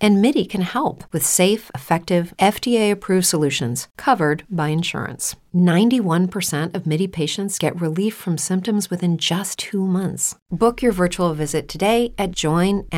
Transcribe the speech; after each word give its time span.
And 0.00 0.20
MIDI 0.20 0.44
can 0.44 0.60
help 0.60 1.04
with 1.12 1.24
safe, 1.24 1.70
effective, 1.74 2.34
FDA 2.38 2.90
approved 2.90 3.26
solutions 3.26 3.88
covered 3.96 4.44
by 4.50 4.68
insurance. 4.68 5.36
91% 5.54 6.74
of 6.74 6.86
MIDI 6.86 7.06
patients 7.06 7.58
get 7.58 7.80
relief 7.80 8.14
from 8.14 8.36
symptoms 8.36 8.90
within 8.90 9.16
just 9.16 9.58
two 9.58 9.86
months. 9.86 10.36
Book 10.50 10.82
your 10.82 10.92
virtual 10.92 11.32
visit 11.34 11.66
today 11.68 12.12
at 12.18 12.32
joinmidi.com. 12.32 12.90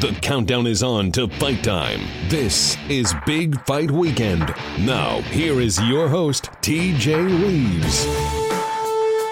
The 0.00 0.16
countdown 0.22 0.66
is 0.66 0.82
on 0.82 1.12
to 1.12 1.28
fight 1.28 1.62
time. 1.62 2.00
This 2.30 2.78
is 2.88 3.12
Big 3.26 3.60
Fight 3.66 3.90
Weekend. 3.90 4.54
Now, 4.78 5.20
here 5.22 5.60
is 5.60 5.78
your 5.82 6.08
host, 6.08 6.44
TJ 6.62 7.42
Reeves. 7.42 8.39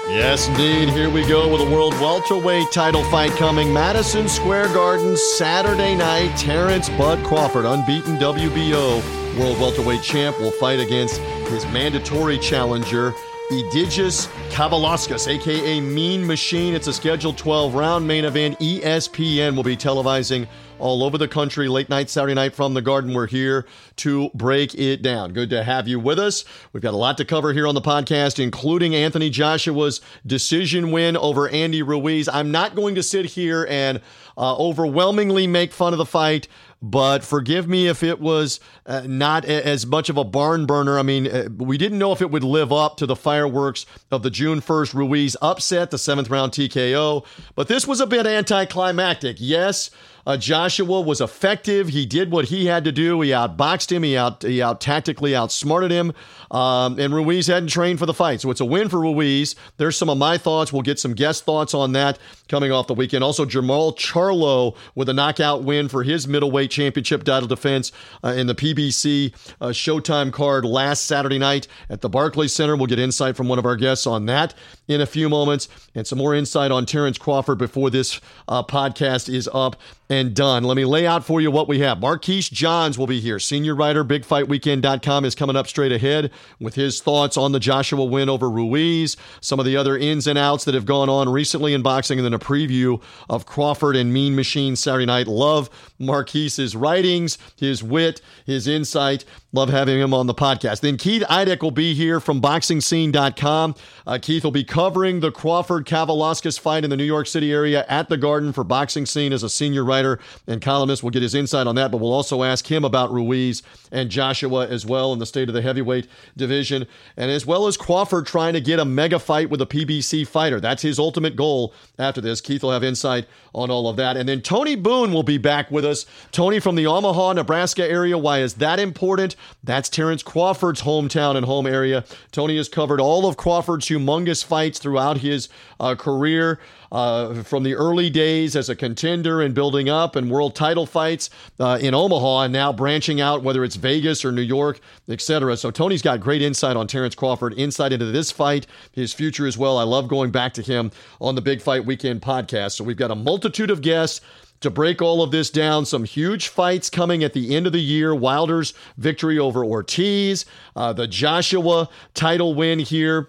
Yes, 0.09 0.49
indeed. 0.49 0.89
Here 0.89 1.11
we 1.11 1.27
go 1.27 1.53
with 1.53 1.61
a 1.61 1.71
world 1.71 1.93
welterweight 2.01 2.73
title 2.73 3.05
fight 3.11 3.31
coming. 3.33 3.71
Madison 3.75 4.27
Square 4.27 4.69
Garden, 4.69 5.15
Saturday 5.19 5.95
night. 5.95 6.35
Terrence 6.35 6.89
Bud 6.89 7.23
Crawford, 7.27 7.67
unbeaten 7.67 8.17
WBO 8.17 9.39
world 9.39 9.61
welterweight 9.61 10.03
champ, 10.03 10.39
will 10.41 10.51
fight 10.51 10.81
against 10.81 11.19
his 11.51 11.67
mandatory 11.67 12.39
challenger, 12.39 13.13
Egidijus 13.51 14.29
Kavaliauskas, 14.49 15.29
aka 15.29 15.79
Mean 15.79 16.27
Machine. 16.27 16.73
It's 16.73 16.87
a 16.87 16.93
scheduled 16.95 17.37
12 17.37 17.75
round 17.75 18.09
main 18.09 18.25
event. 18.25 18.59
ESPN 18.61 19.57
will 19.57 19.63
be 19.63 19.77
televising 19.77 20.49
all 20.79 21.03
over 21.03 21.19
the 21.19 21.29
country 21.29 21.69
late 21.69 21.89
night 21.89 22.11
Saturday 22.11 22.35
night 22.35 22.55
from 22.55 22.75
the 22.75 22.83
Garden. 22.83 23.15
We're 23.15 23.27
here 23.27 23.67
to 23.97 24.31
break 24.35 24.75
it 24.75 25.03
down. 25.03 25.33
Good 25.33 25.51
to 25.51 25.63
have 25.65 25.89
you 25.89 25.99
with 26.01 26.19
us. 26.19 26.45
We've 26.73 26.83
got 26.83 26.95
a 26.95 26.97
lot 26.97 27.17
to 27.19 27.25
cover 27.25 27.53
here 27.53 27.67
on 27.67 27.75
the 27.75 27.81
podcast, 27.81 28.43
including 28.43 28.95
Anthony 28.95 29.31
Joshua's 29.31 30.01
decision 30.27 30.91
win 30.91 31.17
over 31.17 31.49
Andy 31.49 31.83
Ruiz. 31.83 32.29
I'm 32.29 32.51
not 32.51 32.75
going 32.75 32.95
to 32.95 33.03
sit 33.03 33.27
here 33.27 33.67
and 33.69 34.01
uh, 34.37 34.57
overwhelmingly 34.57 35.47
make 35.47 35.73
fun 35.73 35.93
of 35.93 35.99
the 35.99 36.07
fight 36.07 36.49
but 36.81 37.25
forgive 37.25 37.67
me 37.69 37.89
if 37.89 38.03
it 38.03 38.21
was 38.21 38.61
uh, 38.87 39.03
not 39.05 39.45
a- 39.45 39.67
as 39.67 39.85
much 39.85 40.09
of 40.09 40.17
a 40.17 40.23
barn 40.23 40.65
burner. 40.65 40.99
I 40.99 41.03
mean, 41.03 41.27
uh, 41.27 41.49
we 41.57 41.77
didn't 41.77 41.99
know 41.99 42.13
if 42.13 42.23
it 42.23 42.31
would 42.31 42.45
live 42.45 42.73
up 42.73 42.97
to 42.99 43.07
the 43.07 43.17
fireworks 43.17 43.85
of 44.11 44.23
the 44.23 44.31
June 44.31 44.61
1st 44.61 44.95
Ruiz 44.95 45.37
upset, 45.43 45.91
the 45.91 45.99
seventh 45.99 46.31
round 46.31 46.53
TKO, 46.53 47.27
but 47.57 47.67
this 47.69 47.87
was 47.87 48.01
a 48.01 48.07
bit 48.07 48.27
anticlimactic. 48.27 49.39
Yes, 49.41 49.91
uh, 50.27 50.37
Joshua 50.37 51.01
was 51.01 51.21
effective. 51.21 51.89
He 51.89 52.07
did 52.07 52.31
what 52.31 52.47
he 52.47 52.67
had 52.67 52.85
to 52.85 52.93
do. 52.93 53.21
He 53.21 53.31
outboxed 53.31 53.91
him. 53.91 54.03
He 54.03 54.17
out 54.17 54.43
he 54.43 54.63
out 54.63 54.81
tactically 54.81 55.35
outsmarted 55.35 55.91
him. 55.91 56.13
Um, 56.51 56.99
and 56.99 57.15
Ruiz 57.15 57.47
hadn't 57.47 57.69
trained 57.69 57.99
for 57.99 58.07
the 58.07 58.15
fight, 58.15 58.41
so 58.41 58.51
it's 58.51 58.61
a 58.61 58.65
win 58.65 58.89
for 58.89 59.01
Ruiz. 59.01 59.55
There's 59.77 59.97
some 59.97 60.09
of 60.09 60.17
my 60.17 60.39
thoughts. 60.39 60.73
We'll 60.73 60.83
get 60.83 60.99
some 60.99 61.15
guest 61.15 61.45
thoughts 61.45 61.75
on 61.75 61.93
that 61.93 62.19
coming 62.49 62.73
off 62.73 62.87
the 62.87 62.95
weekend. 62.95 63.23
Also, 63.23 63.45
Jermall 63.45 63.97
Charlo 63.97 64.77
with 64.95 65.09
a 65.09 65.15
knockout 65.15 65.63
win 65.63 65.89
for 65.89 66.03
his 66.03 66.27
middleweight 66.27 66.71
championship 66.71 67.25
title 67.25 67.49
defense 67.49 67.93
uh, 68.25 68.29
in 68.29 68.47
the 68.47 68.55
PBC 68.55 69.35
uh, 69.61 69.69
Showtime 69.69 70.33
card 70.33 70.65
last 70.65 71.05
Saturday 71.05 71.39
night 71.39 71.69
at 71.91 72.01
the 72.01 72.09
Barclays 72.09 72.55
Center. 72.55 72.77
We'll 72.77 72.87
get 72.87 72.99
insight 72.99 73.37
from 73.37 73.49
one 73.49 73.59
of 73.59 73.67
our 73.67 73.77
guests 73.77 74.07
on 74.07 74.27
that 74.27 74.55
in 74.89 75.01
a 75.01 75.07
few 75.07 75.29
moments, 75.29 75.69
and 75.95 76.07
some 76.07 76.19
more 76.19 76.35
insight 76.35 76.71
on 76.71 76.87
Terrence 76.87 77.19
Crawford 77.19 77.59
before 77.59 77.91
this 77.91 78.21
uh, 78.49 78.63
podcast 78.63 79.33
is 79.33 79.49
up 79.53 79.77
and 80.11 80.35
done. 80.35 80.65
Let 80.65 80.77
me 80.77 80.87
lay 80.87 81.07
out 81.07 81.25
for 81.25 81.41
you 81.41 81.51
what 81.51 81.69
we 81.69 81.81
have. 81.81 82.01
Marquise 82.01 82.49
Johns 82.49 82.97
will 82.97 83.07
be 83.07 83.21
here. 83.21 83.39
Senior 83.39 83.75
writer, 83.75 84.05
BigFightWeekend.com 84.05 85.25
is 85.25 85.35
coming 85.35 85.57
up 85.57 85.67
straight 85.67 85.93
ahead 85.93 86.31
with 86.59 86.75
his 86.75 87.01
thoughts 87.01 87.37
on 87.37 87.53
the 87.53 87.61
Joshua 87.61 88.03
win 88.05 88.31
over 88.31 88.49
Ruiz, 88.49 89.17
some 89.41 89.61
of 89.61 89.67
the 89.67 89.77
other 89.77 89.97
ins 89.99 90.27
and 90.27 90.39
outs 90.39 90.65
that 90.65 90.75
have 90.75 90.87
gone 90.87 91.11
on 91.11 91.29
recently 91.29 91.75
in 91.75 91.83
boxing, 91.83 92.19
and 92.19 92.25
then 92.25 92.33
a 92.33 92.39
preview 92.39 93.03
of 93.29 93.45
Crawford 93.45 93.97
and 93.97 94.13
Mean 94.13 94.35
Machine 94.35 94.77
Saturday 94.77 95.07
night. 95.07 95.27
Love 95.27 95.69
Marquise's 95.99 96.75
writings, 96.75 97.37
his 97.57 97.83
wit, 97.83 98.23
his 98.47 98.67
insight. 98.67 99.25
Love 99.53 99.69
having 99.69 99.99
him 99.99 100.15
on 100.15 100.27
the 100.27 100.35
podcast. 100.35 100.81
Then 100.81 100.97
Keith 100.97 101.23
Idec 101.23 101.63
will 101.63 101.71
be 101.71 101.95
here 101.95 102.21
from 102.21 102.41
BoxingScene.com. 102.41 103.75
Uh, 104.07 104.19
Keith 104.21 104.45
will 104.45 104.51
be 104.51 104.65
covering 104.79 105.19
the 105.19 105.33
Crawford 105.33 105.87
Kavaliauskas 105.87 106.57
fight 106.57 106.85
in 106.85 106.91
the 106.91 106.97
New 106.97 107.03
York 107.03 107.27
City 107.27 107.51
area 107.51 107.85
at 107.89 108.09
the 108.09 108.17
Garden 108.17 108.53
for 108.53 108.63
Boxing 108.63 109.07
Scene 109.07 109.33
as 109.33 109.43
a 109.43 109.49
senior 109.49 109.85
writer 109.85 110.21
and 110.47 110.63
columnist. 110.63 111.03
We'll 111.03 111.11
get 111.11 111.23
his 111.23 111.35
insight 111.35 111.67
on 111.67 111.75
that, 111.75 111.91
but 111.91 111.97
we'll 111.97 112.13
also 112.13 112.45
ask 112.45 112.65
him 112.71 112.85
about 112.85 113.13
Ruiz 113.13 113.65
and 113.91 114.09
Joshua 114.09 114.69
as 114.69 114.87
well 114.87 115.13
in 115.13 115.19
the 115.19 115.27
state 115.27 115.49
of 115.49 115.55
the 115.57 115.63
heavyweight 115.63 116.07
division, 116.37 116.87
and 117.17 117.29
as 117.29 117.45
well 117.45 117.67
as 117.67 117.77
Crawford 117.77 118.29
trying 118.29 118.53
to 118.53 118.61
get 118.61 118.79
a 118.79 118.85
mega 118.85 119.19
fight 119.19 119.51
with 119.51 119.61
a 119.61 119.67
PBC 119.67 120.25
fighter. 120.25 120.61
That's 120.61 120.83
his 120.83 121.01
ultimate 121.01 121.35
goal 121.35 121.75
after 121.99 122.21
this. 122.21 122.41
Keith 122.41 122.63
will 122.63 122.71
have 122.71 122.85
insight 122.85 123.27
on 123.57 123.73
all 123.73 123.89
of 123.89 123.97
that. 123.97 124.17
And 124.17 124.29
then 124.29 124.43
Tony 124.43 124.77
Boone 124.77 125.13
will 125.13 125.25
be 125.25 125.39
back 125.39 125.73
with 125.73 125.85
us. 125.85 126.07
Tony 126.31 126.61
from 126.61 126.77
the 126.77 126.87
Omaha, 126.87 127.33
Nebraska 127.33 127.85
area. 127.85 128.17
Why 128.17 128.41
is 128.41 128.55
that 128.55 128.79
important? 128.79 129.35
That's 129.65 129.89
Terrence 129.89 130.23
Crawford's 130.23 130.83
hometown 130.83 131.35
and 131.35 131.47
home 131.47 131.67
area. 131.67 132.05
Tony 132.31 132.57
has 132.59 132.69
covered 132.69 133.01
all 133.01 133.27
of 133.27 133.37
Crawford's 133.37 133.89
humongous 133.89 134.45
throughout 134.77 135.19
his 135.19 135.49
uh, 135.81 135.95
career. 135.95 136.59
Uh, 136.91 137.43
from 137.43 137.65
the 137.65 137.75
early 137.75 138.09
days 138.09 138.57
as 138.57 138.71
a 138.71 138.75
contender 138.75 139.43
and 139.43 139.55
building 139.55 139.91
up 139.91 140.17
and 140.17 140.31
world 140.31 140.55
title 140.55 140.87
fights 140.87 141.29
uh, 141.61 141.79
in 141.83 141.93
Omaha 141.93 142.45
and 142.45 142.53
now 142.55 142.73
branching 142.73 143.21
out, 143.21 143.43
whether 143.43 143.63
it's 143.63 143.77
Vegas 143.77 144.25
or 144.25 144.33
New 144.33 144.41
York, 144.41 144.81
etc. 145.07 145.55
So 145.59 145.71
Tony's 145.71 146.01
got 146.01 146.19
great 146.21 146.41
insight 146.41 146.79
on 146.79 146.87
Terrence 146.87 147.15
Crawford, 147.15 147.53
insight 147.59 147.93
into 147.93 148.07
this 148.07 148.31
fight, 148.31 148.67
his 148.93 149.13
future 149.13 149.47
as 149.47 149.59
well. 149.59 149.77
I 149.77 149.83
love 149.83 150.09
going 150.09 150.31
back 150.31 150.55
to 150.55 150.63
him 150.63 150.91
on 151.21 151.35
the 151.35 151.43
Big 151.43 151.61
Fight 151.61 151.85
Weekend 151.85 152.23
podcast. 152.23 152.73
So 152.73 152.85
we've 152.85 152.97
got 152.97 153.11
a 153.11 153.15
multitude 153.15 153.71
of 153.71 153.83
guests 153.83 154.23
to 154.61 154.71
break 154.71 155.01
all 155.03 155.23
of 155.23 155.31
this 155.31 155.51
down. 155.51 155.85
Some 155.85 156.05
huge 156.05 156.49
fights 156.49 156.91
coming 156.91 157.23
at 157.23 157.33
the 157.33 157.55
end 157.55 157.67
of 157.67 157.73
the 157.73 157.81
year. 157.81 158.15
Wilder's 158.15 158.75
victory 158.97 159.39
over 159.39 159.65
Ortiz, 159.65 160.47
uh, 160.75 160.93
the 160.93 161.07
Joshua 161.07 161.89
title 162.15 162.55
win 162.55 162.79
here 162.79 163.29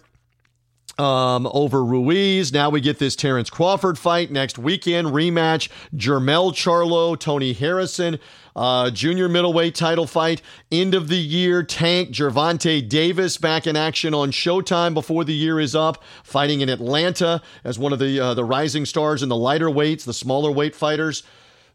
um, 1.00 1.48
over 1.54 1.84
Ruiz. 1.84 2.52
Now 2.52 2.70
we 2.70 2.82
get 2.82 3.00
this 3.00 3.16
Terrence 3.16 3.50
Crawford 3.50 3.98
fight 3.98 4.32
next 4.32 4.60
weekend 4.60 5.08
rematch. 5.08 5.70
Jermell 5.96 6.52
Charlo, 6.52 7.18
Tony 7.18 7.54
Harrison, 7.54 8.20
uh, 8.56 8.90
junior 8.92 9.30
middleweight 9.30 9.74
title 9.74 10.06
fight. 10.06 10.42
End 10.72 10.94
of 10.94 11.08
the 11.08 11.16
year 11.16 11.64
tank 11.64 12.10
Gervonta 12.10 12.88
Davis 12.88 13.38
back 13.38 13.66
in 13.66 13.78
action 13.78 14.14
on 14.14 14.32
Showtime 14.32 14.94
before 14.94 15.24
the 15.24 15.34
year 15.34 15.60
is 15.60 15.76
up, 15.76 16.04
fighting 16.24 16.60
in 16.62 16.70
Atlanta 16.70 17.42
as 17.64 17.80
one 17.80 17.94
of 17.94 18.00
the 18.00 18.20
uh, 18.20 18.34
the 18.34 18.44
rising 18.44 18.86
stars 18.86 19.24
in 19.24 19.30
the 19.30 19.36
lighter 19.36 19.70
weights, 19.70 20.04
the 20.04 20.14
smaller 20.14 20.52
weight 20.52 20.76
fighters. 20.76 21.24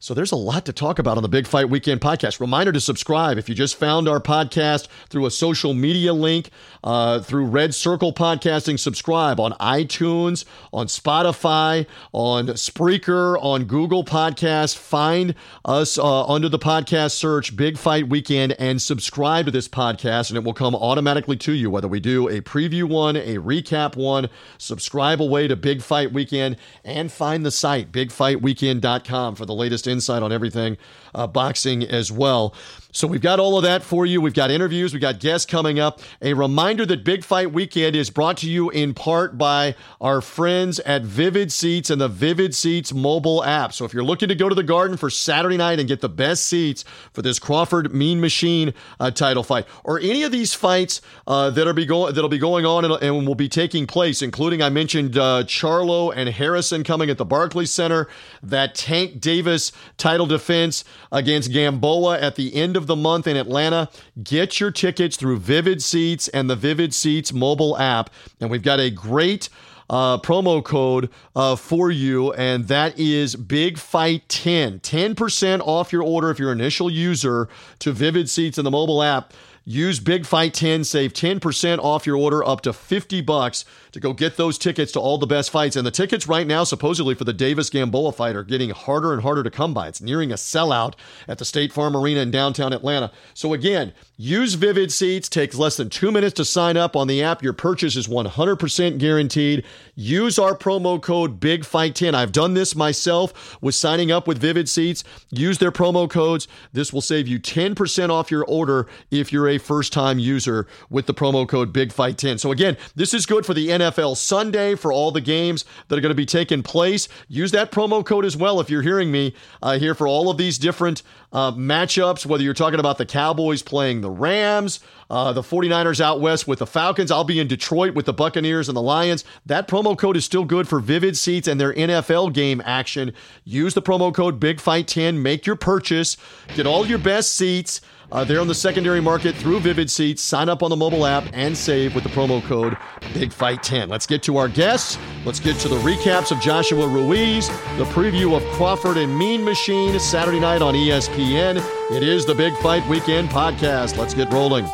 So 0.05 0.13
there's 0.13 0.33
a 0.33 0.37
lot 0.37 0.67
to 0.67 0.73
talk 0.75 0.99
about 0.99 1.17
on 1.17 1.23
the 1.23 1.31
Big 1.31 1.47
Fight 1.47 1.71
Weekend 1.71 2.03
podcast. 2.03 2.39
Reminder 2.39 2.73
to 2.73 2.81
subscribe 2.83 3.39
if 3.39 3.49
you 3.49 3.55
just 3.55 3.77
found 3.77 4.07
our 4.07 4.21
podcast 4.21 4.87
through 5.09 5.25
a 5.25 5.31
social 5.31 5.73
media 5.73 6.13
link, 6.13 6.51
uh, 6.83 7.21
through 7.21 7.47
Red 7.47 7.75
Circle 7.75 8.13
Podcasting. 8.13 8.79
Subscribe 8.79 9.41
on 9.41 9.53
iTunes, 9.53 10.45
on 10.75 10.89
Spotify, 10.89 11.87
on 12.13 12.49
Spreaker, 12.49 13.43
on 13.43 13.65
Google 13.65 14.05
Podcasts. 14.05 14.77
Find 14.77 15.35
us 15.65 15.97
uh, 15.97 16.27
under 16.27 16.51
the 16.51 16.59
podcast 16.59 17.13
search 17.13 17.57
Big 17.57 17.79
Fight 17.79 18.07
Weekend 18.07 18.55
and 18.59 18.83
subscribe 18.83 19.47
to 19.47 19.51
this 19.51 19.69
podcast, 19.69 20.29
and 20.29 20.37
it 20.37 20.45
will 20.45 20.53
come 20.53 20.75
automatically 20.75 21.39
to 21.39 21.53
you. 21.53 21.71
Whether 21.71 21.89
we 21.89 21.99
do 21.99 22.29
a 22.29 22.43
preview 22.43 22.85
one, 22.85 23.17
a 23.17 23.37
recap 23.37 23.97
one, 23.97 24.29
subscribe 24.59 25.23
away 25.23 25.49
to 25.49 25.57
Big 25.57 25.81
Fight 25.81 26.13
Weekend 26.13 26.59
and 26.85 27.11
find 27.11 27.47
the 27.47 27.51
site 27.51 27.91
bigfightweekend.com 27.91 29.37
for 29.37 29.47
the 29.47 29.55
latest 29.55 29.94
insight 29.95 30.23
on 30.23 30.33
everything 30.33 30.77
uh, 31.15 31.27
boxing 31.27 31.83
as 31.85 32.11
well. 32.13 32.55
So 32.95 33.09
we've 33.09 33.21
got 33.21 33.41
all 33.41 33.57
of 33.57 33.65
that 33.65 33.83
for 33.83 34.07
you. 34.07 34.21
We've 34.21 34.33
got 34.33 34.53
interviews, 34.53 34.93
we've 34.93 35.03
got 35.03 35.19
guests 35.19 35.47
coming 35.47 35.81
up. 35.81 36.01
A 36.23 36.33
reminder 36.33 36.87
that 36.87 37.03
Big 37.03 37.25
Fight 37.25 37.53
Weekend 37.53 37.97
is 37.97 38.09
brought 38.09 38.37
to 38.37 38.49
you 38.49 38.71
in 38.71 38.95
part 38.95 39.37
by 39.37 39.75
our 40.01 40.21
friends 40.21 40.79
at 40.79 41.03
Vivid 41.03 41.51
Seats 41.51 41.91
and 41.91 42.01
the 42.01 42.07
Vivid 42.07 42.55
Seats 42.55 42.95
mobile 42.95 43.43
app. 43.43 43.73
So 43.73 43.85
if 43.85 43.93
you're 43.93 44.05
looking 44.05 44.29
to 44.29 44.37
go 44.37 44.49
to 44.49 44.55
the 44.55 44.63
Garden 44.63 44.97
for 44.97 45.11
Saturday 45.11 45.57
night 45.57 45.81
and 45.81 45.89
get 45.89 46.03
the 46.03 46.09
best 46.09 46.45
seats 46.45 46.85
for 47.13 47.21
this 47.21 47.41
Crawford 47.41 47.93
Mean 47.93 48.21
Machine 48.21 48.73
uh, 49.01 49.11
title 49.11 49.43
fight, 49.43 49.67
or 49.83 49.99
any 49.99 50.23
of 50.23 50.31
these 50.31 50.55
fights 50.55 51.01
uh, 51.27 51.51
that 51.51 51.67
are 51.67 51.73
be 51.73 51.87
go- 51.87 52.13
that'll 52.13 52.29
be 52.29 52.39
going 52.39 52.65
on 52.65 52.85
and, 52.85 52.95
and, 53.03 53.27
will 53.27 53.35
be 53.35 53.49
taking 53.49 53.89
place, 53.89 54.23
including 54.23 54.63
I 54.63 54.69
mentioned 54.69 55.19
uh, 55.19 55.43
Charlo 55.43 56.13
and 56.15 56.29
Harrison 56.29 56.85
coming 56.85 57.11
at 57.11 57.19
the 57.19 57.25
Barclays 57.25 57.73
Center, 57.73 58.07
that 58.41 58.77
Tank 58.77 59.21
Davis 59.21 59.73
title 59.97 60.27
defense 60.27 60.85
against 61.11 61.51
Gamboa 61.51 62.21
at 62.21 62.37
the 62.37 62.55
end 62.55 62.77
of 62.77 62.84
the 62.87 62.97
month 62.97 63.27
in 63.27 63.37
Atlanta. 63.37 63.89
Get 64.23 64.61
your 64.61 64.71
tickets 64.71 65.17
through 65.17 65.39
Vivid 65.39 65.83
Seats 65.83 66.29
and 66.29 66.49
the 66.49 66.57
Vivid 66.57 66.95
Seats 66.95 67.33
mobile 67.33 67.77
app. 67.79 68.11
And 68.41 68.51
we've 68.51 68.63
got 68.63 68.81
a 68.81 68.91
great 68.91 69.49
uh, 69.91 70.19
promo 70.19 70.65
code 70.65 71.11
uh, 71.37 71.57
for 71.57 71.91
you, 71.91 72.33
and 72.35 72.69
that 72.69 72.99
is 72.99 73.37
Big 73.37 73.79
Fight 73.79 74.29
10. 74.29 74.81
10% 74.81 75.61
off 75.61 75.93
your 75.93 76.03
order 76.03 76.31
if 76.31 76.39
you're 76.39 76.53
an 76.53 76.61
initial 76.61 76.91
user 76.91 77.49
to 77.81 77.93
Vivid 77.93 78.31
Seats 78.31 78.59
in 78.59 78.65
the 78.65 78.71
mobile 78.71 79.03
app. 79.03 79.33
Use 79.67 79.99
Big 79.99 80.27
Fight 80.27 80.53
10, 80.53 80.85
save 80.85 81.15
10% 81.15 81.79
off 81.79 82.07
your 82.07 82.19
order 82.19 82.47
up 82.47 82.61
to 82.63 82.73
50 82.75 83.23
bucks 83.23 83.65
to 83.93 84.01
go 84.01 84.13
get 84.13 84.37
those 84.37 84.59
tickets 84.59 84.93
to 84.93 85.01
all 85.01 85.17
the 85.17 85.27
best 85.27 85.51
fights. 85.51 85.75
And 85.75 85.87
the 85.87 85.91
tickets 85.91 86.29
right 86.29 86.47
now, 86.47 86.65
supposedly 86.65 87.15
for 87.15 87.25
the 87.25 87.33
Davis 87.33 87.71
Gamboa 87.71 88.13
fight, 88.13 88.37
are 88.37 88.45
getting 88.45 88.71
harder 88.71 89.15
and 89.15 89.23
harder 89.23 89.43
to 89.43 89.51
come 89.51 89.73
by. 89.73 89.89
It's 89.89 90.03
nearing 90.03 90.33
a 90.33 90.35
sellout 90.35 90.95
at 91.27 91.39
the 91.39 91.47
State 91.47 91.73
Farm 91.73 91.97
Arena 91.97 92.21
in 92.21 92.31
downtown 92.31 92.75
Atlanta. 92.75 93.11
So 93.33 93.55
again, 93.55 93.95
use 94.17 94.55
Vivid 94.55 94.93
Seats. 94.93 95.29
Takes 95.29 95.57
less 95.57 95.77
than 95.77 95.91
two 95.91 96.11
minutes 96.11 96.35
to 96.35 96.45
sign 96.45 96.77
up 96.77 96.95
on 96.95 97.07
the 97.07 97.23
app. 97.23 97.43
Your 97.43 97.53
purchase 97.53 97.97
is 97.97 98.09
100% 98.09 98.99
guaranteed. 98.99 99.65
Use 99.95 100.39
our 100.39 100.57
promo 100.57 101.01
code 101.01 101.41
Big 101.41 101.65
Fight 101.65 101.95
10. 101.95 102.15
I've 102.15 102.33
done 102.33 102.55
this 102.55 102.77
myself 102.77 103.57
with 103.63 103.75
signing 103.75 104.11
up 104.13 104.27
with 104.29 104.39
Vivid 104.39 104.69
Seats. 104.69 105.05
Use 105.31 105.59
their 105.59 105.73
promo 105.73 106.09
codes. 106.09 106.47
This 106.73 106.93
will 106.93 107.01
save 107.01 107.29
you 107.29 107.39
10% 107.39 108.11
off 108.11 108.31
your 108.31 108.45
order 108.45 108.87
if 109.11 109.33
you're 109.33 109.49
a 109.49 109.59
first 109.59 109.93
time 109.93 110.19
user 110.19 110.67
with 110.91 111.07
the 111.07 111.15
promo 111.15 111.49
code 111.49 111.73
Big 111.73 111.93
Fight 111.93 112.19
10. 112.19 112.39
So 112.39 112.53
again, 112.53 112.77
this 112.95 113.15
is 113.15 113.27
good 113.27 113.47
for 113.47 113.55
the 113.55 113.69
NFL 113.69 113.95
NFL 113.95 114.17
Sunday 114.17 114.75
for 114.75 114.93
all 114.93 115.11
the 115.11 115.21
games 115.21 115.65
that 115.89 115.99
are 115.99 116.01
going 116.01 116.11
to 116.11 116.15
be 116.15 116.27
taking 116.27 116.63
place. 116.63 117.09
Use 117.29 117.51
that 117.53 117.71
promo 117.71 118.05
code 118.05 118.25
as 118.25 118.37
well 118.37 118.61
if 118.61 118.71
you're 118.71 118.83
hearing 118.83 119.11
me 119.11 119.35
uh, 119.63 119.79
here 119.79 119.95
for 119.95 120.07
all 120.07 120.31
of 120.31 120.37
these 120.37 120.59
different 120.59 121.03
uh, 121.35 121.51
matchups, 121.53 122.25
whether 122.25 122.45
you're 122.45 122.55
talking 122.55 122.79
about 122.79 122.97
the 122.97 123.05
Cowboys 123.05 123.61
playing 123.61 124.01
the 124.01 124.11
Rams, 124.11 124.79
uh, 125.11 125.33
the 125.33 125.43
49ers 125.43 126.01
out 126.01 126.21
west 126.21 126.47
with 126.47 126.61
the 126.61 126.67
Falcons. 126.67 127.11
I'll 127.11 127.25
be 127.25 127.41
in 127.41 127.49
Detroit 127.49 127.95
with 127.95 128.07
the 128.07 128.13
Buccaneers 128.13 128.69
and 128.69 128.77
the 128.77 128.83
Lions. 128.83 129.25
That 129.45 129.67
promo 129.67 129.99
code 129.99 130.17
is 130.17 130.25
still 130.25 130.45
good 130.45 130.69
for 130.69 130.79
Vivid 130.79 131.17
Seats 131.17 131.49
and 131.49 131.61
their 131.61 131.75
NFL 131.75 132.33
game 132.33 132.63
action. 132.65 133.13
Use 133.43 133.75
the 133.75 133.83
promo 133.83 134.15
code 134.15 134.39
Big 134.39 134.61
Fight 134.61 134.87
10. 134.87 135.21
Make 135.21 135.45
your 135.45 135.57
purchase. 135.57 136.17
Get 136.55 136.67
all 136.67 136.87
your 136.87 136.99
best 136.99 137.35
seats. 137.35 137.81
Uh, 138.13 138.25
they're 138.25 138.41
on 138.41 138.47
the 138.47 138.55
secondary 138.55 139.01
market 139.01 139.35
through 139.35 139.61
Vivid 139.61 139.91
Seats. 139.91 140.23
Sign 140.23 140.49
up 140.49 140.63
on 140.63 140.71
the 140.71 140.77
mobile 140.77 141.07
app 141.07 141.25
and 141.33 141.57
save 141.57 141.95
with 141.95 142.05
the 142.05 142.11
promo 142.11 142.43
code 142.45 142.77
Big 143.13 143.33
Fight 143.33 143.63
10. 143.63 143.89
Let's 143.89 144.07
get 144.07 144.23
to 144.25 144.37
our 144.37 144.49
guests. 144.49 144.99
Let's 145.25 145.41
get 145.41 145.59
to 145.61 145.69
the 145.69 145.79
recaps 145.79 146.31
of 146.31 146.41
Joshua 146.41 146.87
Ruiz, 146.87 147.49
the 147.79 147.85
preview 147.87 148.37
of 148.37 148.43
Crawford 148.55 148.97
and 148.97 149.17
Mean 149.17 149.45
Machine 149.45 149.99
Saturday 149.99 150.41
night 150.41 150.63
on 150.63 150.75
ESPN. 150.75 151.57
It 151.93 152.03
is 152.03 152.27
the 152.27 152.35
Big 152.35 152.57
Fight 152.59 152.87
Weekend 152.89 153.31
podcast. 153.31 153.97
Let's 153.97 154.15
get 154.15 154.33
rolling. 154.33 154.67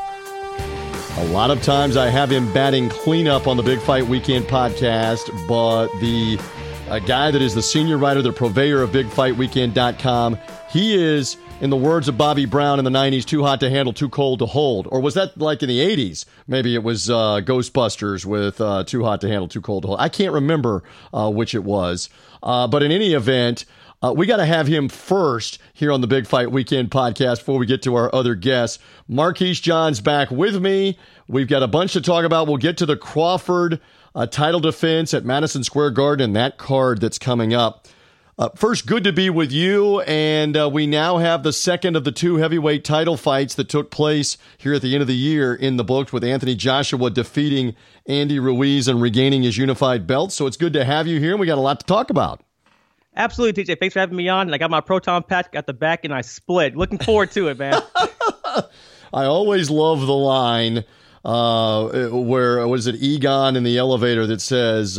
A 1.16 1.24
lot 1.32 1.50
of 1.50 1.62
times 1.62 1.96
I 1.96 2.08
have 2.08 2.30
him 2.30 2.50
batting 2.52 2.88
cleanup 2.88 3.46
on 3.46 3.56
the 3.56 3.62
Big 3.62 3.80
Fight 3.80 4.06
Weekend 4.06 4.46
podcast, 4.46 5.30
but 5.46 5.88
the 6.00 6.38
a 6.88 6.98
guy 7.00 7.30
that 7.30 7.40
is 7.40 7.54
the 7.54 7.62
senior 7.62 7.98
writer, 7.98 8.20
the 8.20 8.32
purveyor 8.32 8.82
of 8.82 8.90
BigFightWeekend.com, 8.90 10.36
he 10.70 10.94
is 10.94 11.36
in 11.60 11.68
the 11.68 11.76
words 11.76 12.08
of 12.08 12.16
Bobby 12.16 12.46
Brown 12.46 12.78
in 12.78 12.84
the 12.84 12.90
90s, 12.90 13.24
too 13.24 13.42
hot 13.42 13.60
to 13.60 13.68
handle, 13.68 13.92
too 13.92 14.08
cold 14.08 14.38
to 14.38 14.46
hold? 14.46 14.88
Or 14.90 15.00
was 15.00 15.14
that 15.14 15.38
like 15.38 15.62
in 15.62 15.68
the 15.68 15.78
80s? 15.78 16.24
Maybe 16.46 16.74
it 16.74 16.82
was 16.82 17.10
uh, 17.10 17.42
Ghostbusters 17.44 18.24
with 18.24 18.60
uh, 18.60 18.84
too 18.84 19.04
hot 19.04 19.20
to 19.20 19.28
handle, 19.28 19.46
too 19.46 19.60
cold 19.60 19.82
to 19.82 19.88
hold. 19.88 20.00
I 20.00 20.08
can't 20.08 20.32
remember 20.32 20.82
uh, 21.12 21.30
which 21.30 21.54
it 21.54 21.62
was. 21.62 22.08
Uh, 22.42 22.66
but 22.66 22.82
in 22.82 22.90
any 22.90 23.12
event, 23.12 23.66
uh, 24.02 24.14
we 24.16 24.26
got 24.26 24.38
to 24.38 24.46
have 24.46 24.66
him 24.66 24.88
first 24.88 25.58
here 25.74 25.92
on 25.92 26.00
the 26.00 26.06
Big 26.06 26.26
Fight 26.26 26.50
Weekend 26.50 26.90
podcast 26.90 27.38
before 27.38 27.58
we 27.58 27.66
get 27.66 27.82
to 27.82 27.94
our 27.94 28.12
other 28.14 28.34
guests. 28.34 28.78
Marquise 29.06 29.60
John's 29.60 30.00
back 30.00 30.30
with 30.30 30.60
me. 30.60 30.98
We've 31.28 31.48
got 31.48 31.62
a 31.62 31.68
bunch 31.68 31.92
to 31.92 32.00
talk 32.00 32.24
about. 32.24 32.46
We'll 32.46 32.56
get 32.56 32.78
to 32.78 32.86
the 32.86 32.96
Crawford 32.96 33.80
uh, 34.14 34.26
title 34.26 34.60
defense 34.60 35.12
at 35.12 35.26
Madison 35.26 35.62
Square 35.62 35.90
Garden 35.90 36.24
and 36.24 36.36
that 36.36 36.56
card 36.56 37.02
that's 37.02 37.18
coming 37.18 37.52
up. 37.52 37.86
Uh, 38.40 38.48
first, 38.54 38.86
good 38.86 39.04
to 39.04 39.12
be 39.12 39.28
with 39.28 39.52
you. 39.52 40.00
And 40.00 40.56
uh, 40.56 40.70
we 40.72 40.86
now 40.86 41.18
have 41.18 41.42
the 41.42 41.52
second 41.52 41.94
of 41.94 42.04
the 42.04 42.10
two 42.10 42.36
heavyweight 42.36 42.84
title 42.84 43.18
fights 43.18 43.54
that 43.56 43.68
took 43.68 43.90
place 43.90 44.38
here 44.56 44.72
at 44.72 44.80
the 44.80 44.94
end 44.94 45.02
of 45.02 45.08
the 45.08 45.14
year 45.14 45.54
in 45.54 45.76
the 45.76 45.84
books 45.84 46.10
with 46.10 46.24
Anthony 46.24 46.54
Joshua 46.54 47.10
defeating 47.10 47.76
Andy 48.06 48.38
Ruiz 48.38 48.88
and 48.88 49.02
regaining 49.02 49.42
his 49.42 49.58
unified 49.58 50.06
belt. 50.06 50.32
So 50.32 50.46
it's 50.46 50.56
good 50.56 50.72
to 50.72 50.86
have 50.86 51.06
you 51.06 51.20
here, 51.20 51.32
and 51.32 51.40
we 51.40 51.46
got 51.46 51.58
a 51.58 51.60
lot 51.60 51.80
to 51.80 51.86
talk 51.86 52.08
about. 52.08 52.42
Absolutely, 53.14 53.62
TJ. 53.62 53.78
Thanks 53.78 53.92
for 53.92 54.00
having 54.00 54.16
me 54.16 54.30
on. 54.30 54.48
And 54.48 54.54
I 54.54 54.58
got 54.58 54.70
my 54.70 54.80
proton 54.80 55.22
pack 55.22 55.54
at 55.54 55.66
the 55.66 55.74
back, 55.74 56.06
and 56.06 56.14
I 56.14 56.22
split. 56.22 56.74
Looking 56.74 56.96
forward 56.98 57.32
to 57.32 57.48
it, 57.48 57.58
man. 57.58 57.82
I 59.12 59.26
always 59.26 59.68
love 59.68 60.00
the 60.00 60.14
line 60.14 60.84
uh, 61.26 62.08
where 62.08 62.66
was 62.66 62.86
it 62.86 62.94
Egon 63.02 63.56
in 63.56 63.64
the 63.64 63.76
elevator 63.76 64.26
that 64.28 64.40
says. 64.40 64.98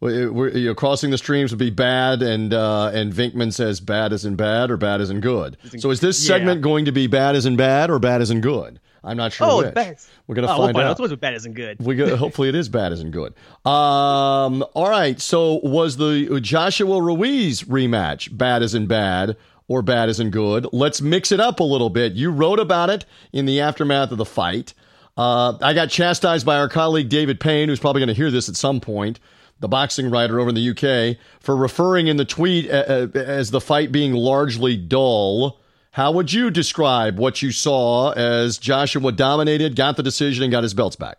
We're, 0.00 0.48
you 0.56 0.68
know, 0.68 0.74
crossing 0.74 1.10
the 1.10 1.18
streams 1.18 1.52
would 1.52 1.58
be 1.58 1.68
bad, 1.70 2.22
and 2.22 2.54
uh, 2.54 2.90
and 2.94 3.12
Venkman 3.12 3.52
says 3.52 3.80
bad 3.80 4.14
as 4.14 4.24
in 4.24 4.34
bad 4.34 4.70
or 4.70 4.78
bad 4.78 5.02
as 5.02 5.10
in 5.10 5.20
good. 5.20 5.58
So 5.78 5.90
is 5.90 6.00
this 6.00 6.24
segment 6.24 6.58
yeah. 6.58 6.62
going 6.62 6.86
to 6.86 6.92
be 6.92 7.06
bad 7.06 7.36
as 7.36 7.44
in 7.44 7.56
bad 7.56 7.90
or 7.90 7.98
bad 7.98 8.22
as 8.22 8.30
in 8.30 8.40
good? 8.40 8.80
I'm 9.04 9.16
not 9.16 9.32
sure. 9.32 9.46
Oh, 9.46 9.58
which. 9.58 9.74
Bad. 9.74 9.98
We're 10.26 10.36
gonna 10.36 10.52
oh, 10.52 10.56
find 10.56 10.76
we'll 10.76 10.86
out. 10.86 10.98
What's 10.98 11.14
bad 11.16 11.34
as 11.34 11.44
in 11.44 11.52
good? 11.52 11.78
We 11.80 11.96
go, 11.96 12.16
hopefully 12.16 12.48
it 12.48 12.54
is 12.54 12.68
bad 12.68 12.92
as 12.92 13.00
in 13.00 13.10
good. 13.10 13.34
Um, 13.66 14.64
all 14.74 14.88
right. 14.88 15.20
So 15.20 15.60
was 15.62 15.98
the 15.98 16.40
Joshua 16.40 17.00
Ruiz 17.00 17.64
rematch 17.64 18.36
bad 18.36 18.62
as 18.62 18.74
in 18.74 18.86
bad? 18.86 19.36
Or 19.68 19.82
bad 19.82 20.08
isn't 20.08 20.30
good. 20.30 20.66
Let's 20.72 21.00
mix 21.00 21.30
it 21.30 21.38
up 21.38 21.60
a 21.60 21.62
little 21.62 21.90
bit. 21.90 22.14
You 22.14 22.32
wrote 22.32 22.58
about 22.58 22.90
it 22.90 23.04
in 23.32 23.46
the 23.46 23.60
aftermath 23.60 24.10
of 24.10 24.18
the 24.18 24.24
fight. 24.24 24.74
Uh, 25.16 25.58
I 25.62 25.74
got 25.74 25.90
chastised 25.90 26.44
by 26.44 26.56
our 26.56 26.68
colleague 26.68 27.08
David 27.08 27.38
Payne, 27.38 27.68
who's 27.68 27.78
probably 27.78 28.00
going 28.00 28.08
to 28.08 28.14
hear 28.14 28.32
this 28.32 28.48
at 28.48 28.56
some 28.56 28.80
point, 28.80 29.20
the 29.60 29.68
boxing 29.68 30.10
writer 30.10 30.40
over 30.40 30.48
in 30.48 30.54
the 30.54 30.70
UK, 30.70 31.16
for 31.40 31.54
referring 31.54 32.08
in 32.08 32.16
the 32.16 32.24
tweet 32.24 32.70
uh, 32.70 32.84
uh, 33.14 33.18
as 33.18 33.50
the 33.50 33.60
fight 33.60 33.92
being 33.92 34.12
largely 34.12 34.76
dull. 34.76 35.60
How 35.92 36.12
would 36.12 36.32
you 36.32 36.50
describe 36.50 37.18
what 37.18 37.42
you 37.42 37.50
saw 37.50 38.12
as 38.12 38.58
Joshua 38.58 39.12
dominated, 39.12 39.76
got 39.76 39.96
the 39.96 40.02
decision, 40.02 40.44
and 40.44 40.52
got 40.52 40.62
his 40.62 40.72
belts 40.72 40.96
back? 40.96 41.18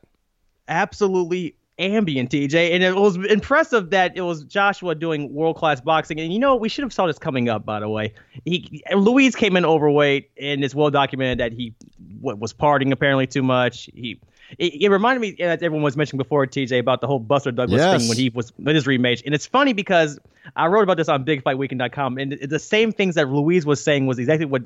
Absolutely 0.68 1.56
ambient, 1.78 2.30
TJ. 2.30 2.72
And 2.72 2.84
it 2.84 2.96
was 2.96 3.18
impressive 3.18 3.90
that 3.90 4.16
it 4.16 4.22
was 4.22 4.44
Joshua 4.46 4.96
doing 4.96 5.34
world 5.34 5.58
class 5.58 5.82
boxing. 5.82 6.20
And 6.20 6.32
you 6.32 6.40
know, 6.40 6.56
we 6.56 6.70
should 6.70 6.84
have 6.84 6.94
saw 6.94 7.08
this 7.08 7.20
coming 7.20 7.50
up. 7.50 7.66
By 7.66 7.80
the 7.80 7.90
way, 7.90 8.14
he 8.46 8.82
Louise 8.96 9.36
came 9.36 9.58
in 9.58 9.66
overweight, 9.66 10.32
and 10.40 10.64
it's 10.64 10.76
well 10.76 10.90
documented 10.90 11.40
that 11.40 11.52
he 11.52 11.74
was 12.22 12.54
partying 12.54 12.92
apparently 12.92 13.28
too 13.28 13.44
much. 13.44 13.90
He 13.94 14.20
it, 14.58 14.82
it, 14.82 14.90
reminded 14.90 15.22
me, 15.22 15.44
as 15.44 15.62
everyone 15.62 15.84
was 15.84 15.98
mentioning 15.98 16.18
before, 16.18 16.46
TJ, 16.46 16.80
about 16.80 17.02
the 17.02 17.08
whole 17.08 17.20
Buster 17.20 17.52
Douglas 17.52 17.80
yes. 17.80 18.00
thing 18.00 18.10
when 18.10 18.18
he 18.18 18.30
was 18.30 18.52
with 18.58 18.76
his 18.76 18.86
rematch. 18.86 19.24
And 19.26 19.34
it's 19.34 19.46
funny 19.46 19.74
because 19.74 20.20
I 20.56 20.68
wrote 20.68 20.84
about 20.84 20.98
this 20.98 21.10
on 21.10 21.24
BigFightWeekend.com, 21.26 22.18
and 22.18 22.34
the 22.34 22.60
same 22.60 22.92
things 22.92 23.16
that 23.16 23.30
Louise 23.30 23.66
was 23.66 23.84
saying 23.84 24.08
was 24.08 24.20
exactly 24.20 24.46
what 24.46 24.64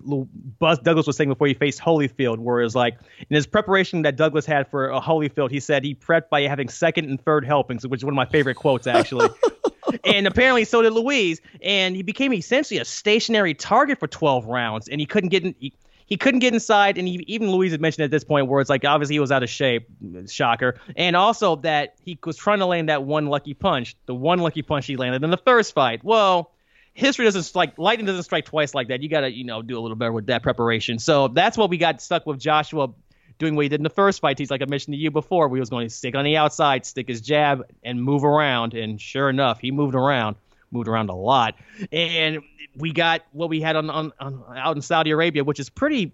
Buzz 0.59 0.79
Douglas 0.79 1.07
was 1.07 1.17
saying 1.17 1.29
before 1.29 1.47
he 1.47 1.53
faced 1.53 1.79
Holyfield, 1.79 2.39
where 2.39 2.61
it 2.61 2.63
was 2.63 2.75
like 2.75 2.97
in 3.29 3.35
his 3.35 3.47
preparation 3.47 4.03
that 4.03 4.15
Douglas 4.15 4.45
had 4.45 4.67
for 4.69 4.89
a 4.89 5.01
Holyfield, 5.01 5.51
he 5.51 5.59
said 5.59 5.83
he 5.83 5.95
prepped 5.95 6.29
by 6.29 6.41
having 6.41 6.69
second 6.69 7.09
and 7.09 7.23
third 7.23 7.45
helpings, 7.45 7.85
which 7.85 7.99
is 7.99 8.05
one 8.05 8.13
of 8.13 8.17
my 8.17 8.25
favorite 8.25 8.55
quotes 8.55 8.87
actually. 8.87 9.29
and 10.03 10.27
apparently 10.27 10.65
so 10.65 10.81
did 10.81 10.93
Louise, 10.93 11.41
and 11.61 11.95
he 11.95 12.03
became 12.03 12.33
essentially 12.33 12.79
a 12.79 12.85
stationary 12.85 13.53
target 13.53 13.99
for 13.99 14.07
12 14.07 14.45
rounds, 14.45 14.87
and 14.87 14.99
he 14.99 15.05
couldn't 15.05 15.29
get 15.29 15.43
in. 15.43 15.55
He, 15.59 15.73
he 16.05 16.17
couldn't 16.17 16.39
get 16.39 16.53
inside, 16.53 16.97
and 16.97 17.07
he, 17.07 17.23
even 17.27 17.49
Louise 17.51 17.71
had 17.71 17.81
mentioned 17.81 18.05
at 18.05 18.11
this 18.11 18.23
point 18.23 18.47
where 18.47 18.61
it's 18.61 18.69
like 18.69 18.85
obviously 18.85 19.15
he 19.15 19.19
was 19.19 19.31
out 19.31 19.43
of 19.43 19.49
shape, 19.49 19.87
shocker, 20.29 20.79
and 20.95 21.15
also 21.15 21.57
that 21.57 21.95
he 22.03 22.17
was 22.23 22.37
trying 22.37 22.59
to 22.59 22.65
land 22.65 22.89
that 22.89 23.03
one 23.03 23.27
lucky 23.27 23.53
punch, 23.53 23.95
the 24.05 24.15
one 24.15 24.39
lucky 24.39 24.61
punch 24.61 24.85
he 24.85 24.97
landed 24.97 25.23
in 25.23 25.31
the 25.31 25.37
first 25.37 25.73
fight. 25.73 26.03
Well, 26.03 26.51
history 26.93 27.25
doesn't 27.25 27.43
strike, 27.43 27.77
lightning 27.77 28.05
doesn't 28.05 28.23
strike 28.23 28.45
twice 28.45 28.73
like 28.73 28.89
that. 28.89 29.01
You 29.01 29.09
got 29.09 29.21
to 29.21 29.31
you 29.31 29.43
know 29.43 29.61
do 29.61 29.77
a 29.77 29.81
little 29.81 29.97
better 29.97 30.11
with 30.11 30.27
that 30.27 30.43
preparation. 30.43 30.99
So 30.99 31.27
that's 31.27 31.57
what 31.57 31.69
we 31.69 31.77
got 31.77 32.01
stuck 32.01 32.25
with 32.25 32.39
Joshua 32.39 32.89
doing 33.37 33.55
what 33.55 33.63
he 33.63 33.69
did 33.69 33.79
in 33.79 33.83
the 33.83 33.89
first 33.89 34.21
fight. 34.21 34.39
He's 34.39 34.51
like 34.51 34.61
I 34.61 34.65
mentioned 34.65 34.93
to 34.93 34.99
you 34.99 35.11
before, 35.11 35.47
we 35.47 35.59
was 35.59 35.69
going 35.69 35.87
to 35.87 35.93
stick 35.93 36.15
on 36.15 36.23
the 36.23 36.37
outside, 36.37 36.85
stick 36.85 37.07
his 37.07 37.21
jab, 37.21 37.63
and 37.83 38.01
move 38.01 38.23
around. 38.23 38.73
And 38.73 38.99
sure 38.99 39.29
enough, 39.29 39.59
he 39.59 39.71
moved 39.71 39.95
around, 39.95 40.37
moved 40.75 40.87
around 40.87 41.09
a 41.09 41.15
lot. 41.15 41.55
And 41.91 42.41
we 42.75 42.91
got 42.91 43.21
what 43.31 43.49
we 43.49 43.61
had 43.61 43.75
on, 43.75 43.89
on, 43.89 44.11
on 44.19 44.43
out 44.55 44.75
in 44.75 44.81
Saudi 44.81 45.11
Arabia, 45.11 45.43
which 45.43 45.59
is 45.59 45.69
pretty 45.69 46.13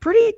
pretty 0.00 0.34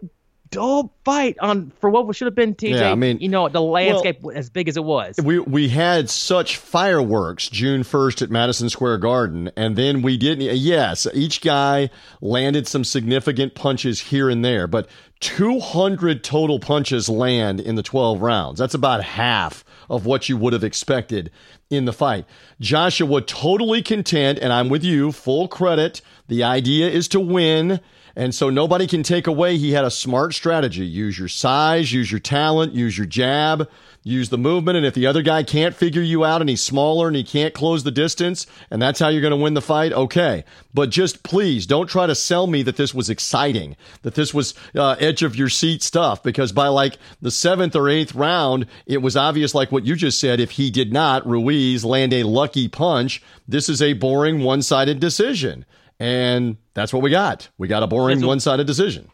dull 0.52 0.94
fight 1.04 1.36
on 1.40 1.72
for 1.80 1.90
what 1.90 2.14
should 2.14 2.26
have 2.26 2.34
been 2.34 2.54
TJ. 2.54 2.80
Yeah, 2.80 2.92
I 2.92 2.94
mean, 2.94 3.18
you 3.18 3.28
know, 3.28 3.48
the 3.48 3.60
landscape 3.60 4.20
well, 4.20 4.36
as 4.36 4.50
big 4.50 4.68
as 4.68 4.76
it 4.76 4.84
was. 4.84 5.16
We 5.22 5.40
we 5.40 5.68
had 5.68 6.08
such 6.08 6.58
fireworks 6.58 7.48
June 7.48 7.82
first 7.82 8.22
at 8.22 8.30
Madison 8.30 8.68
Square 8.68 8.98
Garden, 8.98 9.50
and 9.56 9.74
then 9.74 10.02
we 10.02 10.16
didn't. 10.16 10.56
Yes, 10.56 11.06
each 11.14 11.40
guy 11.40 11.90
landed 12.20 12.68
some 12.68 12.84
significant 12.84 13.54
punches 13.54 14.00
here 14.00 14.28
and 14.28 14.44
there, 14.44 14.68
but 14.68 14.88
200 15.20 16.22
total 16.22 16.60
punches 16.60 17.08
land 17.08 17.60
in 17.60 17.76
the 17.76 17.82
12 17.82 18.20
rounds. 18.20 18.58
That's 18.58 18.74
about 18.74 19.02
half 19.02 19.64
of 19.88 20.06
what 20.06 20.28
you 20.28 20.36
would 20.36 20.52
have 20.52 20.64
expected 20.64 21.30
in 21.70 21.84
the 21.84 21.92
fight. 21.92 22.24
Joshua 22.60 23.20
totally 23.22 23.82
content, 23.82 24.38
and 24.40 24.52
I'm 24.52 24.68
with 24.68 24.84
you, 24.84 25.12
full 25.12 25.48
credit. 25.48 26.00
The 26.28 26.42
idea 26.42 26.88
is 26.88 27.08
to 27.08 27.20
win 27.20 27.80
And 28.14 28.34
so 28.34 28.50
nobody 28.50 28.86
can 28.86 29.02
take 29.02 29.26
away 29.26 29.56
he 29.56 29.72
had 29.72 29.84
a 29.84 29.90
smart 29.90 30.34
strategy. 30.34 30.84
Use 30.84 31.18
your 31.18 31.28
size, 31.28 31.92
use 31.92 32.10
your 32.10 32.20
talent, 32.20 32.74
use 32.74 32.98
your 32.98 33.06
jab, 33.06 33.68
use 34.04 34.28
the 34.28 34.38
movement. 34.38 34.76
And 34.76 34.84
if 34.84 34.94
the 34.94 35.06
other 35.06 35.22
guy 35.22 35.42
can't 35.42 35.74
figure 35.74 36.02
you 36.02 36.24
out 36.24 36.40
and 36.40 36.50
he's 36.50 36.62
smaller 36.62 37.06
and 37.06 37.16
he 37.16 37.24
can't 37.24 37.54
close 37.54 37.84
the 37.84 37.90
distance 37.90 38.46
and 38.70 38.82
that's 38.82 39.00
how 39.00 39.08
you're 39.08 39.22
going 39.22 39.30
to 39.30 39.36
win 39.36 39.54
the 39.54 39.62
fight, 39.62 39.92
okay. 39.92 40.44
But 40.74 40.90
just 40.90 41.22
please 41.22 41.66
don't 41.66 41.88
try 41.88 42.06
to 42.06 42.14
sell 42.14 42.46
me 42.46 42.62
that 42.64 42.76
this 42.76 42.92
was 42.92 43.08
exciting, 43.08 43.76
that 44.02 44.14
this 44.14 44.34
was 44.34 44.54
uh, 44.74 44.96
edge 44.98 45.22
of 45.22 45.36
your 45.36 45.48
seat 45.48 45.82
stuff, 45.82 46.22
because 46.22 46.52
by 46.52 46.68
like 46.68 46.98
the 47.20 47.30
seventh 47.30 47.74
or 47.74 47.88
eighth 47.88 48.14
round, 48.14 48.66
it 48.86 48.98
was 48.98 49.16
obvious, 49.16 49.54
like 49.54 49.72
what 49.72 49.86
you 49.86 49.96
just 49.96 50.20
said, 50.20 50.40
if 50.40 50.52
he 50.52 50.70
did 50.70 50.92
not, 50.92 51.26
Ruiz, 51.26 51.84
land 51.84 52.12
a 52.12 52.24
lucky 52.24 52.68
punch, 52.68 53.22
this 53.48 53.68
is 53.68 53.80
a 53.80 53.94
boring 53.94 54.40
one 54.40 54.62
sided 54.62 55.00
decision. 55.00 55.64
And 56.02 56.56
that's 56.74 56.92
what 56.92 57.00
we 57.00 57.10
got. 57.10 57.48
We 57.58 57.68
got 57.68 57.84
a 57.84 57.86
boring 57.86 58.26
one 58.26 58.40
sided 58.40 58.66
decision. 58.66 59.08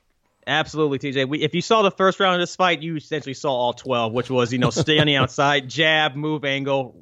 Absolutely, 0.47 0.99
TJ. 0.99 1.29
We, 1.29 1.43
if 1.43 1.55
you 1.55 1.61
saw 1.61 1.83
the 1.83 1.91
first 1.91 2.19
round 2.19 2.37
of 2.37 2.41
this 2.41 2.57
fight, 2.57 2.81
you 2.81 2.97
essentially 2.97 3.35
saw 3.35 3.53
all 3.53 3.75
12, 3.75 4.15
which 4.15 4.31
was, 4.31 4.55
you 4.55 4.59
know, 4.59 4.71
stay 4.71 4.99
on 4.99 5.07
the 5.07 5.17
outside, 5.17 5.69
jab, 5.69 6.15
move 6.15 6.47
angle, 6.47 6.97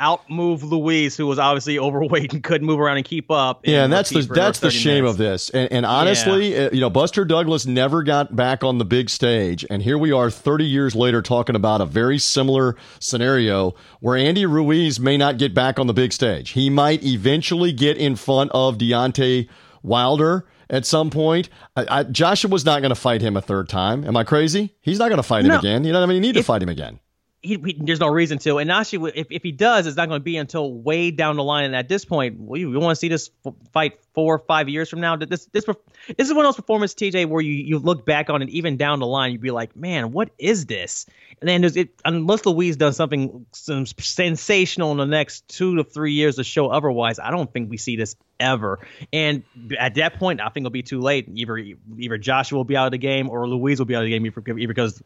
outmove 0.00 0.62
Luis, 0.62 1.16
who 1.16 1.26
was 1.26 1.38
obviously 1.38 1.78
overweight 1.78 2.32
and 2.32 2.42
couldn't 2.42 2.66
move 2.66 2.80
around 2.80 2.96
and 2.96 3.06
keep 3.06 3.30
up. 3.30 3.66
Yeah, 3.66 3.84
and 3.84 3.92
that's 3.92 4.10
the 4.10 4.22
that's 4.22 4.60
the 4.60 4.70
shame 4.70 5.04
minutes. 5.04 5.12
of 5.12 5.18
this. 5.18 5.50
And, 5.50 5.72
and 5.72 5.86
honestly, 5.86 6.54
yeah. 6.54 6.64
Uh, 6.64 6.70
you 6.72 6.80
know, 6.80 6.90
Buster 6.90 7.24
Douglas 7.24 7.66
never 7.66 8.02
got 8.02 8.34
back 8.34 8.64
on 8.64 8.78
the 8.78 8.84
big 8.84 9.10
stage, 9.10 9.64
and 9.70 9.82
here 9.82 9.98
we 9.98 10.12
are, 10.12 10.30
30 10.30 10.64
years 10.64 10.94
later, 10.94 11.22
talking 11.22 11.56
about 11.56 11.80
a 11.80 11.86
very 11.86 12.18
similar 12.18 12.76
scenario 12.98 13.74
where 14.00 14.16
Andy 14.16 14.46
Ruiz 14.46 14.98
may 15.00 15.16
not 15.16 15.38
get 15.38 15.54
back 15.54 15.78
on 15.78 15.86
the 15.86 15.94
big 15.94 16.12
stage. 16.12 16.50
He 16.50 16.70
might 16.70 17.02
eventually 17.02 17.72
get 17.72 17.96
in 17.96 18.16
front 18.16 18.50
of 18.52 18.78
Deontay 18.78 19.48
Wilder 19.82 20.46
at 20.72 20.86
some 20.86 21.10
point. 21.10 21.48
I, 21.76 21.98
I, 21.98 22.02
Joshua 22.04 22.50
was 22.50 22.64
not 22.64 22.80
going 22.80 22.90
to 22.90 23.00
fight 23.00 23.20
him 23.20 23.36
a 23.36 23.42
third 23.42 23.68
time. 23.68 24.04
Am 24.04 24.16
I 24.16 24.24
crazy? 24.24 24.74
He's 24.80 24.98
not 24.98 25.08
going 25.08 25.18
to 25.18 25.22
fight 25.22 25.44
no. 25.44 25.54
him 25.54 25.58
again. 25.60 25.84
You 25.84 25.92
know 25.92 26.00
what 26.00 26.06
I 26.06 26.08
mean? 26.08 26.16
You 26.16 26.22
need 26.22 26.36
if, 26.36 26.44
to 26.44 26.46
fight 26.46 26.62
him 26.62 26.68
again. 26.68 26.98
He, 27.42 27.56
he, 27.56 27.76
there's 27.80 28.00
no 28.00 28.08
reason 28.08 28.38
to. 28.38 28.58
And 28.58 28.70
actually, 28.70 29.12
if, 29.16 29.26
if 29.30 29.42
he 29.42 29.52
does, 29.52 29.86
it's 29.86 29.96
not 29.96 30.08
going 30.08 30.20
to 30.20 30.24
be 30.24 30.36
until 30.36 30.72
way 30.72 31.10
down 31.10 31.36
the 31.36 31.42
line. 31.42 31.64
And 31.64 31.76
at 31.76 31.88
this 31.88 32.04
point, 32.04 32.38
we, 32.38 32.64
we 32.64 32.76
want 32.76 32.92
to 32.92 32.96
see 32.96 33.08
this 33.08 33.30
fight 33.72 33.98
four 34.14 34.34
or 34.34 34.38
five 34.38 34.68
years 34.68 34.88
from 34.88 35.00
now. 35.00 35.16
This 35.16 35.46
this 35.46 35.64
this 35.64 36.28
is 36.28 36.34
one 36.34 36.44
of 36.44 36.48
those 36.48 36.56
performances, 36.56 36.94
TJ, 36.94 37.26
where 37.26 37.40
you, 37.40 37.52
you 37.52 37.78
look 37.78 38.04
back 38.04 38.30
on 38.30 38.42
it, 38.42 38.48
even 38.50 38.76
down 38.76 39.00
the 39.00 39.06
line, 39.06 39.32
you'd 39.32 39.40
be 39.40 39.50
like, 39.50 39.74
man, 39.76 40.12
what 40.12 40.30
is 40.38 40.66
this? 40.66 41.06
And 41.40 41.48
then 41.48 41.64
it 41.64 41.90
unless 42.04 42.46
Louise 42.46 42.76
does 42.76 42.96
something 42.96 43.46
some 43.52 43.86
sensational 43.86 44.92
in 44.92 44.98
the 44.98 45.06
next 45.06 45.48
two 45.48 45.76
to 45.76 45.84
three 45.84 46.12
years 46.12 46.36
to 46.36 46.44
show 46.44 46.68
otherwise. 46.68 47.18
I 47.18 47.30
don't 47.30 47.52
think 47.52 47.70
we 47.70 47.76
see 47.76 47.96
this 47.96 48.16
ever. 48.38 48.80
And 49.12 49.44
at 49.78 49.94
that 49.94 50.18
point, 50.18 50.40
I 50.40 50.48
think 50.48 50.64
it'll 50.64 50.70
be 50.70 50.82
too 50.82 51.00
late. 51.00 51.28
Either 51.32 51.56
either 51.56 52.18
Joshua 52.18 52.58
will 52.58 52.64
be 52.64 52.76
out 52.76 52.86
of 52.86 52.92
the 52.92 52.98
game 52.98 53.30
or 53.30 53.48
Louise 53.48 53.78
will 53.78 53.86
be 53.86 53.94
out 53.94 54.02
of 54.02 54.10
the 54.10 54.18
game 54.18 54.68
because 54.68 55.02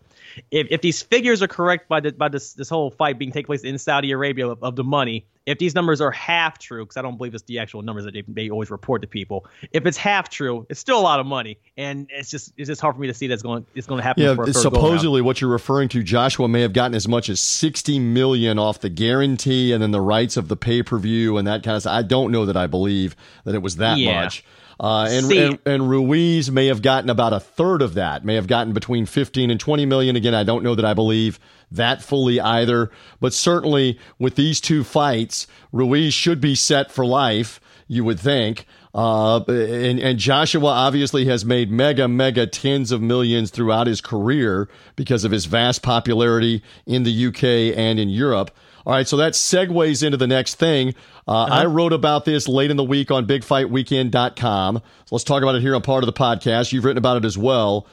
if, 0.50 0.68
if 0.70 0.80
these 0.80 1.02
figures 1.02 1.42
are 1.42 1.48
correct 1.48 1.88
by 1.88 2.00
the, 2.00 2.12
by 2.12 2.28
this 2.28 2.54
this 2.54 2.68
whole 2.68 2.90
fight 2.90 3.18
being 3.18 3.32
taking 3.32 3.46
place 3.46 3.62
in 3.62 3.78
Saudi 3.78 4.10
Arabia 4.12 4.48
of, 4.48 4.62
of 4.62 4.76
the 4.76 4.84
money, 4.84 5.26
if 5.47 5.59
these 5.59 5.75
numbers 5.75 6.00
are 6.00 6.11
half 6.11 6.59
true, 6.59 6.85
because 6.85 6.97
I 6.97 7.03
don't 7.03 7.17
believe 7.17 7.35
it's 7.35 7.45
the 7.45 7.61
actual 7.61 7.83
numbers 7.83 8.05
that 8.05 8.15
they, 8.15 8.25
they 8.26 8.50
always 8.50 8.71
report 8.71 9.03
to 9.03 9.09
people. 9.09 9.47
If 9.73 9.87
it's 9.87 9.97
half 9.97 10.29
true, 10.29 10.67
it's 10.69 10.81
still 10.81 10.99
a 10.99 11.00
lot 11.00 11.21
of 11.21 11.26
money, 11.26 11.59
and 11.76 12.09
it's 12.11 12.31
just 12.31 12.53
it's 12.57 12.69
just 12.69 12.81
hard 12.81 12.97
for 12.97 13.00
me 13.00 13.07
to 13.07 13.15
see 13.15 13.29
that's 13.29 13.43
going 13.43 13.65
it's 13.75 13.87
going 13.87 13.99
to 13.99 14.03
happen. 14.03 14.25
Yeah, 14.25 14.53
supposedly 14.53 15.23
what 15.23 15.41
you're 15.41 15.50
referring 15.50 15.88
to, 15.91 16.03
Joshua 16.03 16.49
may 16.49 16.62
have 16.62 16.73
gotten 16.73 16.95
as 16.95 17.07
much 17.07 17.29
as 17.29 17.41
sixty 17.41 17.99
million 17.99 18.59
off 18.59 18.81
the 18.81 18.91
guarantee 18.91 19.73
and 19.73 19.83
then 19.83 19.93
the 19.93 20.00
rights 20.00 20.37
of 20.37 20.49
the 20.49 20.57
pay 20.57 20.83
per 20.83 20.99
view 20.99 21.38
and 21.38 21.47
that 21.47 21.62
kind 21.62 21.76
of 21.76 21.83
stuff. 21.83 21.93
I 21.93 22.03
don't 22.03 22.33
know 22.33 22.45
that 22.47 22.57
I 22.57 22.67
believe 22.67 23.15
that 23.45 23.55
it 23.55 23.62
was 23.62 23.76
that 23.76 23.99
yeah. 23.99 24.23
much. 24.23 24.45
Uh, 24.78 25.09
and, 25.11 25.33
and, 25.33 25.59
and 25.64 25.88
Ruiz 25.88 26.50
may 26.50 26.66
have 26.66 26.83
gotten 26.83 27.09
about 27.09 27.33
a 27.33 27.40
third 27.40 27.80
of 27.80 27.95
that, 27.95 28.25
may 28.25 28.35
have 28.35 28.47
gotten 28.47 28.73
between 28.73 29.06
15 29.06 29.50
and 29.50 29.59
20 29.59 29.87
million. 29.87 30.16
Again, 30.16 30.35
I 30.35 30.45
don't 30.45 30.62
know 30.62 30.75
that 30.75 30.85
I 30.85 30.92
believe 30.92 31.38
that 31.71 32.02
fully 32.02 32.40
either, 32.40 32.90
but 33.21 33.33
certainly 33.33 33.99
with 34.18 34.37
these 34.37 34.61
two 34.61 34.85
fights, 34.85 35.47
Ruiz 35.73 36.12
should 36.12 36.40
be 36.40 36.54
set 36.54 36.90
for 36.90 37.06
life, 37.06 37.61
you 37.88 38.04
would 38.04 38.21
think. 38.21 38.66
Uh, 38.95 39.40
and, 39.49 39.99
and 40.00 40.18
Joshua 40.18 40.68
obviously 40.68 41.26
has 41.26 41.45
made 41.45 41.71
mega, 41.71 42.09
mega 42.09 42.47
tens 42.47 42.92
of 42.92 43.02
millions 43.02 43.50
throughout 43.50 43.87
his 43.87 44.00
career 44.00 44.68
because 44.95 45.25
of 45.25 45.33
his 45.33 45.45
vast 45.47 45.83
popularity 45.83 46.62
in 46.87 47.02
the 47.02 47.26
UK 47.26 47.76
and 47.76 47.99
in 47.99 48.09
Europe. 48.09 48.50
All 48.87 48.93
right, 48.93 49.07
so 49.07 49.16
that 49.16 49.33
segues 49.33 50.05
into 50.05 50.16
the 50.16 50.28
next 50.28 50.55
thing. 50.55 50.95
Uh, 51.26 51.33
uh-huh. 51.33 51.55
I 51.55 51.64
wrote 51.64 51.93
about 51.93 52.25
this 52.25 52.47
late 52.47 52.71
in 52.71 52.76
the 52.76 52.85
week 52.85 53.11
on 53.11 53.26
bigfightweekend.com. 53.26 54.76
So 54.76 54.83
let's 55.11 55.25
talk 55.25 55.43
about 55.43 55.57
it 55.57 55.61
here 55.61 55.75
on 55.75 55.83
part 55.83 56.05
of 56.05 56.07
the 56.07 56.12
podcast. 56.12 56.73
You've 56.73 56.85
written 56.85 56.99
about 56.99 57.16
it 57.16 57.25
as 57.25 57.37
well. 57.37 57.88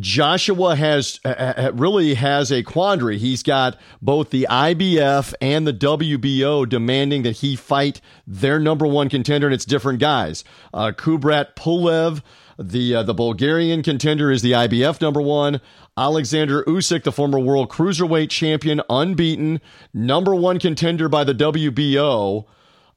Joshua 0.00 0.74
has 0.74 1.20
uh, 1.24 1.70
really 1.74 2.14
has 2.14 2.50
a 2.50 2.64
quandary. 2.64 3.18
He's 3.18 3.42
got 3.44 3.78
both 4.00 4.30
the 4.30 4.48
IBF 4.50 5.34
and 5.40 5.64
the 5.66 5.72
WBO 5.72 6.68
demanding 6.68 7.22
that 7.22 7.36
he 7.36 7.54
fight 7.54 8.00
their 8.26 8.58
number 8.58 8.86
one 8.86 9.10
contender, 9.10 9.46
and 9.46 9.54
it's 9.54 9.66
different 9.66 10.00
guys. 10.00 10.44
Uh, 10.72 10.92
Kubrat 10.96 11.54
Pulev, 11.54 12.22
the 12.62 12.94
uh, 12.94 13.02
the 13.02 13.14
Bulgarian 13.14 13.82
contender, 13.82 14.30
is 14.30 14.42
the 14.42 14.52
IBF 14.52 15.00
number 15.00 15.20
one. 15.20 15.60
Alexander 15.96 16.62
Usyk, 16.64 17.02
the 17.02 17.12
former 17.12 17.38
world 17.38 17.68
cruiserweight 17.68 18.30
champion, 18.30 18.80
unbeaten, 18.88 19.60
number 19.92 20.34
one 20.34 20.58
contender 20.58 21.08
by 21.08 21.24
the 21.24 21.34
WBO. 21.34 22.46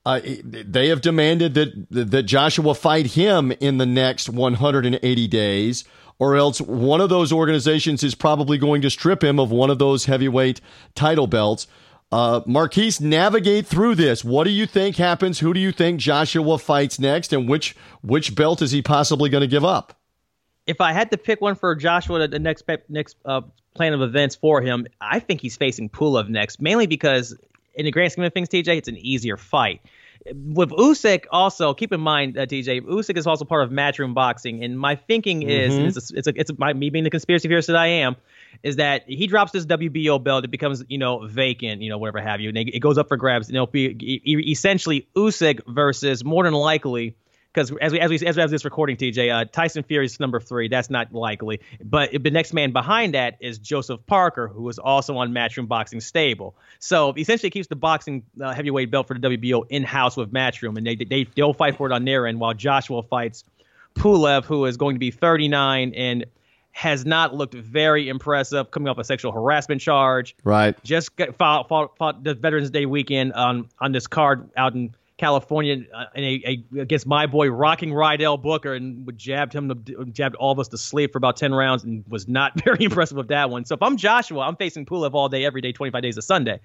Uh, 0.05 0.21
they 0.43 0.87
have 0.87 1.01
demanded 1.01 1.55
that 1.55 1.87
that 1.89 2.23
Joshua 2.23 2.75
fight 2.75 3.07
him 3.07 3.51
in 3.53 3.77
the 3.79 3.85
next 3.85 4.29
180 4.29 5.27
days, 5.27 5.83
or 6.19 6.35
else 6.35 6.61
one 6.61 7.01
of 7.01 7.09
those 7.09 7.33
organizations 7.33 8.03
is 8.03 8.15
probably 8.15 8.57
going 8.57 8.81
to 8.81 8.89
strip 8.89 9.23
him 9.23 9.39
of 9.39 9.51
one 9.51 9.69
of 9.69 9.79
those 9.79 10.05
heavyweight 10.05 10.61
title 10.93 11.27
belts. 11.27 11.67
Uh, 12.15 12.41
Marquise, 12.45 13.01
navigate 13.01 13.67
through 13.67 13.95
this. 13.95 14.23
What 14.23 14.45
do 14.45 14.49
you 14.49 14.65
think 14.65 14.95
happens? 14.95 15.39
Who 15.39 15.53
do 15.53 15.59
you 15.59 15.71
think 15.71 15.99
Joshua 15.99 16.57
fights 16.57 16.99
next, 16.99 17.33
and 17.33 17.49
which 17.49 17.75
which 18.01 18.35
belt 18.35 18.61
is 18.61 18.71
he 18.71 18.81
possibly 18.81 19.29
going 19.29 19.41
to 19.41 19.47
give 19.47 19.65
up? 19.65 19.99
if 20.67 20.81
I 20.81 20.93
had 20.93 21.11
to 21.11 21.17
pick 21.17 21.41
one 21.41 21.55
for 21.55 21.75
Joshua, 21.75 22.27
the 22.27 22.39
next 22.39 22.63
next 22.89 23.15
uh, 23.25 23.41
plan 23.75 23.93
of 23.93 24.01
events 24.01 24.35
for 24.35 24.61
him, 24.61 24.87
I 24.99 25.19
think 25.19 25.41
he's 25.41 25.57
facing 25.57 25.89
Pulev 25.89 26.29
next, 26.29 26.61
mainly 26.61 26.87
because 26.87 27.35
in 27.75 27.85
the 27.85 27.91
grand 27.91 28.11
scheme 28.11 28.23
of 28.23 28.33
things, 28.33 28.49
TJ, 28.49 28.77
it's 28.77 28.87
an 28.87 28.97
easier 28.97 29.37
fight. 29.37 29.81
With 30.33 30.69
Usyk, 30.69 31.25
also 31.29 31.75
keep 31.75 31.91
in 31.91 32.01
mind, 32.01 32.37
uh, 32.37 32.47
TJ, 32.47 32.81
Usyk 32.81 33.15
is 33.15 33.27
also 33.27 33.45
part 33.45 33.63
of 33.63 33.69
Matchroom 33.69 34.15
Boxing, 34.15 34.63
and 34.63 34.79
my 34.79 34.95
thinking 34.95 35.43
is, 35.43 35.73
mm-hmm. 35.73 35.85
it's 35.85 36.11
a, 36.11 36.17
it's 36.17 36.27
a, 36.27 36.33
it's 36.35 36.49
a, 36.49 36.55
my, 36.57 36.73
me 36.73 36.89
being 36.89 37.03
the 37.03 37.11
conspiracy 37.11 37.47
theorist 37.47 37.67
that 37.67 37.75
I 37.75 37.87
am, 37.87 38.15
is 38.63 38.77
that 38.77 39.03
he 39.07 39.27
drops 39.27 39.51
this 39.51 39.65
WBO 39.65 40.23
belt, 40.23 40.43
it 40.45 40.51
becomes 40.51 40.83
you 40.87 40.97
know 40.97 41.25
vacant, 41.25 41.81
you 41.81 41.89
know 41.89 41.97
whatever 41.97 42.19
have 42.19 42.41
you, 42.41 42.49
and 42.49 42.57
it 42.57 42.79
goes 42.79 42.97
up 42.97 43.07
for 43.07 43.17
grabs, 43.17 43.47
and 43.47 43.55
it'll 43.55 43.67
be 43.67 43.87
essentially 44.51 45.07
Usyk 45.15 45.61
versus 45.67 46.23
more 46.23 46.43
than 46.43 46.53
likely 46.53 47.15
because 47.55 47.71
as 47.79 47.93
we 47.93 47.99
as 47.99 48.09
we 48.09 48.15
as 48.27 48.35
we 48.35 48.41
have 48.41 48.49
this 48.49 48.65
recording, 48.65 48.97
TJ, 48.97 49.33
uh, 49.33 49.45
Tyson 49.45 49.83
Fury 49.83 50.05
is 50.05 50.19
number 50.19 50.39
three. 50.39 50.67
That's 50.67 50.89
not 50.89 51.13
likely. 51.13 51.61
But 51.83 52.11
the 52.11 52.31
next 52.31 52.53
man 52.53 52.71
behind 52.71 53.13
that 53.13 53.37
is 53.39 53.57
Joseph 53.57 54.05
Parker, 54.05 54.47
who 54.47 54.67
is 54.67 54.77
also 54.77 55.17
on 55.17 55.31
Matchroom 55.31 55.67
Boxing 55.67 56.01
stable. 56.01 56.55
So 56.79 57.13
essentially, 57.17 57.49
keeps 57.49 57.67
the 57.67 57.75
boxing 57.75 58.23
uh, 58.41 58.53
heavyweight 58.53 58.91
belt 58.91 59.07
for 59.07 59.17
the 59.17 59.29
WBO 59.29 59.65
in 59.69 59.83
house 59.83 60.17
with 60.17 60.33
Matchroom, 60.33 60.77
and 60.77 60.85
they 60.85 60.95
they 60.95 61.23
they'll 61.35 61.53
fight 61.53 61.77
for 61.77 61.87
it 61.87 61.93
on 61.93 62.03
their 62.03 62.27
end 62.27 62.39
while 62.39 62.53
Joshua 62.53 63.01
fights 63.03 63.45
Pulev, 63.95 64.43
who 64.43 64.65
is 64.65 64.75
going 64.75 64.95
to 64.95 64.99
be 64.99 65.11
39 65.11 65.93
and 65.95 66.25
has 66.75 67.05
not 67.05 67.33
looked 67.33 67.53
very 67.53 68.09
impressive, 68.09 68.69
coming 68.69 68.89
off 68.89 68.97
a 68.97 69.03
sexual 69.05 69.31
harassment 69.31 69.79
charge. 69.79 70.35
Right. 70.43 70.75
Just 70.83 71.15
got, 71.15 71.33
fought, 71.37 71.69
fought, 71.69 71.97
fought 71.97 72.21
the 72.21 72.33
Veterans 72.33 72.69
Day 72.69 72.85
weekend 72.85 73.31
on 73.31 73.69
on 73.79 73.93
this 73.93 74.07
card 74.07 74.49
out 74.57 74.75
in 74.75 74.93
California 75.17 75.85
uh, 75.95 76.03
a, 76.17 76.65
a, 76.75 76.81
against 76.81 77.07
my 77.07 77.27
boy 77.27 77.49
rocking 77.49 77.91
Rydell 77.91 78.41
Booker 78.41 78.73
and 78.73 79.09
jabbed 79.15 79.53
him 79.53 79.85
to, 79.85 80.05
jabbed 80.07 80.35
all 80.35 80.51
of 80.51 80.59
us 80.59 80.67
to 80.67 80.77
sleep 80.77 81.13
for 81.13 81.17
about 81.17 81.37
10 81.37 81.53
rounds 81.53 81.85
and 81.85 82.03
was 82.09 82.27
not 82.27 82.61
very 82.65 82.83
impressive 82.83 83.15
with 83.15 83.29
that 83.29 83.49
one. 83.49 83.63
So 83.63 83.75
if 83.75 83.81
I'm 83.81 83.95
Joshua, 83.95 84.41
I'm 84.41 84.57
facing 84.57 84.85
Pulev 84.85 85.13
all 85.13 85.29
day, 85.29 85.45
every 85.45 85.61
day, 85.61 85.71
25 85.71 86.01
days 86.01 86.17
a 86.17 86.21
Sunday. 86.21 86.59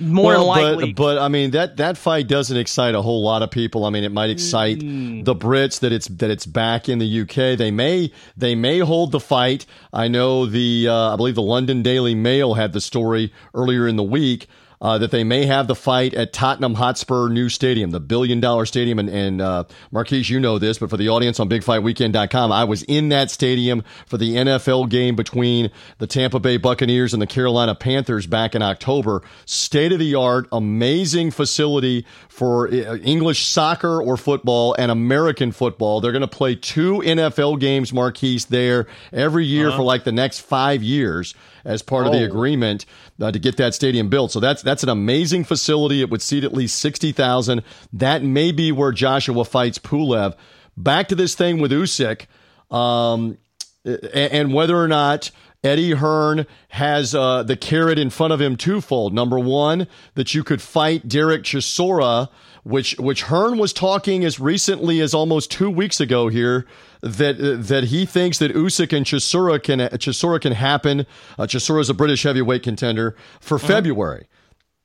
More 0.00 0.32
well, 0.32 0.46
likely. 0.46 0.92
But, 0.92 1.16
but, 1.16 1.18
I 1.18 1.28
mean 1.28 1.50
that 1.50 1.76
that 1.76 1.98
fight 1.98 2.26
doesn't 2.26 2.56
excite 2.56 2.94
a 2.94 3.02
whole 3.02 3.22
lot 3.22 3.42
of 3.42 3.50
people. 3.50 3.84
I 3.84 3.90
mean 3.90 4.02
it 4.02 4.12
might 4.12 4.30
excite 4.30 4.78
mm. 4.78 5.24
the 5.24 5.34
Brits 5.34 5.80
that 5.80 5.92
it's 5.92 6.08
that 6.08 6.30
it's 6.30 6.46
back 6.46 6.88
in 6.88 6.98
the 6.98 7.20
UK. 7.20 7.58
They 7.58 7.70
may 7.70 8.10
they 8.36 8.54
may 8.54 8.78
hold 8.78 9.12
the 9.12 9.20
fight. 9.20 9.66
I 9.92 10.08
know 10.08 10.46
the 10.46 10.88
uh, 10.88 11.12
I 11.12 11.16
believe 11.16 11.34
the 11.34 11.42
London 11.42 11.82
Daily 11.82 12.14
Mail 12.14 12.54
had 12.54 12.72
the 12.72 12.80
story 12.80 13.32
earlier 13.54 13.86
in 13.86 13.96
the 13.96 14.02
week 14.02 14.48
uh, 14.80 14.96
that 14.96 15.10
they 15.10 15.24
may 15.24 15.44
have 15.44 15.66
the 15.66 15.74
fight 15.74 16.14
at 16.14 16.32
Tottenham 16.32 16.74
Hotspur 16.74 17.28
new 17.28 17.48
stadium, 17.50 17.90
the 17.90 18.00
billion 18.00 18.40
dollar 18.40 18.64
stadium. 18.64 18.98
And, 18.98 19.10
and 19.10 19.40
uh, 19.42 19.64
Marquise, 19.90 20.30
you 20.30 20.40
know 20.40 20.58
this, 20.58 20.78
but 20.78 20.88
for 20.88 20.96
the 20.96 21.08
audience 21.08 21.38
on 21.38 21.50
BigFightWeekend.com, 21.50 22.50
I 22.50 22.64
was 22.64 22.82
in 22.84 23.10
that 23.10 23.30
stadium 23.30 23.84
for 24.06 24.16
the 24.16 24.36
NFL 24.36 24.88
game 24.88 25.16
between 25.16 25.70
the 25.98 26.06
Tampa 26.06 26.40
Bay 26.40 26.56
Buccaneers 26.56 27.12
and 27.12 27.20
the 27.20 27.26
Carolina 27.26 27.74
Panthers 27.74 28.26
back 28.26 28.54
in 28.54 28.62
October. 28.62 29.22
State 29.44 29.92
of 29.92 29.98
the 29.98 30.14
art, 30.14 30.48
amazing 30.50 31.30
facility 31.30 32.06
for 32.28 32.68
uh, 32.68 32.96
English 32.96 33.46
soccer 33.46 34.02
or 34.02 34.16
football 34.16 34.74
and 34.78 34.90
American 34.90 35.52
football. 35.52 36.00
They're 36.00 36.12
going 36.12 36.22
to 36.22 36.28
play 36.28 36.54
two 36.54 37.00
NFL 37.00 37.60
games, 37.60 37.92
Marquise, 37.92 38.46
there 38.46 38.86
every 39.12 39.44
year 39.44 39.68
uh-huh. 39.68 39.76
for 39.76 39.82
like 39.82 40.04
the 40.04 40.12
next 40.12 40.40
five 40.40 40.82
years 40.82 41.34
as 41.64 41.82
part 41.82 42.04
oh. 42.04 42.06
of 42.08 42.12
the 42.14 42.22
oh. 42.22 42.26
agreement 42.26 42.86
uh, 43.20 43.30
to 43.32 43.38
get 43.38 43.56
that 43.56 43.74
stadium 43.74 44.08
built. 44.08 44.32
So 44.32 44.40
that's 44.40 44.62
that's 44.62 44.82
an 44.82 44.88
amazing 44.88 45.44
facility. 45.44 46.00
It 46.00 46.10
would 46.10 46.22
seat 46.22 46.44
at 46.44 46.54
least 46.54 46.78
sixty 46.78 47.12
thousand. 47.12 47.62
That 47.92 48.22
may 48.22 48.52
be 48.52 48.72
where 48.72 48.92
Joshua 48.92 49.44
fights 49.44 49.78
Pulev. 49.78 50.34
Back 50.76 51.08
to 51.08 51.14
this 51.14 51.34
thing 51.34 51.60
with 51.60 51.72
Usyk, 51.72 52.26
um, 52.74 53.38
and 53.84 54.54
whether 54.54 54.76
or 54.76 54.88
not 54.88 55.30
Eddie 55.62 55.92
Hearn 55.92 56.46
has 56.68 57.14
uh, 57.14 57.42
the 57.42 57.56
carrot 57.56 57.98
in 57.98 58.08
front 58.08 58.32
of 58.32 58.40
him 58.40 58.56
twofold. 58.56 59.12
Number 59.12 59.38
one, 59.38 59.86
that 60.14 60.34
you 60.34 60.42
could 60.42 60.62
fight 60.62 61.06
Derek 61.06 61.42
Chisora, 61.42 62.28
which 62.62 62.96
which 62.98 63.22
Hearn 63.24 63.58
was 63.58 63.72
talking 63.72 64.24
as 64.24 64.38
recently 64.38 65.00
as 65.00 65.14
almost 65.14 65.50
two 65.50 65.70
weeks 65.70 66.00
ago 66.00 66.28
here 66.28 66.66
that 67.00 67.36
that 67.38 67.84
he 67.84 68.04
thinks 68.04 68.38
that 68.38 68.54
Usyk 68.54 68.96
and 68.96 69.06
Chisora 69.06 69.62
can 69.62 69.80
Chisora 69.98 70.40
can 70.40 70.52
happen. 70.52 71.06
Uh, 71.38 71.44
Chisora 71.44 71.80
is 71.80 71.90
a 71.90 71.94
British 71.94 72.22
heavyweight 72.22 72.62
contender 72.62 73.16
for 73.40 73.58
mm-hmm. 73.58 73.66
February. 73.66 74.26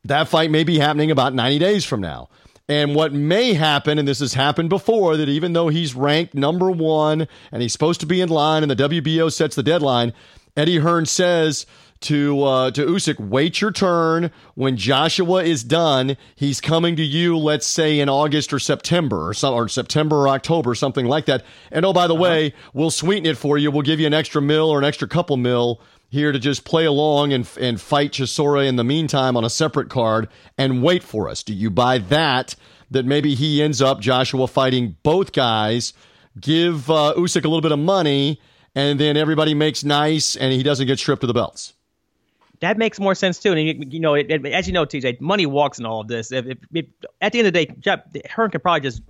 That 0.03 0.27
fight 0.27 0.51
may 0.51 0.63
be 0.63 0.79
happening 0.79 1.09
about 1.09 1.33
90 1.33 1.59
days 1.59 1.83
from 1.83 1.99
now. 1.99 2.29
And 2.67 2.95
what 2.95 3.13
may 3.13 3.53
happen, 3.53 3.99
and 3.99 4.07
this 4.07 4.19
has 4.19 4.33
happened 4.33 4.69
before, 4.69 5.17
that 5.17 5.29
even 5.29 5.53
though 5.53 5.67
he's 5.67 5.93
ranked 5.93 6.33
number 6.33 6.71
one 6.71 7.27
and 7.51 7.61
he's 7.61 7.73
supposed 7.73 7.99
to 7.99 8.07
be 8.07 8.21
in 8.21 8.29
line 8.29 8.63
and 8.63 8.71
the 8.71 8.75
WBO 8.75 9.31
sets 9.31 9.55
the 9.55 9.63
deadline, 9.63 10.13
Eddie 10.57 10.79
Hearn 10.79 11.05
says 11.05 11.65
to 12.05 12.43
uh, 12.43 12.71
to 12.71 12.85
Usyk, 12.85 13.19
wait 13.19 13.61
your 13.61 13.71
turn. 13.71 14.31
When 14.53 14.77
Joshua 14.77 15.43
is 15.43 15.63
done, 15.63 16.17
he's 16.35 16.61
coming 16.61 16.95
to 16.95 17.03
you. 17.03 17.37
Let's 17.37 17.65
say 17.65 17.99
in 17.99 18.09
August 18.09 18.53
or 18.53 18.59
September, 18.59 19.29
or, 19.29 19.33
some, 19.33 19.53
or 19.53 19.67
September 19.67 20.17
or 20.17 20.29
October, 20.29 20.75
something 20.75 21.05
like 21.05 21.25
that. 21.25 21.43
And 21.71 21.85
oh, 21.85 21.93
by 21.93 22.07
the 22.07 22.13
uh-huh. 22.13 22.23
way, 22.23 22.53
we'll 22.73 22.91
sweeten 22.91 23.25
it 23.25 23.37
for 23.37 23.57
you. 23.57 23.71
We'll 23.71 23.81
give 23.81 23.99
you 23.99 24.07
an 24.07 24.13
extra 24.13 24.41
mill 24.41 24.69
or 24.69 24.77
an 24.77 24.85
extra 24.85 25.07
couple 25.07 25.35
mill 25.37 25.81
here 26.09 26.31
to 26.31 26.39
just 26.39 26.63
play 26.63 26.85
along 26.85 27.33
and 27.33 27.49
and 27.59 27.81
fight 27.81 28.13
Chisora 28.13 28.67
in 28.67 28.75
the 28.75 28.83
meantime 28.83 29.35
on 29.35 29.43
a 29.43 29.49
separate 29.49 29.89
card 29.89 30.27
and 30.57 30.83
wait 30.83 31.03
for 31.03 31.27
us. 31.27 31.43
Do 31.43 31.53
you 31.53 31.69
buy 31.69 31.97
that? 31.97 32.55
That 32.91 33.05
maybe 33.05 33.33
he 33.33 33.63
ends 33.63 33.81
up 33.81 33.99
Joshua 33.99 34.47
fighting 34.47 34.95
both 35.01 35.31
guys, 35.31 35.93
give 36.39 36.89
uh, 36.89 37.15
Usyk 37.17 37.43
a 37.43 37.47
little 37.47 37.61
bit 37.61 37.71
of 37.71 37.79
money, 37.79 38.39
and 38.75 38.99
then 38.99 39.17
everybody 39.17 39.55
makes 39.55 39.83
nice, 39.83 40.35
and 40.35 40.53
he 40.53 40.61
doesn't 40.61 40.85
get 40.85 40.99
stripped 40.99 41.23
of 41.23 41.27
the 41.27 41.33
belts 41.33 41.74
that 42.61 42.77
makes 42.77 42.99
more 42.99 43.15
sense 43.15 43.39
too. 43.39 43.53
And 43.53 43.61
you 43.61 43.75
you 43.89 43.99
know, 43.99 44.13
it, 44.13 44.29
it, 44.29 44.45
as 44.45 44.67
you 44.67 44.73
know, 44.73 44.85
TJ, 44.85 45.21
money 45.21 45.45
walks 45.45 45.79
in 45.79 45.85
all 45.85 46.01
of 46.01 46.07
this. 46.07 46.31
If, 46.31 46.45
if, 46.45 46.57
if 46.73 46.85
at 47.21 47.31
the 47.31 47.39
end 47.39 47.47
of 47.47 47.53
the 47.53 47.65
day, 47.65 47.75
Jeff, 47.79 48.01
Hearn 48.29 48.51
can 48.51 48.61
probably 48.61 48.81
just 48.81 49.01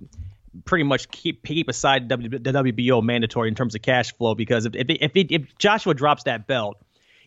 pretty 0.64 0.84
much 0.84 1.10
keep 1.10 1.44
keep 1.44 1.68
aside 1.68 2.08
the 2.08 2.16
WBO 2.16 3.02
mandatory 3.02 3.48
in 3.48 3.54
terms 3.54 3.74
of 3.74 3.82
cash 3.82 4.14
flow 4.14 4.34
because 4.34 4.66
if 4.66 4.74
if, 4.74 5.10
if 5.14 5.58
Joshua 5.58 5.94
drops 5.94 6.24
that 6.24 6.46
belt, 6.46 6.78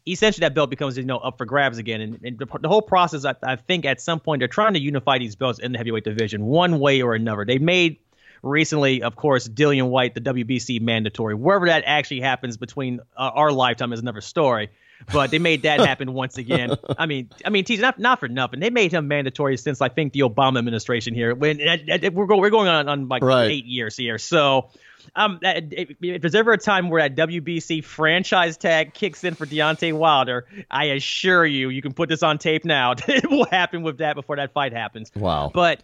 essentially 0.07 0.45
that 0.45 0.55
belt 0.55 0.69
becomes 0.69 0.97
you 0.97 1.03
know 1.03 1.17
up 1.17 1.37
for 1.37 1.45
grabs 1.45 1.77
again. 1.77 2.01
And, 2.01 2.19
and 2.23 2.39
the, 2.39 2.47
the, 2.61 2.67
whole 2.67 2.81
process, 2.81 3.25
I, 3.25 3.35
I 3.43 3.55
think, 3.55 3.85
at 3.85 4.01
some 4.01 4.19
point 4.19 4.39
they're 4.39 4.47
trying 4.47 4.73
to 4.73 4.79
unify 4.79 5.17
these 5.19 5.35
belts 5.35 5.59
in 5.59 5.71
the 5.71 5.77
heavyweight 5.77 6.03
division 6.03 6.45
one 6.45 6.79
way 6.79 7.01
or 7.01 7.13
another. 7.13 7.45
They 7.45 7.59
made 7.59 7.97
recently, 8.41 9.03
of 9.03 9.15
course, 9.15 9.47
Dillian 9.47 9.89
Whyte 9.89 10.15
the 10.15 10.21
WBC 10.21 10.81
mandatory. 10.81 11.35
Wherever 11.35 11.67
that 11.67 11.83
actually 11.85 12.21
happens 12.21 12.57
between 12.57 12.99
uh, 13.17 13.31
our 13.33 13.51
lifetime 13.51 13.93
is 13.93 13.99
another 13.99 14.21
story 14.21 14.69
but 15.11 15.31
they 15.31 15.39
made 15.39 15.63
that 15.63 15.79
happen 15.79 16.13
once 16.13 16.37
again. 16.37 16.75
I 16.97 17.05
mean, 17.05 17.29
I 17.45 17.49
mean, 17.49 17.65
not 17.69 17.99
not 17.99 18.19
for 18.19 18.27
nothing. 18.27 18.59
They 18.59 18.69
made 18.69 18.91
him 18.91 19.07
mandatory 19.07 19.57
since 19.57 19.81
I 19.81 19.89
think 19.89 20.13
the 20.13 20.21
Obama 20.21 20.59
administration 20.59 21.13
here. 21.13 21.33
When 21.33 21.57
we're 21.57 22.25
going, 22.25 22.41
we're 22.41 22.49
going 22.49 22.67
on 22.67 22.89
on 22.89 23.07
like 23.07 23.23
right. 23.23 23.49
eight 23.49 23.65
years 23.65 23.95
here. 23.95 24.17
So, 24.17 24.69
um, 25.15 25.39
if, 25.41 25.95
if 26.01 26.21
there's 26.21 26.35
ever 26.35 26.53
a 26.53 26.57
time 26.57 26.89
where 26.89 27.07
that 27.07 27.29
WBC 27.29 27.83
franchise 27.83 28.57
tag 28.57 28.93
kicks 28.93 29.23
in 29.23 29.35
for 29.35 29.45
Deontay 29.45 29.93
Wilder, 29.93 30.45
I 30.69 30.85
assure 30.85 31.45
you, 31.45 31.69
you 31.69 31.81
can 31.81 31.93
put 31.93 32.09
this 32.09 32.23
on 32.23 32.37
tape 32.37 32.65
now. 32.65 32.93
it 33.07 33.29
will 33.29 33.45
happen 33.45 33.81
with 33.83 33.99
that 33.99 34.15
before 34.15 34.35
that 34.35 34.53
fight 34.53 34.73
happens. 34.73 35.11
Wow. 35.15 35.51
But 35.53 35.81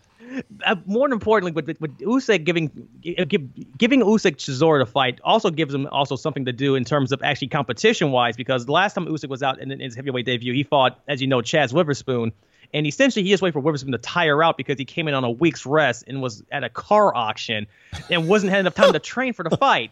uh, 0.66 0.76
more 0.86 1.12
importantly, 1.12 1.52
with, 1.52 1.80
with 1.80 1.98
Usyk 2.00 2.44
giving 2.44 2.88
give, 3.02 3.78
giving 3.78 4.02
Usyk 4.02 4.36
Chisora 4.36 4.80
to 4.80 4.86
fight 4.86 5.20
also 5.24 5.50
gives 5.50 5.74
him 5.74 5.88
also 5.92 6.16
something 6.16 6.46
to 6.46 6.54
do 6.54 6.76
in 6.76 6.84
terms 6.84 7.12
of 7.12 7.22
actually 7.24 7.50
competition 7.50 8.12
wise 8.12 8.36
because 8.36 8.66
the 8.66 8.72
last 8.72 8.94
time 8.94 9.06
Usyk 9.06 9.30
was 9.30 9.44
out 9.44 9.60
in, 9.60 9.72
in 9.72 9.80
his 9.80 9.96
heavyweight 9.96 10.26
debut, 10.26 10.54
he 10.54 10.64
fought, 10.64 11.00
as 11.08 11.22
you 11.22 11.28
know, 11.28 11.40
Chaz 11.40 11.74
Witherspoon. 11.74 12.32
And 12.74 12.86
essentially, 12.86 13.24
he 13.24 13.30
just 13.30 13.42
waited 13.42 13.54
for 13.54 13.60
Witherspoon 13.60 13.92
to 13.94 13.98
tire 13.98 14.44
out 14.44 14.58
because 14.58 14.78
he 14.78 14.86
came 14.86 15.08
in 15.08 15.14
on 15.14 15.24
a 15.24 15.32
week's 15.32 15.66
rest 15.66 16.04
and 16.08 16.22
was 16.22 16.44
at 16.52 16.64
a 16.64 16.70
car 16.70 17.16
auction 17.16 17.68
and 18.10 18.28
wasn't 18.28 18.52
had 18.52 18.62
enough 18.62 18.76
time 18.76 18.92
to 18.94 19.00
train 19.00 19.34
for 19.34 19.44
the 19.48 19.56
fight. 19.56 19.92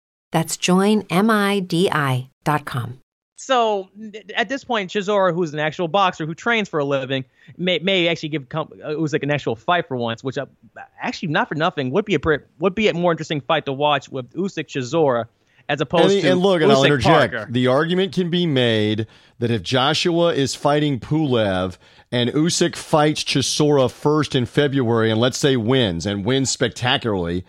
That's 0.31 0.57
joinmidi.com. 0.57 2.29
So 3.35 3.89
at 4.35 4.49
this 4.49 4.63
point, 4.63 4.91
Chisora, 4.91 5.33
who's 5.33 5.51
an 5.51 5.59
actual 5.59 5.87
boxer 5.87 6.27
who 6.27 6.35
trains 6.35 6.69
for 6.69 6.79
a 6.79 6.85
living, 6.85 7.25
may, 7.57 7.79
may 7.79 8.07
actually 8.07 8.29
give 8.29 8.45
uh, 8.53 8.65
it 8.87 8.99
was 8.99 9.13
like 9.13 9.23
an 9.23 9.31
actual 9.31 9.55
fight 9.55 9.87
for 9.87 9.97
once, 9.97 10.23
which 10.23 10.37
uh, 10.37 10.45
actually 11.01 11.29
not 11.29 11.49
for 11.49 11.55
nothing 11.55 11.89
would 11.89 12.05
be 12.05 12.13
a 12.13 12.19
would 12.59 12.75
be 12.75 12.87
a 12.87 12.93
more 12.93 13.11
interesting 13.11 13.41
fight 13.41 13.65
to 13.65 13.73
watch 13.73 14.09
with 14.09 14.31
Usyk 14.33 14.67
Chisora 14.67 15.25
as 15.67 15.81
opposed 15.81 16.13
and, 16.13 16.21
to 16.21 16.31
and 16.33 16.39
look, 16.39 16.61
and 16.61 16.71
I'll 16.71 16.83
interject. 16.83 17.33
Parker. 17.33 17.51
The 17.51 17.65
argument 17.65 18.13
can 18.13 18.29
be 18.29 18.45
made 18.45 19.07
that 19.39 19.49
if 19.49 19.63
Joshua 19.63 20.33
is 20.35 20.53
fighting 20.53 20.99
Pulev 20.99 21.77
and 22.11 22.29
Usyk 22.29 22.75
fights 22.75 23.23
Chisora 23.23 23.89
first 23.89 24.35
in 24.35 24.45
February, 24.45 25.09
and 25.09 25.19
let's 25.19 25.39
say 25.39 25.57
wins 25.57 26.05
and 26.05 26.23
wins 26.23 26.51
spectacularly 26.51 27.43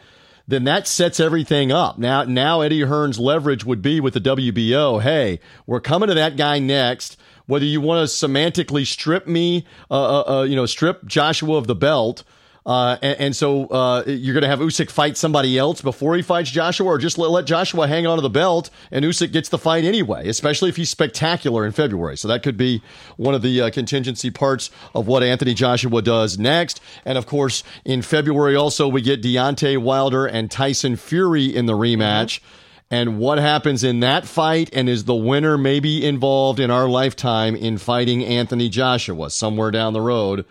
then 0.53 0.65
that 0.65 0.87
sets 0.87 1.19
everything 1.19 1.73
up. 1.73 1.99
Now, 1.99 2.25
now 2.25 2.61
Eddie 2.61 2.83
Hearn's 2.83 3.19
leverage 3.19 3.65
would 3.65 3.81
be 3.81 4.01
with 4.01 4.15
the 4.15 4.21
WBO. 4.21 5.01
Hey, 5.01 5.41
we're 5.67 5.81
coming 5.81 6.09
to 6.09 6.15
that 6.15 6.37
guy 6.37 6.59
next. 6.59 7.17
Whether 7.47 7.65
you 7.65 7.81
want 7.81 8.09
to 8.09 8.15
semantically 8.15 8.87
strip 8.87 9.27
me, 9.27 9.67
uh, 9.91 10.21
uh, 10.21 10.39
uh, 10.39 10.43
you 10.43 10.55
know, 10.55 10.67
strip 10.67 11.05
Joshua 11.07 11.57
of 11.57 11.67
the 11.67 11.75
belt, 11.75 12.23
Uh, 12.65 12.97
and, 13.03 13.21
and, 13.21 13.37
so 13.37 13.67
uh, 13.67 14.05
you're 14.07 14.35
going 14.35 14.43
to 14.43 14.49
have 14.49 14.61
Usyk 14.61 14.89
fight 14.89 15.17
somebody 15.17 15.59
else 15.59 15.81
before 15.81 16.15
he 16.15 16.23
fights 16.23 16.49
Joshua, 16.49 16.87
or 16.87 16.99
just 16.99 17.19
let, 17.19 17.31
let 17.31 17.45
Joshua 17.45 17.89
hang 17.89 18.07
on 18.07 18.19
to 18.19 18.23
the 18.23 18.31
belt 18.31 18.71
and 18.93 19.05
Usyk 19.05 19.33
gets 19.33 19.49
the 19.49 19.59
fight 19.59 19.85
anyway, 19.85 20.29
especially 20.29 20.69
if 20.69 20.77
he's 20.77 20.89
spectacular 20.89 21.67
in 21.67 21.73
February. 21.73 22.17
So 22.17 22.29
that 22.29 22.45
could 22.45 22.57
be 22.57 22.81
one 23.17 23.35
of 23.35 23.43
the 23.43 23.63
uh, 23.63 23.71
contingency 23.71 24.31
parts 24.31 24.71
of 24.95 25.09
what 25.09 25.25
Anthony 25.25 25.55
Joshua 25.55 26.03
does 26.03 26.39
next. 26.39 26.81
And 27.05 27.19
of 27.19 27.27
course, 27.27 27.65
in 27.85 28.01
February 28.01 28.55
also 28.55 28.87
we 28.87 29.03
get 29.03 29.23
Deontay 29.23 29.79
Wilder 29.79 30.27
and 30.27 30.49
Tyson 30.49 30.95
Fury 30.95 31.47
in 31.47 31.67
the 31.67 31.75
rematch. 31.75 32.39
Mm-hmm. 32.39 32.59
And 32.93 33.19
what 33.19 33.39
happens 33.39 33.83
in 33.83 34.01
that 34.01 34.27
fight, 34.27 34.69
and 34.75 34.87
is 34.87 35.05
the 35.05 35.15
winner 35.15 35.57
maybe 35.57 36.07
involved 36.07 36.61
in 36.61 36.71
our 36.71 36.87
lifetime 36.87 37.57
in 37.57 37.79
fighting 37.79 38.23
Anthony 38.23 38.69
Joshua 38.69 39.31
somewhere 39.31 39.71
down 39.71 39.95
the 39.95 40.03
road? 40.03 40.45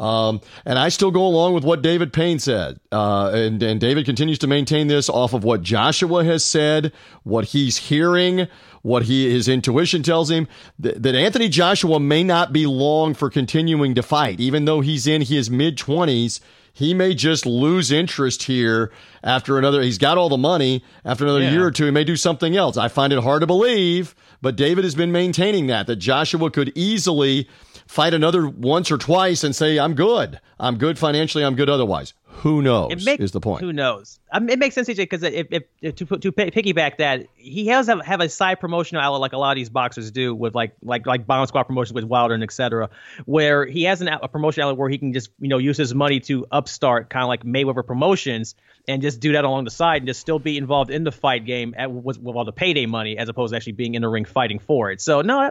Um, 0.00 0.40
and 0.64 0.78
I 0.78 0.88
still 0.88 1.10
go 1.10 1.26
along 1.26 1.52
with 1.52 1.62
what 1.62 1.82
David 1.82 2.12
Payne 2.12 2.38
said. 2.38 2.80
Uh, 2.90 3.30
and, 3.34 3.62
and 3.62 3.78
David 3.78 4.06
continues 4.06 4.38
to 4.38 4.46
maintain 4.46 4.88
this 4.88 5.10
off 5.10 5.34
of 5.34 5.44
what 5.44 5.62
Joshua 5.62 6.24
has 6.24 6.42
said, 6.42 6.92
what 7.22 7.44
he's 7.44 7.76
hearing, 7.76 8.48
what 8.80 9.02
he 9.02 9.30
his 9.30 9.46
intuition 9.46 10.02
tells 10.02 10.30
him 10.30 10.48
that, 10.78 11.02
that 11.02 11.14
Anthony 11.14 11.50
Joshua 11.50 12.00
may 12.00 12.24
not 12.24 12.50
be 12.50 12.64
long 12.64 13.12
for 13.12 13.28
continuing 13.28 13.94
to 13.94 14.02
fight, 14.02 14.40
even 14.40 14.64
though 14.64 14.80
he's 14.80 15.06
in 15.06 15.20
his 15.20 15.50
mid 15.50 15.76
twenties. 15.76 16.40
He 16.72 16.94
may 16.94 17.14
just 17.14 17.44
lose 17.44 17.90
interest 17.90 18.44
here 18.44 18.90
after 19.22 19.58
another. 19.58 19.82
He's 19.82 19.98
got 19.98 20.16
all 20.16 20.28
the 20.30 20.38
money. 20.38 20.82
After 21.04 21.24
another 21.24 21.42
yeah. 21.42 21.50
year 21.50 21.66
or 21.66 21.70
two, 21.72 21.84
he 21.84 21.90
may 21.90 22.04
do 22.04 22.16
something 22.16 22.56
else. 22.56 22.78
I 22.78 22.88
find 22.88 23.12
it 23.12 23.22
hard 23.22 23.40
to 23.40 23.46
believe, 23.46 24.14
but 24.40 24.56
David 24.56 24.84
has 24.84 24.94
been 24.94 25.12
maintaining 25.12 25.66
that 25.66 25.88
that 25.88 25.96
Joshua 25.96 26.50
could 26.50 26.72
easily 26.74 27.48
fight 27.90 28.14
another 28.14 28.48
once 28.48 28.88
or 28.92 28.98
twice 28.98 29.42
and 29.42 29.54
say, 29.54 29.76
I'm 29.76 29.94
good. 29.94 30.40
I'm 30.60 30.78
good 30.78 30.96
financially. 30.96 31.44
I'm 31.44 31.56
good 31.56 31.68
otherwise. 31.68 32.14
Who 32.28 32.62
knows? 32.62 33.04
Make, 33.04 33.18
is 33.18 33.32
the 33.32 33.40
point? 33.40 33.62
Who 33.62 33.72
knows? 33.72 34.20
I 34.32 34.38
mean, 34.38 34.50
it 34.50 34.60
makes 34.60 34.76
sense, 34.76 34.88
CJ, 34.88 34.96
because 34.96 35.24
if, 35.24 35.48
if, 35.50 35.62
if, 35.82 35.94
to 35.96 36.06
to 36.06 36.32
piggyback 36.32 36.98
that, 36.98 37.26
he 37.34 37.66
has 37.66 37.88
have, 37.88 38.00
have 38.06 38.20
a 38.20 38.28
side 38.28 38.60
promotional 38.60 39.02
outlet 39.02 39.20
like 39.20 39.32
a 39.32 39.38
lot 39.38 39.50
of 39.50 39.56
these 39.56 39.68
boxers 39.68 40.12
do 40.12 40.34
with 40.34 40.54
like 40.54 40.72
like 40.82 41.04
like 41.04 41.26
Bomb 41.26 41.46
Squad 41.48 41.64
promotions 41.64 41.92
with 41.92 42.04
Wilder 42.04 42.32
and 42.32 42.44
etc., 42.44 42.88
where 43.26 43.66
he 43.66 43.82
has 43.82 44.00
an, 44.00 44.08
a 44.08 44.28
promotion 44.28 44.62
outlet 44.62 44.78
where 44.78 44.88
he 44.88 44.96
can 44.96 45.12
just 45.12 45.30
you 45.40 45.48
know 45.48 45.58
use 45.58 45.76
his 45.76 45.92
money 45.92 46.20
to 46.20 46.46
upstart 46.50 47.10
kind 47.10 47.24
of 47.24 47.28
like 47.28 47.42
Mayweather 47.42 47.84
Promotions 47.84 48.54
and 48.88 49.02
just 49.02 49.20
do 49.20 49.32
that 49.32 49.44
along 49.44 49.64
the 49.64 49.70
side 49.70 50.02
and 50.02 50.06
just 50.06 50.20
still 50.20 50.38
be 50.38 50.56
involved 50.56 50.90
in 50.90 51.04
the 51.04 51.12
fight 51.12 51.44
game 51.44 51.74
at, 51.76 51.90
with, 51.90 52.18
with 52.18 52.36
all 52.36 52.44
the 52.44 52.52
payday 52.52 52.86
money 52.86 53.18
as 53.18 53.28
opposed 53.28 53.52
to 53.52 53.56
actually 53.56 53.72
being 53.72 53.94
in 53.94 54.02
the 54.02 54.08
ring 54.08 54.24
fighting 54.24 54.58
for 54.58 54.90
it. 54.90 55.00
So 55.00 55.20
no, 55.20 55.50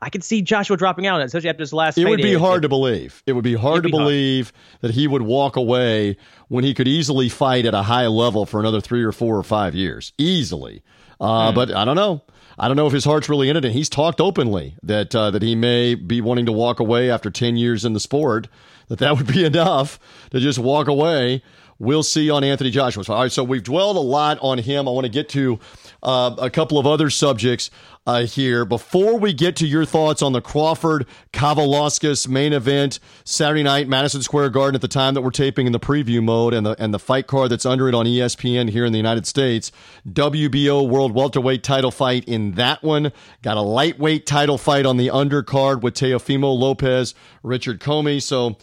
I 0.00 0.10
could 0.10 0.22
see 0.22 0.42
Joshua 0.42 0.76
dropping 0.76 1.06
out, 1.06 1.20
especially 1.20 1.48
after 1.48 1.62
this 1.62 1.72
last. 1.72 1.98
It 1.98 2.04
would 2.04 2.22
be 2.22 2.34
hard 2.34 2.62
to 2.62 2.68
believe. 2.68 3.22
It 3.26 3.32
would 3.32 3.44
be 3.44 3.54
hard 3.54 3.82
to 3.82 3.88
be 3.88 3.90
believe 3.90 4.52
hard. 4.52 4.82
that 4.82 4.90
he 4.92 5.08
would 5.08 5.22
walk 5.22 5.56
away 5.56 6.16
when 6.48 6.64
he 6.64 6.72
could 6.74 6.86
easily 6.86 7.28
fight 7.28 7.66
at 7.66 7.74
a 7.74 7.82
high 7.82 8.06
level 8.06 8.46
for 8.46 8.60
another 8.60 8.80
three 8.80 9.02
or 9.02 9.12
four 9.12 9.36
or 9.36 9.42
five 9.42 9.74
years, 9.74 10.12
easily. 10.16 10.82
Uh, 11.20 11.50
hmm. 11.50 11.54
But 11.54 11.74
I 11.74 11.84
don't 11.84 11.96
know. 11.96 12.22
I 12.58 12.66
don't 12.66 12.76
know 12.76 12.86
if 12.86 12.92
his 12.92 13.04
heart's 13.04 13.28
really 13.28 13.48
in 13.48 13.56
it, 13.56 13.64
and 13.64 13.74
he's 13.74 13.88
talked 13.88 14.20
openly 14.20 14.74
that 14.82 15.14
uh, 15.14 15.30
that 15.30 15.42
he 15.42 15.54
may 15.54 15.94
be 15.94 16.20
wanting 16.20 16.46
to 16.46 16.52
walk 16.52 16.80
away 16.80 17.10
after 17.10 17.30
ten 17.30 17.56
years 17.56 17.84
in 17.84 17.92
the 17.92 18.00
sport. 18.00 18.48
That 18.88 19.00
that 19.00 19.16
would 19.16 19.26
be 19.26 19.44
enough 19.46 19.98
to 20.30 20.40
just 20.40 20.58
walk 20.58 20.88
away. 20.88 21.42
We'll 21.80 22.02
see 22.02 22.28
on 22.28 22.42
Anthony 22.42 22.70
Joshua. 22.70 23.04
All 23.08 23.22
right, 23.22 23.30
so 23.30 23.44
we've 23.44 23.62
dwelled 23.62 23.96
a 23.96 24.00
lot 24.00 24.38
on 24.42 24.58
him. 24.58 24.88
I 24.88 24.90
want 24.90 25.04
to 25.04 25.12
get 25.12 25.28
to 25.30 25.60
uh, 26.02 26.34
a 26.38 26.50
couple 26.50 26.78
of 26.78 26.86
other 26.86 27.10
subjects 27.10 27.70
uh, 28.08 28.24
here. 28.24 28.64
Before 28.64 29.18
we 29.18 29.34
get 29.34 29.54
to 29.56 29.66
your 29.66 29.84
thoughts 29.84 30.22
on 30.22 30.32
the 30.32 30.40
Crawford 30.40 31.06
Kavaliauskas 31.32 32.26
main 32.26 32.54
event 32.54 33.00
Saturday 33.24 33.62
night, 33.62 33.86
Madison 33.86 34.22
Square 34.22 34.50
Garden, 34.50 34.76
at 34.76 34.80
the 34.80 34.88
time 34.88 35.12
that 35.14 35.20
we're 35.20 35.30
taping 35.30 35.66
in 35.66 35.72
the 35.72 35.80
preview 35.80 36.22
mode, 36.22 36.54
and 36.54 36.64
the 36.64 36.74
and 36.82 36.94
the 36.94 36.98
fight 36.98 37.26
card 37.26 37.50
that's 37.50 37.66
under 37.66 37.88
it 37.88 37.94
on 37.94 38.06
ESPN 38.06 38.70
here 38.70 38.86
in 38.86 38.92
the 38.92 38.98
United 38.98 39.26
States, 39.26 39.70
WBO 40.08 40.88
World 40.88 41.14
Welterweight 41.14 41.62
title 41.62 41.90
fight 41.90 42.24
in 42.24 42.52
that 42.52 42.82
one. 42.82 43.12
Got 43.42 43.58
a 43.58 43.62
lightweight 43.62 44.24
title 44.24 44.56
fight 44.56 44.86
on 44.86 44.96
the 44.96 45.08
undercard 45.08 45.82
with 45.82 45.94
Teofimo 45.94 46.56
Lopez, 46.58 47.14
Richard 47.42 47.80
Commey. 47.80 48.22
So 48.22 48.56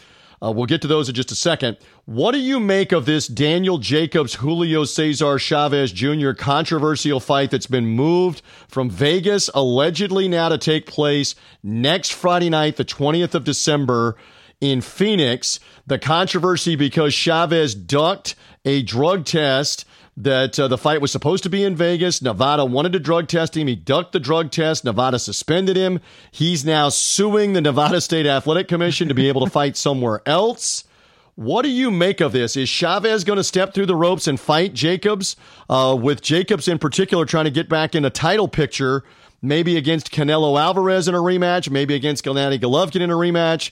uh, 0.45 0.51
we'll 0.51 0.65
get 0.65 0.81
to 0.81 0.87
those 0.87 1.09
in 1.09 1.15
just 1.15 1.31
a 1.31 1.35
second. 1.35 1.77
What 2.05 2.33
do 2.33 2.39
you 2.39 2.59
make 2.59 2.91
of 2.91 3.05
this 3.05 3.27
Daniel 3.27 3.77
Jacobs 3.77 4.35
Julio 4.35 4.83
Cesar 4.83 5.39
Chavez 5.39 5.91
Jr. 5.91 6.33
controversial 6.33 7.19
fight 7.19 7.49
that's 7.49 7.65
been 7.65 7.87
moved 7.87 8.41
from 8.67 8.89
Vegas 8.89 9.49
allegedly 9.55 10.27
now 10.27 10.49
to 10.49 10.57
take 10.57 10.85
place 10.85 11.33
next 11.63 12.13
Friday 12.13 12.49
night, 12.49 12.75
the 12.75 12.85
20th 12.85 13.33
of 13.33 13.43
December 13.43 14.15
in 14.61 14.81
Phoenix? 14.81 15.59
The 15.87 15.97
controversy 15.97 16.75
because 16.75 17.13
Chavez 17.13 17.73
ducked 17.73 18.35
a 18.65 18.83
drug 18.83 19.25
test 19.25 19.85
that 20.17 20.57
uh, 20.57 20.67
the 20.67 20.77
fight 20.77 21.01
was 21.01 21.11
supposed 21.11 21.43
to 21.43 21.49
be 21.49 21.63
in 21.63 21.75
Vegas. 21.75 22.21
Nevada 22.21 22.63
wanted 22.63 22.93
to 22.93 22.99
drug 22.99 23.27
test 23.27 23.57
him. 23.57 23.67
He 23.67 23.75
ducked 23.75 24.13
the 24.13 24.19
drug 24.19 24.49
test. 24.51 24.85
Nevada 24.85 25.19
suspended 25.19 25.75
him. 25.75 25.99
He's 26.31 26.63
now 26.63 26.89
suing 26.89 27.53
the 27.53 27.61
Nevada 27.61 27.99
State 27.99 28.25
Athletic 28.25 28.67
Commission 28.67 29.07
to 29.09 29.13
be 29.13 29.27
able 29.27 29.43
to 29.43 29.51
fight 29.51 29.75
somewhere 29.75 30.21
else. 30.25 30.85
What 31.35 31.63
do 31.63 31.69
you 31.69 31.91
make 31.91 32.21
of 32.21 32.31
this? 32.31 32.55
Is 32.55 32.69
Chavez 32.69 33.25
going 33.25 33.35
to 33.35 33.43
step 33.43 33.73
through 33.73 33.87
the 33.87 33.95
ropes 33.95 34.25
and 34.25 34.39
fight 34.39 34.73
Jacobs? 34.73 35.35
Uh, 35.69 35.97
with 35.99 36.21
Jacobs 36.21 36.69
in 36.69 36.79
particular 36.79 37.25
trying 37.25 37.43
to 37.43 37.51
get 37.51 37.67
back 37.67 37.93
in 37.93 38.05
a 38.05 38.09
title 38.09 38.47
picture, 38.47 39.03
maybe 39.41 39.75
against 39.75 40.11
Canelo 40.11 40.57
Alvarez 40.57 41.09
in 41.09 41.15
a 41.15 41.19
rematch, 41.19 41.69
maybe 41.69 41.93
against 41.93 42.23
Gennady 42.23 42.57
Golovkin 42.57 43.01
in 43.01 43.11
a 43.11 43.15
rematch. 43.15 43.71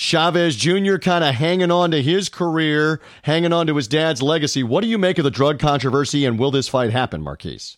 Chavez 0.00 0.56
Jr. 0.56 0.96
kind 0.96 1.22
of 1.22 1.34
hanging 1.34 1.70
on 1.70 1.90
to 1.90 2.00
his 2.00 2.30
career, 2.30 3.02
hanging 3.20 3.52
on 3.52 3.66
to 3.66 3.76
his 3.76 3.86
dad's 3.86 4.22
legacy. 4.22 4.62
What 4.62 4.80
do 4.80 4.88
you 4.88 4.96
make 4.96 5.18
of 5.18 5.24
the 5.24 5.30
drug 5.30 5.58
controversy, 5.58 6.24
and 6.24 6.38
will 6.38 6.50
this 6.50 6.68
fight 6.68 6.90
happen, 6.90 7.20
Marquise? 7.20 7.76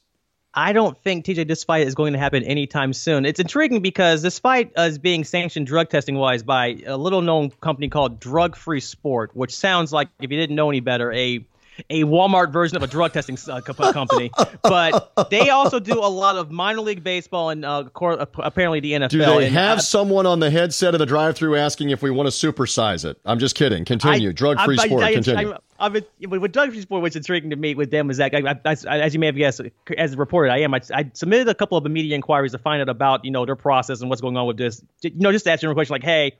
I 0.54 0.72
don't 0.72 0.96
think 0.96 1.24
TJ 1.24 1.48
this 1.48 1.64
fight 1.64 1.84
is 1.84 1.96
going 1.96 2.12
to 2.12 2.20
happen 2.20 2.44
anytime 2.44 2.92
soon. 2.92 3.26
It's 3.26 3.40
intriguing 3.40 3.82
because 3.82 4.22
this 4.22 4.38
fight 4.38 4.70
is 4.76 4.98
being 4.98 5.24
sanctioned 5.24 5.66
drug 5.66 5.90
testing 5.90 6.14
wise 6.14 6.44
by 6.44 6.78
a 6.86 6.96
little 6.96 7.22
known 7.22 7.50
company 7.60 7.88
called 7.88 8.20
Drug 8.20 8.54
Free 8.54 8.78
Sport, 8.78 9.32
which 9.34 9.56
sounds 9.56 9.92
like 9.92 10.08
if 10.20 10.30
you 10.30 10.38
didn't 10.38 10.54
know 10.54 10.70
any 10.70 10.78
better, 10.78 11.10
a 11.10 11.44
a 11.90 12.04
Walmart 12.04 12.52
version 12.52 12.76
of 12.76 12.82
a 12.82 12.86
drug 12.86 13.12
testing 13.12 13.38
uh, 13.48 13.60
company. 13.60 14.30
but 14.62 15.30
they 15.30 15.50
also 15.50 15.80
do 15.80 15.98
a 15.98 16.06
lot 16.08 16.36
of 16.36 16.50
minor 16.50 16.80
league 16.80 17.02
baseball 17.02 17.50
and 17.50 17.64
uh, 17.64 17.84
apparently 18.36 18.80
the 18.80 18.92
NFL. 18.92 19.08
Do 19.08 19.18
they 19.18 19.46
and, 19.46 19.54
have 19.54 19.78
uh, 19.78 19.82
someone 19.82 20.26
on 20.26 20.40
the 20.40 20.50
headset 20.50 20.94
of 20.94 20.98
the 20.98 21.06
drive-through 21.06 21.56
asking 21.56 21.90
if 21.90 22.02
we 22.02 22.10
want 22.10 22.32
to 22.32 22.52
supersize 22.52 23.04
it? 23.04 23.18
I'm 23.24 23.38
just 23.38 23.54
kidding. 23.54 23.84
Continue. 23.84 24.32
Drug-free 24.32 24.78
I, 24.78 24.86
sport. 24.86 25.02
I, 25.02 25.06
I, 25.06 25.14
continue. 25.14 25.54
I, 25.78 25.88
mean, 25.88 26.04
with 26.20 26.52
drug 26.52 26.70
free 26.70 26.80
sport, 26.80 27.02
what's 27.02 27.16
intriguing 27.16 27.50
to 27.50 27.56
me 27.56 27.74
with 27.74 27.90
them 27.90 28.10
is 28.10 28.18
that, 28.18 28.32
as 28.64 29.14
you 29.14 29.20
may 29.20 29.26
have 29.26 29.36
guessed, 29.36 29.60
as 29.98 30.16
reported, 30.16 30.52
I 30.52 30.58
am. 30.58 30.74
I, 30.74 31.10
submitted 31.12 31.48
a 31.48 31.54
couple 31.54 31.76
of 31.76 31.84
media 31.84 32.14
inquiries 32.14 32.52
to 32.52 32.58
find 32.58 32.80
out 32.80 32.88
about 32.88 33.24
you 33.24 33.30
know 33.30 33.44
their 33.44 33.56
process 33.56 34.00
and 34.00 34.08
what's 34.08 34.22
going 34.22 34.36
on 34.36 34.46
with 34.46 34.58
this. 34.58 34.82
You 35.00 35.10
know, 35.16 35.32
just 35.32 35.44
to 35.46 35.52
ask 35.52 35.62
you 35.62 35.70
a 35.70 35.74
question 35.74 35.94
like, 35.94 36.04
hey 36.04 36.36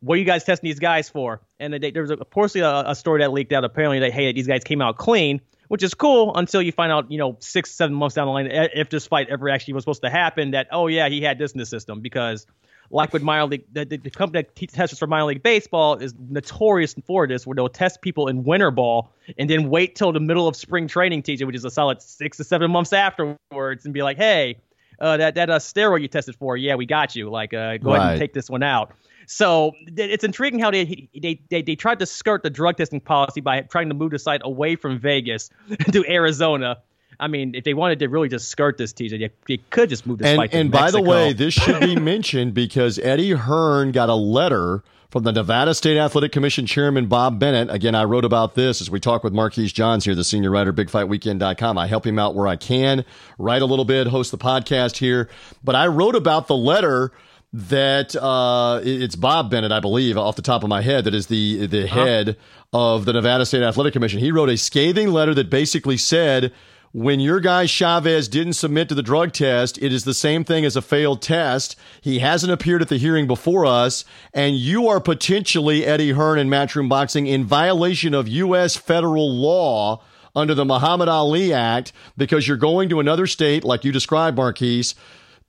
what 0.00 0.14
are 0.14 0.18
you 0.18 0.24
guys 0.24 0.44
testing 0.44 0.68
these 0.68 0.78
guys 0.78 1.08
for? 1.08 1.40
And 1.58 1.74
they, 1.74 1.90
there 1.90 2.02
was 2.02 2.10
a, 2.10 2.16
portion 2.16 2.62
a, 2.62 2.84
a, 2.86 2.94
story 2.94 3.20
that 3.20 3.32
leaked 3.32 3.52
out. 3.52 3.64
Apparently, 3.64 4.00
that 4.00 4.12
hey, 4.12 4.32
these 4.32 4.46
guys 4.46 4.64
came 4.64 4.80
out 4.80 4.96
clean, 4.96 5.40
which 5.68 5.82
is 5.82 5.94
cool 5.94 6.34
until 6.36 6.62
you 6.62 6.72
find 6.72 6.90
out, 6.90 7.10
you 7.10 7.18
know, 7.18 7.36
six, 7.40 7.70
seven 7.70 7.94
months 7.94 8.14
down 8.14 8.26
the 8.26 8.32
line, 8.32 8.48
if 8.50 8.88
this 8.88 9.06
fight 9.06 9.28
ever 9.28 9.48
actually 9.48 9.74
was 9.74 9.84
supposed 9.84 10.02
to 10.02 10.10
happen, 10.10 10.52
that 10.52 10.68
oh 10.72 10.86
yeah, 10.86 11.08
he 11.08 11.20
had 11.20 11.38
this 11.38 11.52
in 11.52 11.58
the 11.58 11.66
system 11.66 12.00
because. 12.00 12.46
Like 12.92 13.12
with 13.12 13.22
minor 13.22 13.46
league, 13.46 13.66
the, 13.72 13.84
the, 13.84 13.98
the 13.98 14.10
company 14.10 14.42
that 14.42 14.68
tests 14.72 14.98
for 14.98 15.06
minor 15.06 15.26
league 15.26 15.44
baseball 15.44 15.94
is 15.94 16.12
notorious 16.18 16.92
for 17.06 17.28
this, 17.28 17.46
where 17.46 17.54
they'll 17.54 17.68
test 17.68 18.02
people 18.02 18.26
in 18.26 18.42
winter 18.42 18.72
ball 18.72 19.12
and 19.38 19.48
then 19.48 19.70
wait 19.70 19.94
till 19.94 20.10
the 20.10 20.18
middle 20.18 20.48
of 20.48 20.56
spring 20.56 20.88
training, 20.88 21.22
TJ, 21.22 21.46
which 21.46 21.54
is 21.54 21.64
a 21.64 21.70
solid 21.70 22.02
six 22.02 22.38
to 22.38 22.42
seven 22.42 22.68
months 22.68 22.92
afterwards, 22.92 23.84
and 23.84 23.94
be 23.94 24.02
like, 24.02 24.16
"Hey, 24.16 24.56
uh, 24.98 25.18
that 25.18 25.36
that 25.36 25.50
uh, 25.50 25.60
steroid 25.60 26.02
you 26.02 26.08
tested 26.08 26.34
for, 26.34 26.56
yeah, 26.56 26.74
we 26.74 26.84
got 26.84 27.14
you. 27.14 27.30
Like, 27.30 27.54
uh, 27.54 27.76
go 27.76 27.90
right. 27.90 27.98
ahead 27.98 28.10
and 28.10 28.18
take 28.18 28.32
this 28.32 28.50
one 28.50 28.64
out." 28.64 28.92
So 29.32 29.74
it's 29.86 30.24
intriguing 30.24 30.58
how 30.58 30.72
they, 30.72 31.08
they 31.14 31.40
they 31.50 31.62
they 31.62 31.76
tried 31.76 32.00
to 32.00 32.06
skirt 32.06 32.42
the 32.42 32.50
drug 32.50 32.76
testing 32.76 32.98
policy 32.98 33.40
by 33.40 33.60
trying 33.60 33.88
to 33.88 33.94
move 33.94 34.10
the 34.10 34.18
site 34.18 34.40
away 34.42 34.74
from 34.74 34.98
Vegas 34.98 35.50
to 35.92 36.04
Arizona. 36.08 36.78
I 37.20 37.28
mean, 37.28 37.54
if 37.54 37.62
they 37.62 37.72
wanted 37.72 38.00
to 38.00 38.08
really 38.08 38.28
just 38.28 38.48
skirt 38.48 38.76
this, 38.76 38.92
TJ, 38.92 39.20
they, 39.20 39.30
they 39.46 39.62
could 39.70 39.88
just 39.88 40.04
move 40.04 40.18
this 40.18 40.26
and, 40.26 40.52
and 40.52 40.72
by 40.72 40.90
the 40.90 41.00
way, 41.00 41.32
this 41.32 41.54
should 41.54 41.78
be 41.78 41.94
mentioned 42.00 42.54
because 42.54 42.98
Eddie 42.98 43.30
Hearn 43.30 43.92
got 43.92 44.08
a 44.08 44.16
letter 44.16 44.82
from 45.10 45.22
the 45.22 45.30
Nevada 45.30 45.74
State 45.74 45.96
Athletic 45.96 46.32
Commission 46.32 46.66
Chairman 46.66 47.06
Bob 47.06 47.38
Bennett. 47.38 47.70
Again, 47.70 47.94
I 47.94 48.02
wrote 48.04 48.24
about 48.24 48.56
this 48.56 48.80
as 48.80 48.90
we 48.90 48.98
talk 48.98 49.22
with 49.22 49.32
Marquise 49.32 49.72
Johns 49.72 50.04
here, 50.06 50.16
the 50.16 50.24
senior 50.24 50.50
writer, 50.50 50.72
BigFightWeekend.com. 50.72 51.78
I 51.78 51.86
help 51.86 52.04
him 52.04 52.18
out 52.18 52.34
where 52.34 52.48
I 52.48 52.56
can, 52.56 53.04
write 53.38 53.62
a 53.62 53.66
little 53.66 53.84
bit, 53.84 54.08
host 54.08 54.32
the 54.32 54.38
podcast 54.38 54.96
here. 54.96 55.28
But 55.62 55.76
I 55.76 55.86
wrote 55.86 56.16
about 56.16 56.48
the 56.48 56.56
letter 56.56 57.12
that 57.52 58.14
uh, 58.16 58.80
it's 58.82 59.16
Bob 59.16 59.50
Bennett, 59.50 59.72
I 59.72 59.80
believe, 59.80 60.16
off 60.16 60.36
the 60.36 60.42
top 60.42 60.62
of 60.62 60.68
my 60.68 60.82
head, 60.82 61.04
that 61.04 61.14
is 61.14 61.26
the 61.26 61.66
the 61.66 61.84
uh-huh. 61.84 62.04
head 62.04 62.36
of 62.72 63.04
the 63.04 63.12
Nevada 63.12 63.44
State 63.44 63.62
Athletic 63.62 63.92
Commission. 63.92 64.20
He 64.20 64.30
wrote 64.30 64.48
a 64.48 64.56
scathing 64.56 65.08
letter 65.08 65.34
that 65.34 65.50
basically 65.50 65.96
said 65.96 66.52
when 66.92 67.20
your 67.20 67.38
guy 67.38 67.66
Chavez 67.66 68.26
didn't 68.26 68.54
submit 68.54 68.88
to 68.88 68.96
the 68.96 69.02
drug 69.02 69.32
test, 69.32 69.78
it 69.78 69.92
is 69.92 70.02
the 70.02 70.14
same 70.14 70.42
thing 70.42 70.64
as 70.64 70.74
a 70.74 70.82
failed 70.82 71.22
test. 71.22 71.76
He 72.00 72.18
hasn't 72.18 72.52
appeared 72.52 72.82
at 72.82 72.88
the 72.88 72.96
hearing 72.96 73.28
before 73.28 73.64
us, 73.64 74.04
and 74.34 74.56
you 74.56 74.88
are 74.88 75.00
potentially 75.00 75.86
Eddie 75.86 76.12
Hearn 76.12 76.38
and 76.38 76.50
Matchroom 76.50 76.88
Boxing 76.88 77.26
in 77.26 77.44
violation 77.44 78.12
of 78.12 78.26
U.S. 78.26 78.76
federal 78.76 79.32
law 79.32 80.02
under 80.34 80.54
the 80.54 80.64
Muhammad 80.64 81.08
Ali 81.08 81.52
Act 81.52 81.92
because 82.16 82.48
you're 82.48 82.56
going 82.56 82.88
to 82.88 83.00
another 83.00 83.26
state, 83.28 83.62
like 83.64 83.84
you 83.84 83.92
described, 83.92 84.36
Marquise, 84.36 84.96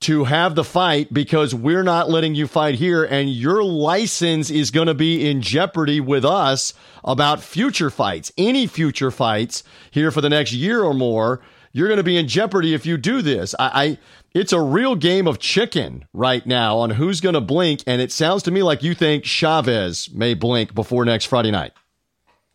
to 0.02 0.24
have 0.24 0.54
the 0.54 0.64
fight 0.64 1.12
because 1.12 1.54
we're 1.54 1.82
not 1.82 2.10
letting 2.10 2.34
you 2.34 2.46
fight 2.46 2.76
here, 2.76 3.04
and 3.04 3.30
your 3.30 3.62
license 3.64 4.50
is 4.50 4.70
going 4.70 4.86
to 4.86 4.94
be 4.94 5.28
in 5.28 5.42
jeopardy 5.42 6.00
with 6.00 6.24
us 6.24 6.74
about 7.04 7.42
future 7.42 7.90
fights, 7.90 8.32
any 8.36 8.66
future 8.66 9.10
fights 9.10 9.64
here 9.90 10.10
for 10.10 10.20
the 10.20 10.28
next 10.28 10.52
year 10.52 10.82
or 10.82 10.94
more. 10.94 11.40
You're 11.72 11.88
going 11.88 11.98
to 11.98 12.04
be 12.04 12.18
in 12.18 12.28
jeopardy 12.28 12.74
if 12.74 12.84
you 12.84 12.98
do 12.98 13.22
this. 13.22 13.54
I, 13.58 13.84
I 13.84 13.98
it's 14.34 14.52
a 14.52 14.60
real 14.60 14.94
game 14.94 15.26
of 15.26 15.38
chicken 15.38 16.04
right 16.12 16.46
now 16.46 16.78
on 16.78 16.90
who's 16.90 17.20
going 17.20 17.34
to 17.34 17.40
blink, 17.40 17.82
and 17.86 18.00
it 18.00 18.12
sounds 18.12 18.42
to 18.44 18.50
me 18.50 18.62
like 18.62 18.82
you 18.82 18.94
think 18.94 19.24
Chavez 19.24 20.10
may 20.12 20.34
blink 20.34 20.74
before 20.74 21.04
next 21.04 21.26
Friday 21.26 21.50
night. 21.50 21.72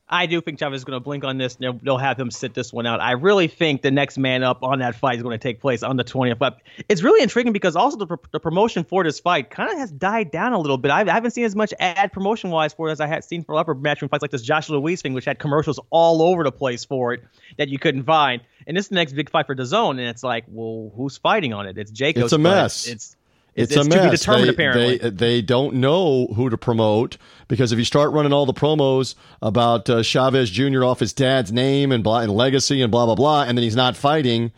I 0.10 0.26
do 0.26 0.40
think 0.40 0.58
Chavez 0.58 0.82
is 0.82 0.86
going 0.86 0.96
to 0.96 1.04
blink 1.04 1.26
on 1.26 1.38
this. 1.38 1.56
They'll, 1.56 1.74
they'll 1.74 1.98
have 1.98 2.18
him 2.18 2.32
sit 2.32 2.54
this 2.54 2.72
one 2.72 2.86
out. 2.86 3.02
I 3.02 3.12
really 3.12 3.48
think 3.50 3.82
the 3.82 3.92
next 3.92 4.18
man 4.18 4.42
up 4.42 4.64
on 4.64 4.80
that 4.80 4.96
fight 4.96 5.18
is 5.18 5.24
going 5.24 5.38
to 5.38 5.42
take 5.42 5.60
place 5.60 5.84
on 5.84 5.98
the 5.98 6.06
20th. 6.06 6.38
But 6.38 6.62
it's 6.88 7.04
really 7.04 7.22
intriguing 7.22 7.52
because 7.52 7.76
also 7.76 7.98
the, 7.98 8.18
the 8.32 8.40
promotion 8.40 8.86
for 8.86 9.04
this 9.04 9.20
fight 9.20 9.50
kind 9.50 9.70
of 9.70 9.78
has 9.78 9.92
died 9.92 10.32
down 10.32 10.54
a 10.54 10.60
little 10.60 10.78
bit. 10.78 10.92
I, 10.92 11.02
I 11.02 11.12
haven't 11.12 11.32
seen 11.32 11.44
as 11.44 11.58
much 11.58 11.74
ad 11.80 12.14
promotion 12.14 12.52
wise 12.52 12.74
for 12.74 12.88
it 12.88 12.94
as 12.94 13.02
I 13.02 13.08
had 13.08 13.26
seen 13.26 13.44
for 13.44 13.56
other 13.56 13.76
matchroom 13.76 14.10
fights 14.10 14.22
like 14.22 14.32
this 14.32 14.44
Joshua 14.44 14.78
Louise 14.78 15.02
thing, 15.02 15.14
which 15.14 15.26
had 15.26 15.40
commercials 15.40 15.78
all 15.90 16.22
over 16.22 16.44
the 16.44 16.54
place 16.54 16.86
for 16.86 17.12
it 17.12 17.22
that 17.58 17.68
you 17.68 17.78
couldn't 17.78 18.04
find. 18.04 18.42
And 18.66 18.78
this 18.78 18.86
is 18.86 18.90
the 18.90 18.96
next 18.96 19.14
big 19.14 19.30
fight 19.30 19.46
for 19.46 19.56
DAZN, 19.56 19.92
and 19.92 20.00
it's 20.02 20.24
like, 20.24 20.46
well, 20.48 20.92
who's 20.96 21.18
fighting 21.18 21.54
on 21.54 21.68
it? 21.68 21.78
It's 21.78 21.92
Jacobs. 21.92 22.26
It's 22.26 22.34
a 22.34 22.38
mess. 22.38 22.88
It's 22.88 23.17
it's, 23.58 23.72
it's, 23.72 23.86
a 23.86 23.90
to 23.90 23.96
mess. 23.96 24.06
be 24.06 24.18
determined, 24.18 24.46
they, 24.46 24.50
apparently. 24.50 24.98
They, 24.98 25.10
they 25.10 25.42
don't 25.42 25.76
know 25.76 26.28
who 26.28 26.50
to 26.50 26.58
promote 26.58 27.18
because 27.48 27.72
if 27.72 27.80
you 27.80 27.86
start 27.86 28.12
running 28.12 28.32
all 28.32 28.46
the 28.46 28.54
promos 28.54 29.16
about 29.42 29.90
uh, 29.90 30.04
Chavez 30.04 30.50
Jr. 30.50 30.86
off 30.86 31.00
his 31.00 31.12
dad's 31.12 31.52
name 31.52 31.92
and, 31.92 32.04
blah, 32.04 32.20
and 32.20 32.32
legacy 32.32 32.82
and 32.82 32.92
blah, 32.92 33.06
blah, 33.06 33.16
blah, 33.16 33.44
and 33.44 33.58
then 33.58 33.64
he's 33.64 33.76
not 33.76 33.98
fighting, 33.98 34.52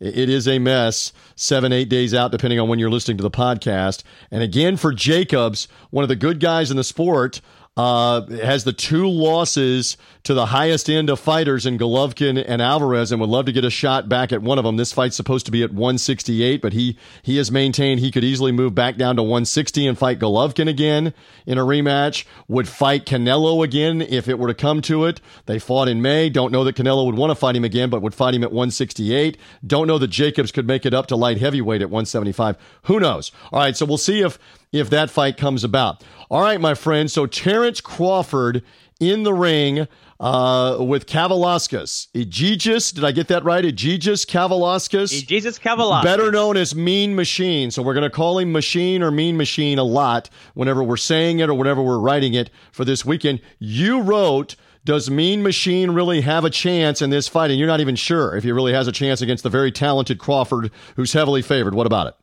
it 0.00 0.28
is 0.28 0.48
a 0.48 0.58
mess 0.58 1.12
seven, 1.36 1.72
eight 1.72 1.88
days 1.88 2.12
out, 2.12 2.32
depending 2.32 2.58
on 2.58 2.68
when 2.68 2.78
you're 2.78 2.90
listening 2.90 3.18
to 3.18 3.22
the 3.22 3.30
podcast. 3.30 4.02
And 4.30 4.42
again, 4.42 4.76
for 4.76 4.92
Jacobs, 4.92 5.68
one 5.90 6.02
of 6.02 6.08
the 6.08 6.16
good 6.16 6.40
guys 6.40 6.70
in 6.70 6.76
the 6.76 6.84
sport, 6.84 7.40
uh, 7.76 8.26
has 8.26 8.64
the 8.64 8.72
two 8.72 9.08
losses 9.08 9.96
to 10.24 10.34
the 10.34 10.46
highest 10.46 10.90
end 10.90 11.08
of 11.08 11.20
fighters 11.20 11.64
in 11.64 11.78
Golovkin 11.78 12.42
and 12.46 12.60
Alvarez, 12.60 13.12
and 13.12 13.20
would 13.20 13.30
love 13.30 13.46
to 13.46 13.52
get 13.52 13.64
a 13.64 13.70
shot 13.70 14.08
back 14.08 14.32
at 14.32 14.42
one 14.42 14.58
of 14.58 14.64
them. 14.64 14.76
This 14.76 14.92
fight's 14.92 15.16
supposed 15.16 15.46
to 15.46 15.52
be 15.52 15.62
at 15.62 15.72
168, 15.72 16.60
but 16.60 16.72
he 16.72 16.98
he 17.22 17.36
has 17.36 17.50
maintained 17.50 18.00
he 18.00 18.10
could 18.10 18.24
easily 18.24 18.52
move 18.52 18.74
back 18.74 18.96
down 18.96 19.16
to 19.16 19.22
160 19.22 19.86
and 19.86 19.96
fight 19.96 20.18
Golovkin 20.18 20.68
again 20.68 21.14
in 21.46 21.58
a 21.58 21.62
rematch. 21.62 22.24
Would 22.48 22.68
fight 22.68 23.06
Canelo 23.06 23.64
again 23.64 24.02
if 24.02 24.28
it 24.28 24.38
were 24.38 24.48
to 24.48 24.54
come 24.54 24.82
to 24.82 25.04
it. 25.04 25.20
They 25.46 25.58
fought 25.58 25.88
in 25.88 26.02
May. 26.02 26.28
Don't 26.28 26.52
know 26.52 26.64
that 26.64 26.76
Canelo 26.76 27.06
would 27.06 27.16
want 27.16 27.30
to 27.30 27.36
fight 27.36 27.56
him 27.56 27.64
again, 27.64 27.88
but 27.88 28.02
would 28.02 28.14
fight 28.14 28.34
him 28.34 28.42
at 28.42 28.50
168. 28.50 29.38
Don't 29.66 29.86
know 29.86 29.98
that 29.98 30.08
Jacobs 30.08 30.52
could 30.52 30.66
make 30.66 30.84
it 30.84 30.92
up 30.92 31.06
to 31.06 31.16
light 31.16 31.38
heavyweight 31.38 31.82
at 31.82 31.88
175. 31.88 32.56
Who 32.84 33.00
knows? 33.00 33.30
All 33.52 33.60
right, 33.60 33.76
so 33.76 33.86
we'll 33.86 33.96
see 33.96 34.20
if 34.20 34.38
if 34.72 34.90
that 34.90 35.10
fight 35.10 35.36
comes 35.36 35.64
about. 35.64 36.04
All 36.30 36.40
right, 36.40 36.60
my 36.60 36.74
friend. 36.74 37.10
So 37.10 37.26
Terrence 37.26 37.80
Crawford 37.80 38.62
in 39.00 39.22
the 39.22 39.32
ring 39.32 39.88
uh, 40.20 40.76
with 40.80 41.06
Kavaliauskas. 41.06 42.08
Egidijus, 42.12 42.94
did 42.94 43.04
I 43.04 43.10
get 43.10 43.28
that 43.28 43.42
right? 43.42 43.64
Egidijus 43.64 44.26
Kavaliauskas. 44.26 45.26
Jesus 45.26 45.58
Kavaliauskas. 45.58 46.04
Better 46.04 46.30
known 46.30 46.56
as 46.56 46.74
Mean 46.74 47.16
Machine. 47.16 47.70
So 47.70 47.82
we're 47.82 47.94
going 47.94 48.04
to 48.04 48.10
call 48.10 48.38
him 48.38 48.52
Machine 48.52 49.02
or 49.02 49.10
Mean 49.10 49.36
Machine 49.36 49.78
a 49.78 49.84
lot 49.84 50.28
whenever 50.54 50.84
we're 50.84 50.98
saying 50.98 51.40
it 51.40 51.48
or 51.48 51.54
whenever 51.54 51.82
we're 51.82 51.98
writing 51.98 52.34
it 52.34 52.50
for 52.70 52.84
this 52.84 53.04
weekend. 53.04 53.40
You 53.58 54.02
wrote, 54.02 54.54
does 54.84 55.10
Mean 55.10 55.42
Machine 55.42 55.92
really 55.92 56.20
have 56.20 56.44
a 56.44 56.50
chance 56.50 57.00
in 57.00 57.10
this 57.10 57.26
fight? 57.26 57.50
And 57.50 57.58
you're 57.58 57.66
not 57.68 57.80
even 57.80 57.96
sure 57.96 58.36
if 58.36 58.44
he 58.44 58.52
really 58.52 58.74
has 58.74 58.86
a 58.86 58.92
chance 58.92 59.22
against 59.22 59.42
the 59.42 59.50
very 59.50 59.72
talented 59.72 60.18
Crawford, 60.18 60.70
who's 60.96 61.14
heavily 61.14 61.42
favored. 61.42 61.74
What 61.74 61.86
about 61.86 62.06
it? 62.06 62.14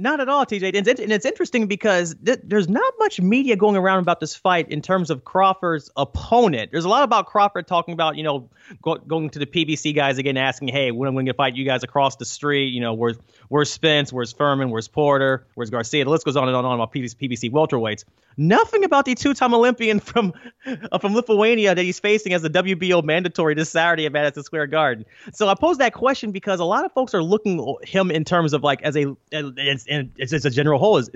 Not 0.00 0.20
at 0.20 0.28
all, 0.30 0.46
TJ. 0.46 0.76
And 0.76 0.88
it's, 0.88 1.00
and 1.00 1.12
it's 1.12 1.26
interesting 1.26 1.66
because 1.66 2.16
th- 2.24 2.40
there's 2.42 2.68
not 2.68 2.94
much 2.98 3.20
media 3.20 3.54
going 3.54 3.76
around 3.76 3.98
about 3.98 4.18
this 4.18 4.34
fight 4.34 4.70
in 4.70 4.80
terms 4.80 5.10
of 5.10 5.24
Crawford's 5.24 5.90
opponent. 5.94 6.70
There's 6.72 6.86
a 6.86 6.88
lot 6.88 7.02
about 7.02 7.26
Crawford 7.26 7.66
talking 7.66 7.92
about, 7.92 8.16
you 8.16 8.22
know, 8.22 8.48
go, 8.82 8.94
going 8.96 9.28
to 9.30 9.38
the 9.38 9.46
PBC 9.46 9.94
guys 9.94 10.16
again, 10.16 10.38
asking, 10.38 10.68
hey, 10.68 10.90
when 10.90 11.06
am 11.06 11.14
I 11.14 11.16
going 11.16 11.26
to 11.26 11.34
fight 11.34 11.54
you 11.54 11.66
guys 11.66 11.82
across 11.82 12.16
the 12.16 12.24
street? 12.24 12.72
You 12.72 12.80
know, 12.80 12.94
where's, 12.94 13.18
where's 13.50 13.70
Spence? 13.70 14.12
Where's 14.12 14.32
Thurman? 14.32 14.70
Where's 14.70 14.88
Porter? 14.88 15.44
Where's 15.54 15.68
Garcia? 15.68 16.04
The 16.04 16.10
list 16.10 16.24
goes 16.24 16.36
on 16.36 16.48
and 16.48 16.56
on 16.56 16.64
and 16.64 16.72
on 16.72 16.80
about 16.80 16.92
PBC, 16.92 17.16
PBC 17.16 17.50
welterweights. 17.50 18.04
Nothing 18.38 18.84
about 18.84 19.04
the 19.04 19.14
two-time 19.14 19.52
Olympian 19.52 20.00
from 20.00 20.32
uh, 20.66 20.98
from 20.98 21.14
Lithuania 21.14 21.74
that 21.74 21.82
he's 21.82 22.00
facing 22.00 22.32
as 22.32 22.42
a 22.42 22.48
WBO 22.48 23.04
mandatory 23.04 23.54
this 23.54 23.68
Saturday 23.68 24.06
at 24.06 24.12
Madison 24.12 24.42
Square 24.42 24.68
Garden. 24.68 25.04
So 25.32 25.48
I 25.48 25.54
pose 25.54 25.76
that 25.78 25.92
question 25.92 26.32
because 26.32 26.60
a 26.60 26.64
lot 26.64 26.84
of 26.86 26.92
folks 26.92 27.12
are 27.12 27.22
looking 27.22 27.76
him 27.82 28.10
in 28.10 28.24
terms 28.24 28.54
of 28.54 28.62
like 28.62 28.80
as 28.82 28.96
a 28.96 29.14
as, 29.32 29.84
it's 29.86 30.30
just 30.30 30.46
a 30.46 30.50
general 30.50 30.78
whole 30.78 30.96
is 30.96 31.10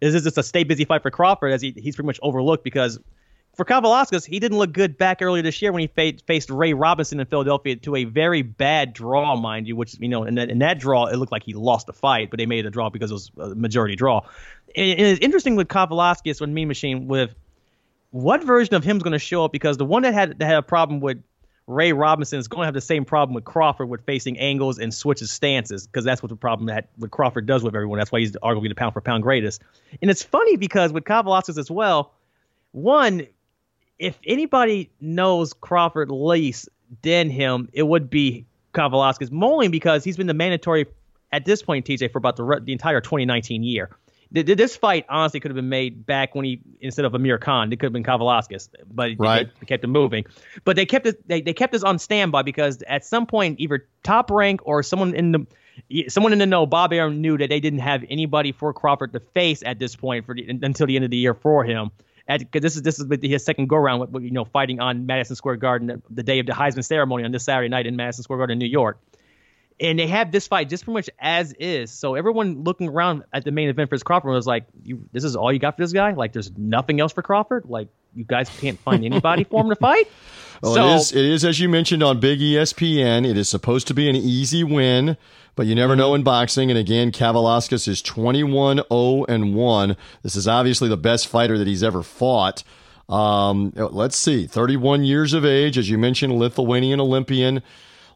is 0.00 0.14
this 0.14 0.24
just 0.24 0.38
a 0.38 0.42
stay 0.42 0.64
busy 0.64 0.84
fight 0.84 1.02
for 1.02 1.10
Crawford 1.10 1.52
as 1.52 1.60
he, 1.60 1.72
he's 1.76 1.94
pretty 1.94 2.06
much 2.06 2.18
overlooked 2.22 2.64
because 2.64 2.98
for 3.54 3.64
Kavaliauskas, 3.64 4.26
he 4.26 4.40
didn't 4.40 4.58
look 4.58 4.72
good 4.72 4.98
back 4.98 5.22
earlier 5.22 5.42
this 5.42 5.60
year 5.62 5.72
when 5.72 5.80
he 5.80 5.86
fa- 5.86 6.18
faced 6.26 6.50
Ray 6.50 6.72
Robinson 6.72 7.20
in 7.20 7.26
Philadelphia 7.26 7.76
to 7.76 7.96
a 7.96 8.04
very 8.04 8.42
bad 8.42 8.92
draw, 8.92 9.36
mind 9.36 9.68
you. 9.68 9.76
Which 9.76 9.96
you 10.00 10.08
know, 10.08 10.24
in 10.24 10.34
that, 10.36 10.50
in 10.50 10.58
that 10.58 10.78
draw, 10.78 11.06
it 11.06 11.16
looked 11.16 11.32
like 11.32 11.44
he 11.44 11.54
lost 11.54 11.86
the 11.86 11.92
fight, 11.92 12.30
but 12.30 12.38
they 12.38 12.46
made 12.46 12.64
it 12.64 12.68
a 12.68 12.70
draw 12.70 12.90
because 12.90 13.10
it 13.10 13.14
was 13.14 13.30
a 13.38 13.54
majority 13.54 13.96
draw. 13.96 14.20
And, 14.76 14.98
and 14.98 15.08
it's 15.08 15.20
interesting 15.20 15.56
with 15.56 15.68
Kavaliauskas 15.68 16.40
when 16.40 16.52
Mean 16.52 16.68
Machine 16.68 17.06
with 17.06 17.34
what 18.10 18.44
version 18.44 18.74
of 18.74 18.84
him 18.84 18.96
is 18.96 19.02
going 19.02 19.12
to 19.12 19.18
show 19.18 19.44
up 19.44 19.52
because 19.52 19.76
the 19.76 19.84
one 19.84 20.02
that 20.02 20.14
had 20.14 20.38
that 20.38 20.46
had 20.46 20.56
a 20.56 20.62
problem 20.62 21.00
with 21.00 21.22
Ray 21.66 21.92
Robinson 21.92 22.38
is 22.38 22.48
going 22.48 22.62
to 22.62 22.66
have 22.66 22.74
the 22.74 22.80
same 22.80 23.04
problem 23.04 23.34
with 23.34 23.44
Crawford 23.44 23.88
with 23.88 24.04
facing 24.04 24.38
angles 24.38 24.78
and 24.78 24.92
switches 24.92 25.30
stances 25.30 25.86
because 25.86 26.04
that's 26.04 26.22
what 26.22 26.28
the 26.28 26.36
problem 26.36 26.66
that 26.66 26.88
what 26.96 27.10
Crawford 27.10 27.46
does 27.46 27.62
with 27.62 27.74
everyone. 27.74 27.98
That's 27.98 28.12
why 28.12 28.20
he's 28.20 28.32
arguably 28.32 28.68
the 28.68 28.74
pound 28.74 28.92
for 28.92 29.00
pound 29.00 29.22
greatest. 29.22 29.62
And 30.02 30.10
it's 30.10 30.22
funny 30.22 30.56
because 30.56 30.92
with 30.92 31.04
Kavaliauskas 31.04 31.56
as 31.56 31.70
well, 31.70 32.12
one, 32.72 33.26
if 33.98 34.18
anybody 34.24 34.90
knows 35.00 35.52
Crawford 35.52 36.10
least 36.10 36.68
than 37.02 37.30
him, 37.30 37.68
it 37.72 37.84
would 37.84 38.10
be 38.10 38.46
Kavaliauskas, 38.72 39.30
mainly 39.30 39.68
because 39.68 40.04
he's 40.04 40.16
been 40.16 40.26
the 40.26 40.34
mandatory 40.34 40.86
at 41.32 41.44
this 41.44 41.62
point, 41.62 41.86
TJ, 41.86 42.12
for 42.12 42.18
about 42.18 42.36
the, 42.36 42.60
the 42.62 42.72
entire 42.72 43.00
2019 43.00 43.62
year. 43.62 43.90
This 44.30 44.76
fight 44.76 45.06
honestly 45.08 45.38
could 45.38 45.52
have 45.52 45.56
been 45.56 45.68
made 45.68 46.06
back 46.06 46.34
when 46.34 46.44
he 46.44 46.60
instead 46.80 47.04
of 47.04 47.14
Amir 47.14 47.38
Khan, 47.38 47.72
it 47.72 47.78
could 47.78 47.86
have 47.86 47.92
been 47.92 48.02
Kavaliauskas, 48.02 48.68
but 48.92 49.12
right. 49.16 49.48
they, 49.60 49.66
kept 49.66 49.84
it 49.84 49.86
moving. 49.86 50.24
But 50.64 50.74
they 50.74 50.86
kept 50.86 51.06
it 51.06 51.28
they, 51.28 51.40
they 51.40 51.52
kept 51.52 51.72
this 51.72 51.84
on 51.84 52.00
standby 52.00 52.42
because 52.42 52.82
at 52.82 53.04
some 53.04 53.26
point 53.26 53.60
either 53.60 53.86
top 54.02 54.32
rank 54.32 54.60
or 54.64 54.82
someone 54.82 55.14
in 55.14 55.30
the 55.30 55.46
someone 56.08 56.32
in 56.32 56.40
the 56.40 56.46
know, 56.46 56.66
Bob 56.66 56.92
Arum 56.92 57.20
knew 57.20 57.38
that 57.38 57.48
they 57.48 57.60
didn't 57.60 57.78
have 57.78 58.04
anybody 58.10 58.50
for 58.50 58.72
Crawford 58.72 59.12
to 59.12 59.20
face 59.20 59.62
at 59.64 59.78
this 59.78 59.94
point 59.94 60.26
for 60.26 60.34
the, 60.34 60.48
until 60.62 60.88
the 60.88 60.96
end 60.96 61.04
of 61.04 61.12
the 61.12 61.16
year 61.16 61.34
for 61.34 61.62
him. 61.62 61.92
Because 62.26 62.62
this 62.62 62.76
is 62.76 62.82
this 62.82 62.98
is 62.98 63.06
his 63.22 63.44
second 63.44 63.68
go 63.68 63.76
round, 63.76 64.12
with, 64.12 64.22
you 64.22 64.30
know, 64.30 64.44
fighting 64.44 64.80
on 64.80 65.06
Madison 65.06 65.36
Square 65.36 65.56
Garden 65.56 66.02
the 66.08 66.22
day 66.22 66.38
of 66.38 66.46
the 66.46 66.52
Heisman 66.52 66.84
ceremony 66.84 67.24
on 67.24 67.32
this 67.32 67.44
Saturday 67.44 67.68
night 67.68 67.86
in 67.86 67.96
Madison 67.96 68.24
Square 68.24 68.38
Garden, 68.38 68.58
New 68.58 68.66
York 68.66 68.98
and 69.80 69.98
they 69.98 70.06
have 70.06 70.30
this 70.30 70.46
fight 70.46 70.68
just 70.68 70.84
pretty 70.84 70.94
much 70.94 71.10
as 71.18 71.52
is. 71.54 71.90
So 71.90 72.14
everyone 72.14 72.62
looking 72.64 72.88
around 72.88 73.24
at 73.32 73.44
the 73.44 73.50
main 73.50 73.68
event 73.68 73.90
for 73.90 73.98
Crawford 73.98 74.30
was 74.30 74.46
like, 74.46 74.64
"You, 74.82 75.08
this 75.12 75.24
is 75.24 75.36
all 75.36 75.52
you 75.52 75.58
got 75.58 75.76
for 75.76 75.82
this 75.82 75.92
guy? 75.92 76.12
Like, 76.12 76.32
there's 76.32 76.52
nothing 76.56 77.00
else 77.00 77.12
for 77.12 77.22
Crawford? 77.22 77.64
Like, 77.68 77.88
you 78.14 78.24
guys 78.24 78.48
can't 78.60 78.78
find 78.78 79.04
anybody 79.04 79.44
for 79.44 79.62
him 79.62 79.70
to 79.70 79.76
fight?" 79.76 80.08
Well, 80.62 80.74
so, 80.74 80.86
it 80.86 80.94
is. 80.94 81.12
It 81.12 81.24
is 81.24 81.44
as 81.44 81.60
you 81.60 81.68
mentioned 81.68 82.02
on 82.02 82.20
Big 82.20 82.38
ESPN. 82.38 83.28
It 83.28 83.36
is 83.36 83.48
supposed 83.48 83.86
to 83.88 83.94
be 83.94 84.08
an 84.08 84.16
easy 84.16 84.64
win, 84.64 85.18
but 85.56 85.66
you 85.66 85.74
never 85.74 85.94
know 85.94 86.14
in 86.14 86.22
boxing. 86.22 86.70
And 86.70 86.78
again, 86.78 87.10
Kavaliauskas 87.12 87.86
is 87.86 88.00
21-0 88.02 89.24
and 89.28 89.54
one. 89.54 89.96
This 90.22 90.36
is 90.36 90.48
obviously 90.48 90.88
the 90.88 90.96
best 90.96 91.26
fighter 91.26 91.58
that 91.58 91.66
he's 91.66 91.82
ever 91.82 92.02
fought. 92.02 92.62
Um, 93.08 93.72
let's 93.76 94.16
see, 94.16 94.46
31 94.46 95.04
years 95.04 95.34
of 95.34 95.44
age, 95.44 95.76
as 95.76 95.90
you 95.90 95.98
mentioned, 95.98 96.38
Lithuanian 96.38 97.00
Olympian. 97.00 97.62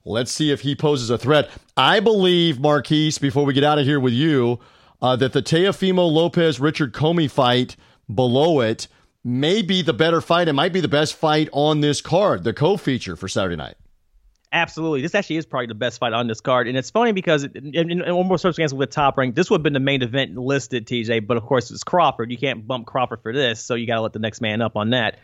Let's 0.08 0.32
see 0.32 0.50
if 0.50 0.62
he 0.62 0.74
poses 0.74 1.10
a 1.10 1.18
threat. 1.18 1.50
I 1.76 2.00
believe, 2.00 2.58
Marquise, 2.58 3.18
before 3.18 3.44
we 3.44 3.52
get 3.52 3.64
out 3.64 3.78
of 3.78 3.84
here 3.84 4.00
with 4.00 4.14
you, 4.14 4.58
uh, 5.02 5.16
that 5.16 5.32
the 5.32 5.42
Teofimo 5.42 6.10
Lopez 6.10 6.58
Richard 6.58 6.92
Commey 6.92 7.30
fight 7.30 7.76
below 8.12 8.60
it 8.60 8.88
may 9.22 9.62
be 9.62 9.82
the 9.82 9.92
better 9.92 10.20
fight. 10.20 10.48
It 10.48 10.54
might 10.54 10.72
be 10.72 10.80
the 10.80 10.88
best 10.88 11.14
fight 11.14 11.48
on 11.52 11.80
this 11.80 12.00
card, 12.00 12.44
the 12.44 12.54
co 12.54 12.76
feature 12.76 13.16
for 13.16 13.28
Saturday 13.28 13.56
night. 13.56 13.74
Absolutely. 14.50 15.02
This 15.02 15.14
actually 15.14 15.36
is 15.36 15.44
probably 15.44 15.66
the 15.66 15.74
best 15.74 16.00
fight 16.00 16.14
on 16.14 16.26
this 16.26 16.40
card. 16.40 16.68
And 16.68 16.76
it's 16.78 16.88
funny 16.88 17.12
because 17.12 17.44
in, 17.44 17.74
in 17.74 18.16
one 18.16 18.26
more 18.26 18.38
circumstance 18.38 18.72
with 18.72 18.90
top 18.90 19.18
rank, 19.18 19.34
this 19.34 19.50
would 19.50 19.58
have 19.58 19.62
been 19.62 19.74
the 19.74 19.80
main 19.80 20.02
event 20.02 20.38
listed, 20.38 20.86
TJ. 20.86 21.26
But 21.26 21.36
of 21.36 21.42
course, 21.42 21.70
it's 21.70 21.84
Crawford. 21.84 22.30
You 22.30 22.38
can't 22.38 22.66
bump 22.66 22.86
Crawford 22.86 23.20
for 23.22 23.34
this. 23.34 23.60
So 23.60 23.74
you 23.74 23.86
got 23.86 23.96
to 23.96 24.00
let 24.00 24.14
the 24.14 24.20
next 24.20 24.40
man 24.40 24.62
up 24.62 24.74
on 24.74 24.90
that. 24.90 25.18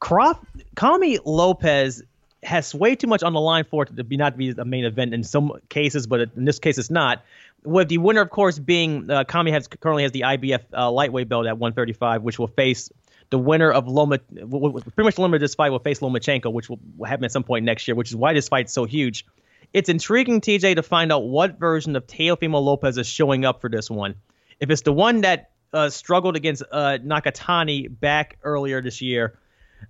Crawford, 0.00 0.64
Commey 0.74 1.18
Lopez 1.22 2.02
has 2.42 2.74
way 2.74 2.96
too 2.96 3.06
much 3.06 3.22
on 3.22 3.32
the 3.32 3.40
line 3.40 3.64
for 3.64 3.84
it 3.84 3.96
to 3.96 4.04
be 4.04 4.16
not 4.16 4.36
be 4.36 4.52
the 4.52 4.64
main 4.64 4.84
event 4.84 5.14
in 5.14 5.22
some 5.22 5.52
cases, 5.68 6.06
but 6.06 6.30
in 6.36 6.44
this 6.44 6.58
case 6.58 6.78
it's 6.78 6.90
not. 6.90 7.24
With 7.64 7.88
the 7.88 7.98
winner, 7.98 8.20
of 8.20 8.30
course, 8.30 8.58
being 8.58 9.08
uh, 9.10 9.24
Commey 9.24 9.52
has 9.52 9.68
currently 9.68 10.02
has 10.02 10.12
the 10.12 10.22
IBF 10.22 10.60
uh, 10.76 10.90
lightweight 10.90 11.28
belt 11.28 11.46
at 11.46 11.58
135, 11.58 12.22
which 12.22 12.38
will 12.38 12.48
face 12.48 12.90
the 13.30 13.38
winner 13.38 13.70
of 13.70 13.86
Loma. 13.86 14.18
Pretty 14.18 15.02
much 15.02 15.14
the 15.14 15.22
winner 15.22 15.36
of 15.36 15.40
this 15.40 15.54
fight 15.54 15.70
will 15.70 15.78
face 15.78 16.00
Lomachenko, 16.00 16.52
which 16.52 16.68
will 16.68 16.80
happen 17.06 17.24
at 17.24 17.32
some 17.32 17.44
point 17.44 17.64
next 17.64 17.86
year, 17.86 17.94
which 17.94 18.10
is 18.10 18.16
why 18.16 18.32
this 18.32 18.48
fight's 18.48 18.72
so 18.72 18.84
huge. 18.84 19.24
It's 19.72 19.88
intriguing, 19.88 20.40
TJ, 20.40 20.74
to 20.74 20.82
find 20.82 21.12
out 21.12 21.20
what 21.20 21.58
version 21.58 21.96
of 21.96 22.06
Teofimo 22.06 22.62
Lopez 22.62 22.98
is 22.98 23.06
showing 23.06 23.44
up 23.44 23.60
for 23.60 23.70
this 23.70 23.88
one. 23.88 24.16
If 24.60 24.68
it's 24.70 24.82
the 24.82 24.92
one 24.92 25.22
that 25.22 25.50
uh, 25.72 25.88
struggled 25.88 26.36
against 26.36 26.62
uh, 26.70 26.98
Nakatani 27.02 27.88
back 28.00 28.38
earlier 28.42 28.82
this 28.82 29.00
year, 29.00 29.38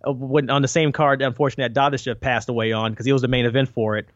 when 0.05 0.51
on 0.51 0.63
the 0.63 0.69
same 0.69 0.93
card, 0.93 1.23
unfortunately, 1.23 1.73
that 1.73 1.93
Dadashev 1.93 2.21
passed 2.21 2.49
away 2.49 2.73
on 2.73 2.93
because 2.93 3.07
he 3.07 3.13
was 3.13 3.23
the 3.23 3.29
main 3.29 3.47
event 3.47 3.69
for 3.69 3.97
it. 3.97 4.07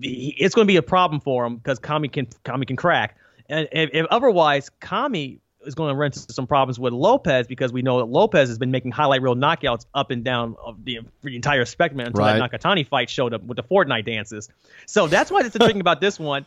It's 0.00 0.54
going 0.54 0.66
to 0.66 0.70
be 0.70 0.76
a 0.76 0.82
problem 0.82 1.20
for 1.20 1.44
him 1.44 1.56
because 1.56 1.78
Commey 1.78 2.12
can 2.12 2.26
Commey 2.44 2.66
can 2.66 2.76
crack. 2.76 3.16
And 3.48 3.68
if, 3.72 3.90
if 3.92 4.06
otherwise, 4.10 4.70
Commey 4.80 5.38
is 5.66 5.74
going 5.74 5.92
to 5.92 5.94
run 5.94 6.06
into 6.06 6.32
some 6.32 6.46
problems 6.46 6.78
with 6.78 6.92
Lopez 6.92 7.46
because 7.46 7.72
we 7.72 7.82
know 7.82 7.98
that 7.98 8.06
Lopez 8.06 8.48
has 8.48 8.58
been 8.58 8.70
making 8.70 8.90
highlight 8.90 9.22
reel 9.22 9.36
knockouts 9.36 9.86
up 9.94 10.10
and 10.10 10.24
down 10.24 10.56
of 10.64 10.84
the, 10.84 11.00
the 11.22 11.36
entire 11.36 11.64
spectrum 11.64 12.00
until 12.00 12.24
right. 12.24 12.38
that 12.38 12.50
Nakatani 12.50 12.86
fight 12.86 13.08
showed 13.08 13.32
up 13.32 13.44
with 13.44 13.56
the 13.56 13.62
Fortnite 13.62 14.04
dances. 14.04 14.48
So 14.86 15.06
that's 15.06 15.30
why 15.30 15.40
it's 15.40 15.56
thinking 15.56 15.80
about 15.80 16.00
this 16.00 16.18
one 16.18 16.44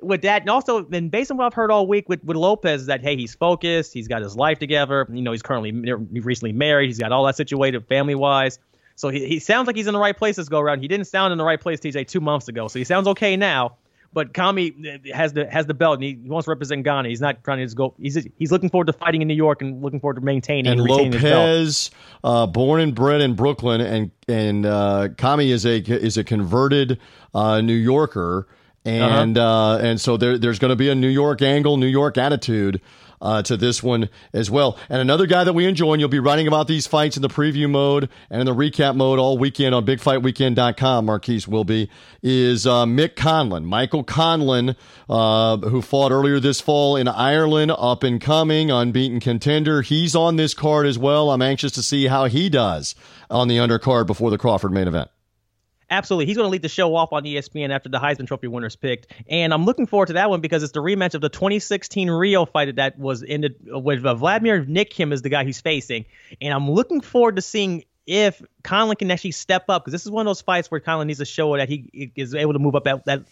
with 0.00 0.22
that, 0.22 0.42
and 0.42 0.50
also, 0.50 0.82
then 0.82 1.08
based 1.08 1.30
on 1.30 1.36
what 1.36 1.46
I've 1.46 1.54
heard 1.54 1.70
all 1.70 1.86
week 1.86 2.08
with, 2.08 2.22
with 2.24 2.36
Lopez, 2.36 2.82
is 2.82 2.86
that 2.86 3.02
hey, 3.02 3.16
he's 3.16 3.34
focused, 3.34 3.92
he's 3.92 4.08
got 4.08 4.22
his 4.22 4.36
life 4.36 4.58
together. 4.58 5.06
You 5.12 5.22
know, 5.22 5.32
he's 5.32 5.42
currently 5.42 5.72
recently 5.72 6.52
married, 6.52 6.86
he's 6.86 6.98
got 6.98 7.12
all 7.12 7.24
that 7.24 7.36
situated 7.36 7.86
family 7.86 8.14
wise. 8.14 8.58
So 8.96 9.10
he, 9.10 9.26
he 9.26 9.38
sounds 9.38 9.68
like 9.68 9.76
he's 9.76 9.86
in 9.86 9.94
the 9.94 10.00
right 10.00 10.16
place 10.16 10.36
this 10.36 10.48
go 10.48 10.58
around. 10.58 10.80
He 10.80 10.88
didn't 10.88 11.06
sound 11.06 11.30
in 11.32 11.38
the 11.38 11.44
right 11.44 11.60
place, 11.60 11.78
TJ, 11.78 12.08
two 12.08 12.20
months 12.20 12.48
ago. 12.48 12.66
So 12.66 12.80
he 12.80 12.84
sounds 12.84 13.06
okay 13.08 13.36
now. 13.36 13.76
But 14.12 14.32
Commey 14.32 14.72
uh, 14.86 15.14
has 15.14 15.34
the 15.34 15.46
has 15.50 15.66
the 15.66 15.74
belt 15.74 15.96
and 15.96 16.02
he, 16.02 16.18
he 16.22 16.30
wants 16.30 16.46
to 16.46 16.50
represent 16.50 16.82
Ghana. 16.82 17.08
He's 17.08 17.20
not 17.20 17.44
trying 17.44 17.58
to 17.58 17.64
just 17.64 17.76
go. 17.76 17.94
He's 18.00 18.26
he's 18.38 18.50
looking 18.50 18.70
forward 18.70 18.86
to 18.86 18.92
fighting 18.94 19.20
in 19.20 19.28
New 19.28 19.34
York 19.34 19.60
and 19.60 19.82
looking 19.82 20.00
forward 20.00 20.14
to 20.14 20.22
maintaining 20.22 20.72
and, 20.72 20.80
and 20.80 20.88
Lopez, 20.88 21.90
uh, 22.24 22.46
born 22.46 22.80
and 22.80 22.94
bred 22.94 23.20
in 23.20 23.34
Brooklyn, 23.34 23.82
and 23.82 24.10
and 24.26 24.64
uh, 24.64 25.08
Commey 25.16 25.50
is 25.50 25.66
a 25.66 25.76
is 25.76 26.16
a 26.16 26.24
converted 26.24 26.98
uh, 27.34 27.60
New 27.60 27.74
Yorker. 27.74 28.48
And 28.88 29.38
uh-huh. 29.38 29.48
uh, 29.48 29.78
and 29.78 30.00
so 30.00 30.16
there, 30.16 30.38
there's 30.38 30.58
going 30.58 30.70
to 30.70 30.76
be 30.76 30.88
a 30.88 30.94
New 30.94 31.08
York 31.08 31.42
angle, 31.42 31.76
New 31.76 31.86
York 31.86 32.18
attitude 32.18 32.80
uh, 33.20 33.42
to 33.42 33.56
this 33.56 33.82
one 33.82 34.08
as 34.32 34.50
well. 34.50 34.78
And 34.88 35.00
another 35.00 35.26
guy 35.26 35.44
that 35.44 35.52
we 35.52 35.66
enjoy, 35.66 35.92
and 35.92 36.00
you'll 36.00 36.08
be 36.08 36.18
writing 36.18 36.46
about 36.46 36.68
these 36.68 36.86
fights 36.86 37.16
in 37.16 37.22
the 37.22 37.28
preview 37.28 37.68
mode 37.68 38.08
and 38.30 38.40
in 38.40 38.46
the 38.46 38.54
recap 38.54 38.96
mode 38.96 39.18
all 39.18 39.38
weekend 39.38 39.74
on 39.74 39.84
BigFightWeekend.com. 39.84 41.06
Marquise 41.06 41.48
will 41.48 41.64
be 41.64 41.90
is 42.22 42.66
uh, 42.66 42.84
Mick 42.84 43.14
Conlan, 43.16 43.64
Michael 43.64 44.04
Conlan, 44.04 44.76
uh, 45.08 45.56
who 45.56 45.82
fought 45.82 46.12
earlier 46.12 46.40
this 46.40 46.60
fall 46.60 46.96
in 46.96 47.08
Ireland, 47.08 47.72
up 47.76 48.02
and 48.02 48.20
coming, 48.20 48.70
unbeaten 48.70 49.20
contender. 49.20 49.82
He's 49.82 50.14
on 50.14 50.36
this 50.36 50.54
card 50.54 50.86
as 50.86 50.98
well. 50.98 51.30
I'm 51.30 51.42
anxious 51.42 51.72
to 51.72 51.82
see 51.82 52.06
how 52.06 52.26
he 52.26 52.48
does 52.48 52.94
on 53.30 53.48
the 53.48 53.58
undercard 53.58 54.06
before 54.06 54.30
the 54.30 54.38
Crawford 54.38 54.72
main 54.72 54.88
event. 54.88 55.10
Absolutely. 55.90 56.26
He's 56.26 56.36
going 56.36 56.46
to 56.46 56.50
lead 56.50 56.62
the 56.62 56.68
show 56.68 56.94
off 56.94 57.12
on 57.12 57.24
ESPN 57.24 57.70
after 57.70 57.88
the 57.88 57.98
Heisman 57.98 58.26
Trophy 58.26 58.46
winners 58.46 58.76
picked. 58.76 59.06
And 59.28 59.54
I'm 59.54 59.64
looking 59.64 59.86
forward 59.86 60.06
to 60.06 60.12
that 60.14 60.28
one 60.28 60.40
because 60.40 60.62
it's 60.62 60.72
the 60.72 60.80
rematch 60.80 61.14
of 61.14 61.22
the 61.22 61.30
2016 61.30 62.10
Rio 62.10 62.44
fight 62.44 62.76
that 62.76 62.98
was 62.98 63.24
ended 63.26 63.56
with 63.64 64.04
uh, 64.04 64.14
Vladimir 64.14 64.64
Nikitin 64.64 65.12
is 65.12 65.22
the 65.22 65.30
guy 65.30 65.44
he's 65.44 65.60
facing. 65.60 66.04
And 66.40 66.52
I'm 66.52 66.70
looking 66.70 67.00
forward 67.00 67.36
to 67.36 67.42
seeing 67.42 67.84
if 68.06 68.42
Conlan 68.64 68.98
can 68.98 69.10
actually 69.10 69.32
step 69.32 69.64
up 69.68 69.84
because 69.84 69.92
this 69.92 70.04
is 70.04 70.10
one 70.10 70.26
of 70.26 70.30
those 70.30 70.42
fights 70.42 70.70
where 70.70 70.80
Conlan 70.80 71.06
needs 71.06 71.18
to 71.20 71.24
show 71.24 71.56
that 71.56 71.68
he 71.68 72.12
is 72.16 72.34
able 72.34 72.52
to 72.52 72.58
move 72.58 72.74
up 72.74 72.86
at, 72.86 73.06
at 73.08 73.22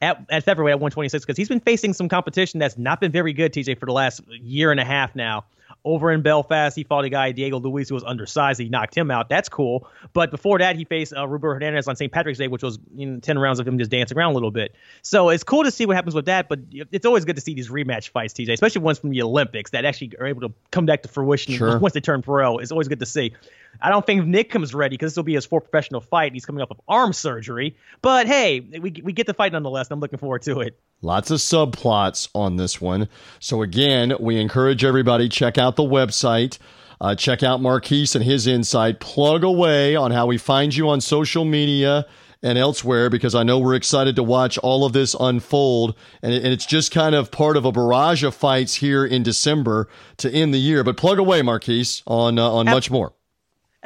at, 0.00 0.24
at 0.30 0.44
featherweight 0.44 0.72
at 0.72 0.80
126 0.80 1.24
because 1.24 1.36
he's 1.36 1.48
been 1.48 1.60
facing 1.60 1.92
some 1.92 2.08
competition 2.08 2.60
that's 2.60 2.78
not 2.78 3.00
been 3.00 3.10
very 3.10 3.32
good, 3.32 3.52
TJ, 3.52 3.78
for 3.80 3.86
the 3.86 3.92
last 3.92 4.20
year 4.28 4.70
and 4.70 4.80
a 4.80 4.84
half 4.84 5.14
now 5.16 5.44
over 5.88 6.12
in 6.12 6.22
Belfast. 6.22 6.76
He 6.76 6.84
fought 6.84 7.04
a 7.04 7.08
guy, 7.08 7.32
Diego 7.32 7.58
Luis, 7.58 7.88
who 7.88 7.94
was 7.94 8.04
undersized. 8.04 8.60
He 8.60 8.68
knocked 8.68 8.94
him 8.94 9.10
out. 9.10 9.28
That's 9.28 9.48
cool. 9.48 9.88
But 10.12 10.30
before 10.30 10.58
that, 10.58 10.76
he 10.76 10.84
faced 10.84 11.14
uh, 11.16 11.26
Roberto 11.26 11.54
Hernandez 11.54 11.88
on 11.88 11.96
St. 11.96 12.12
Patrick's 12.12 12.38
Day, 12.38 12.48
which 12.48 12.62
was 12.62 12.78
you 12.94 13.06
know, 13.06 13.20
10 13.20 13.38
rounds 13.38 13.58
of 13.58 13.66
him 13.66 13.78
just 13.78 13.90
dancing 13.90 14.16
around 14.16 14.32
a 14.32 14.34
little 14.34 14.50
bit. 14.50 14.74
So 15.02 15.30
it's 15.30 15.44
cool 15.44 15.64
to 15.64 15.70
see 15.70 15.86
what 15.86 15.96
happens 15.96 16.14
with 16.14 16.26
that. 16.26 16.48
But 16.48 16.60
it's 16.70 17.06
always 17.06 17.24
good 17.24 17.36
to 17.36 17.42
see 17.42 17.54
these 17.54 17.70
rematch 17.70 18.10
fights, 18.10 18.34
TJ, 18.34 18.52
especially 18.52 18.82
ones 18.82 18.98
from 18.98 19.10
the 19.10 19.22
Olympics 19.22 19.70
that 19.70 19.84
actually 19.86 20.12
are 20.20 20.26
able 20.26 20.42
to 20.42 20.52
come 20.70 20.84
back 20.84 21.02
to 21.02 21.08
fruition 21.08 21.54
sure. 21.54 21.78
once 21.78 21.94
they 21.94 22.00
turn 22.00 22.20
pro. 22.20 22.58
It's 22.58 22.70
always 22.70 22.88
good 22.88 23.00
to 23.00 23.06
see. 23.06 23.34
I 23.80 23.90
don't 23.90 24.04
think 24.04 24.26
Nick 24.26 24.50
comes 24.50 24.74
ready 24.74 24.94
because 24.94 25.12
this 25.12 25.16
will 25.16 25.24
be 25.24 25.34
his 25.34 25.46
fourth 25.46 25.64
professional 25.64 26.00
fight. 26.00 26.32
He's 26.32 26.44
coming 26.44 26.62
off 26.62 26.70
of 26.70 26.80
arm 26.88 27.12
surgery. 27.12 27.76
But 28.02 28.26
hey, 28.26 28.60
we, 28.60 29.00
we 29.02 29.12
get 29.12 29.26
the 29.26 29.34
fight 29.34 29.52
nonetheless, 29.52 29.88
and 29.88 29.94
I'm 29.94 30.00
looking 30.00 30.18
forward 30.18 30.42
to 30.42 30.60
it. 30.60 30.78
Lots 31.00 31.30
of 31.30 31.38
subplots 31.38 32.28
on 32.34 32.56
this 32.56 32.80
one. 32.80 33.08
So 33.38 33.62
again, 33.62 34.14
we 34.18 34.40
encourage 34.40 34.84
everybody 34.84 35.28
check 35.28 35.58
out 35.58 35.76
the 35.76 35.84
website. 35.84 36.58
Uh, 37.00 37.14
check 37.14 37.44
out 37.44 37.60
Marquise 37.60 38.16
and 38.16 38.24
his 38.24 38.48
insight. 38.48 38.98
Plug 38.98 39.44
away 39.44 39.94
on 39.94 40.10
how 40.10 40.26
we 40.26 40.38
find 40.38 40.74
you 40.74 40.88
on 40.88 41.00
social 41.00 41.44
media 41.44 42.04
and 42.42 42.58
elsewhere 42.58 43.10
because 43.10 43.34
I 43.34 43.44
know 43.44 43.58
we're 43.58 43.74
excited 43.74 44.16
to 44.16 44.22
watch 44.22 44.58
all 44.58 44.84
of 44.84 44.92
this 44.92 45.14
unfold. 45.18 45.96
And, 46.22 46.32
it, 46.32 46.42
and, 46.44 46.52
it's 46.52 46.66
just 46.66 46.92
kind 46.92 47.14
of 47.14 47.30
part 47.30 47.56
of 47.56 47.64
a 47.64 47.72
barrage 47.72 48.24
of 48.24 48.34
fights 48.34 48.74
here 48.74 49.04
in 49.04 49.22
December 49.22 49.88
to 50.18 50.30
end 50.30 50.52
the 50.52 50.58
year. 50.58 50.82
But 50.82 50.96
plug 50.96 51.18
away, 51.18 51.42
Marquise, 51.42 52.02
on 52.06 52.38
uh, 52.38 52.48
on 52.48 52.66
much 52.66 52.90
more. 52.90 53.12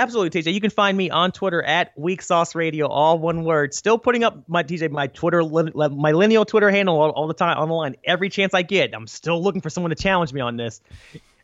Absolutely, 0.02 0.42
TJ. 0.42 0.52
You 0.52 0.60
can 0.60 0.70
find 0.70 0.98
me 0.98 1.10
on 1.10 1.30
Twitter 1.30 1.62
at 1.62 1.92
Weak 1.96 2.22
Sauce 2.22 2.56
Radio, 2.56 2.88
all 2.88 3.20
one 3.20 3.44
word. 3.44 3.72
Still 3.72 3.98
putting 3.98 4.24
up 4.24 4.48
my 4.48 4.64
TJ, 4.64 4.90
my 4.90 5.06
Twitter, 5.06 5.44
my 5.44 6.10
lineal 6.10 6.44
Twitter 6.44 6.72
handle 6.72 7.00
all, 7.00 7.10
all, 7.10 7.28
the 7.28 7.34
time 7.34 7.56
on 7.56 7.68
the 7.68 7.74
line. 7.74 7.94
Every 8.04 8.28
chance 8.28 8.52
I 8.52 8.62
get, 8.62 8.96
I'm 8.96 9.06
still 9.06 9.40
looking 9.40 9.60
for 9.60 9.70
someone 9.70 9.90
to 9.90 9.94
challenge 9.94 10.32
me 10.32 10.40
on 10.40 10.56
this. 10.56 10.80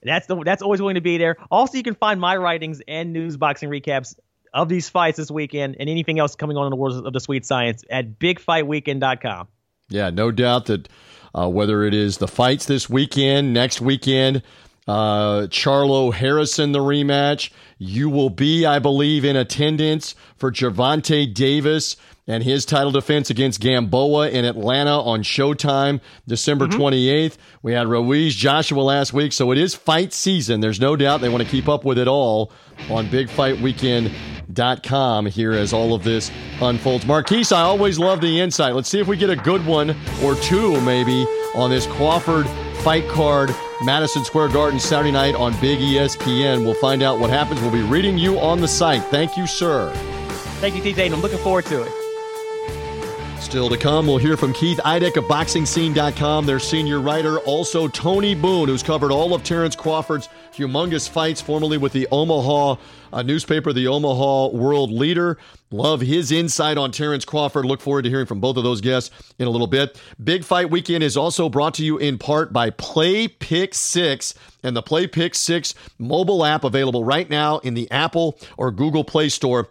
That's 0.03 0.27
the 0.27 0.43
that's 0.43 0.61
always 0.61 0.81
going 0.81 0.97
to 0.97 1.01
be 1.01 1.19
there. 1.19 1.37
Also, 1.53 1.77
you 1.77 1.85
can 1.85 1.95
find 1.95 2.21
my 2.21 2.37
writings 2.37 2.83
and 2.89 3.13
news 3.13 3.37
boxing 3.37 3.71
recaps 3.71 4.19
of 4.53 4.69
these 4.69 4.89
fights 4.89 5.19
this 5.19 5.31
weekend 5.31 5.77
and 5.79 5.89
anything 5.89 6.19
else 6.19 6.35
coming 6.35 6.57
on 6.57 6.67
in 6.67 6.71
the 6.71 6.77
world 6.77 7.07
of 7.07 7.13
the 7.13 7.21
sweet 7.21 7.47
science 7.47 7.85
at 7.89 8.19
BigFightWeekend.com. 8.19 9.47
Yeah, 9.89 10.11
no 10.11 10.33
doubt 10.33 10.67
that 10.67 10.89
uh, 11.33 11.49
whether 11.49 11.85
it 11.85 11.95
is 11.95 12.19
the 12.19 12.27
fights 12.27 12.67
this 12.67 12.91
weekend, 12.91 13.53
next 13.55 13.81
weekend, 13.81 14.43
uh, 14.89 15.47
Charlo 15.49 16.13
Harrison, 16.13 16.73
the 16.73 16.81
rematch. 16.81 17.51
You 17.77 18.11
will 18.11 18.31
be, 18.31 18.67
I 18.67 18.81
believe, 18.81 19.25
in 19.25 19.37
attendance 19.37 20.17
for 20.37 20.51
Gervonta 20.51 21.33
Davis 21.33 21.97
and 22.27 22.43
his 22.43 22.65
title 22.65 22.91
defense 22.91 23.31
against 23.31 23.61
Gamboa 23.61 24.31
in 24.31 24.45
Atlanta 24.45 25.01
on 25.01 25.23
Showtime, 25.23 26.01
December 26.27 26.67
mm-hmm. 26.67 26.81
28th. 26.81 27.37
We 27.63 27.75
had 27.75 27.87
Ruiz 27.87 28.35
Joshua 28.35 28.81
last 28.81 29.13
week, 29.13 29.33
so 29.33 29.53
it 29.53 29.59
is 29.59 29.73
fight 29.75 30.13
season. 30.13 30.61
There's 30.61 30.81
no 30.81 30.97
doubt 30.97 31.21
they 31.21 31.29
want 31.29 31.45
to 31.45 31.49
keep 31.49 31.69
up 31.69 31.85
with 31.85 31.99
it 31.99 32.09
all 32.09 32.51
on 32.91 33.07
BigFightWeekend.com 33.09 35.27
here 35.27 35.53
as 35.53 35.73
all 35.73 35.95
of 35.95 36.03
this 36.05 36.31
unfolds. 36.61 37.07
Marquise, 37.07 37.53
I 37.53 37.61
always 37.61 37.97
love 37.99 38.21
the 38.21 38.41
insight. 38.41 38.75
Let's 38.75 38.89
see 38.89 39.01
if 39.01 39.07
we 39.07 39.17
get 39.17 39.31
a 39.31 39.37
good 39.37 39.65
one 39.65 39.97
or 40.23 40.35
two 40.37 40.81
maybe 40.83 41.27
on 41.55 41.71
this 41.71 41.87
Crawford 41.87 42.47
fight 42.89 43.07
card 43.07 43.55
Madison 43.83 44.25
Square 44.25 44.49
Garden 44.49 44.81
Saturday 44.81 45.11
night 45.11 45.35
on 45.35 45.53
Big 45.61 45.79
ESPN. 45.79 46.65
We'll 46.65 46.73
find 46.73 47.03
out 47.03 47.21
what 47.21 47.29
happens. 47.29 47.61
We'll 47.61 47.71
be 47.71 47.83
reading 47.83 48.17
you 48.17 48.41
on 48.41 48.63
the 48.63 48.67
site. 48.67 49.03
Thank 49.11 49.37
you, 49.37 49.47
sir. 49.47 49.93
Thank 50.63 50.75
you, 50.75 50.81
TJ, 50.81 51.05
and 51.05 51.15
I'm 51.15 51.21
looking 51.21 51.37
forward 51.37 51.67
to 51.67 51.83
it. 51.83 52.08
Still 53.49 53.71
to 53.71 53.79
come, 53.79 54.07
we'll 54.07 54.19
hear 54.19 54.37
from 54.37 54.53
Keith 54.53 54.77
Idec 54.85 55.17
of 55.17 55.25
BoxingScene.com, 55.25 56.45
their 56.45 56.59
senior 56.59 57.01
writer. 57.01 57.39
Also, 57.39 57.89
Tony 57.89 58.35
Boone, 58.35 58.69
who's 58.69 58.83
covered 58.83 59.11
all 59.11 59.33
of 59.33 59.43
Terrence 59.43 59.75
Crawford's 59.75 60.29
humongous 60.53 61.09
fights, 61.09 61.41
formerly 61.41 61.79
with 61.79 61.95
the 61.95 62.07
Omaha 62.13 62.77
uh, 63.11 63.23
newspaper, 63.23 63.73
the 63.73 63.87
Omaha 63.87 64.49
World 64.49 64.91
Leader. 64.91 65.39
Love 65.71 66.03
his 66.03 66.31
insight 66.31 66.77
on 66.77 66.93
Terrence 66.93 67.25
Crawford. 67.25 67.65
Look 67.65 67.81
forward 67.81 68.03
to 68.03 68.11
hearing 68.11 68.27
from 68.27 68.39
both 68.39 68.59
of 68.59 68.65
those 68.65 68.83
guests 68.83 69.11
in 69.39 69.47
a 69.47 69.51
little 69.51 69.67
bit. 69.67 69.99
Big 70.23 70.45
Fight 70.45 70.69
Weekend 70.71 71.03
is 71.03 71.17
also 71.17 71.49
brought 71.49 71.73
to 71.75 71.85
you 71.85 71.97
in 71.97 72.19
part 72.19 72.53
by 72.53 72.69
Play 72.69 73.29
Pick 73.29 73.75
6 73.75 74.35
and 74.63 74.77
the 74.77 74.83
Play 74.83 75.07
Pick 75.07 75.35
6 75.35 75.75
mobile 75.99 76.45
app 76.45 76.65
available 76.65 77.03
right 77.03 77.31
now 77.31 77.61
in 77.61 77.73
the 77.73 77.91
Apple 77.91 78.39
or 78.59 78.71
Google 78.71 79.05
Play 79.05 79.31
Store. 79.31 79.71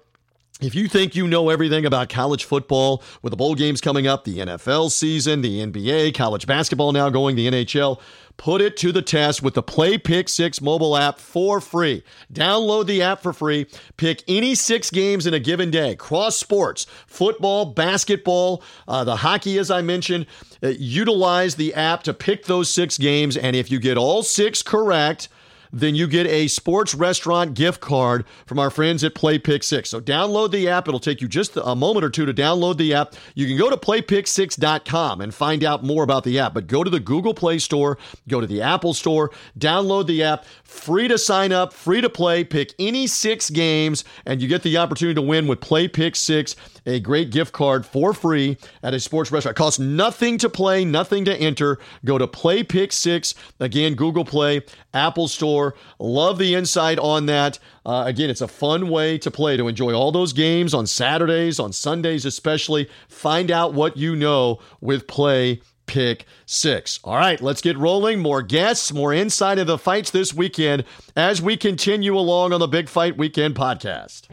If 0.60 0.74
you 0.74 0.88
think 0.88 1.15
you 1.15 1.28
know 1.28 1.50
everything 1.50 1.86
about 1.86 2.10
college 2.10 2.43
football 2.43 3.04
with 3.22 3.30
the 3.30 3.38
bowl 3.38 3.54
games 3.54 3.80
coming 3.80 4.08
up, 4.08 4.24
the 4.24 4.39
NFL 4.39 4.89
season, 4.89 5.41
the 5.41 5.63
NBA, 5.63 6.15
college 6.15 6.48
basketball 6.48 6.91
now 6.93 7.12
going, 7.12 7.36
the 7.36 7.48
NHL, 7.48 8.02
put 8.38 8.60
it 8.60 8.76
to 8.78 8.91
the 8.91 9.04
test 9.04 9.43
with 9.43 9.54
the 9.54 9.62
Play 9.62 10.00
Pick 10.00 10.28
6 10.28 10.60
mobile 10.60 10.98
app 10.98 11.20
for 11.20 11.62
free. 11.62 12.04
Download 12.34 12.88
the 12.88 13.04
app 13.04 13.22
for 13.22 13.34
free. 13.34 13.67
Pick 13.98 14.24
any 14.28 14.56
six 14.56 14.89
games 14.89 15.28
in 15.28 15.36
a 15.36 15.39
given 15.39 15.70
day 15.70 15.96
cross 15.96 16.36
sports, 16.36 16.88
football, 17.06 17.65
basketball, 17.65 18.63
uh, 18.88 19.04
the 19.04 19.17
hockey, 19.17 19.60
as 19.60 19.70
I 19.70 19.84
mentioned. 19.84 20.26
Uh, 20.63 20.70
utilize 20.70 21.54
the 21.54 21.76
app 21.76 22.02
to 22.02 22.15
pick 22.15 22.46
those 22.46 22.67
six 22.67 22.98
games. 22.98 23.38
And 23.38 23.56
if 23.56 23.70
you 23.70 23.80
get 23.80 23.96
all 23.96 24.24
six 24.24 24.63
correct, 24.63 25.30
then 25.72 25.95
you 25.95 26.07
get 26.07 26.28
a 26.28 26.47
sports 26.47 26.93
restaurant 26.95 27.53
gift 27.53 27.82
card 27.82 28.26
from 28.45 28.59
our 28.59 28.70
friends 28.70 29.03
at 29.03 29.15
Play 29.15 29.39
Pick 29.39 29.63
6. 29.63 29.89
So 29.89 29.99
download 29.99 30.51
the 30.51 30.70
app. 30.70 30.88
It'll 30.88 30.99
take 30.99 31.22
you 31.22 31.28
just 31.28 31.57
a 31.57 31.76
moment 31.76 32.05
or 32.05 32.09
two 32.09 32.26
to 32.26 32.34
download 32.34 32.78
the 32.78 32.93
app. 32.93 33.15
You 33.36 33.47
can 33.47 33.57
go 33.57 33.70
to 33.70 33.78
playpick6.com 33.78 35.22
and 35.22 35.34
find 35.34 35.63
out 35.63 35.84
more 35.84 36.03
about 36.03 36.24
the 36.24 36.39
app, 36.39 36.53
but 36.53 36.68
go 36.68 36.84
to 36.84 36.89
the 36.89 36.99
Google 36.99 37.34
Play 37.34 37.59
Store, 37.59 37.97
go 38.28 38.41
to 38.41 38.47
the 38.47 38.61
Apple 38.61 38.93
Store, 38.93 39.32
download 39.57 40.07
the 40.07 40.24
app. 40.24 40.45
Free 40.63 41.07
to 41.07 41.18
sign 41.18 41.51
up, 41.51 41.74
free 41.74 42.01
to 42.01 42.09
play. 42.09 42.43
Pick 42.43 42.74
any 42.78 43.07
six 43.07 43.49
games, 43.49 44.03
and 44.26 44.41
you 44.41 44.47
get 44.47 44.63
the 44.63 44.78
opportunity 44.78 45.15
to 45.15 45.22
win 45.22 45.47
with 45.47 45.61
Play 45.61 45.88
Pick 45.88 46.15
6, 46.15 46.55
a 46.86 46.99
great 46.99 47.32
gift 47.32 47.53
card 47.53 47.86
for 47.86 48.13
free 48.13 48.57
at 48.84 48.93
a 48.93 48.99
sports 48.99 49.32
restaurant. 49.32 49.57
It 49.57 49.59
costs 49.59 49.80
nothing 49.80 50.38
to 50.39 50.49
play, 50.49 50.86
nothing 50.86 51.26
to 51.26 51.36
enter. 51.36 51.80
Go 52.05 52.18
to 52.18 52.28
Play 52.28 52.63
Pick 52.63 52.91
6. 52.91 53.34
Again, 53.59 53.95
Google 53.95 54.26
Play, 54.26 54.61
Apple 54.93 55.28
Store. 55.28 55.57
Love 55.99 56.38
the 56.38 56.55
insight 56.55 56.99
on 56.99 57.26
that. 57.28 57.60
Uh, 57.86 58.03
again, 58.05 58.30
it's 58.30 58.41
a 58.41 58.47
fun 58.47 58.89
way 58.89 59.18
to 59.18 59.32
play, 59.32 59.58
to 59.58 59.68
enjoy 59.68 59.93
all 59.93 60.12
those 60.12 60.34
games 60.34 60.74
on 60.74 60.86
Saturdays, 60.88 61.60
on 61.60 61.74
Sundays 61.74 62.26
especially. 62.26 62.89
Find 63.08 63.51
out 63.51 63.74
what 63.74 63.97
you 63.97 64.16
know 64.16 64.60
with 64.82 65.08
Play 65.08 65.62
Pick 65.86 66.26
Six. 66.45 66.99
All 67.03 67.16
right, 67.16 67.41
let's 67.41 67.62
get 67.62 67.78
rolling. 67.78 68.20
More 68.20 68.41
guests, 68.41 68.93
more 68.93 69.14
insight 69.14 69.58
of 69.58 69.68
the 69.68 69.78
fights 69.78 70.12
this 70.12 70.34
weekend 70.34 70.84
as 71.16 71.41
we 71.41 71.58
continue 71.58 72.18
along 72.18 72.53
on 72.53 72.60
the 72.60 72.68
Big 72.68 72.89
Fight 72.89 73.18
Weekend 73.18 73.55
podcast. 73.55 74.28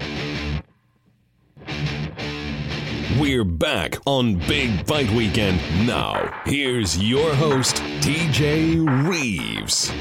We're 3.18 3.45
back 3.45 3.97
on 4.07 4.35
Big 4.49 4.85
Fight 4.89 5.09
Weekend. 5.12 5.61
Now, 5.87 6.43
here's 6.45 6.99
your 7.01 7.33
host, 7.37 7.77
TJ 8.01 9.09
Reeves. 9.09 9.93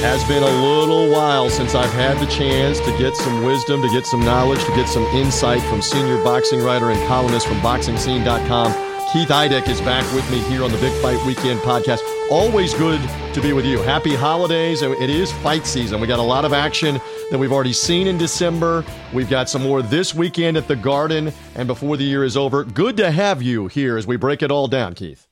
Has 0.00 0.26
been 0.26 0.42
a 0.42 0.46
little 0.46 1.10
while 1.10 1.50
since 1.50 1.74
I've 1.74 1.92
had 1.92 2.18
the 2.18 2.26
chance 2.26 2.80
to 2.80 2.98
get 2.98 3.14
some 3.14 3.44
wisdom, 3.44 3.82
to 3.82 3.88
get 3.90 4.06
some 4.06 4.24
knowledge, 4.24 4.64
to 4.64 4.74
get 4.74 4.88
some 4.88 5.04
insight 5.14 5.60
from 5.64 5.82
senior 5.82 6.16
boxing 6.24 6.60
writer 6.62 6.90
and 6.90 6.98
columnist 7.06 7.46
from 7.46 7.58
BoxingScene.com. 7.58 8.72
Keith 9.12 9.28
Idec 9.28 9.68
is 9.68 9.80
back 9.82 10.10
with 10.14 10.28
me 10.30 10.38
here 10.48 10.64
on 10.64 10.72
the 10.72 10.78
Big 10.78 10.92
Fight 11.02 11.24
Weekend 11.26 11.60
podcast. 11.60 12.00
Always 12.30 12.72
good 12.74 13.00
to 13.34 13.40
be 13.42 13.52
with 13.52 13.66
you. 13.66 13.78
Happy 13.82 14.14
holidays. 14.14 14.82
It 14.82 15.10
is 15.10 15.32
fight 15.32 15.66
season. 15.66 16.00
We 16.00 16.06
got 16.06 16.18
a 16.18 16.22
lot 16.22 16.44
of 16.44 16.52
action 16.52 16.98
that 17.30 17.38
we've 17.38 17.52
already 17.52 17.72
seen 17.74 18.06
in 18.06 18.16
December. 18.16 18.84
We've 19.12 19.28
got 19.28 19.50
some 19.50 19.62
more 19.62 19.82
this 19.82 20.14
weekend 20.14 20.56
at 20.56 20.66
the 20.66 20.76
Garden 20.76 21.32
and 21.56 21.66
before 21.66 21.96
the 21.96 22.04
year 22.04 22.24
is 22.24 22.36
over. 22.36 22.64
Good 22.64 22.96
to 22.96 23.10
have 23.10 23.42
you 23.42 23.66
here 23.66 23.98
as 23.98 24.06
we 24.06 24.16
break 24.16 24.42
it 24.42 24.50
all 24.50 24.66
down, 24.66 24.94
Keith. 24.94 25.29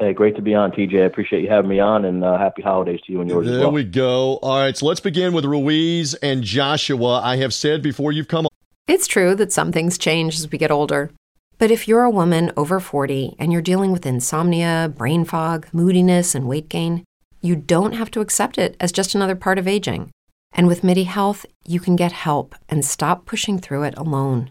Hey, 0.00 0.12
great 0.12 0.34
to 0.34 0.42
be 0.42 0.54
on, 0.54 0.72
TJ. 0.72 1.02
I 1.02 1.04
appreciate 1.04 1.42
you 1.42 1.48
having 1.48 1.70
me 1.70 1.78
on, 1.78 2.04
and 2.04 2.24
uh, 2.24 2.36
happy 2.36 2.62
holidays 2.62 3.00
to 3.06 3.12
you 3.12 3.20
and 3.20 3.30
yours 3.30 3.46
there 3.46 3.54
as 3.56 3.60
well. 3.60 3.70
we 3.70 3.84
go. 3.84 4.38
All 4.42 4.58
right, 4.58 4.76
so 4.76 4.86
let's 4.86 5.00
begin 5.00 5.32
with 5.32 5.44
Ruiz 5.44 6.14
and 6.14 6.42
Joshua. 6.42 7.20
I 7.22 7.36
have 7.36 7.54
said 7.54 7.80
before 7.80 8.10
you've 8.10 8.26
come. 8.26 8.48
It's 8.88 9.06
true 9.06 9.36
that 9.36 9.52
some 9.52 9.70
things 9.70 9.96
change 9.96 10.36
as 10.36 10.50
we 10.50 10.58
get 10.58 10.72
older. 10.72 11.12
But 11.58 11.70
if 11.70 11.86
you're 11.86 12.02
a 12.02 12.10
woman 12.10 12.50
over 12.56 12.80
40 12.80 13.36
and 13.38 13.52
you're 13.52 13.62
dealing 13.62 13.92
with 13.92 14.04
insomnia, 14.04 14.92
brain 14.94 15.24
fog, 15.24 15.68
moodiness, 15.72 16.34
and 16.34 16.48
weight 16.48 16.68
gain, 16.68 17.04
you 17.40 17.54
don't 17.54 17.92
have 17.92 18.10
to 18.12 18.20
accept 18.20 18.58
it 18.58 18.76
as 18.80 18.90
just 18.90 19.14
another 19.14 19.36
part 19.36 19.58
of 19.58 19.68
aging. 19.68 20.10
And 20.52 20.66
with 20.66 20.82
MIDI 20.82 21.04
Health, 21.04 21.46
you 21.64 21.78
can 21.78 21.94
get 21.94 22.10
help 22.10 22.56
and 22.68 22.84
stop 22.84 23.26
pushing 23.26 23.58
through 23.58 23.84
it 23.84 23.94
alone. 23.96 24.50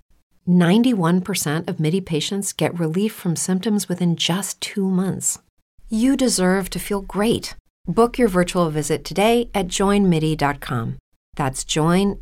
91% 0.47 1.67
of 1.67 1.79
MIDI 1.79 2.01
patients 2.01 2.53
get 2.53 2.77
relief 2.79 3.13
from 3.13 3.35
symptoms 3.35 3.87
within 3.87 4.15
just 4.15 4.59
two 4.61 4.89
months. 4.89 5.39
You 5.89 6.15
deserve 6.15 6.69
to 6.71 6.79
feel 6.79 7.01
great. 7.01 7.55
Book 7.87 8.17
your 8.17 8.27
virtual 8.27 8.69
visit 8.69 9.03
today 9.03 9.49
at 9.53 9.67
joinmidi.com. 9.67 10.97
That's 11.35 11.63
joinmidi.com. 11.65 12.15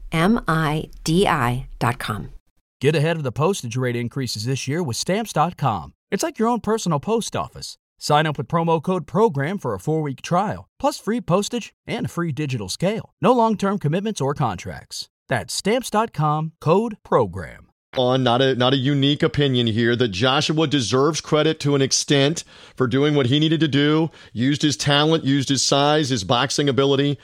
Get 2.81 2.95
ahead 2.95 3.17
of 3.17 3.23
the 3.23 3.31
postage 3.33 3.75
rate 3.75 3.97
increases 3.97 4.45
this 4.45 4.67
year 4.67 4.81
with 4.81 4.95
stamps.com. 4.97 5.93
It's 6.11 6.23
like 6.23 6.39
your 6.39 6.47
own 6.47 6.61
personal 6.61 6.99
post 6.99 7.35
office. 7.35 7.77
Sign 7.99 8.25
up 8.25 8.37
with 8.37 8.47
promo 8.47 8.81
code 8.81 9.05
PROGRAM 9.05 9.57
for 9.57 9.73
a 9.73 9.79
four 9.79 10.01
week 10.01 10.21
trial, 10.21 10.67
plus 10.79 10.97
free 10.97 11.19
postage 11.21 11.73
and 11.85 12.05
a 12.05 12.09
free 12.09 12.31
digital 12.31 12.69
scale. 12.69 13.13
No 13.21 13.33
long 13.33 13.57
term 13.57 13.77
commitments 13.79 14.21
or 14.21 14.33
contracts. 14.33 15.09
That's 15.27 15.53
stamps.com 15.53 16.53
code 16.61 16.97
PROGRAM. 17.03 17.68
On 17.97 18.21
not 18.21 18.39
a 18.39 18.55
not 18.55 18.73
a 18.73 18.77
unique 18.77 19.23
opinion 19.23 19.65
here 19.65 19.95
that 19.95 20.09
Joshua 20.09 20.67
deserves 20.67 21.21
credit 21.21 21.59
to 21.61 21.73
an 21.73 21.81
extent 21.81 22.43
for 22.75 22.85
doing 22.85 23.15
what 23.15 23.25
he 23.25 23.39
needed 23.39 23.59
to 23.61 23.67
do, 23.67 24.11
used 24.31 24.61
his 24.61 24.77
talent, 24.77 25.23
used 25.23 25.49
his 25.49 25.63
size, 25.63 26.09
his 26.09 26.23
boxing 26.23 26.69
ability. 26.69 27.17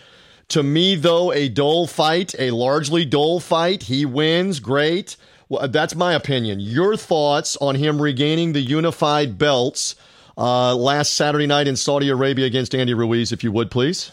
To 0.50 0.64
me, 0.64 0.96
though, 0.96 1.32
a 1.32 1.50
dull 1.50 1.86
fight, 1.86 2.34
a 2.40 2.50
largely 2.50 3.06
dull 3.06 3.40
fight. 3.40 3.84
He 3.84 4.06
wins, 4.06 4.60
great. 4.60 5.18
Well, 5.50 5.68
that's 5.68 5.96
my 5.96 6.14
opinion. 6.14 6.60
Your 6.60 6.98
thoughts 6.98 7.56
on 7.58 7.76
him 7.76 8.02
regaining 8.02 8.54
the 8.54 8.62
unified 8.62 9.38
belts 9.38 9.96
uh, 10.36 10.76
last 10.76 11.14
Saturday 11.14 11.48
night 11.48 11.68
in 11.68 11.76
Saudi 11.76 12.10
Arabia 12.10 12.46
against 12.46 12.74
Andy 12.74 12.94
Ruiz, 12.96 13.32
if 13.32 13.44
you 13.44 13.52
would, 13.52 13.70
please. 13.70 14.12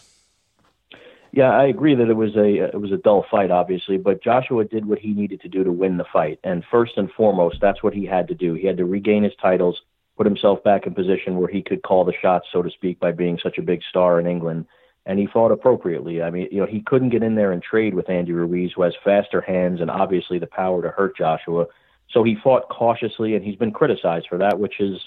Yeah, 1.35 1.49
I 1.49 1.65
agree 1.65 1.95
that 1.95 2.11
it 2.11 2.13
was 2.13 2.35
a 2.35 2.69
it 2.71 2.79
was 2.79 2.91
a 2.91 2.97
dull 2.97 3.25
fight, 3.29 3.49
obviously, 3.49 3.97
but 3.97 4.23
Joshua 4.23 4.65
did 4.65 4.85
what 4.85 4.99
he 4.99 5.15
needed 5.15 5.41
to 5.41 5.49
do 5.49 5.63
to 5.63 5.71
win 5.71 5.97
the 5.97 6.05
fight, 6.13 6.39
and 6.43 6.63
first 6.69 6.93
and 6.95 7.11
foremost, 7.11 7.57
that's 7.59 7.81
what 7.81 7.95
he 7.95 8.05
had 8.05 8.27
to 8.27 8.35
do. 8.35 8.53
He 8.53 8.67
had 8.67 8.77
to 8.77 8.85
regain 8.85 9.23
his 9.23 9.33
titles, 9.41 9.81
put 10.15 10.27
himself 10.27 10.63
back 10.63 10.85
in 10.85 10.93
position 10.93 11.37
where 11.37 11.49
he 11.49 11.63
could 11.63 11.81
call 11.81 12.05
the 12.05 12.13
shots, 12.21 12.45
so 12.53 12.61
to 12.61 12.69
speak, 12.69 12.99
by 12.99 13.13
being 13.13 13.39
such 13.41 13.57
a 13.57 13.63
big 13.63 13.81
star 13.89 14.19
in 14.19 14.27
England, 14.27 14.67
and 15.07 15.17
he 15.17 15.25
fought 15.25 15.51
appropriately. 15.51 16.21
I 16.21 16.29
mean, 16.29 16.49
you 16.51 16.59
know, 16.59 16.67
he 16.67 16.81
couldn't 16.81 17.09
get 17.09 17.23
in 17.23 17.33
there 17.33 17.51
and 17.51 17.63
trade 17.63 17.95
with 17.95 18.11
Andy 18.11 18.31
Ruiz, 18.31 18.73
who 18.75 18.83
has 18.83 18.93
faster 19.03 19.41
hands 19.41 19.81
and 19.81 19.89
obviously 19.89 20.37
the 20.37 20.45
power 20.45 20.83
to 20.83 20.89
hurt 20.89 21.17
Joshua. 21.17 21.65
So 22.11 22.23
he 22.23 22.37
fought 22.43 22.69
cautiously, 22.69 23.33
and 23.35 23.43
he's 23.43 23.55
been 23.55 23.71
criticized 23.71 24.27
for 24.29 24.37
that, 24.37 24.59
which 24.59 24.79
is 24.79 24.99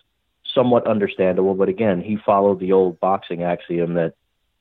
somewhat 0.52 0.88
understandable. 0.88 1.54
But 1.54 1.68
again, 1.68 2.00
he 2.00 2.18
followed 2.26 2.58
the 2.58 2.72
old 2.72 2.98
boxing 2.98 3.44
axiom 3.44 3.94
that 3.94 4.14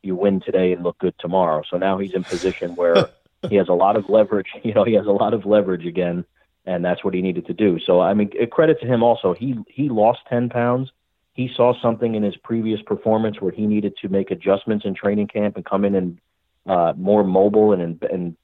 you 0.05 0.15
win 0.15 0.39
today 0.39 0.73
and 0.73 0.83
look 0.83 0.97
good 0.99 1.15
tomorrow. 1.19 1.63
So 1.69 1.77
now 1.77 1.97
he's 1.97 2.13
in 2.13 2.23
position 2.23 2.75
where 2.75 3.09
he 3.49 3.55
has 3.55 3.67
a 3.69 3.73
lot 3.73 3.95
of 3.95 4.09
leverage. 4.09 4.47
You 4.63 4.73
know, 4.73 4.83
he 4.83 4.93
has 4.93 5.05
a 5.05 5.11
lot 5.11 5.33
of 5.33 5.45
leverage 5.45 5.85
again, 5.85 6.25
and 6.65 6.83
that's 6.83 7.03
what 7.03 7.13
he 7.13 7.21
needed 7.21 7.47
to 7.47 7.53
do. 7.53 7.79
So 7.85 8.01
I 8.01 8.13
mean, 8.13 8.31
credit 8.51 8.79
to 8.81 8.87
him 8.87 9.03
also. 9.03 9.33
He 9.33 9.55
he 9.67 9.89
lost 9.89 10.19
ten 10.29 10.49
pounds. 10.49 10.91
He 11.33 11.51
saw 11.53 11.73
something 11.81 12.15
in 12.15 12.23
his 12.23 12.37
previous 12.37 12.81
performance 12.81 13.41
where 13.41 13.51
he 13.51 13.65
needed 13.67 13.95
to 14.01 14.07
make 14.07 14.31
adjustments 14.31 14.85
in 14.85 14.95
training 14.95 15.27
camp 15.27 15.57
and 15.57 15.65
come 15.65 15.83
in 15.83 15.95
and 15.95 16.17
uh, 16.65 16.93
more 16.95 17.23
mobile 17.23 17.73
and, 17.73 17.81
and 17.81 18.03
and 18.03 18.37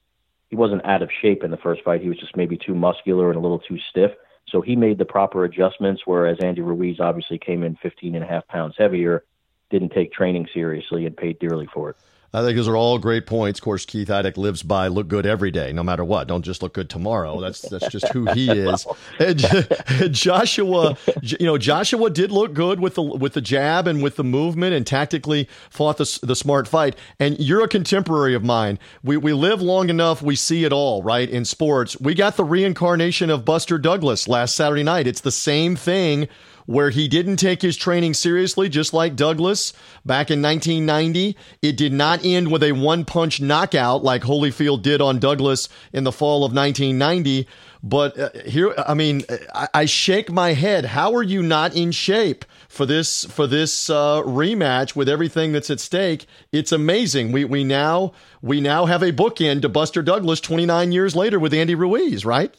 he 0.50 0.56
wasn't 0.56 0.84
out 0.84 1.00
of 1.00 1.10
shape 1.22 1.42
in 1.42 1.50
the 1.50 1.56
first 1.56 1.82
fight. 1.82 2.02
He 2.02 2.10
was 2.10 2.18
just 2.18 2.36
maybe 2.36 2.58
too 2.58 2.74
muscular 2.74 3.30
and 3.30 3.38
a 3.38 3.40
little 3.40 3.58
too 3.58 3.78
stiff. 3.88 4.10
So 4.48 4.60
he 4.60 4.76
made 4.76 4.98
the 4.98 5.06
proper 5.06 5.44
adjustments, 5.44 6.02
whereas 6.04 6.36
Andy 6.42 6.60
Ruiz 6.60 7.00
obviously 7.00 7.38
came 7.38 7.62
in 7.62 7.76
15 7.76 8.14
and 8.14 8.22
a 8.22 8.26
half 8.26 8.46
pounds 8.48 8.74
heavier 8.76 9.24
didn't 9.72 9.90
take 9.90 10.12
training 10.12 10.46
seriously 10.54 11.06
and 11.06 11.16
paid 11.16 11.40
dearly 11.40 11.66
for 11.66 11.90
it. 11.90 11.96
I 12.34 12.40
think 12.40 12.56
those 12.56 12.68
are 12.68 12.76
all 12.76 12.98
great 12.98 13.26
points. 13.26 13.58
Of 13.58 13.64
course, 13.64 13.84
Keith 13.84 14.08
Idec 14.08 14.38
lives 14.38 14.62
by 14.62 14.88
look 14.88 15.06
good 15.06 15.26
every 15.26 15.50
day, 15.50 15.70
no 15.70 15.82
matter 15.82 16.02
what. 16.02 16.28
Don't 16.28 16.42
just 16.42 16.62
look 16.62 16.72
good 16.72 16.88
tomorrow. 16.88 17.38
That's 17.40 17.60
that's 17.60 17.88
just 17.88 18.08
who 18.08 18.24
he 18.32 18.50
is. 18.50 18.86
And, 19.18 20.14
Joshua, 20.14 20.96
you 21.20 21.44
know, 21.44 21.58
Joshua 21.58 22.08
did 22.08 22.32
look 22.32 22.54
good 22.54 22.80
with 22.80 22.94
the 22.94 23.02
with 23.02 23.34
the 23.34 23.42
jab 23.42 23.86
and 23.86 24.02
with 24.02 24.16
the 24.16 24.24
movement 24.24 24.74
and 24.74 24.86
tactically 24.86 25.46
fought 25.68 25.98
the 25.98 26.20
the 26.22 26.34
smart 26.34 26.66
fight. 26.66 26.96
And 27.18 27.38
you're 27.38 27.64
a 27.64 27.68
contemporary 27.68 28.34
of 28.34 28.42
mine. 28.42 28.78
We 29.04 29.18
we 29.18 29.34
live 29.34 29.60
long 29.60 29.90
enough. 29.90 30.22
We 30.22 30.34
see 30.34 30.64
it 30.64 30.72
all, 30.72 31.02
right? 31.02 31.28
In 31.28 31.44
sports, 31.44 32.00
we 32.00 32.14
got 32.14 32.38
the 32.38 32.44
reincarnation 32.44 33.28
of 33.28 33.44
Buster 33.44 33.76
Douglas 33.76 34.26
last 34.26 34.56
Saturday 34.56 34.84
night. 34.84 35.06
It's 35.06 35.20
the 35.20 35.30
same 35.30 35.76
thing 35.76 36.28
where 36.66 36.90
he 36.90 37.08
didn't 37.08 37.36
take 37.36 37.62
his 37.62 37.76
training 37.76 38.14
seriously, 38.14 38.68
just 38.68 38.92
like 38.92 39.16
Douglas 39.16 39.72
back 40.04 40.30
in 40.30 40.42
1990. 40.42 41.36
It 41.60 41.76
did 41.76 41.92
not 41.92 42.24
end 42.24 42.50
with 42.50 42.62
a 42.62 42.72
one 42.72 43.04
punch 43.04 43.40
knockout 43.40 44.02
like 44.02 44.22
Holyfield 44.22 44.82
did 44.82 45.00
on 45.00 45.18
Douglas 45.18 45.68
in 45.92 46.04
the 46.04 46.12
fall 46.12 46.44
of 46.44 46.54
1990. 46.54 47.46
But 47.82 48.18
uh, 48.18 48.30
here, 48.46 48.72
I 48.78 48.94
mean, 48.94 49.24
I, 49.52 49.68
I, 49.74 49.84
shake 49.86 50.30
my 50.30 50.52
head. 50.52 50.84
How 50.84 51.14
are 51.14 51.22
you 51.22 51.42
not 51.42 51.74
in 51.74 51.90
shape 51.90 52.44
for 52.68 52.86
this 52.86 53.24
for 53.24 53.48
this 53.48 53.90
uh, 53.90 54.22
rematch 54.22 54.94
with 54.94 55.08
everything 55.08 55.50
that's 55.50 55.68
at 55.68 55.80
stake? 55.80 56.26
It's 56.52 56.70
amazing. 56.70 57.32
We 57.32 57.44
we 57.44 57.64
now 57.64 58.12
we 58.40 58.60
now 58.60 58.86
have 58.86 59.02
a 59.02 59.10
bookend 59.10 59.62
to 59.62 59.68
Buster 59.68 60.00
Douglas 60.00 60.40
29 60.40 60.92
years 60.92 61.16
later 61.16 61.40
with 61.40 61.52
Andy 61.52 61.74
Ruiz, 61.74 62.24
right? 62.24 62.54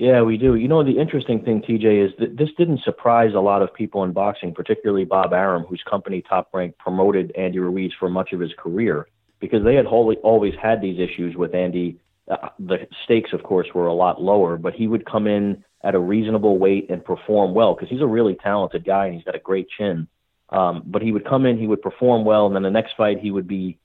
Yeah, 0.00 0.22
we 0.22 0.38
do. 0.38 0.54
You 0.54 0.66
know, 0.66 0.82
the 0.82 0.98
interesting 0.98 1.44
thing, 1.44 1.60
TJ, 1.60 2.06
is 2.06 2.12
that 2.18 2.38
this 2.38 2.48
didn't 2.56 2.80
surprise 2.84 3.32
a 3.34 3.40
lot 3.40 3.60
of 3.60 3.74
people 3.74 4.02
in 4.02 4.12
boxing, 4.12 4.54
particularly 4.54 5.04
Bob 5.04 5.34
Arum, 5.34 5.64
whose 5.64 5.82
company 5.90 6.22
Top 6.26 6.48
Rank 6.54 6.78
promoted 6.78 7.32
Andy 7.36 7.58
Ruiz 7.58 7.92
for 8.00 8.08
much 8.08 8.32
of 8.32 8.40
his 8.40 8.50
career, 8.56 9.08
because 9.40 9.62
they 9.62 9.74
had 9.74 9.84
wholly, 9.84 10.16
always 10.22 10.54
had 10.54 10.80
these 10.80 10.98
issues 10.98 11.36
with 11.36 11.54
Andy. 11.54 11.98
Uh, 12.30 12.48
the 12.58 12.86
stakes, 13.04 13.34
of 13.34 13.42
course, 13.42 13.66
were 13.74 13.88
a 13.88 13.92
lot 13.92 14.22
lower, 14.22 14.56
but 14.56 14.72
he 14.72 14.86
would 14.86 15.04
come 15.04 15.26
in 15.26 15.62
at 15.84 15.94
a 15.94 15.98
reasonable 15.98 16.56
weight 16.56 16.88
and 16.88 17.04
perform 17.04 17.52
well 17.52 17.74
because 17.74 17.90
he's 17.90 18.00
a 18.00 18.06
really 18.06 18.36
talented 18.36 18.86
guy 18.86 19.04
and 19.04 19.14
he's 19.16 19.24
got 19.24 19.34
a 19.34 19.38
great 19.40 19.68
chin. 19.76 20.08
Um, 20.48 20.82
but 20.86 21.02
he 21.02 21.12
would 21.12 21.26
come 21.26 21.44
in, 21.44 21.58
he 21.58 21.66
would 21.66 21.82
perform 21.82 22.24
well, 22.24 22.46
and 22.46 22.56
then 22.56 22.62
the 22.62 22.70
next 22.70 22.94
fight 22.96 23.18
he 23.20 23.30
would 23.30 23.46
be 23.46 23.76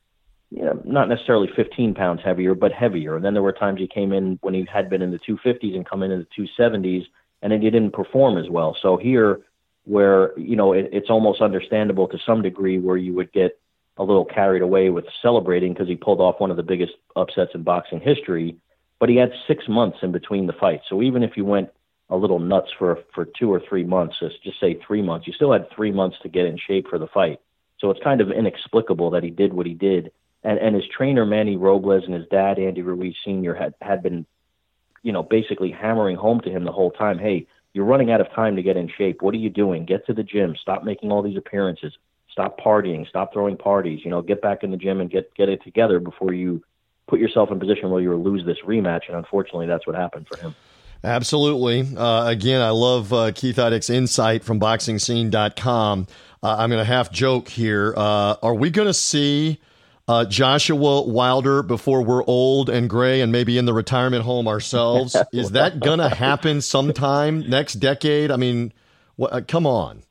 you 0.55 0.63
know, 0.63 0.81
not 0.85 1.09
necessarily 1.09 1.49
15 1.53 1.93
pounds 1.95 2.21
heavier, 2.23 2.55
but 2.55 2.71
heavier. 2.71 3.17
And 3.17 3.25
then 3.25 3.33
there 3.33 3.43
were 3.43 3.51
times 3.51 3.79
he 3.79 3.87
came 3.87 4.13
in 4.13 4.39
when 4.41 4.53
he 4.53 4.65
had 4.71 4.89
been 4.89 5.01
in 5.01 5.11
the 5.11 5.19
250s 5.19 5.75
and 5.75 5.85
come 5.85 6.01
in 6.01 6.11
in 6.11 6.19
the 6.19 6.47
270s, 6.47 7.03
and 7.41 7.51
then 7.51 7.61
he 7.61 7.69
didn't 7.69 7.91
perform 7.91 8.37
as 8.37 8.49
well. 8.49 8.75
So 8.81 8.95
here, 8.95 9.41
where 9.83 10.37
you 10.39 10.55
know 10.55 10.71
it, 10.71 10.89
it's 10.93 11.09
almost 11.09 11.41
understandable 11.41 12.07
to 12.07 12.17
some 12.25 12.41
degree, 12.41 12.79
where 12.79 12.95
you 12.95 13.13
would 13.13 13.33
get 13.33 13.59
a 13.97 14.03
little 14.03 14.23
carried 14.23 14.61
away 14.61 14.89
with 14.89 15.05
celebrating 15.21 15.73
because 15.73 15.89
he 15.89 15.95
pulled 15.95 16.21
off 16.21 16.39
one 16.39 16.51
of 16.51 16.57
the 16.57 16.63
biggest 16.63 16.93
upsets 17.17 17.51
in 17.53 17.63
boxing 17.63 17.99
history, 17.99 18.55
but 18.99 19.09
he 19.09 19.17
had 19.17 19.31
six 19.47 19.65
months 19.67 19.97
in 20.03 20.13
between 20.13 20.47
the 20.47 20.53
fights. 20.53 20.85
So 20.89 21.01
even 21.01 21.21
if 21.21 21.35
you 21.35 21.43
went 21.43 21.69
a 22.09 22.15
little 22.15 22.39
nuts 22.39 22.71
for 22.79 22.99
for 23.13 23.25
two 23.25 23.51
or 23.51 23.61
three 23.67 23.83
months, 23.83 24.15
let's 24.21 24.35
just 24.41 24.59
say 24.61 24.79
three 24.87 25.01
months, 25.01 25.27
you 25.27 25.33
still 25.33 25.51
had 25.51 25.69
three 25.75 25.91
months 25.91 26.15
to 26.23 26.29
get 26.29 26.45
in 26.45 26.57
shape 26.57 26.87
for 26.87 26.97
the 26.97 27.07
fight. 27.07 27.41
So 27.79 27.91
it's 27.91 28.03
kind 28.03 28.21
of 28.21 28.31
inexplicable 28.31 29.09
that 29.11 29.23
he 29.23 29.31
did 29.31 29.51
what 29.51 29.65
he 29.65 29.73
did 29.73 30.11
and 30.45 30.59
and 30.59 30.75
his 30.75 30.85
trainer 30.95 31.25
Manny 31.25 31.57
Robles 31.57 32.03
and 32.05 32.13
his 32.13 32.27
dad 32.27 32.59
Andy 32.59 32.81
Ruiz 32.81 33.15
Sr. 33.25 33.55
had 33.55 33.73
had 33.81 34.03
been, 34.03 34.25
you 35.03 35.11
know, 35.11 35.23
basically 35.23 35.71
hammering 35.71 36.15
home 36.15 36.39
to 36.41 36.49
him 36.49 36.63
the 36.63 36.71
whole 36.71 36.91
time. 36.91 37.17
Hey, 37.17 37.47
you're 37.73 37.85
running 37.85 38.11
out 38.11 38.21
of 38.21 38.31
time 38.31 38.55
to 38.55 38.63
get 38.63 38.77
in 38.77 38.89
shape. 38.95 39.21
What 39.21 39.33
are 39.33 39.37
you 39.37 39.49
doing? 39.49 39.85
Get 39.85 40.05
to 40.05 40.13
the 40.13 40.23
gym. 40.23 40.55
Stop 40.61 40.83
making 40.83 41.11
all 41.11 41.21
these 41.21 41.37
appearances. 41.37 41.93
Stop 42.31 42.59
partying. 42.59 43.07
Stop 43.09 43.33
throwing 43.33 43.57
parties. 43.57 44.01
You 44.05 44.11
know, 44.11 44.21
get 44.21 44.41
back 44.41 44.63
in 44.63 44.71
the 44.71 44.77
gym 44.77 45.01
and 45.01 45.09
get 45.09 45.33
get 45.35 45.49
it 45.49 45.63
together 45.63 45.99
before 45.99 46.33
you 46.33 46.63
put 47.07 47.19
yourself 47.19 47.51
in 47.51 47.59
position 47.59 47.89
where 47.89 48.01
you 48.01 48.15
lose 48.15 48.45
this 48.45 48.57
rematch. 48.65 49.07
And 49.07 49.17
unfortunately, 49.17 49.67
that's 49.67 49.85
what 49.87 49.95
happened 49.95 50.27
for 50.27 50.37
him. 50.39 50.55
Absolutely. 51.03 51.87
Uh, 51.95 52.27
again, 52.27 52.61
I 52.61 52.71
love 52.71 53.13
uh, 53.13 53.31
Keith 53.31 53.57
Idec's 53.57 53.89
insight 53.89 54.43
from 54.43 54.59
BoxingScene.com. 54.59 56.07
Uh, 56.41 56.55
I'm 56.57 56.69
going 56.69 56.79
to 56.79 56.85
half 56.85 57.11
joke 57.11 57.47
here. 57.47 57.93
Uh, 57.95 58.35
are 58.41 58.55
we 58.55 58.71
going 58.71 58.87
to 58.87 58.93
see? 58.93 59.59
Uh, 60.07 60.25
Joshua 60.25 61.01
Wilder 61.01 61.63
before 61.63 62.01
we're 62.01 62.23
old 62.25 62.69
and 62.69 62.89
gray 62.89 63.21
and 63.21 63.31
maybe 63.31 63.57
in 63.57 63.65
the 63.65 63.73
retirement 63.73 64.23
home 64.23 64.47
ourselves. 64.47 65.15
Is 65.31 65.51
that 65.51 65.79
going 65.79 65.99
to 65.99 66.09
happen 66.09 66.61
sometime 66.61 67.49
next 67.49 67.75
decade? 67.75 68.31
I 68.31 68.37
mean, 68.37 68.73
wh- 69.19 69.31
uh, 69.31 69.41
come 69.47 69.65
on. 69.65 70.03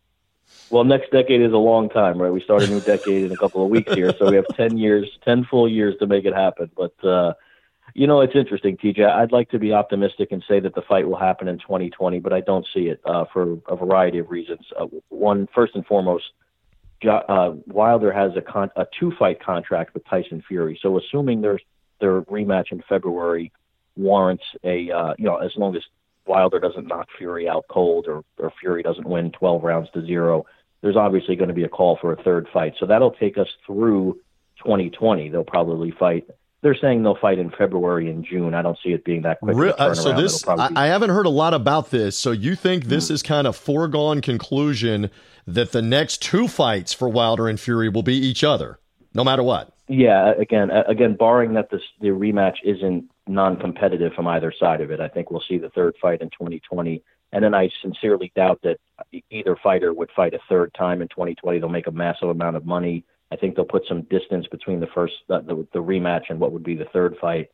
Well, 0.71 0.85
next 0.85 1.13
decade 1.13 1.41
is 1.41 1.53
a 1.53 1.59
long 1.59 1.89
time, 1.89 2.21
right? 2.21 2.33
We 2.33 2.41
start 2.41 2.63
a 2.63 2.67
new 2.67 2.81
decade 2.81 3.25
in 3.25 3.31
a 3.31 3.37
couple 3.37 3.63
of 3.63 3.71
weeks 3.71 3.93
here, 3.95 4.13
so 4.19 4.29
we 4.29 4.37
have 4.37 4.47
ten 4.57 4.77
years, 4.77 5.09
ten 5.25 5.45
full 5.45 5.69
years 5.69 5.95
to 6.01 6.07
make 6.07 6.25
it 6.25 6.35
happen. 6.35 6.69
But 6.77 7.05
uh, 7.05 7.35
you 7.93 8.09
know, 8.09 8.23
it's 8.23 8.35
interesting, 8.35 8.77
TJ. 8.77 9.09
I'd 9.09 9.31
like 9.31 9.51
to 9.51 9.59
be 9.61 9.73
optimistic 9.73 10.33
and 10.33 10.43
say 10.49 10.59
that 10.59 10.75
the 10.75 10.83
fight 10.83 11.07
will 11.07 11.19
happen 11.19 11.47
in 11.47 11.59
2020, 11.59 12.19
but 12.19 12.33
I 12.33 12.41
don't 12.41 12.67
see 12.75 12.89
it 12.89 13.01
uh, 13.05 13.25
for 13.33 13.59
a 13.69 13.77
variety 13.77 14.19
of 14.19 14.31
reasons. 14.31 14.67
Uh, 14.77 14.87
one, 15.11 15.49
first 15.55 15.77
and 15.77 15.87
foremost, 15.87 16.25
uh, 17.07 17.53
Wilder 17.67 18.13
has 18.13 18.33
a, 18.37 18.41
con- 18.41 18.71
a 18.77 18.87
two 18.99 19.13
fight 19.19 19.43
contract 19.43 19.95
with 19.95 20.05
Tyson 20.07 20.43
Fury. 20.47 20.79
So 20.83 20.99
assuming 20.99 21.41
there's 21.41 21.63
their 22.01 22.23
rematch 22.23 22.73
in 22.73 22.83
February 22.89 23.53
warrants 23.97 24.45
a 24.65 24.91
uh, 24.91 25.15
you 25.19 25.25
know 25.25 25.37
as 25.37 25.53
long 25.57 25.77
as 25.77 25.83
Wilder 26.27 26.59
doesn't 26.59 26.87
knock 26.87 27.09
Fury 27.19 27.49
out 27.49 27.65
cold 27.69 28.07
or, 28.09 28.25
or 28.39 28.53
Fury 28.61 28.83
doesn't 28.83 29.07
win 29.07 29.31
12 29.33 29.63
rounds 29.63 29.89
to 29.93 30.05
zero, 30.05 30.47
there's 30.81 30.97
obviously 30.97 31.37
going 31.37 31.49
to 31.49 31.55
be 31.55 31.65
a 31.65 31.69
call 31.69 31.99
for 32.01 32.13
a 32.13 32.23
third 32.23 32.49
fight. 32.53 32.75
So 32.81 32.87
that'll 32.87 33.13
take 33.13 33.37
us 33.39 33.49
through 33.67 34.19
2020. 34.59 35.29
They'll 35.29 35.45
probably 35.45 35.91
fight 35.91 36.27
they're 36.65 36.75
saying 36.75 37.03
they'll 37.03 37.15
fight 37.15 37.39
in 37.39 37.51
February 37.51 38.09
and 38.09 38.25
June. 38.25 38.55
I 38.55 38.63
don't 38.63 38.79
see 38.83 38.95
it 38.95 39.05
being 39.05 39.21
that 39.23 39.39
quick. 39.39 39.55
Re- 39.55 39.75
uh, 39.77 39.93
so 39.93 40.19
this, 40.19 40.49
I, 40.49 40.71
I, 40.75 40.87
haven't 40.87 41.11
heard 41.11 41.27
a 41.27 41.31
lot 41.31 41.53
about 41.53 41.91
this. 41.91 42.19
So 42.19 42.31
you 42.31 42.57
think 42.57 42.87
this 42.87 43.09
mm 43.09 43.11
is 43.11 43.23
kind 43.23 43.47
of 43.47 43.55
foregone 43.55 44.23
conclusion 44.23 45.11
that 45.47 45.73
the 45.73 45.83
next 45.83 46.23
two 46.23 46.49
fights 46.49 46.95
for 46.95 47.07
Wilder 47.07 47.49
and 47.49 47.61
Fury 47.61 47.91
will 47.91 48.03
be 48.03 48.15
each 48.15 48.43
other, 48.43 48.81
no 49.13 49.23
matter 49.23 49.43
what? 49.43 49.75
Yeah. 49.89 50.33
Again, 50.39 50.71
again, 50.71 51.17
barring 51.17 51.53
that 51.53 51.71
this, 51.71 51.83
the 52.01 52.09
rematch 52.09 52.57
isn't 52.65 53.11
non-competitive 53.27 54.15
from 54.15 54.27
either 54.27 54.55
side 54.59 54.81
of 54.81 54.91
it, 54.91 55.01
I 55.01 55.09
think 55.09 55.31
we'll 55.31 55.45
see 55.47 55.59
the 55.59 55.69
third 55.69 55.97
fight 56.01 56.23
in 56.23 56.31
2020. 56.31 57.03
And 57.33 57.45
then 57.45 57.55
I 57.55 57.69
sincerely 57.83 58.33
doubt 58.35 58.61
that 58.63 58.79
either 59.31 59.55
fighter 59.63 59.93
would 59.93 60.11
fight 60.17 60.33
a 60.33 60.41
third 60.49 60.73
time 60.73 61.03
in 61.03 61.09
2020. 61.09 61.59
They'll 61.59 61.69
make 61.69 61.87
a 61.87 61.93
massive 61.93 62.31
amount 62.31 62.57
of 62.57 62.65
money 62.65 63.05
I 63.33 63.37
think 63.37 63.57
they'll 63.57 63.65
put 63.65 63.87
some 63.89 64.03
distance 64.03 64.47
between 64.47 64.81
the 64.81 64.87
first 64.95 65.15
the, 65.29 65.41
the, 65.41 65.67
the 65.73 65.83
rematch 65.83 66.25
and 66.29 66.39
what 66.39 66.53
would 66.53 66.63
be 66.63 66.77
the 66.77 66.87
third 66.93 67.17
fight. 67.21 67.51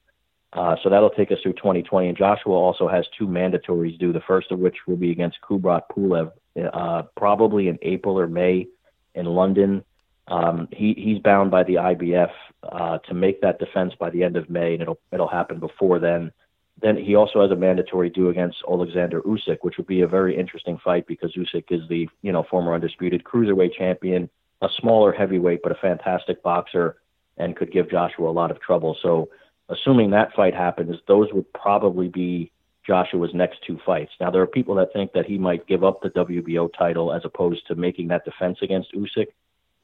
Uh, 0.53 0.75
so 0.83 0.91
that'll 0.91 1.11
take 1.11 1.31
us 1.31 1.39
through 1.43 1.53
2020. 1.55 2.09
And 2.09 2.19
Joshua 2.19 2.55
also 2.55 2.89
has 2.89 3.07
two 3.17 3.27
mandatories 3.27 3.99
due. 3.99 4.13
The 4.13 4.21
first 4.27 4.51
of 4.51 4.59
which 4.59 4.77
will 4.87 4.97
be 4.97 5.13
against 5.13 5.39
Kubrat 5.49 5.83
Pulev, 5.97 6.33
uh, 6.73 7.03
probably 7.17 7.69
in 7.69 7.79
April 7.83 8.19
or 8.19 8.27
May 8.27 8.67
in 9.15 9.27
London. 9.27 9.85
Um, 10.29 10.69
he 10.73 10.95
he's 10.95 11.19
bound 11.19 11.51
by 11.51 11.65
the 11.65 11.75
IBF 11.75 12.31
uh, 12.63 12.99
to 12.99 13.15
make 13.15 13.41
that 13.41 13.59
defense 13.59 13.95
by 13.99 14.11
the 14.11 14.23
end 14.23 14.37
of 14.37 14.49
May, 14.51 14.75
and 14.75 14.83
it'll 14.83 15.01
it'll 15.13 15.29
happen 15.29 15.59
before 15.59 15.99
then. 15.99 16.33
Then 16.81 16.97
he 16.97 17.15
also 17.15 17.43
has 17.43 17.51
a 17.51 17.57
mandatory 17.57 18.11
due 18.11 18.31
against 18.31 18.59
Alexander 18.69 19.21
Usyk, 19.23 19.59
which 19.63 19.77
would 19.77 19.87
be 19.87 20.01
a 20.01 20.07
very 20.09 20.37
interesting 20.37 20.79
fight 20.83 21.07
because 21.07 21.35
Usyk 21.35 21.65
is 21.71 21.89
the 21.89 22.09
you 22.23 22.33
know 22.33 22.45
former 22.49 22.75
undisputed 22.75 23.25
cruiserweight 23.25 23.75
champion 23.77 24.31
a 24.63 24.69
smaller 24.81 25.13
heavyweight, 25.13 25.61
but 25.63 25.73
a 25.73 25.77
fantastic 25.77 26.43
boxer 26.43 26.97
and 27.37 27.57
could 27.57 27.73
give 27.73 27.91
Joshua 27.91 28.29
a 28.29 28.33
lot 28.33 28.51
of 28.51 28.61
trouble. 28.61 28.97
So, 29.03 29.31
assuming 29.69 30.11
that 30.11 30.35
fight 30.35 30.55
happens, 30.55 30.97
those 31.07 31.33
would 31.33 31.51
probably 31.53 32.09
be 32.09 32.53
Joshua's 32.87 33.33
next 33.35 33.59
two 33.67 33.79
fights. 33.87 34.13
Now, 34.21 34.31
there 34.31 34.43
are 34.43 34.47
people 34.47 34.75
that 34.77 34.93
think 34.93 35.13
that 35.13 35.27
he 35.27 35.39
might 35.39 35.67
give 35.67 35.85
up 35.85 36.03
the 36.03 36.11
WBO 36.11 36.71
title 36.77 37.13
as 37.13 37.23
opposed 37.25 37.67
to 37.69 37.75
making 37.75 38.09
that 38.09 38.25
defense 38.25 38.59
against 38.63 38.93
Usyk. 38.93 39.29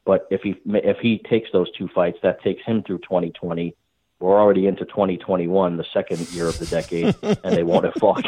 But 0.04 0.26
if 0.30 0.42
he 0.42 0.60
if 0.66 0.98
he 0.98 1.18
takes 1.18 1.50
those 1.52 1.70
two 1.72 1.88
fights, 1.94 2.18
that 2.22 2.42
takes 2.42 2.62
him 2.64 2.82
through 2.82 2.98
2020 2.98 3.74
we're 4.18 4.38
already 4.38 4.66
into 4.66 4.86
2021, 4.86 5.76
the 5.76 5.84
second 5.92 6.20
year 6.32 6.46
of 6.46 6.58
the 6.58 6.66
decade, 6.66 7.14
and 7.22 7.54
they 7.54 7.62
won't 7.62 7.84
have 7.84 7.94
fought. 7.94 8.24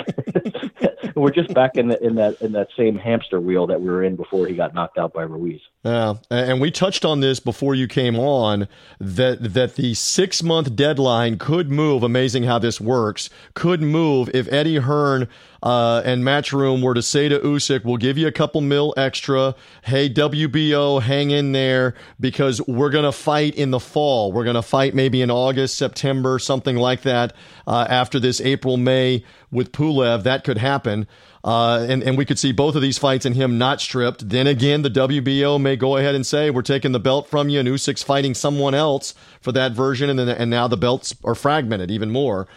we're 1.16 1.30
just 1.30 1.52
back 1.54 1.76
in, 1.76 1.88
the, 1.88 2.02
in 2.04 2.14
that 2.16 2.40
in 2.42 2.52
that 2.52 2.68
same 2.76 2.96
hamster 2.96 3.40
wheel 3.40 3.66
that 3.66 3.80
we 3.80 3.88
were 3.88 4.04
in 4.04 4.16
before 4.16 4.46
he 4.46 4.54
got 4.54 4.74
knocked 4.74 4.98
out 4.98 5.12
by 5.14 5.22
Ruiz. 5.22 5.60
Yeah, 5.88 6.14
and 6.30 6.60
we 6.60 6.70
touched 6.70 7.06
on 7.06 7.20
this 7.20 7.40
before 7.40 7.74
you 7.74 7.88
came 7.88 8.18
on 8.18 8.68
that 9.00 9.54
that 9.54 9.76
the 9.76 9.94
six 9.94 10.42
month 10.42 10.76
deadline 10.76 11.38
could 11.38 11.70
move. 11.70 12.02
Amazing 12.02 12.42
how 12.42 12.58
this 12.58 12.78
works. 12.78 13.30
Could 13.54 13.80
move 13.80 14.28
if 14.34 14.52
Eddie 14.52 14.76
Hearn 14.76 15.28
uh, 15.62 16.02
and 16.04 16.22
Matchroom 16.22 16.82
were 16.82 16.92
to 16.92 17.00
say 17.00 17.30
to 17.30 17.38
Usyk, 17.38 17.86
"We'll 17.86 17.96
give 17.96 18.18
you 18.18 18.26
a 18.26 18.32
couple 18.32 18.60
mil 18.60 18.92
extra. 18.98 19.54
Hey 19.82 20.10
WBO, 20.10 21.00
hang 21.00 21.30
in 21.30 21.52
there 21.52 21.94
because 22.20 22.60
we're 22.66 22.90
gonna 22.90 23.10
fight 23.10 23.54
in 23.54 23.70
the 23.70 23.80
fall. 23.80 24.30
We're 24.30 24.44
gonna 24.44 24.60
fight 24.60 24.94
maybe 24.94 25.22
in 25.22 25.30
August, 25.30 25.78
September, 25.78 26.38
something 26.38 26.76
like 26.76 27.00
that. 27.02 27.32
Uh, 27.66 27.86
after 27.88 28.20
this 28.20 28.42
April 28.42 28.76
May 28.76 29.24
with 29.50 29.72
Pulev, 29.72 30.22
that 30.22 30.44
could 30.44 30.58
happen." 30.58 31.06
Uh, 31.44 31.86
and, 31.88 32.02
and 32.02 32.18
we 32.18 32.24
could 32.24 32.38
see 32.38 32.52
both 32.52 32.74
of 32.74 32.82
these 32.82 32.98
fights 32.98 33.24
and 33.24 33.34
him 33.34 33.58
not 33.58 33.80
stripped. 33.80 34.28
Then 34.28 34.46
again, 34.46 34.82
the 34.82 34.90
WBO 34.90 35.60
may 35.60 35.76
go 35.76 35.96
ahead 35.96 36.14
and 36.14 36.26
say, 36.26 36.50
we're 36.50 36.62
taking 36.62 36.92
the 36.92 37.00
belt 37.00 37.28
from 37.28 37.48
you, 37.48 37.60
and 37.60 37.68
Usyk's 37.68 38.02
fighting 38.02 38.34
someone 38.34 38.74
else 38.74 39.14
for 39.40 39.52
that 39.52 39.72
version, 39.72 40.10
and 40.10 40.18
then 40.18 40.28
and 40.28 40.50
now 40.50 40.68
the 40.68 40.76
belts 40.76 41.14
are 41.24 41.34
fragmented 41.34 41.90
even 41.90 42.10
more. 42.10 42.48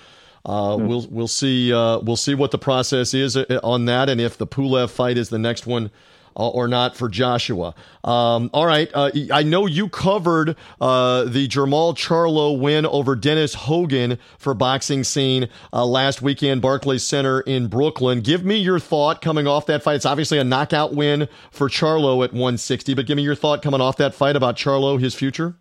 Uh, 0.44 0.76
mm. 0.76 0.88
We'll 0.88 1.08
we'll 1.10 1.28
see 1.28 1.72
uh, 1.72 2.00
we'll 2.00 2.18
see 2.18 2.34
what 2.34 2.52
the 2.52 2.58
process 2.58 3.14
is 3.14 3.38
uh, 3.38 3.60
on 3.64 3.86
that, 3.86 4.10
and 4.10 4.20
if 4.20 4.38
the 4.38 4.48
Pulev 4.48 4.90
fight 4.90 5.18
is 5.18 5.30
the 5.30 5.40
next 5.40 5.68
one 5.68 5.92
uh, 6.36 6.50
or 6.50 6.68
not 6.68 6.96
for 6.96 7.10
Joshua. 7.10 7.74
Um, 8.04 8.50
all 8.54 8.66
right. 8.66 8.90
Uh, 8.94 9.12
I 9.32 9.44
know 9.44 9.66
you 9.66 9.90
covered 9.90 10.56
uh, 10.80 11.26
the 11.26 11.48
Jermall 11.48 11.96
Charlo 11.96 12.58
win 12.58 12.86
over 12.86 13.16
Dennis 13.16 13.54
Hogan 13.54 14.18
for 14.38 14.54
Boxing 14.54 15.04
Scene 15.04 15.50
uh, 15.72 15.86
last 15.86 16.22
weekend, 16.22 16.62
Barclays 16.62 17.04
Center 17.04 17.42
in 17.42 17.68
Brooklyn. 17.68 18.22
Give 18.22 18.44
me 18.44 18.58
your 18.58 18.80
thought 18.80 19.22
coming 19.22 19.48
off 19.48 19.66
that 19.68 19.84
fight. 19.84 19.96
It's 19.96 20.06
obviously 20.06 20.38
a 20.40 20.44
knockout 20.44 20.94
win 20.94 21.28
for 21.52 21.70
Charlo 21.70 22.24
at 22.24 22.32
160, 22.32 22.94
but 22.94 23.06
give 23.06 23.18
me 23.18 23.24
your 23.24 23.36
thought 23.36 23.62
coming 23.62 23.82
off 23.82 23.98
that 23.98 24.14
fight 24.14 24.36
about 24.36 24.56
Charlo, 24.58 25.00
his 25.00 25.16
future. 25.16 25.56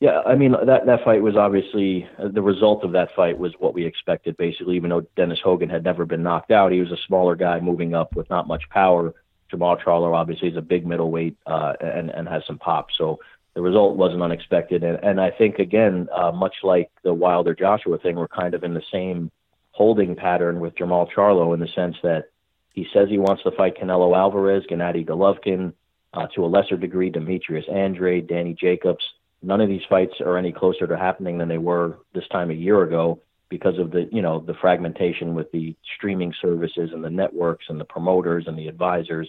Yeah, 0.00 0.22
I 0.24 0.34
mean 0.34 0.52
that 0.52 0.86
that 0.86 1.04
fight 1.04 1.20
was 1.20 1.36
obviously 1.36 2.08
the 2.18 2.40
result 2.40 2.84
of 2.84 2.92
that 2.92 3.14
fight 3.14 3.38
was 3.38 3.52
what 3.58 3.74
we 3.74 3.84
expected. 3.84 4.34
Basically, 4.38 4.76
even 4.76 4.88
though 4.88 5.06
Dennis 5.14 5.40
Hogan 5.44 5.68
had 5.68 5.84
never 5.84 6.06
been 6.06 6.22
knocked 6.22 6.50
out, 6.50 6.72
he 6.72 6.80
was 6.80 6.90
a 6.90 6.96
smaller 7.06 7.36
guy 7.36 7.60
moving 7.60 7.94
up 7.94 8.16
with 8.16 8.28
not 8.30 8.48
much 8.48 8.62
power. 8.70 9.14
Jermall 9.52 9.82
Charlo 9.82 10.14
obviously 10.14 10.48
is 10.48 10.56
a 10.56 10.62
big 10.62 10.86
middleweight 10.86 11.36
uh, 11.46 11.74
and 11.80 12.08
and 12.08 12.26
has 12.28 12.42
some 12.46 12.58
pop. 12.58 12.86
So 12.96 13.18
the 13.52 13.60
result 13.60 13.96
wasn't 13.96 14.22
unexpected. 14.22 14.82
And 14.84 14.98
and 15.04 15.20
I 15.20 15.30
think 15.32 15.58
again, 15.58 16.08
uh, 16.16 16.32
much 16.32 16.54
like 16.62 16.90
the 17.02 17.12
Wilder 17.12 17.54
Joshua 17.54 17.98
thing, 17.98 18.16
we're 18.16 18.28
kind 18.28 18.54
of 18.54 18.64
in 18.64 18.72
the 18.72 18.82
same 18.90 19.30
holding 19.72 20.16
pattern 20.16 20.60
with 20.60 20.76
Jermall 20.76 21.12
Charlo 21.14 21.52
in 21.52 21.60
the 21.60 21.68
sense 21.68 21.96
that 22.02 22.30
he 22.72 22.86
says 22.94 23.10
he 23.10 23.18
wants 23.18 23.42
to 23.42 23.50
fight 23.50 23.76
Canelo 23.76 24.16
Alvarez, 24.16 24.64
Gennady 24.70 25.06
Golovkin, 25.06 25.74
uh, 26.14 26.26
to 26.34 26.46
a 26.46 26.46
lesser 26.46 26.78
degree 26.78 27.10
Demetrius 27.10 27.66
Andre, 27.68 28.22
Danny 28.22 28.54
Jacobs 28.54 29.04
none 29.42 29.60
of 29.60 29.68
these 29.68 29.82
fights 29.88 30.14
are 30.20 30.36
any 30.36 30.52
closer 30.52 30.86
to 30.86 30.96
happening 30.96 31.38
than 31.38 31.48
they 31.48 31.58
were 31.58 31.98
this 32.14 32.26
time 32.28 32.50
a 32.50 32.54
year 32.54 32.82
ago 32.82 33.20
because 33.48 33.78
of 33.78 33.90
the 33.90 34.08
you 34.12 34.22
know 34.22 34.40
the 34.40 34.54
fragmentation 34.54 35.34
with 35.34 35.50
the 35.52 35.74
streaming 35.96 36.32
services 36.40 36.90
and 36.92 37.04
the 37.04 37.10
networks 37.10 37.66
and 37.68 37.80
the 37.80 37.84
promoters 37.84 38.44
and 38.46 38.58
the 38.58 38.68
advisors. 38.68 39.28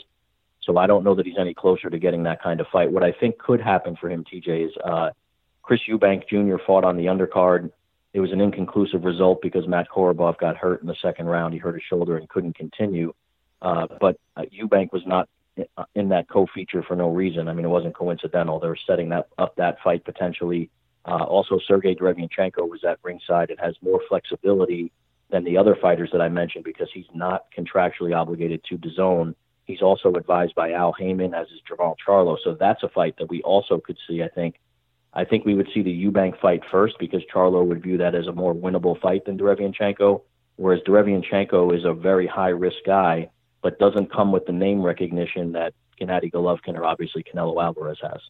So 0.61 0.77
I 0.77 0.85
don't 0.85 1.03
know 1.03 1.15
that 1.15 1.25
he's 1.25 1.39
any 1.39 1.55
closer 1.55 1.89
to 1.89 1.97
getting 1.97 2.23
that 2.23 2.41
kind 2.41 2.61
of 2.61 2.67
fight. 2.71 2.91
What 2.91 3.03
I 3.03 3.11
think 3.11 3.39
could 3.39 3.59
happen 3.59 3.97
for 3.99 4.09
him, 4.09 4.23
TJ, 4.23 4.67
is 4.67 4.71
uh, 4.85 5.09
Chris 5.63 5.81
Eubank 5.89 6.27
Jr. 6.29 6.57
fought 6.65 6.83
on 6.83 6.97
the 6.97 7.05
undercard. 7.05 7.71
It 8.13 8.19
was 8.19 8.31
an 8.31 8.41
inconclusive 8.41 9.03
result 9.03 9.41
because 9.41 9.67
Matt 9.67 9.87
Korobov 9.89 10.37
got 10.37 10.57
hurt 10.57 10.81
in 10.81 10.87
the 10.87 10.95
second 11.01 11.25
round. 11.25 11.53
He 11.53 11.59
hurt 11.59 11.73
his 11.73 11.83
shoulder 11.89 12.17
and 12.17 12.29
couldn't 12.29 12.55
continue. 12.55 13.13
Uh, 13.61 13.87
but 13.99 14.19
uh, 14.35 14.43
Eubank 14.53 14.91
was 14.91 15.01
not 15.05 15.29
in 15.95 16.09
that 16.09 16.29
co-feature 16.29 16.83
for 16.83 16.95
no 16.95 17.09
reason. 17.09 17.47
I 17.47 17.53
mean, 17.53 17.65
it 17.65 17.69
wasn't 17.69 17.95
coincidental. 17.95 18.59
They 18.59 18.67
were 18.67 18.77
setting 18.87 19.09
that 19.09 19.27
up 19.37 19.55
that 19.57 19.77
fight 19.83 20.05
potentially. 20.05 20.69
Uh, 21.05 21.23
also, 21.23 21.59
Sergey 21.67 21.95
Derevyanchenko 21.95 22.69
was 22.69 22.83
at 22.83 22.99
ringside 23.03 23.49
and 23.49 23.59
has 23.59 23.75
more 23.81 24.01
flexibility 24.07 24.91
than 25.29 25.43
the 25.43 25.57
other 25.57 25.75
fighters 25.75 26.09
that 26.11 26.21
I 26.21 26.29
mentioned 26.29 26.63
because 26.63 26.89
he's 26.93 27.05
not 27.13 27.45
contractually 27.57 28.15
obligated 28.15 28.63
to 28.65 28.77
DAZN. 28.77 29.33
He's 29.65 29.81
also 29.81 30.13
advised 30.13 30.53
by 30.55 30.73
Al 30.73 30.93
Haymon, 30.93 31.33
as 31.33 31.47
is 31.47 31.61
Jermall 31.69 31.95
Charlo. 32.05 32.37
So 32.43 32.55
that's 32.59 32.83
a 32.83 32.89
fight 32.89 33.15
that 33.17 33.29
we 33.29 33.41
also 33.41 33.79
could 33.79 33.97
see. 34.07 34.21
I 34.23 34.27
think. 34.27 34.59
I 35.13 35.25
think 35.25 35.43
we 35.43 35.55
would 35.55 35.67
see 35.73 35.81
the 35.81 36.05
Eubank 36.05 36.39
fight 36.39 36.61
first 36.71 36.95
because 36.97 37.21
Charlo 37.33 37.65
would 37.65 37.83
view 37.83 37.97
that 37.97 38.15
as 38.15 38.27
a 38.27 38.31
more 38.31 38.55
winnable 38.55 38.97
fight 39.01 39.25
than 39.25 39.37
Derevyanchenko, 39.37 40.21
whereas 40.55 40.79
Derevyanchenko 40.87 41.77
is 41.77 41.83
a 41.83 41.93
very 41.93 42.27
high 42.27 42.49
risk 42.49 42.77
guy 42.85 43.29
but 43.61 43.79
doesn't 43.79 44.11
come 44.11 44.31
with 44.31 44.45
the 44.45 44.51
name 44.51 44.81
recognition 44.81 45.51
that 45.53 45.73
Gennady 45.99 46.31
Golovkin 46.31 46.77
or 46.77 46.85
obviously 46.85 47.23
Canelo 47.23 47.61
Alvarez 47.63 47.99
has. 48.01 48.21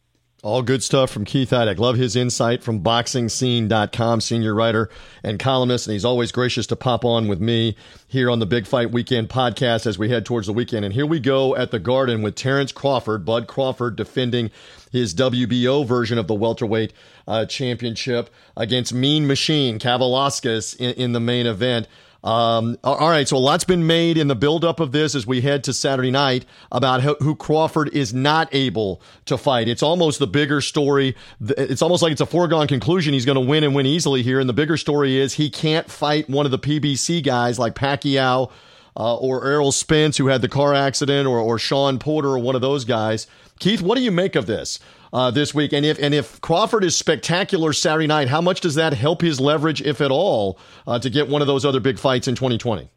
All 0.44 0.62
good 0.62 0.82
stuff 0.82 1.12
from 1.12 1.24
Keith 1.24 1.50
Idec. 1.50 1.78
Love 1.78 1.96
his 1.96 2.16
insight 2.16 2.64
from 2.64 2.82
BoxingScene.com, 2.82 4.20
senior 4.20 4.52
writer 4.52 4.90
and 5.22 5.38
columnist, 5.38 5.86
and 5.86 5.92
he's 5.92 6.04
always 6.04 6.32
gracious 6.32 6.66
to 6.66 6.74
pop 6.74 7.04
on 7.04 7.28
with 7.28 7.40
me 7.40 7.76
here 8.08 8.28
on 8.28 8.40
the 8.40 8.46
Big 8.46 8.66
Fight 8.66 8.90
Weekend 8.90 9.28
podcast 9.28 9.86
as 9.86 10.00
we 10.00 10.08
head 10.08 10.26
towards 10.26 10.48
the 10.48 10.52
weekend. 10.52 10.84
And 10.84 10.94
here 10.94 11.06
we 11.06 11.20
go 11.20 11.54
at 11.54 11.70
the 11.70 11.78
Garden 11.78 12.22
with 12.22 12.34
Terrence 12.34 12.72
Crawford, 12.72 13.24
Bud 13.24 13.46
Crawford 13.46 13.94
defending 13.94 14.50
his 14.90 15.14
WBO 15.14 15.86
version 15.86 16.18
of 16.18 16.26
the 16.26 16.34
welterweight 16.34 16.92
uh, 17.28 17.46
championship 17.46 18.28
against 18.56 18.92
Mean 18.92 19.28
Machine 19.28 19.78
Kavaliauskas 19.78 20.74
in, 20.76 20.92
in 20.94 21.12
the 21.12 21.20
main 21.20 21.46
event. 21.46 21.86
Um, 22.24 22.78
all 22.84 23.10
right, 23.10 23.26
so 23.26 23.36
a 23.36 23.38
lot's 23.38 23.64
been 23.64 23.86
made 23.86 24.16
in 24.16 24.28
the 24.28 24.36
buildup 24.36 24.78
of 24.78 24.92
this 24.92 25.16
as 25.16 25.26
we 25.26 25.40
head 25.40 25.64
to 25.64 25.72
Saturday 25.72 26.12
night 26.12 26.44
about 26.70 27.02
who 27.02 27.34
Crawford 27.34 27.88
is 27.92 28.14
not 28.14 28.48
able 28.52 29.02
to 29.24 29.36
fight. 29.36 29.66
It's 29.66 29.82
almost 29.82 30.20
the 30.20 30.28
bigger 30.28 30.60
story. 30.60 31.16
It's 31.40 31.82
almost 31.82 32.02
like 32.02 32.12
it's 32.12 32.20
a 32.20 32.26
foregone 32.26 32.68
conclusion 32.68 33.12
he's 33.12 33.26
going 33.26 33.34
to 33.36 33.40
win 33.40 33.64
and 33.64 33.74
win 33.74 33.86
easily 33.86 34.22
here. 34.22 34.38
And 34.38 34.48
the 34.48 34.54
bigger 34.54 34.76
story 34.76 35.18
is 35.18 35.34
he 35.34 35.50
can't 35.50 35.90
fight 35.90 36.30
one 36.30 36.46
of 36.46 36.52
the 36.52 36.60
PBC 36.60 37.24
guys 37.24 37.58
like 37.58 37.74
Pacquiao. 37.74 38.50
Uh, 38.94 39.16
or 39.16 39.46
Errol 39.46 39.72
Spence, 39.72 40.18
who 40.18 40.26
had 40.26 40.42
the 40.42 40.48
car 40.48 40.74
accident, 40.74 41.26
or, 41.26 41.38
or 41.38 41.58
Shawn 41.58 41.98
Porter, 41.98 42.28
or 42.28 42.38
one 42.38 42.54
of 42.54 42.60
those 42.60 42.84
guys. 42.84 43.26
Keith, 43.58 43.80
what 43.80 43.96
do 43.96 44.02
you 44.02 44.10
make 44.10 44.36
of 44.36 44.44
this? 44.44 44.78
uh, 45.12 45.30
this 45.30 45.54
week. 45.54 45.72
And 45.72 45.84
if 45.84 45.98
and 45.98 46.14
if 46.14 46.40
Crawford 46.40 46.84
is 46.84 46.96
spectacular 46.96 47.72
Saturday 47.72 48.06
night, 48.06 48.28
how 48.28 48.40
much 48.40 48.60
does 48.60 48.74
that 48.76 48.94
help 48.94 49.20
his 49.20 49.40
leverage, 49.40 49.82
if 49.82 50.00
at 50.00 50.10
all, 50.10 50.58
uh, 50.86 50.98
to 50.98 51.10
get 51.10 51.28
one 51.28 51.42
of 51.42 51.46
those 51.46 51.64
other 51.64 51.80
big 51.80 51.98
fights 51.98 52.28
in 52.28 52.34
2020? 52.34 52.90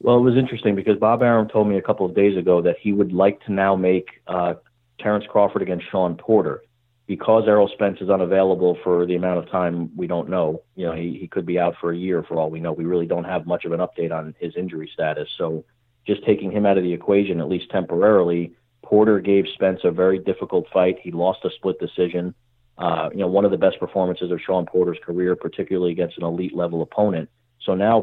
Well, 0.00 0.16
it 0.16 0.22
was 0.22 0.36
interesting 0.36 0.74
because 0.74 0.98
Bob 0.98 1.22
Arum 1.22 1.48
told 1.48 1.68
me 1.68 1.78
a 1.78 1.82
couple 1.82 2.06
of 2.06 2.14
days 2.14 2.36
ago 2.36 2.60
that 2.62 2.76
he 2.80 2.92
would 2.92 3.12
like 3.12 3.44
to 3.46 3.52
now 3.52 3.76
make 3.76 4.08
uh, 4.26 4.54
Terrence 4.98 5.24
Crawford 5.28 5.62
against 5.62 5.88
Shawn 5.90 6.16
Porter 6.16 6.62
because 7.06 7.44
Errol 7.46 7.68
Spence 7.72 8.00
is 8.00 8.10
unavailable 8.10 8.78
for 8.84 9.06
the 9.06 9.16
amount 9.16 9.38
of 9.38 9.50
time 9.50 9.90
we 9.96 10.06
don't 10.06 10.28
know. 10.28 10.62
You 10.76 10.86
know, 10.86 10.92
he, 10.92 11.18
he 11.20 11.28
could 11.28 11.44
be 11.44 11.58
out 11.58 11.74
for 11.80 11.92
a 11.92 11.96
year 11.96 12.22
for 12.22 12.38
all 12.38 12.50
we 12.50 12.60
know. 12.60 12.72
We 12.72 12.84
really 12.84 13.06
don't 13.06 13.24
have 13.24 13.46
much 13.46 13.64
of 13.64 13.72
an 13.72 13.80
update 13.80 14.12
on 14.12 14.34
his 14.38 14.54
injury 14.56 14.90
status. 14.92 15.28
So 15.36 15.64
just 16.06 16.24
taking 16.24 16.50
him 16.50 16.64
out 16.64 16.78
of 16.78 16.84
the 16.84 16.92
equation, 16.92 17.40
at 17.40 17.48
least 17.48 17.70
temporarily, 17.70 18.54
Porter 18.82 19.20
gave 19.20 19.46
Spence 19.54 19.80
a 19.84 19.90
very 19.90 20.18
difficult 20.18 20.66
fight. 20.72 20.98
He 21.00 21.10
lost 21.10 21.44
a 21.44 21.50
split 21.50 21.78
decision. 21.80 22.34
Uh, 22.78 23.10
you 23.12 23.18
know, 23.18 23.28
one 23.28 23.44
of 23.44 23.50
the 23.50 23.58
best 23.58 23.78
performances 23.78 24.30
of 24.30 24.40
Shawn 24.40 24.66
Porter's 24.66 24.98
career, 25.04 25.36
particularly 25.36 25.92
against 25.92 26.18
an 26.18 26.24
elite 26.24 26.54
level 26.54 26.82
opponent. 26.82 27.28
So 27.64 27.76
now 27.76 28.02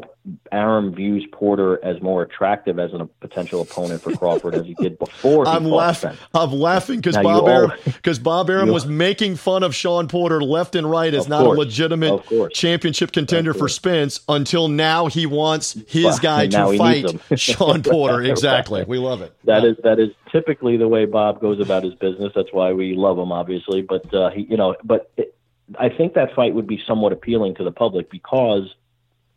Arum 0.50 0.94
views 0.94 1.26
Porter 1.32 1.84
as 1.84 2.00
more 2.00 2.22
attractive 2.22 2.78
as 2.78 2.94
a 2.94 3.04
potential 3.20 3.60
opponent 3.60 4.00
for 4.00 4.16
Crawford 4.16 4.54
as 4.54 4.64
he 4.64 4.72
did 4.74 4.98
before. 4.98 5.44
He 5.44 5.50
I'm 5.50 5.64
laughing. 5.64 6.16
I'm 6.32 6.52
laughing 6.52 7.00
because 7.00 7.16
Bob 7.16 7.46
Arum 7.46 7.72
because 7.84 8.18
Bob 8.18 8.48
Arum 8.48 8.70
was 8.70 8.86
making 8.86 9.36
fun 9.36 9.62
of 9.62 9.74
Shawn 9.74 10.08
Porter 10.08 10.42
left 10.42 10.76
and 10.76 10.90
right 10.90 11.12
as 11.12 11.28
not 11.28 11.44
course, 11.44 11.56
a 11.56 11.58
legitimate 11.58 12.52
championship 12.54 13.12
contender 13.12 13.52
for 13.52 13.68
Spence 13.68 14.20
until 14.30 14.68
now 14.68 15.08
he 15.08 15.26
wants 15.26 15.76
his 15.86 16.18
guy 16.20 16.46
to 16.46 16.78
fight 16.78 17.20
Shawn 17.38 17.82
Porter. 17.82 18.22
exactly. 18.22 18.84
We 18.84 18.96
love 18.96 19.20
it. 19.20 19.36
That 19.44 19.62
yeah. 19.62 19.70
is 19.70 19.76
that 19.84 19.98
is 19.98 20.10
typically 20.32 20.78
the 20.78 20.88
way 20.88 21.04
Bob 21.04 21.38
goes 21.38 21.60
about 21.60 21.84
his 21.84 21.94
business. 21.94 22.32
That's 22.34 22.52
why 22.52 22.72
we 22.72 22.94
love 22.94 23.18
him, 23.18 23.30
obviously. 23.30 23.82
But 23.82 24.12
uh, 24.14 24.30
he, 24.30 24.42
you 24.42 24.56
know, 24.56 24.76
but 24.82 25.10
it, 25.18 25.36
I 25.78 25.90
think 25.90 26.14
that 26.14 26.34
fight 26.34 26.54
would 26.54 26.66
be 26.66 26.82
somewhat 26.86 27.12
appealing 27.12 27.56
to 27.56 27.64
the 27.64 27.70
public 27.70 28.10
because 28.10 28.74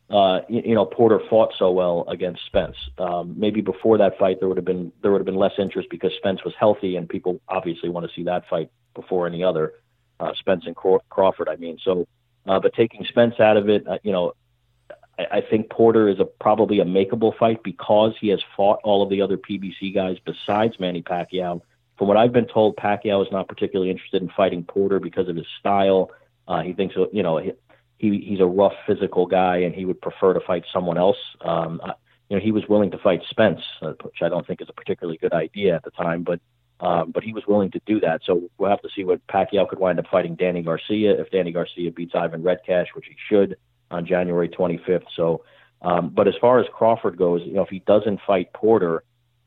uh, 0.10 0.42
you, 0.50 0.62
you, 0.66 0.76
know, 0.76 0.86
Porter 0.86 1.20
fought 1.30 1.54
so 1.58 1.72
well 1.72 2.06
against 2.08 2.46
Spence. 2.46 2.76
Um, 2.98 3.36
maybe 3.38 3.62
before 3.62 3.98
that 3.98 4.18
fight, 4.18 4.40
there 4.40 4.48
would 4.48 4.58
have 4.58 4.66
been 4.66 4.92
there 5.02 5.12
would 5.12 5.20
have 5.20 5.26
been 5.26 5.36
less 5.36 5.54
interest 5.58 5.90
because 5.90 6.12
Spence 6.18 6.44
was 6.44 6.54
healthy, 6.60 6.96
and 6.98 7.08
people 7.08 7.40
obviously 7.48 7.90
want 7.90 8.08
to 8.08 8.14
see 8.14 8.24
that 8.24 8.48
fight 8.50 8.70
before 8.94 9.28
any 9.28 9.44
other. 9.44 9.74
Uh, 10.20 10.34
Spence 10.36 10.66
and 10.66 10.76
Crawford, 10.76 11.50
I 11.50 11.56
mean. 11.56 11.80
So, 11.84 12.08
uh, 12.46 12.60
but 12.60 12.74
taking 12.74 13.06
Spence 13.06 13.40
out 13.40 13.58
of 13.58 13.70
it, 13.70 13.88
uh, 13.88 13.98
you 14.04 14.12
know, 14.12 14.34
I, 15.18 15.26
I 15.38 15.42
think 15.42 15.70
Porter 15.70 16.08
is 16.08 16.20
a 16.20 16.26
probably 16.26 16.80
a 16.80 16.86
makeable 16.86 17.36
fight 17.36 17.64
because 17.64 18.14
he 18.20 18.30
has 18.30 18.42
fought 18.56 18.80
all 18.84 19.02
of 19.02 19.10
the 19.10 19.22
other 19.22 19.38
PBC 19.38 19.94
guys 19.94 20.18
besides 20.24 20.80
Manny 20.80 21.02
Pacquiao. 21.02 21.62
From 21.98 22.08
what 22.08 22.18
I've 22.18 22.34
been 22.34 22.48
told, 22.48 22.76
Pacquiao 22.76 23.26
is 23.26 23.32
not 23.32 23.48
particularly 23.48 23.92
interested 23.92 24.22
in 24.22 24.30
fighting 24.30 24.64
Porter 24.64 25.00
because 25.00 25.30
of 25.30 25.36
his 25.36 25.46
style. 25.60 26.12
Uh, 26.48 26.62
he 26.62 26.74
thinks, 26.74 26.96
you 27.12 27.24
know, 27.24 27.40
he 27.98 28.20
he's 28.28 28.40
a 28.40 28.46
rough 28.46 28.74
physical 28.86 29.26
guy 29.26 29.58
and 29.58 29.74
he 29.74 29.86
would 29.86 30.02
prefer 30.02 30.34
to 30.34 30.40
fight 30.40 30.64
someone 30.74 30.98
else. 30.98 31.18
Um, 31.42 31.82
you 32.30 32.38
know, 32.38 32.44
he 32.44 32.52
was 32.52 32.64
willing 32.68 32.92
to 32.92 32.98
fight 32.98 33.22
Spence, 33.30 33.62
uh, 33.82 33.94
which 34.02 34.22
I 34.22 34.30
don't 34.30 34.46
think 34.48 34.62
is 34.62 34.70
a 34.70 34.74
particularly 34.74 35.18
good 35.18 35.34
idea 35.34 35.76
at 35.76 35.84
the 35.84 35.92
time, 35.92 36.24
but 36.24 36.40
um, 36.80 37.12
but 37.12 37.24
he 37.24 37.32
was 37.32 37.44
willing 37.48 37.72
to 37.72 37.82
do 37.86 38.00
that. 38.02 38.22
So 38.26 38.50
we'll 38.58 38.70
have 38.70 38.82
to 38.82 38.90
see 38.96 39.04
what 39.04 39.26
Pacquiao 39.28 39.70
could 39.70 39.80
wind 39.80 40.00
up 40.00 40.06
fighting 40.12 40.36
Danny 40.36 40.62
Garcia 40.62 41.20
if 41.20 41.30
Danny 41.32 41.52
Garcia 41.52 41.92
beats 41.92 42.14
Ivan 42.14 42.44
Redkach, 42.44 42.88
which 42.94 43.06
he 43.06 43.16
should 43.30 43.56
on 43.90 44.06
January 44.06 44.50
25th. 44.50 45.06
So, 45.16 45.46
um, 45.82 46.10
but 46.10 46.28
as 46.28 46.34
far 46.42 46.60
as 46.60 46.66
Crawford 46.74 47.18
goes, 47.18 47.42
you 47.46 47.54
know, 47.54 47.62
if 47.62 47.70
he 47.70 47.80
doesn't 47.80 48.20
fight 48.28 48.52
Porter, 48.54 49.04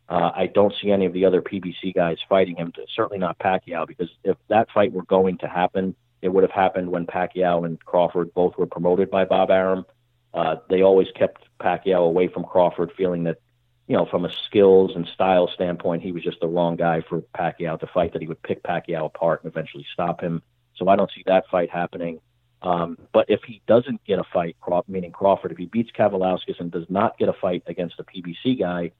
uh, 0.08 0.30
I 0.34 0.46
don't 0.46 0.72
see 0.80 0.90
any 0.90 1.04
of 1.04 1.12
the 1.12 1.24
other 1.24 1.42
PBC 1.42 1.94
guys 1.94 2.16
fighting 2.28 2.56
him. 2.56 2.72
Certainly 2.94 3.18
not 3.18 3.38
Pacquiao, 3.38 3.86
because 3.86 4.08
if 4.24 4.36
that 4.48 4.68
fight 4.72 4.92
were 4.92 5.04
going 5.04 5.38
to 5.38 5.48
happen, 5.48 5.94
it 6.26 6.32
would 6.32 6.42
have 6.42 6.50
happened 6.50 6.90
when 6.90 7.06
Pacquiao 7.06 7.64
and 7.64 7.82
Crawford 7.84 8.34
both 8.34 8.58
were 8.58 8.66
promoted 8.66 9.10
by 9.10 9.24
Bob 9.24 9.50
Arum. 9.50 9.86
Uh, 10.34 10.56
they 10.68 10.82
always 10.82 11.08
kept 11.14 11.44
Pacquiao 11.60 12.06
away 12.06 12.28
from 12.28 12.44
Crawford, 12.44 12.92
feeling 12.96 13.24
that, 13.24 13.38
you 13.86 13.96
know, 13.96 14.04
from 14.04 14.24
a 14.24 14.32
skills 14.46 14.92
and 14.94 15.06
style 15.06 15.48
standpoint, 15.54 16.02
he 16.02 16.12
was 16.12 16.24
just 16.24 16.40
the 16.40 16.48
wrong 16.48 16.76
guy 16.76 17.00
for 17.08 17.22
Pacquiao 17.34 17.78
to 17.80 17.86
fight. 17.86 18.12
That 18.12 18.22
he 18.22 18.28
would 18.28 18.42
pick 18.42 18.62
Pacquiao 18.62 19.06
apart 19.06 19.44
and 19.44 19.52
eventually 19.52 19.86
stop 19.92 20.20
him. 20.20 20.42
So 20.74 20.88
I 20.88 20.96
don't 20.96 21.10
see 21.14 21.22
that 21.26 21.44
fight 21.50 21.70
happening. 21.70 22.20
Um, 22.60 22.98
but 23.12 23.26
if 23.30 23.40
he 23.46 23.62
doesn't 23.66 24.04
get 24.04 24.18
a 24.18 24.24
fight, 24.24 24.56
meaning 24.88 25.12
Crawford, 25.12 25.52
if 25.52 25.58
he 25.58 25.66
beats 25.66 25.90
Kavaliauskas 25.96 26.58
and 26.58 26.70
does 26.70 26.86
not 26.88 27.18
get 27.18 27.28
a 27.28 27.32
fight 27.32 27.62
against 27.66 28.00
a 28.00 28.04
PBC 28.04 28.58
guy, 28.58 28.90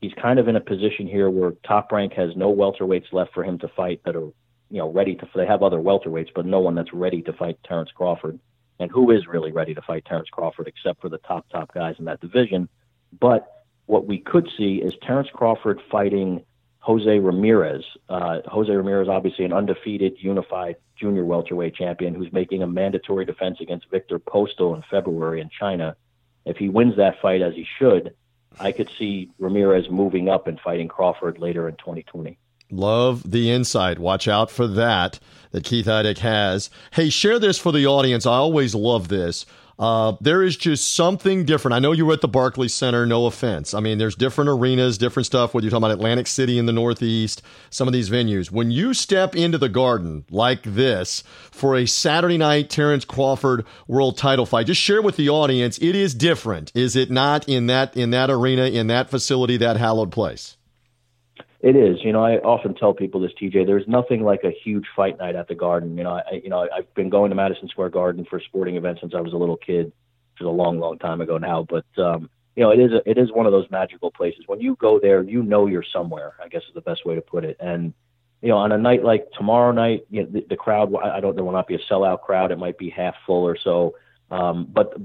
he's 0.00 0.12
kind 0.20 0.38
of 0.38 0.48
in 0.48 0.56
a 0.56 0.60
position 0.60 1.06
here 1.06 1.30
where 1.30 1.52
Top 1.64 1.92
Rank 1.92 2.12
has 2.14 2.36
no 2.36 2.52
welterweights 2.52 3.12
left 3.12 3.32
for 3.32 3.44
him 3.44 3.58
to 3.60 3.68
fight 3.68 4.00
that 4.04 4.16
are, 4.16 4.30
you 4.72 4.78
know, 4.78 4.90
ready 4.90 5.14
to. 5.14 5.28
They 5.34 5.46
have 5.46 5.62
other 5.62 5.76
welterweights, 5.76 6.30
but 6.34 6.46
no 6.46 6.60
one 6.60 6.74
that's 6.74 6.94
ready 6.94 7.20
to 7.22 7.32
fight 7.34 7.58
Terrence 7.62 7.90
Crawford. 7.94 8.38
And 8.80 8.90
who 8.90 9.10
is 9.10 9.26
really 9.26 9.52
ready 9.52 9.74
to 9.74 9.82
fight 9.82 10.06
Terrence 10.06 10.30
Crawford 10.30 10.66
except 10.66 11.02
for 11.02 11.10
the 11.10 11.18
top 11.18 11.46
top 11.50 11.74
guys 11.74 11.96
in 11.98 12.06
that 12.06 12.20
division? 12.20 12.70
But 13.20 13.64
what 13.84 14.06
we 14.06 14.18
could 14.18 14.48
see 14.56 14.76
is 14.76 14.94
Terrence 15.02 15.28
Crawford 15.30 15.82
fighting 15.90 16.42
Jose 16.78 17.18
Ramirez. 17.18 17.84
Uh, 18.08 18.40
Jose 18.46 18.72
Ramirez, 18.72 19.08
obviously 19.08 19.44
an 19.44 19.52
undefeated, 19.52 20.14
unified 20.18 20.76
junior 20.96 21.26
welterweight 21.26 21.74
champion, 21.74 22.14
who's 22.14 22.32
making 22.32 22.62
a 22.62 22.66
mandatory 22.66 23.26
defense 23.26 23.58
against 23.60 23.90
Victor 23.90 24.18
Postol 24.18 24.74
in 24.74 24.82
February 24.90 25.42
in 25.42 25.50
China. 25.50 25.94
If 26.46 26.56
he 26.56 26.70
wins 26.70 26.96
that 26.96 27.20
fight, 27.20 27.42
as 27.42 27.54
he 27.54 27.66
should, 27.78 28.14
I 28.58 28.72
could 28.72 28.88
see 28.98 29.30
Ramirez 29.38 29.90
moving 29.90 30.30
up 30.30 30.46
and 30.46 30.58
fighting 30.58 30.88
Crawford 30.88 31.38
later 31.38 31.68
in 31.68 31.76
2020. 31.76 32.38
Love 32.72 33.30
the 33.30 33.50
insight. 33.50 33.98
Watch 33.98 34.26
out 34.26 34.50
for 34.50 34.66
that 34.66 35.20
that 35.50 35.62
Keith 35.64 35.86
Idec 35.86 36.18
has. 36.18 36.70
Hey, 36.92 37.10
share 37.10 37.38
this 37.38 37.58
for 37.58 37.70
the 37.70 37.86
audience. 37.86 38.24
I 38.24 38.32
always 38.32 38.74
love 38.74 39.08
this. 39.08 39.44
Uh, 39.78 40.16
there 40.20 40.42
is 40.42 40.56
just 40.56 40.94
something 40.94 41.44
different. 41.44 41.74
I 41.74 41.78
know 41.78 41.92
you 41.92 42.06
were 42.06 42.12
at 42.12 42.20
the 42.20 42.28
Barclays 42.28 42.72
Center, 42.72 43.04
no 43.04 43.26
offense. 43.26 43.74
I 43.74 43.80
mean, 43.80 43.98
there's 43.98 44.14
different 44.14 44.48
arenas, 44.48 44.96
different 44.96 45.26
stuff, 45.26 45.52
whether 45.52 45.64
you're 45.64 45.70
talking 45.70 45.84
about 45.84 45.96
Atlantic 45.96 46.26
City 46.28 46.58
in 46.58 46.66
the 46.66 46.72
Northeast, 46.72 47.42
some 47.70 47.88
of 47.88 47.92
these 47.92 48.08
venues. 48.08 48.50
When 48.50 48.70
you 48.70 48.94
step 48.94 49.34
into 49.34 49.58
the 49.58 49.68
garden 49.68 50.24
like 50.30 50.62
this 50.62 51.24
for 51.50 51.76
a 51.76 51.86
Saturday 51.86 52.38
night 52.38 52.70
Terrence 52.70 53.04
Crawford 53.04 53.66
world 53.88 54.16
title 54.16 54.46
fight, 54.46 54.66
just 54.66 54.80
share 54.80 55.02
with 55.02 55.16
the 55.16 55.28
audience, 55.28 55.78
it 55.78 55.96
is 55.96 56.14
different, 56.14 56.70
is 56.74 56.94
it 56.94 57.10
not, 57.10 57.48
in 57.48 57.66
that 57.66 57.96
in 57.96 58.10
that 58.10 58.30
arena, 58.30 58.66
in 58.66 58.86
that 58.86 59.10
facility, 59.10 59.56
that 59.56 59.76
hallowed 59.76 60.12
place? 60.12 60.56
It 61.62 61.76
is. 61.76 61.98
You 62.02 62.12
know, 62.12 62.24
I 62.24 62.38
often 62.38 62.74
tell 62.74 62.92
people 62.92 63.20
this, 63.20 63.30
TJ. 63.40 63.66
There's 63.66 63.86
nothing 63.86 64.24
like 64.24 64.42
a 64.42 64.50
huge 64.50 64.84
fight 64.96 65.16
night 65.18 65.36
at 65.36 65.46
the 65.46 65.54
Garden. 65.54 65.96
You 65.96 66.02
know, 66.02 66.10
I, 66.10 66.40
you 66.42 66.50
know, 66.50 66.68
I've 66.76 66.92
been 66.94 67.08
going 67.08 67.30
to 67.30 67.36
Madison 67.36 67.68
Square 67.68 67.90
Garden 67.90 68.26
for 68.28 68.40
sporting 68.40 68.74
events 68.74 69.00
since 69.00 69.14
I 69.14 69.20
was 69.20 69.32
a 69.32 69.36
little 69.36 69.56
kid, 69.56 69.86
which 69.86 70.40
is 70.40 70.46
a 70.46 70.50
long, 70.50 70.80
long 70.80 70.98
time 70.98 71.20
ago 71.20 71.38
now. 71.38 71.64
But 71.68 71.86
um, 72.02 72.28
you 72.56 72.64
know, 72.64 72.72
it 72.72 72.80
is 72.80 72.90
a, 72.90 73.08
it 73.08 73.16
is 73.16 73.30
one 73.30 73.46
of 73.46 73.52
those 73.52 73.70
magical 73.70 74.10
places. 74.10 74.42
When 74.48 74.60
you 74.60 74.76
go 74.80 74.98
there, 74.98 75.22
you 75.22 75.44
know 75.44 75.68
you're 75.68 75.84
somewhere. 75.92 76.32
I 76.42 76.48
guess 76.48 76.62
is 76.62 76.74
the 76.74 76.80
best 76.80 77.06
way 77.06 77.14
to 77.14 77.20
put 77.20 77.44
it. 77.44 77.56
And 77.60 77.94
you 78.40 78.48
know, 78.48 78.56
on 78.56 78.72
a 78.72 78.78
night 78.78 79.04
like 79.04 79.30
tomorrow 79.30 79.70
night, 79.70 80.04
you 80.10 80.24
know, 80.24 80.30
the, 80.32 80.44
the 80.48 80.56
crowd. 80.56 80.92
I 80.96 81.20
don't. 81.20 81.36
There 81.36 81.44
will 81.44 81.52
not 81.52 81.68
be 81.68 81.76
a 81.76 81.92
sellout 81.92 82.22
crowd. 82.22 82.50
It 82.50 82.58
might 82.58 82.76
be 82.76 82.90
half 82.90 83.14
full 83.24 83.44
or 83.46 83.56
so. 83.56 83.94
Um, 84.32 84.66
but 84.68 84.96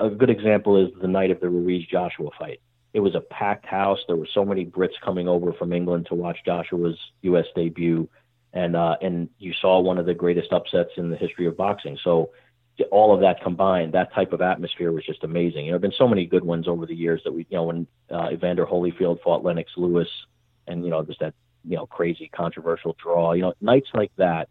a 0.00 0.10
good 0.10 0.30
example 0.30 0.76
is 0.84 0.90
the 1.00 1.06
night 1.06 1.30
of 1.30 1.38
the 1.38 1.48
Ruiz 1.48 1.86
Joshua 1.86 2.30
fight 2.36 2.60
it 2.92 3.00
was 3.00 3.14
a 3.14 3.20
packed 3.20 3.66
house. 3.66 3.98
There 4.06 4.16
were 4.16 4.28
so 4.32 4.44
many 4.44 4.66
Brits 4.66 4.98
coming 5.04 5.28
over 5.28 5.52
from 5.52 5.72
England 5.72 6.06
to 6.06 6.14
watch 6.14 6.38
Joshua's 6.44 6.98
U.S. 7.22 7.46
debut, 7.54 8.08
and 8.52 8.74
uh, 8.74 8.96
and 9.00 9.28
you 9.38 9.52
saw 9.60 9.80
one 9.80 9.98
of 9.98 10.06
the 10.06 10.14
greatest 10.14 10.52
upsets 10.52 10.90
in 10.96 11.10
the 11.10 11.16
history 11.16 11.46
of 11.46 11.56
boxing. 11.56 11.98
So 12.02 12.30
all 12.90 13.14
of 13.14 13.20
that 13.20 13.42
combined, 13.42 13.92
that 13.92 14.12
type 14.14 14.32
of 14.32 14.40
atmosphere 14.40 14.90
was 14.90 15.04
just 15.04 15.22
amazing. 15.22 15.66
You 15.66 15.72
know, 15.72 15.78
there 15.78 15.88
have 15.88 15.90
been 15.90 15.98
so 15.98 16.08
many 16.08 16.26
good 16.26 16.44
ones 16.44 16.66
over 16.66 16.86
the 16.86 16.94
years 16.94 17.20
that 17.24 17.32
we, 17.32 17.46
you 17.50 17.56
know, 17.56 17.64
when 17.64 17.86
uh, 18.10 18.30
Evander 18.32 18.66
Holyfield 18.66 19.22
fought 19.22 19.44
Lennox 19.44 19.70
Lewis, 19.76 20.08
and 20.66 20.84
you 20.84 20.90
know, 20.90 21.02
there's 21.02 21.18
that 21.20 21.34
you 21.64 21.76
know 21.76 21.86
crazy 21.86 22.28
controversial 22.34 22.96
draw. 23.00 23.32
You 23.32 23.42
know, 23.42 23.54
nights 23.60 23.88
like 23.94 24.12
that, 24.16 24.48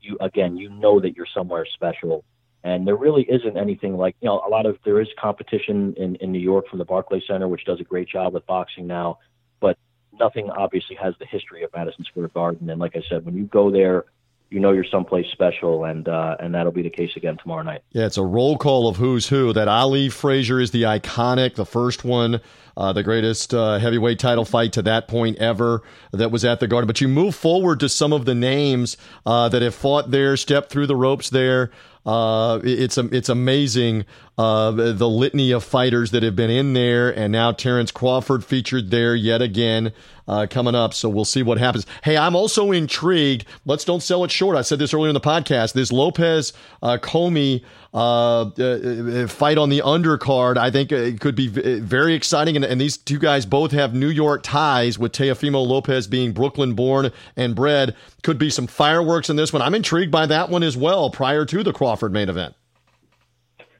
you 0.00 0.16
again, 0.20 0.56
you 0.56 0.68
know 0.68 1.00
that 1.00 1.14
you're 1.14 1.26
somewhere 1.32 1.66
special 1.74 2.24
and 2.64 2.86
there 2.86 2.96
really 2.96 3.22
isn't 3.22 3.56
anything 3.56 3.96
like, 3.96 4.16
you 4.20 4.28
know, 4.28 4.42
a 4.46 4.50
lot 4.50 4.66
of 4.66 4.78
there 4.84 5.00
is 5.00 5.08
competition 5.18 5.94
in, 5.96 6.16
in 6.16 6.32
New 6.32 6.40
York 6.40 6.68
from 6.68 6.78
the 6.78 6.84
Barclay 6.84 7.22
Center, 7.26 7.48
which 7.48 7.64
does 7.64 7.80
a 7.80 7.84
great 7.84 8.08
job 8.08 8.34
with 8.34 8.46
boxing 8.46 8.86
now, 8.86 9.18
but 9.60 9.78
nothing 10.18 10.50
obviously 10.50 10.96
has 10.96 11.14
the 11.18 11.26
history 11.26 11.62
of 11.62 11.70
Madison 11.74 12.04
Square 12.04 12.28
Garden. 12.28 12.68
And 12.68 12.80
like 12.80 12.96
I 12.96 13.02
said, 13.08 13.24
when 13.24 13.36
you 13.36 13.44
go 13.44 13.70
there, 13.70 14.04
you 14.50 14.60
know 14.60 14.72
you're 14.72 14.84
someplace 14.84 15.26
special, 15.30 15.84
and 15.84 16.08
uh, 16.08 16.36
and 16.40 16.54
that'll 16.54 16.72
be 16.72 16.82
the 16.82 16.90
case 16.90 17.10
again 17.16 17.36
tomorrow 17.36 17.62
night. 17.62 17.82
Yeah, 17.92 18.06
it's 18.06 18.16
a 18.16 18.22
roll 18.22 18.56
call 18.56 18.88
of 18.88 18.96
who's 18.96 19.28
who. 19.28 19.52
That 19.52 19.68
Ali 19.68 20.08
Frazier 20.08 20.60
is 20.60 20.70
the 20.70 20.84
iconic, 20.84 21.54
the 21.54 21.66
first 21.66 22.04
one, 22.04 22.40
uh, 22.76 22.92
the 22.92 23.02
greatest 23.02 23.52
uh, 23.52 23.78
heavyweight 23.78 24.18
title 24.18 24.44
fight 24.44 24.72
to 24.74 24.82
that 24.82 25.06
point 25.06 25.36
ever 25.38 25.82
that 26.12 26.30
was 26.30 26.44
at 26.44 26.60
the 26.60 26.66
Garden. 26.66 26.86
But 26.86 27.00
you 27.00 27.08
move 27.08 27.34
forward 27.34 27.80
to 27.80 27.88
some 27.88 28.12
of 28.12 28.24
the 28.24 28.34
names 28.34 28.96
uh, 29.26 29.48
that 29.50 29.60
have 29.60 29.74
fought 29.74 30.10
there, 30.10 30.36
stepped 30.36 30.70
through 30.70 30.86
the 30.86 30.96
ropes 30.96 31.28
there. 31.28 31.70
Uh, 32.08 32.58
it's 32.64 32.96
it's 32.96 33.28
amazing 33.28 34.06
uh, 34.38 34.70
the 34.70 35.08
litany 35.08 35.50
of 35.50 35.64
fighters 35.64 36.12
that 36.12 36.22
have 36.22 36.36
been 36.36 36.50
in 36.50 36.72
there, 36.72 37.10
and 37.10 37.32
now 37.32 37.50
Terrence 37.50 37.90
Crawford 37.90 38.44
featured 38.44 38.90
there 38.90 39.16
yet 39.16 39.42
again 39.42 39.92
uh, 40.28 40.46
coming 40.48 40.76
up. 40.76 40.94
So 40.94 41.08
we'll 41.08 41.24
see 41.24 41.42
what 41.42 41.58
happens. 41.58 41.86
Hey, 42.04 42.16
I'm 42.16 42.36
also 42.36 42.70
intrigued. 42.70 43.46
Let's 43.66 43.84
don't 43.84 44.02
sell 44.02 44.22
it 44.22 44.30
short. 44.30 44.56
I 44.56 44.62
said 44.62 44.78
this 44.78 44.94
earlier 44.94 45.08
in 45.08 45.14
the 45.14 45.20
podcast. 45.20 45.72
This 45.72 45.90
Lopez 45.90 46.52
uh, 46.82 46.98
Commey 46.98 47.64
uh, 47.92 48.42
uh, 48.42 49.26
fight 49.26 49.58
on 49.58 49.70
the 49.70 49.80
undercard, 49.80 50.56
I 50.56 50.70
think 50.70 50.92
it 50.92 51.20
could 51.20 51.34
be 51.34 51.48
very 51.48 52.14
exciting. 52.14 52.54
And, 52.54 52.64
and, 52.64 52.78
these 52.80 52.98
two 52.98 53.18
guys 53.18 53.46
both 53.46 53.72
have 53.72 53.94
New 53.94 54.10
York 54.10 54.42
ties, 54.44 54.98
with 54.98 55.12
Teofimo 55.12 55.66
Lopez 55.66 56.06
being 56.06 56.32
Brooklyn 56.32 56.74
born 56.74 57.10
and 57.34 57.56
bred. 57.56 57.96
Could 58.22 58.38
be 58.38 58.50
some 58.50 58.66
fireworks 58.66 59.30
in 59.30 59.36
this 59.36 59.52
one. 59.52 59.62
I'm 59.62 59.74
intrigued 59.74 60.12
by 60.12 60.26
that 60.26 60.50
one 60.50 60.62
as 60.62 60.76
well. 60.76 61.10
Prior 61.10 61.44
to 61.46 61.62
the 61.62 61.72
Crawford 61.72 62.12
main 62.12 62.28
event. 62.28 62.54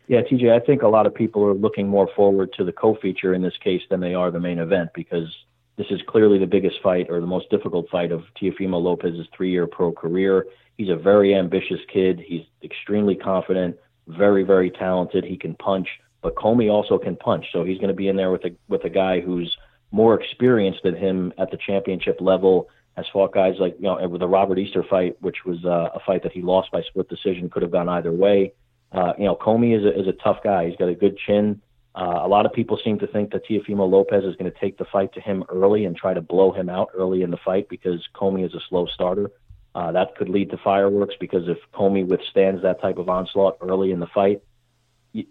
Yeah, 0.08 0.22
TJ, 0.22 0.50
I 0.50 0.64
think 0.64 0.80
a 0.80 0.88
lot 0.88 1.06
of 1.06 1.14
people 1.14 1.44
are 1.44 1.52
looking 1.52 1.86
more 1.86 2.08
forward 2.16 2.54
to 2.54 2.64
the 2.64 2.72
co-feature 2.72 3.34
in 3.34 3.42
this 3.42 3.56
case 3.62 3.82
than 3.90 4.00
they 4.00 4.14
are 4.14 4.30
the 4.30 4.40
main 4.40 4.58
event 4.58 4.88
because 4.94 5.28
this 5.76 5.86
is 5.90 6.00
clearly 6.08 6.38
the 6.38 6.46
biggest 6.46 6.76
fight 6.82 7.08
or 7.10 7.20
the 7.20 7.26
most 7.26 7.50
difficult 7.50 7.90
fight 7.90 8.10
of 8.10 8.22
Teofimo 8.40 8.82
Lopez's 8.82 9.26
three-year 9.36 9.66
pro 9.66 9.92
career. 9.92 10.46
He's 10.78 10.88
a 10.88 10.96
very 10.96 11.34
ambitious 11.34 11.80
kid. 11.92 12.22
He's 12.26 12.44
extremely 12.64 13.16
confident, 13.16 13.76
very, 14.06 14.44
very 14.44 14.70
talented. 14.70 15.24
He 15.24 15.36
can 15.36 15.54
punch, 15.56 15.86
but 16.22 16.34
Commey 16.36 16.70
also 16.70 16.96
can 16.96 17.14
punch. 17.14 17.44
So 17.52 17.62
he's 17.62 17.76
going 17.76 17.88
to 17.88 17.94
be 17.94 18.08
in 18.08 18.16
there 18.16 18.30
with 18.30 18.44
a 18.46 18.56
with 18.68 18.84
a 18.84 18.90
guy 18.90 19.20
who's 19.20 19.54
more 19.90 20.18
experienced 20.18 20.84
than 20.84 20.96
him 20.96 21.34
at 21.36 21.50
the 21.50 21.58
championship 21.58 22.18
level. 22.20 22.70
Has 22.96 23.06
fought 23.12 23.34
guys 23.34 23.56
like 23.60 23.76
you 23.76 23.84
know 23.84 24.08
with 24.08 24.20
the 24.20 24.28
Robert 24.28 24.58
Easter 24.58 24.82
fight, 24.88 25.20
which 25.20 25.44
was 25.44 25.62
uh, 25.66 25.90
a 25.94 26.00
fight 26.06 26.22
that 26.22 26.32
he 26.32 26.40
lost 26.40 26.72
by 26.72 26.82
split 26.82 27.08
decision, 27.08 27.50
could 27.50 27.62
have 27.62 27.72
gone 27.72 27.90
either 27.90 28.12
way. 28.12 28.54
Uh, 28.92 29.12
you 29.18 29.24
know, 29.24 29.36
Commey 29.36 29.76
is 29.78 29.84
a, 29.84 30.00
is 30.00 30.08
a 30.08 30.12
tough 30.12 30.38
guy. 30.42 30.68
He's 30.68 30.76
got 30.76 30.88
a 30.88 30.94
good 30.94 31.18
chin. 31.18 31.60
Uh, 31.94 32.20
a 32.22 32.28
lot 32.28 32.46
of 32.46 32.52
people 32.52 32.78
seem 32.82 32.98
to 33.00 33.06
think 33.06 33.32
that 33.32 33.46
Teofimo 33.46 33.90
Lopez 33.90 34.24
is 34.24 34.36
going 34.36 34.50
to 34.50 34.58
take 34.58 34.78
the 34.78 34.84
fight 34.84 35.12
to 35.14 35.20
him 35.20 35.44
early 35.48 35.84
and 35.84 35.96
try 35.96 36.14
to 36.14 36.20
blow 36.20 36.52
him 36.52 36.68
out 36.68 36.88
early 36.94 37.22
in 37.22 37.30
the 37.30 37.36
fight 37.36 37.68
because 37.68 38.06
Commey 38.14 38.44
is 38.46 38.54
a 38.54 38.60
slow 38.68 38.86
starter. 38.86 39.30
Uh, 39.74 39.92
that 39.92 40.16
could 40.16 40.28
lead 40.28 40.50
to 40.50 40.58
fireworks 40.58 41.14
because 41.18 41.48
if 41.48 41.58
Commey 41.72 42.06
withstands 42.06 42.62
that 42.62 42.80
type 42.80 42.98
of 42.98 43.08
onslaught 43.08 43.58
early 43.60 43.90
in 43.90 44.00
the 44.00 44.06
fight, 44.06 44.42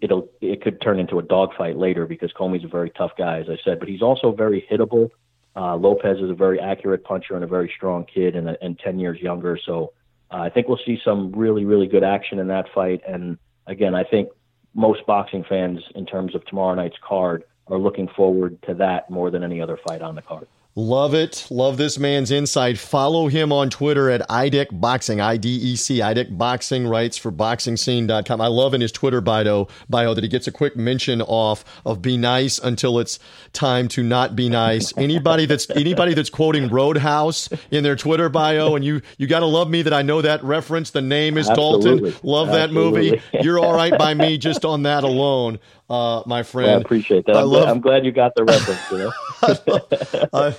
it'll 0.02 0.30
it 0.42 0.62
could 0.62 0.82
turn 0.82 1.00
into 1.00 1.20
a 1.20 1.24
dogfight 1.24 1.78
later 1.78 2.06
because 2.06 2.32
Commey's 2.34 2.64
a 2.64 2.68
very 2.68 2.90
tough 2.90 3.12
guy, 3.18 3.40
as 3.40 3.50
I 3.50 3.58
said. 3.64 3.80
But 3.80 3.88
he's 3.88 4.02
also 4.02 4.32
very 4.32 4.66
hittable. 4.70 5.10
Uh, 5.56 5.76
Lopez 5.76 6.18
is 6.20 6.30
a 6.30 6.36
very 6.36 6.60
accurate 6.60 7.04
puncher 7.04 7.36
and 7.36 7.44
a 7.44 7.48
very 7.48 7.72
strong 7.76 8.06
kid, 8.06 8.36
and, 8.36 8.58
and 8.62 8.78
10 8.78 9.00
years 9.00 9.20
younger. 9.20 9.58
So 9.66 9.94
uh, 10.32 10.38
I 10.38 10.50
think 10.50 10.68
we'll 10.68 10.80
see 10.86 11.00
some 11.04 11.32
really, 11.32 11.66
really 11.66 11.88
good 11.88 12.04
action 12.04 12.40
in 12.40 12.48
that 12.50 12.68
fight. 12.76 13.02
And 13.08 13.40
again, 13.68 13.94
I 13.96 14.04
think 14.04 14.30
most 14.74 15.06
boxing 15.06 15.44
fans, 15.48 15.80
in 15.96 16.06
terms 16.06 16.36
of 16.36 16.46
tomorrow 16.46 16.76
night's 16.76 16.98
card, 17.08 17.44
are 17.68 17.78
looking 17.78 18.08
forward 18.16 18.62
to 18.64 18.74
that 18.76 19.10
more 19.10 19.30
than 19.30 19.44
any 19.44 19.62
other 19.62 19.78
fight 19.88 20.02
on 20.02 20.16
the 20.16 20.22
card. 20.22 20.48
Love 20.78 21.16
it. 21.16 21.48
Love 21.50 21.78
this 21.78 21.98
man's 21.98 22.30
insight. 22.30 22.78
Follow 22.78 23.30
him 23.30 23.52
on 23.52 23.72
Twitter 23.72 24.12
at 24.12 24.22
IDEC 24.30 24.68
Boxing, 24.80 25.20
I 25.20 25.36
D 25.36 25.50
E 25.50 25.76
C. 25.76 26.02
IDEC 26.02 26.38
Boxing 26.38 26.86
writes 26.86 27.18
for 27.18 27.32
BoxingScene.com. 27.32 28.40
I 28.40 28.46
love 28.46 28.76
in 28.76 28.82
his 28.82 28.92
Twitter 28.92 29.20
bio, 29.20 29.70
bio 29.90 30.14
that 30.14 30.24
he 30.24 30.28
gets 30.28 30.46
a 30.46 30.52
quick 30.52 30.76
mention 30.76 31.24
off 31.24 31.66
of 31.84 32.04
be 32.04 32.16
nice 32.16 32.60
until 32.60 33.00
it's 33.00 33.18
time 33.54 33.88
to 33.88 34.04
not 34.04 34.36
be 34.36 34.50
nice. 34.50 34.96
Anybody 34.98 35.48
that's 35.48 35.68
anybody 35.72 36.14
that's 36.14 36.30
quoting 36.30 36.70
Roadhouse 36.70 37.50
in 37.72 37.84
their 37.84 37.96
Twitter 37.96 38.30
bio, 38.30 38.76
and 38.76 38.86
you 38.86 39.02
you 39.18 39.26
got 39.26 39.40
to 39.40 39.48
love 39.48 39.72
me 39.72 39.82
that 39.82 39.94
I 39.94 40.04
know 40.04 40.22
that 40.22 40.44
reference. 40.44 40.92
The 40.92 41.02
name 41.02 41.40
is 41.40 41.50
Absolutely. 41.50 42.12
Dalton. 42.12 42.20
Love 42.22 42.50
Absolutely. 42.50 43.10
that 43.10 43.20
movie. 43.32 43.44
You're 43.44 43.58
all 43.58 43.74
right 43.74 43.98
by 43.98 44.14
me 44.14 44.38
just 44.38 44.64
on 44.64 44.84
that 44.84 45.04
alone 45.04 45.58
uh, 45.90 46.24
my 46.26 46.44
friend. 46.44 46.68
Well, 46.68 46.78
I 46.78 46.82
appreciate 46.82 47.26
that. 47.28 47.36
I 47.36 47.42
I'm, 47.42 47.48
love, 47.48 47.82
glad, 47.82 48.06
you 48.06 48.12
got 48.12 48.36
the 48.36 48.44
reference. 48.44 48.82
You 48.92 48.98
know, 48.98 49.14
I, 49.42 50.28
I, 50.34 50.56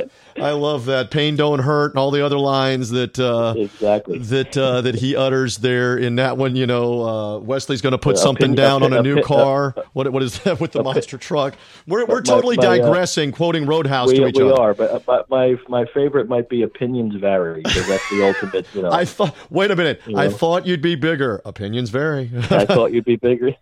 love 0.53 0.87
that 0.87 1.11
pain 1.11 1.37
don't 1.37 1.59
hurt 1.59 1.93
and 1.93 1.99
all 1.99 2.11
the 2.11 2.25
other 2.25 2.39
lines 2.39 2.91
that 2.91 3.19
uh, 3.19 3.55
exactly 3.57 4.19
that 4.19 4.57
uh, 4.57 4.81
that 4.81 4.95
he 4.95 5.15
utters 5.15 5.59
there 5.59 5.99
in 5.99 6.17
that 6.17 6.39
one. 6.39 6.57
You 6.57 6.67
know, 6.67 7.03
uh, 7.03 7.39
Wesley's 7.41 7.83
going 7.83 7.93
to 7.93 7.99
put 7.99 8.17
something 8.17 8.55
down 8.55 8.83
on 8.83 8.93
a 8.93 9.03
new 9.03 9.23
car. 9.23 9.75
what 9.93 10.11
what 10.11 10.23
is 10.23 10.39
that 10.41 10.61
with 10.61 10.73
the 10.73 10.83
monster 10.83 11.19
truck? 11.19 11.55
We're 11.87 12.07
we're 12.07 12.23
totally 12.23 12.57
my, 12.57 12.65
my, 12.65 12.69
uh, 12.69 12.77
digressing, 12.79 13.33
quoting 13.33 13.67
Roadhouse 13.67 14.09
we, 14.09 14.17
to 14.17 14.29
each 14.29 14.37
we 14.37 14.45
other. 14.45 14.55
We 14.55 14.59
are, 14.59 14.75
but, 14.75 15.05
but 15.05 15.29
my 15.29 15.57
my 15.69 15.85
favorite 15.93 16.29
might 16.29 16.49
be 16.49 16.63
opinions 16.63 17.17
vary 17.17 17.63
because 17.63 17.87
that's 17.87 18.09
the 18.09 18.27
ultimate. 18.27 18.67
You 18.75 18.83
know, 18.83 18.91
I 18.93 19.05
thought. 19.05 19.37
Wait 19.51 19.71
a 19.71 19.77
minute. 19.77 20.01
I 20.07 20.29
know? 20.29 20.31
thought 20.31 20.67
you'd 20.67 20.83
be 20.83 20.95
bigger. 20.95 21.43
Opinions 21.45 21.91
vary. 21.91 22.31
I 22.51 22.65
thought 22.65 22.93
you'd 22.93 23.05
be 23.05 23.17
bigger. 23.17 23.55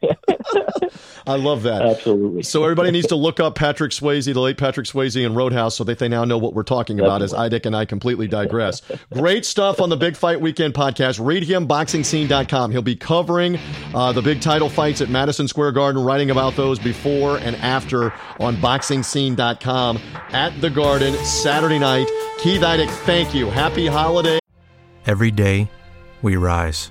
I 1.27 1.35
love 1.35 1.57
love 1.57 1.63
that. 1.65 1.83
Absolutely. 1.83 2.43
So 2.43 2.63
everybody 2.63 2.91
needs 2.91 3.09
to 3.09 3.17
look 3.17 3.41
up 3.41 3.55
Patrick 3.55 3.93
Swayze, 3.93 4.33
the 4.33 4.41
late 4.41 4.59
Patrick 4.59 4.87
Swayze 4.87 5.25
in 5.25 5.35
Roadhouse, 5.35 5.77
so 5.77 5.85
that 5.85 5.99
they 5.99 6.09
now 6.09 6.25
know 6.25 6.39
what 6.39 6.55
we're 6.55 6.63
talking 6.67 7.01
about 7.01 7.23
as 7.23 7.33
Idec 7.33 7.67
and 7.67 7.75
I 7.75 7.85
completely 7.85 8.29
digress. 8.29 8.83
Great 9.13 9.45
stuff 9.45 9.81
on 9.81 9.89
the 9.89 9.97
Big 9.97 10.17
Fight 10.17 10.41
Weekend 10.41 10.75
podcast. 10.75 11.25
Read 11.25 11.45
him, 11.45 11.67
boxingscene.com. 11.67 12.71
He'll 12.73 12.83
be 12.83 12.97
covering 12.97 13.59
uh, 13.95 14.13
the 14.13 14.23
big 14.23 14.41
title 14.41 14.69
fights 14.69 15.01
at 15.01 15.09
Madison 15.09 15.49
Square 15.49 15.73
Garden, 15.73 16.03
writing 16.03 16.31
about 16.31 16.57
those 16.57 16.79
before 16.79 17.39
and 17.39 17.57
after 17.57 18.13
on 18.41 18.57
boxingscene.com 18.57 19.99
at 20.31 20.61
the 20.61 20.71
Garden 20.71 21.15
Saturday 21.25 21.79
night. 21.79 22.07
Keith 22.39 22.61
Idec, 22.61 22.91
thank 23.05 23.35
you. 23.35 23.51
Happy 23.51 23.87
holiday. 23.87 24.39
Every 25.07 25.31
day, 25.31 25.71
we 26.23 26.37
rise, 26.37 26.91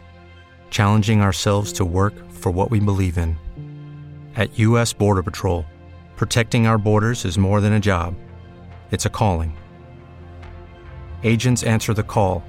challenging 0.70 1.20
ourselves 1.20 1.74
to 1.74 1.84
work 1.86 2.14
for 2.32 2.52
what 2.52 2.72
we 2.72 2.80
believe 2.80 3.18
in. 3.18 3.38
At 4.36 4.58
U.S. 4.60 4.94
Border 4.94 5.24
Patrol, 5.24 5.66
protecting 6.16 6.68
our 6.68 6.78
borders 6.78 7.26
is 7.26 7.38
more 7.38 7.60
than 7.62 7.74
a 7.74 7.80
job, 7.80 8.16
it's 8.92 9.06
a 9.06 9.10
calling. 9.10 9.58
Agents 11.26 11.62
answer 11.64 11.94
the 11.96 12.04
call, 12.04 12.44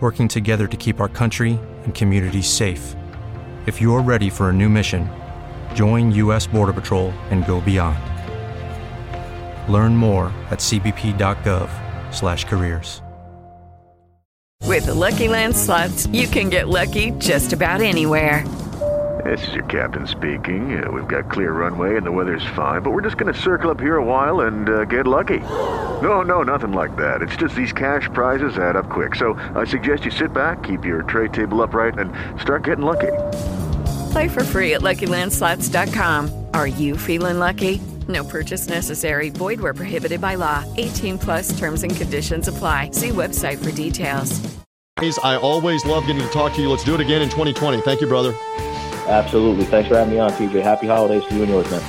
working 0.00 0.28
together 0.28 0.66
to 0.66 0.76
keep 0.76 1.00
our 1.00 1.08
country 1.08 1.58
and 1.84 1.94
communities 1.94 2.46
safe. 2.46 2.94
If 3.64 3.80
you're 3.80 4.02
ready 4.02 4.28
for 4.28 4.50
a 4.50 4.52
new 4.52 4.68
mission, 4.68 5.08
join 5.72 6.12
U.S. 6.12 6.46
Border 6.46 6.74
Patrol 6.74 7.14
and 7.30 7.46
go 7.46 7.62
beyond. 7.62 7.98
Learn 9.72 9.96
more 9.96 10.26
at 10.50 10.58
cbp.gov/careers. 10.58 13.00
With 14.62 14.86
the 14.86 14.94
Lucky 14.94 15.28
Land 15.28 15.54
slots, 15.56 16.06
you 16.08 16.28
can 16.28 16.50
get 16.50 16.68
lucky 16.68 17.12
just 17.12 17.54
about 17.54 17.80
anywhere. 17.80 18.44
This 19.26 19.48
is 19.48 19.54
your 19.54 19.64
captain 19.64 20.06
speaking. 20.06 20.78
Uh, 20.78 20.92
we've 20.92 21.08
got 21.08 21.30
clear 21.30 21.50
runway 21.50 21.96
and 21.96 22.06
the 22.06 22.12
weather's 22.12 22.46
fine, 22.54 22.82
but 22.82 22.92
we're 22.92 23.02
just 23.02 23.16
going 23.16 23.32
to 23.32 23.40
circle 23.40 23.70
up 23.70 23.80
here 23.80 23.96
a 23.96 24.04
while 24.04 24.42
and 24.42 24.68
uh, 24.68 24.84
get 24.84 25.06
lucky. 25.06 25.40
No, 26.00 26.22
no, 26.22 26.42
nothing 26.42 26.72
like 26.72 26.94
that. 26.96 27.22
It's 27.22 27.34
just 27.34 27.56
these 27.56 27.72
cash 27.72 28.08
prizes 28.12 28.56
add 28.56 28.76
up 28.76 28.88
quick. 28.88 29.16
So 29.16 29.34
I 29.56 29.64
suggest 29.64 30.04
you 30.04 30.12
sit 30.12 30.32
back, 30.32 30.62
keep 30.62 30.84
your 30.84 31.02
tray 31.02 31.26
table 31.28 31.60
upright, 31.60 31.98
and 31.98 32.12
start 32.40 32.64
getting 32.64 32.84
lucky. 32.84 33.12
Play 34.12 34.28
for 34.28 34.44
free 34.44 34.74
at 34.74 34.82
LuckyLandSlots.com. 34.82 36.46
Are 36.54 36.68
you 36.68 36.96
feeling 36.96 37.38
lucky? 37.38 37.80
No 38.06 38.22
purchase 38.22 38.68
necessary. 38.68 39.30
Void 39.30 39.58
where 39.58 39.74
prohibited 39.74 40.20
by 40.20 40.36
law. 40.36 40.62
18 40.76 41.18
plus 41.18 41.58
terms 41.58 41.82
and 41.82 41.96
conditions 41.96 42.46
apply. 42.46 42.90
See 42.92 43.08
website 43.08 43.58
for 43.64 43.72
details. 43.72 44.40
I 44.98 45.36
always 45.36 45.84
love 45.84 46.06
getting 46.06 46.22
to 46.22 46.28
talk 46.28 46.54
to 46.54 46.62
you. 46.62 46.70
Let's 46.70 46.84
do 46.84 46.94
it 46.94 47.00
again 47.00 47.22
in 47.22 47.28
2020. 47.28 47.80
Thank 47.82 48.00
you, 48.00 48.06
brother. 48.06 48.34
Absolutely. 49.08 49.64
Thanks 49.64 49.88
for 49.88 49.96
having 49.96 50.14
me 50.14 50.20
on, 50.20 50.32
TJ. 50.32 50.62
Happy 50.62 50.86
holidays 50.86 51.24
to 51.28 51.34
you 51.34 51.42
and 51.42 51.50
yours, 51.50 51.70
man. 51.70 51.82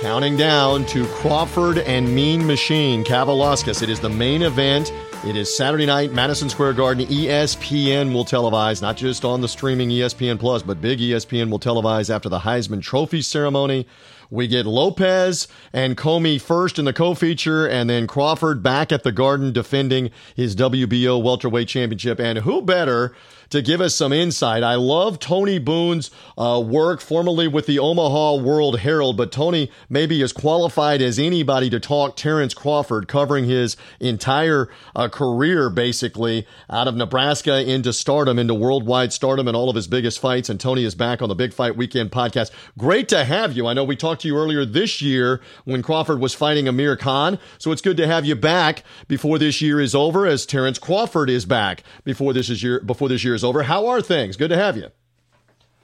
Counting 0.00 0.36
down 0.36 0.84
to 0.86 1.06
Crawford 1.06 1.78
and 1.78 2.12
Mean 2.12 2.44
Machine, 2.44 3.04
Kavaliauskas. 3.04 3.82
It 3.82 3.88
is 3.88 4.00
the 4.00 4.08
main 4.08 4.42
event. 4.42 4.92
It 5.24 5.36
is 5.36 5.56
Saturday 5.56 5.86
night, 5.86 6.12
Madison 6.12 6.48
Square 6.48 6.72
Garden. 6.72 7.06
ESPN 7.06 8.12
will 8.12 8.24
televise, 8.24 8.82
not 8.82 8.96
just 8.96 9.24
on 9.24 9.40
the 9.40 9.48
streaming 9.48 9.90
ESPN 9.90 10.40
Plus, 10.40 10.64
but 10.64 10.80
big 10.80 10.98
ESPN 10.98 11.48
will 11.50 11.60
televise 11.60 12.12
after 12.12 12.28
the 12.28 12.40
Heisman 12.40 12.82
Trophy 12.82 13.22
ceremony. 13.22 13.86
We 14.28 14.48
get 14.48 14.66
Lopez 14.66 15.46
and 15.72 15.96
Commey 15.96 16.40
first 16.40 16.80
in 16.80 16.84
the 16.84 16.92
co-feature, 16.92 17.68
and 17.68 17.88
then 17.88 18.08
Crawford 18.08 18.60
back 18.60 18.90
at 18.90 19.04
the 19.04 19.12
Garden 19.12 19.52
defending 19.52 20.10
his 20.34 20.56
WBO 20.56 21.22
welterweight 21.22 21.68
championship. 21.68 22.18
And 22.18 22.38
who 22.38 22.60
better 22.60 23.14
to 23.52 23.62
give 23.62 23.80
us 23.80 23.94
some 23.94 24.12
insight? 24.12 24.62
I 24.62 24.74
love 24.74 25.18
Tony 25.18 25.58
Boone's 25.58 26.10
uh, 26.36 26.62
work, 26.66 27.00
formerly 27.00 27.46
with 27.46 27.66
the 27.66 27.78
Omaha 27.78 28.36
World 28.42 28.80
Herald, 28.80 29.16
but 29.16 29.30
Tony 29.30 29.70
maybe 29.88 30.20
as 30.22 30.32
qualified 30.32 31.00
as 31.00 31.18
anybody 31.18 31.70
to 31.70 31.78
talk 31.78 32.16
Terrence 32.16 32.54
Crawford, 32.54 33.08
covering 33.08 33.44
his 33.44 33.76
entire 34.00 34.68
uh, 34.96 35.08
career 35.08 35.70
basically 35.70 36.46
out 36.68 36.88
of 36.88 36.96
Nebraska 36.96 37.62
into 37.62 37.92
stardom, 37.92 38.38
into 38.38 38.54
worldwide 38.54 39.12
stardom, 39.12 39.46
and 39.46 39.56
all 39.56 39.70
of 39.70 39.76
his 39.76 39.86
biggest 39.86 40.18
fights. 40.18 40.48
And 40.48 40.58
Tony 40.58 40.84
is 40.84 40.94
back 40.94 41.22
on 41.22 41.28
the 41.28 41.34
Big 41.34 41.52
Fight 41.52 41.76
Weekend 41.76 42.10
podcast. 42.10 42.50
Great 42.78 43.08
to 43.10 43.24
have 43.24 43.52
you. 43.52 43.66
I 43.66 43.74
know 43.74 43.84
we 43.84 43.96
talked 43.96 44.22
to 44.22 44.28
you 44.28 44.36
earlier 44.36 44.64
this 44.64 45.02
year 45.02 45.40
when 45.64 45.82
Crawford 45.82 46.20
was 46.20 46.34
fighting 46.34 46.66
Amir 46.66 46.96
Khan. 46.96 47.38
So 47.58 47.70
it's 47.70 47.82
good 47.82 47.96
to 47.98 48.06
have 48.06 48.24
you 48.24 48.34
back 48.34 48.82
before 49.08 49.38
this 49.38 49.60
year 49.60 49.80
is 49.80 49.94
over, 49.94 50.26
as 50.26 50.46
Terrence 50.46 50.78
Crawford 50.78 51.28
is 51.28 51.44
back 51.44 51.82
before 52.04 52.32
this 52.32 52.48
is 52.48 52.62
year 52.62 52.80
before 52.80 53.08
this 53.08 53.24
year 53.24 53.34
is 53.34 53.41
over. 53.44 53.62
How 53.62 53.86
are 53.86 54.00
things? 54.00 54.36
Good 54.36 54.50
to 54.50 54.56
have 54.56 54.76
you. 54.76 54.88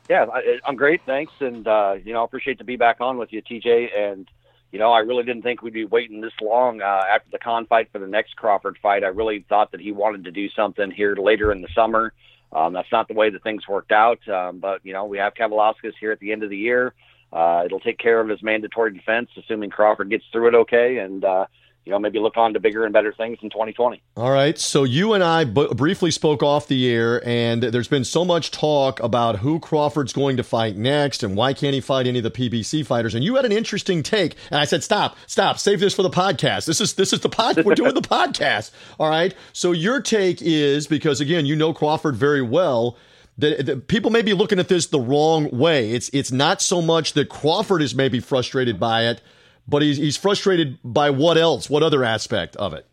Yeah, 0.09 0.27
I, 0.33 0.59
I'm 0.65 0.77
great, 0.77 1.03
thanks, 1.05 1.33
and 1.41 1.67
uh, 1.69 1.97
you 2.03 2.13
know, 2.13 2.23
I 2.23 2.25
appreciate 2.25 2.59
to 2.59 2.65
be 2.65 2.77
back 2.77 3.01
on 3.01 3.19
with 3.19 3.33
you, 3.33 3.43
TJ. 3.43 3.89
And 3.97 4.29
you 4.73 4.79
know, 4.79 4.91
I 4.91 5.01
really 5.01 5.23
didn't 5.23 5.43
think 5.43 5.63
we'd 5.63 5.75
be 5.75 5.85
waiting 5.85 6.21
this 6.21 6.33
long 6.41 6.81
uh, 6.81 7.03
after 7.11 7.31
the 7.31 7.39
Khan 7.39 7.67
fight 7.67 7.91
for 7.93 7.99
the 7.99 8.07
next 8.07 8.37
Crawford 8.37 8.79
fight. 8.81 9.05
I 9.05 9.09
really 9.09 9.45
thought 9.49 9.73
that 9.73 9.81
he 9.81 9.93
wanted 9.93 10.25
to 10.25 10.31
do 10.31 10.49
something 10.51 10.91
here 10.91 11.15
later 11.15 11.53
in 11.53 11.61
the 11.61 11.69
summer. 11.75 12.13
Um, 12.53 12.73
that's 12.73 12.91
not 12.91 13.09
the 13.09 13.15
way 13.15 13.29
that 13.29 13.43
things 13.43 13.69
worked 13.69 13.93
out, 13.93 14.27
um, 14.29 14.59
but 14.59 14.81
you 14.85 14.95
know, 14.95 15.05
we 15.05 15.19
have 15.19 15.35
Kavaliauskas 15.35 15.93
here 16.01 16.13
at 16.13 16.21
the 16.21 16.33
end 16.33 16.43
of 16.43 16.51
the 16.51 16.57
year. 16.57 16.95
Uh, 17.31 17.63
it'll 17.67 17.81
take 17.81 17.99
care 17.99 18.21
of 18.21 18.29
his 18.29 18.43
mandatory 18.43 18.93
defense, 18.93 19.29
assuming 19.37 19.69
Crawford 19.69 20.09
gets 20.09 20.25
through 20.33 20.49
it 20.49 20.55
okay, 20.55 20.99
and 20.99 21.23
uh, 21.25 21.45
you 21.89 21.93
know 21.95 21.99
maybe 21.99 22.19
look 22.19 22.37
on 22.37 22.53
to 22.53 22.61
bigger 22.61 22.85
and 22.85 22.93
better 22.93 23.15
things 23.15 23.39
in 23.41 23.49
2020. 23.49 24.03
All 24.19 24.31
right. 24.31 24.59
So 24.59 24.85
you 24.85 25.15
and 25.15 25.25
I 25.25 25.45
b- 25.45 25.69
briefly 25.75 26.11
spoke 26.11 26.43
off 26.43 26.69
the 26.69 26.87
air, 26.87 27.27
and 27.27 27.63
there's 27.63 27.89
been 27.89 28.05
so 28.05 28.27
much 28.27 28.51
talk 28.51 29.01
about 29.01 29.39
who 29.39 29.59
Crawford's 29.59 30.13
going 30.13 30.37
to 30.37 30.43
fight 30.43 30.77
next, 30.77 31.23
and 31.23 31.35
why 31.35 31.55
can't 31.55 31.73
he 31.73 31.81
fight 31.81 32.07
any 32.07 32.19
of 32.19 32.25
the 32.25 32.31
PBC 32.31 32.85
fighters? 32.85 33.15
And 33.15 33.25
you 33.25 33.37
had 33.37 33.47
an 33.47 33.53
interesting 33.53 34.03
take, 34.03 34.37
and 34.51 34.61
I 34.61 34.67
said, 34.67 34.85
"Stop, 34.85 35.17
stop, 35.27 35.59
save 35.59 35.81
this 35.81 35.95
for 35.95 36.03
the 36.03 36.11
podcast. 36.11 36.67
This 36.67 36.79
is 36.79 36.93
this 36.93 37.15
is 37.15 37.21
the 37.21 37.31
pod. 37.31 37.65
We're 37.65 37.75
doing 37.75 37.95
the 37.95 38.03
podcast. 38.03 38.71
All 39.01 39.09
right." 39.09 39.35
So 39.55 39.73
your 39.73 40.03
take 40.03 40.43
is 40.43 40.87
because 40.87 41.23
again, 41.23 41.47
you 41.47 41.57
know 41.57 41.73
Crawford 41.73 42.17
very 42.17 42.43
well 42.43 42.99
that, 43.39 43.65
that, 43.65 43.89
people 43.89 44.11
may 44.11 44.21
be 44.21 44.35
looking 44.35 44.59
at 44.59 44.69
this 44.69 44.89
the 44.89 45.01
wrong 45.01 45.49
way. 45.51 45.93
It's 45.93 46.11
it's 46.13 46.33
not 46.33 46.61
so 46.61 46.83
much 46.83 47.15
that 47.15 47.31
Crawford 47.31 47.81
is 47.81 47.95
maybe 47.95 48.21
frustrated 48.21 48.79
by 48.79 49.07
it, 49.07 49.23
but 49.69 49.83
he's 49.83 49.99
he's 49.99 50.17
frustrated 50.17 50.79
by 50.83 51.11
what 51.11 51.37
else? 51.37 51.69
What 51.69 51.83
other 51.83 52.03
aspect 52.03 52.57
of 52.57 52.73
it? 52.73 52.87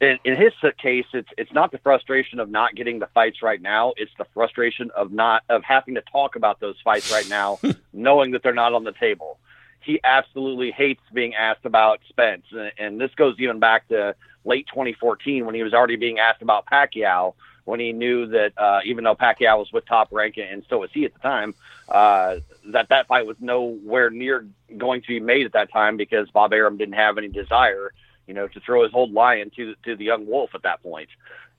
In, 0.00 0.18
in 0.24 0.36
his 0.36 0.52
case, 0.78 1.06
it's 1.12 1.28
it's 1.38 1.52
not 1.52 1.72
the 1.72 1.78
frustration 1.78 2.40
of 2.40 2.50
not 2.50 2.74
getting 2.74 2.98
the 2.98 3.08
fights 3.08 3.42
right 3.42 3.60
now. 3.60 3.94
It's 3.96 4.12
the 4.18 4.26
frustration 4.34 4.90
of 4.96 5.12
not 5.12 5.42
of 5.48 5.62
having 5.62 5.94
to 5.94 6.02
talk 6.02 6.36
about 6.36 6.60
those 6.60 6.76
fights 6.84 7.10
right 7.12 7.28
now, 7.28 7.58
knowing 7.92 8.32
that 8.32 8.42
they're 8.42 8.54
not 8.54 8.74
on 8.74 8.84
the 8.84 8.92
table. 8.92 9.38
He 9.80 10.00
absolutely 10.04 10.70
hates 10.72 11.00
being 11.12 11.34
asked 11.34 11.64
about 11.64 12.00
Spence, 12.08 12.44
and, 12.50 12.72
and 12.78 13.00
this 13.00 13.14
goes 13.14 13.36
even 13.38 13.58
back 13.58 13.88
to 13.88 14.14
late 14.44 14.66
2014 14.68 15.46
when 15.46 15.54
he 15.54 15.62
was 15.62 15.72
already 15.72 15.96
being 15.96 16.18
asked 16.18 16.42
about 16.42 16.66
Pacquiao 16.66 17.34
when 17.68 17.80
he 17.80 17.92
knew 17.92 18.26
that 18.28 18.54
uh, 18.56 18.80
even 18.86 19.04
though 19.04 19.14
Pacquiao 19.14 19.58
was 19.58 19.70
with 19.70 19.84
Top 19.84 20.08
Rank 20.10 20.38
and 20.38 20.64
so 20.70 20.78
was 20.78 20.90
he 20.90 21.04
at 21.04 21.12
the 21.12 21.20
time, 21.20 21.54
uh, 21.90 22.36
that 22.68 22.88
that 22.88 23.06
fight 23.08 23.26
was 23.26 23.36
nowhere 23.40 24.08
near 24.08 24.46
going 24.78 25.02
to 25.02 25.08
be 25.08 25.20
made 25.20 25.44
at 25.44 25.52
that 25.52 25.70
time 25.70 25.98
because 25.98 26.30
Bob 26.30 26.54
Arum 26.54 26.78
didn't 26.78 26.94
have 26.94 27.18
any 27.18 27.28
desire, 27.28 27.92
you 28.26 28.32
know, 28.32 28.48
to 28.48 28.60
throw 28.60 28.84
his 28.84 28.94
old 28.94 29.12
lion 29.12 29.50
to 29.56 29.74
to 29.84 29.96
the 29.96 30.04
young 30.04 30.26
wolf 30.26 30.54
at 30.54 30.62
that 30.62 30.82
point. 30.82 31.10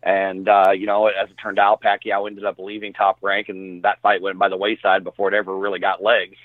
And 0.01 0.49
uh, 0.49 0.72
you 0.72 0.88
know, 0.88 1.05
as 1.05 1.30
it 1.30 1.36
turned 1.38 1.60
out, 1.60 1.84
Pacquiao 1.84 2.26
ended 2.26 2.43
up 2.43 2.57
leaving 2.57 2.91
Top 2.93 3.20
Rank, 3.22 3.47
and 3.47 3.84
that 3.84 4.01
fight 4.01 4.24
went 4.24 4.39
by 4.39 4.49
the 4.49 4.57
wayside 4.57 5.03
before 5.03 5.28
it 5.28 5.36
ever 5.36 5.55
really 5.55 5.80
got 5.80 6.01
legs. 6.01 6.38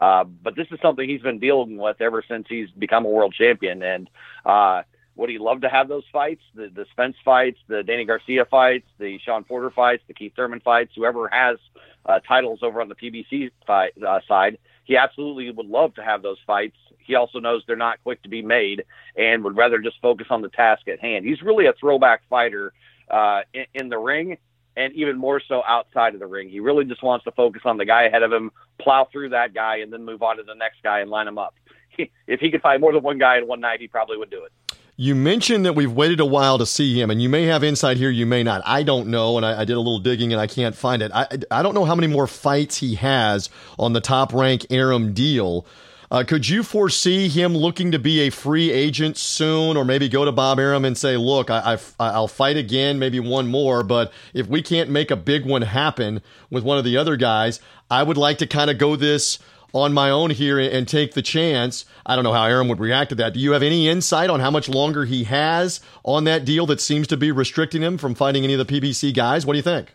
Uh, 0.00 0.24
but 0.24 0.56
this 0.56 0.66
is 0.72 0.80
something 0.82 1.08
he's 1.08 1.22
been 1.22 1.38
dealing 1.38 1.76
with 1.76 2.00
ever 2.00 2.24
since 2.26 2.48
he's 2.48 2.70
become 2.72 3.04
a 3.04 3.08
world 3.08 3.34
champion, 3.38 3.84
and 3.84 4.10
uh, 4.44 4.82
would 5.14 5.28
he 5.28 5.38
love 5.38 5.60
to 5.62 5.68
have 5.68 5.88
those 5.88 6.04
fights? 6.12 6.42
The 6.54 6.68
the 6.74 6.86
Spence 6.92 7.16
fights, 7.24 7.58
the 7.68 7.82
Danny 7.82 8.04
Garcia 8.04 8.44
fights, 8.44 8.86
the 8.98 9.18
Shawn 9.18 9.44
Porter 9.44 9.70
fights, 9.70 10.02
the 10.08 10.14
Keith 10.14 10.32
Thurman 10.34 10.60
fights, 10.60 10.92
whoever 10.96 11.28
has 11.28 11.58
uh, 12.06 12.20
titles 12.20 12.60
over 12.62 12.80
on 12.80 12.88
the 12.88 12.94
PBC 12.94 13.50
fight, 13.66 13.92
uh, 14.06 14.20
side, 14.26 14.58
he 14.84 14.96
absolutely 14.96 15.50
would 15.50 15.66
love 15.66 15.94
to 15.94 16.02
have 16.02 16.22
those 16.22 16.38
fights. 16.46 16.76
He 16.98 17.14
also 17.14 17.40
knows 17.40 17.62
they're 17.66 17.76
not 17.76 18.02
quick 18.02 18.22
to 18.22 18.28
be 18.28 18.42
made 18.42 18.84
and 19.16 19.44
would 19.44 19.56
rather 19.56 19.78
just 19.78 20.00
focus 20.00 20.28
on 20.30 20.42
the 20.42 20.48
task 20.48 20.88
at 20.88 21.00
hand. 21.00 21.24
He's 21.24 21.42
really 21.42 21.66
a 21.66 21.72
throwback 21.72 22.22
fighter 22.28 22.72
uh, 23.10 23.42
in, 23.52 23.66
in 23.74 23.88
the 23.88 23.98
ring 23.98 24.38
and 24.76 24.92
even 24.94 25.18
more 25.18 25.40
so 25.46 25.62
outside 25.66 26.14
of 26.14 26.20
the 26.20 26.26
ring. 26.26 26.48
He 26.48 26.60
really 26.60 26.84
just 26.84 27.02
wants 27.02 27.24
to 27.24 27.32
focus 27.32 27.62
on 27.64 27.76
the 27.76 27.84
guy 27.84 28.04
ahead 28.04 28.22
of 28.22 28.32
him, 28.32 28.50
plow 28.80 29.06
through 29.10 29.30
that 29.30 29.52
guy, 29.52 29.78
and 29.78 29.92
then 29.92 30.04
move 30.04 30.22
on 30.22 30.38
to 30.38 30.42
the 30.42 30.54
next 30.54 30.82
guy 30.82 31.00
and 31.00 31.10
line 31.10 31.28
him 31.28 31.38
up. 31.38 31.54
if 32.26 32.40
he 32.40 32.50
could 32.50 32.62
find 32.62 32.80
more 32.80 32.92
than 32.92 33.02
one 33.02 33.18
guy 33.18 33.38
in 33.38 33.46
one 33.46 33.60
night, 33.60 33.80
he 33.80 33.88
probably 33.88 34.16
would 34.16 34.30
do 34.30 34.44
it. 34.44 34.52
You 34.96 35.14
mentioned 35.14 35.64
that 35.64 35.74
we've 35.74 35.90
waited 35.90 36.20
a 36.20 36.26
while 36.26 36.58
to 36.58 36.66
see 36.66 37.00
him, 37.00 37.10
and 37.10 37.22
you 37.22 37.30
may 37.30 37.44
have 37.44 37.64
insight 37.64 37.96
here, 37.96 38.10
you 38.10 38.26
may 38.26 38.42
not. 38.42 38.60
I 38.66 38.82
don't 38.82 39.08
know, 39.08 39.38
and 39.38 39.46
I, 39.46 39.62
I, 39.62 39.64
did 39.64 39.72
a 39.72 39.80
little 39.80 39.98
digging 39.98 40.32
and 40.32 40.40
I 40.40 40.46
can't 40.46 40.76
find 40.76 41.00
it. 41.00 41.10
I, 41.14 41.26
I 41.50 41.62
don't 41.62 41.74
know 41.74 41.86
how 41.86 41.94
many 41.94 42.08
more 42.08 42.26
fights 42.26 42.76
he 42.76 42.96
has 42.96 43.48
on 43.78 43.94
the 43.94 44.02
top 44.02 44.34
rank 44.34 44.66
Arum 44.70 45.14
deal. 45.14 45.64
Uh, 46.10 46.24
could 46.24 46.46
you 46.46 46.62
foresee 46.62 47.26
him 47.30 47.56
looking 47.56 47.92
to 47.92 47.98
be 47.98 48.20
a 48.20 48.30
free 48.30 48.70
agent 48.70 49.16
soon, 49.16 49.78
or 49.78 49.84
maybe 49.86 50.10
go 50.10 50.26
to 50.26 50.32
Bob 50.32 50.58
Arum 50.58 50.84
and 50.84 50.96
say, 50.96 51.16
"Look, 51.16 51.48
I, 51.48 51.78
I, 51.98 52.18
will 52.20 52.28
fight 52.28 52.58
again, 52.58 52.98
maybe 52.98 53.18
one 53.18 53.46
more, 53.46 53.82
but 53.82 54.12
if 54.34 54.46
we 54.46 54.60
can't 54.60 54.90
make 54.90 55.10
a 55.10 55.16
big 55.16 55.46
one 55.46 55.62
happen 55.62 56.20
with 56.50 56.64
one 56.64 56.76
of 56.76 56.84
the 56.84 56.98
other 56.98 57.16
guys, 57.16 57.60
I 57.90 58.02
would 58.02 58.18
like 58.18 58.36
to 58.38 58.46
kind 58.46 58.70
of 58.70 58.76
go 58.76 58.94
this." 58.94 59.38
On 59.74 59.92
my 59.94 60.10
own 60.10 60.30
here 60.30 60.58
and 60.58 60.86
take 60.86 61.14
the 61.14 61.22
chance. 61.22 61.86
I 62.04 62.14
don't 62.14 62.24
know 62.24 62.32
how 62.32 62.44
Arum 62.44 62.68
would 62.68 62.78
react 62.80 63.08
to 63.08 63.14
that. 63.16 63.32
Do 63.32 63.40
you 63.40 63.52
have 63.52 63.62
any 63.62 63.88
insight 63.88 64.28
on 64.28 64.40
how 64.40 64.50
much 64.50 64.68
longer 64.68 65.06
he 65.06 65.24
has 65.24 65.80
on 66.04 66.24
that 66.24 66.44
deal 66.44 66.66
that 66.66 66.80
seems 66.80 67.06
to 67.08 67.16
be 67.16 67.32
restricting 67.32 67.82
him 67.82 67.96
from 67.96 68.14
fighting 68.14 68.44
any 68.44 68.54
of 68.54 68.66
the 68.66 68.80
PBC 68.80 69.14
guys? 69.14 69.46
What 69.46 69.54
do 69.54 69.58
you 69.58 69.62
think? 69.62 69.94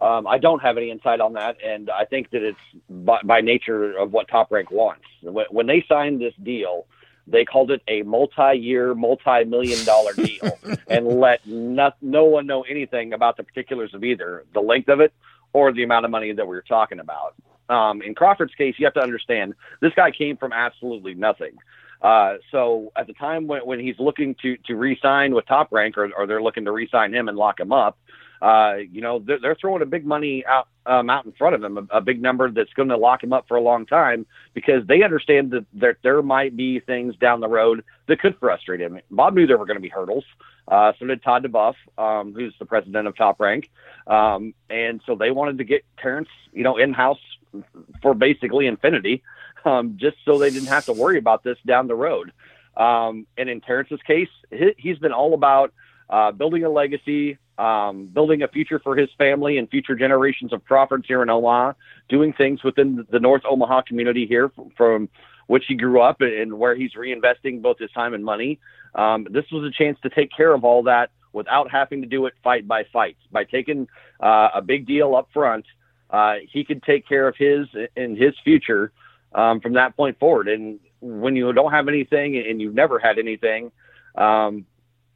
Um, 0.00 0.28
I 0.28 0.38
don't 0.38 0.60
have 0.60 0.76
any 0.76 0.92
insight 0.92 1.20
on 1.20 1.32
that, 1.32 1.56
and 1.64 1.90
I 1.90 2.04
think 2.04 2.30
that 2.30 2.42
it's 2.42 2.58
by, 2.88 3.18
by 3.24 3.40
nature 3.40 3.98
of 3.98 4.12
what 4.12 4.28
Top 4.28 4.52
Rank 4.52 4.70
wants. 4.70 5.02
When, 5.22 5.46
when 5.50 5.66
they 5.66 5.84
signed 5.88 6.20
this 6.20 6.34
deal, 6.40 6.86
they 7.26 7.44
called 7.44 7.72
it 7.72 7.82
a 7.88 8.02
multi-year, 8.02 8.94
multi-million 8.94 9.84
dollar 9.84 10.12
deal, 10.12 10.56
and 10.88 11.06
let 11.06 11.44
no, 11.46 11.90
no 12.00 12.24
one 12.24 12.46
know 12.46 12.62
anything 12.62 13.12
about 13.12 13.36
the 13.36 13.42
particulars 13.42 13.92
of 13.92 14.04
either 14.04 14.44
the 14.54 14.60
length 14.60 14.88
of 14.88 15.00
it 15.00 15.12
or 15.52 15.72
the 15.72 15.82
amount 15.82 16.04
of 16.04 16.12
money 16.12 16.32
that 16.32 16.46
we 16.46 16.54
were 16.54 16.62
talking 16.62 17.00
about. 17.00 17.34
Um, 17.68 18.02
in 18.02 18.14
Crawford's 18.14 18.54
case, 18.54 18.74
you 18.78 18.86
have 18.86 18.94
to 18.94 19.02
understand 19.02 19.54
this 19.80 19.92
guy 19.94 20.10
came 20.10 20.36
from 20.36 20.52
absolutely 20.52 21.14
nothing. 21.14 21.52
Uh, 22.00 22.34
so 22.50 22.92
at 22.96 23.06
the 23.06 23.12
time 23.12 23.46
when, 23.46 23.62
when 23.62 23.80
he's 23.80 23.98
looking 23.98 24.36
to 24.42 24.56
to 24.66 24.76
re-sign 24.76 25.34
with 25.34 25.46
Top 25.46 25.72
Rank, 25.72 25.98
or, 25.98 26.10
or 26.16 26.26
they're 26.26 26.42
looking 26.42 26.64
to 26.64 26.72
re-sign 26.72 27.12
him 27.12 27.28
and 27.28 27.36
lock 27.36 27.58
him 27.58 27.72
up, 27.72 27.98
uh, 28.40 28.76
you 28.90 29.00
know, 29.00 29.18
they're, 29.18 29.40
they're, 29.40 29.56
throwing 29.56 29.82
a 29.82 29.86
big 29.86 30.06
money 30.06 30.44
out, 30.46 30.68
um, 30.86 31.10
out 31.10 31.24
in 31.24 31.32
front 31.32 31.56
of 31.56 31.64
him, 31.64 31.76
a, 31.76 31.96
a 31.96 32.00
big 32.00 32.22
number 32.22 32.50
that's 32.50 32.72
going 32.74 32.88
to 32.88 32.96
lock 32.96 33.22
him 33.22 33.32
up 33.32 33.48
for 33.48 33.56
a 33.56 33.60
long 33.60 33.84
time 33.84 34.26
because 34.54 34.86
they 34.86 35.02
understand 35.02 35.50
that 35.50 35.66
there, 35.72 35.98
there 36.02 36.22
might 36.22 36.56
be 36.56 36.78
things 36.78 37.16
down 37.16 37.40
the 37.40 37.48
road 37.48 37.82
that 38.06 38.20
could 38.20 38.36
frustrate 38.38 38.80
him. 38.80 39.00
Bob 39.10 39.34
knew 39.34 39.46
there 39.46 39.58
were 39.58 39.66
going 39.66 39.76
to 39.76 39.82
be 39.82 39.88
hurdles. 39.88 40.24
Uh, 40.68 40.92
so 40.98 41.06
did 41.06 41.22
Todd 41.22 41.44
duBoef, 41.44 41.74
um, 41.96 42.32
who's 42.32 42.54
the 42.58 42.66
president 42.66 43.08
of 43.08 43.16
Top 43.16 43.40
Rank. 43.40 43.70
Um, 44.06 44.54
and 44.70 45.00
so 45.04 45.16
they 45.16 45.30
wanted 45.30 45.58
to 45.58 45.64
get 45.64 45.84
Terrence, 46.00 46.28
you 46.52 46.62
know, 46.62 46.76
in 46.76 46.92
house 46.92 47.18
for 48.02 48.14
basically 48.14 48.66
infinity, 48.66 49.22
um, 49.64 49.96
just 49.96 50.16
so 50.24 50.38
they 50.38 50.50
didn't 50.50 50.68
have 50.68 50.84
to 50.86 50.92
worry 50.92 51.18
about 51.18 51.42
this 51.42 51.58
down 51.66 51.86
the 51.86 51.94
road. 51.94 52.32
Um, 52.76 53.26
and 53.36 53.48
in 53.48 53.60
Terrence's 53.60 54.00
case, 54.06 54.28
he, 54.50 54.74
he's 54.76 54.98
been 54.98 55.12
all 55.12 55.34
about 55.34 55.72
uh, 56.10 56.32
building 56.32 56.64
a 56.64 56.70
legacy, 56.70 57.38
um, 57.58 58.06
building 58.06 58.42
a 58.42 58.48
future 58.48 58.78
for 58.78 58.96
his 58.96 59.10
family 59.18 59.58
and 59.58 59.68
future 59.68 59.96
generations 59.96 60.52
of 60.52 60.64
Crawfords 60.64 61.06
here 61.06 61.22
in 61.22 61.28
Omaha, 61.28 61.72
doing 62.08 62.32
things 62.32 62.62
within 62.62 63.06
the 63.10 63.20
North 63.20 63.42
Omaha 63.44 63.82
community 63.82 64.26
here 64.26 64.48
from, 64.50 64.70
from 64.76 65.08
which 65.48 65.64
he 65.66 65.74
grew 65.74 66.00
up 66.00 66.20
and 66.20 66.58
where 66.58 66.74
he's 66.76 66.92
reinvesting 66.92 67.60
both 67.60 67.78
his 67.78 67.90
time 67.90 68.14
and 68.14 68.24
money. 68.24 68.60
Um, 68.94 69.26
this 69.30 69.44
was 69.50 69.64
a 69.64 69.70
chance 69.70 69.98
to 70.02 70.10
take 70.10 70.30
care 70.34 70.54
of 70.54 70.64
all 70.64 70.84
that 70.84 71.10
without 71.32 71.70
having 71.70 72.00
to 72.02 72.06
do 72.06 72.26
it 72.26 72.34
fight 72.42 72.66
by 72.66 72.84
fight. 72.92 73.16
By 73.30 73.44
taking 73.44 73.88
uh, 74.20 74.48
a 74.54 74.62
big 74.62 74.86
deal 74.86 75.14
up 75.14 75.28
front, 75.32 75.66
uh, 76.10 76.36
he 76.50 76.64
could 76.64 76.82
take 76.82 77.06
care 77.06 77.28
of 77.28 77.36
his 77.36 77.66
and 77.96 78.16
his 78.16 78.34
future 78.44 78.92
um, 79.34 79.60
from 79.60 79.74
that 79.74 79.96
point 79.96 80.18
forward. 80.18 80.48
And 80.48 80.80
when 81.00 81.36
you 81.36 81.52
don't 81.52 81.72
have 81.72 81.88
anything 81.88 82.36
and 82.36 82.60
you've 82.60 82.74
never 82.74 82.98
had 82.98 83.18
anything, 83.18 83.70
um, 84.14 84.66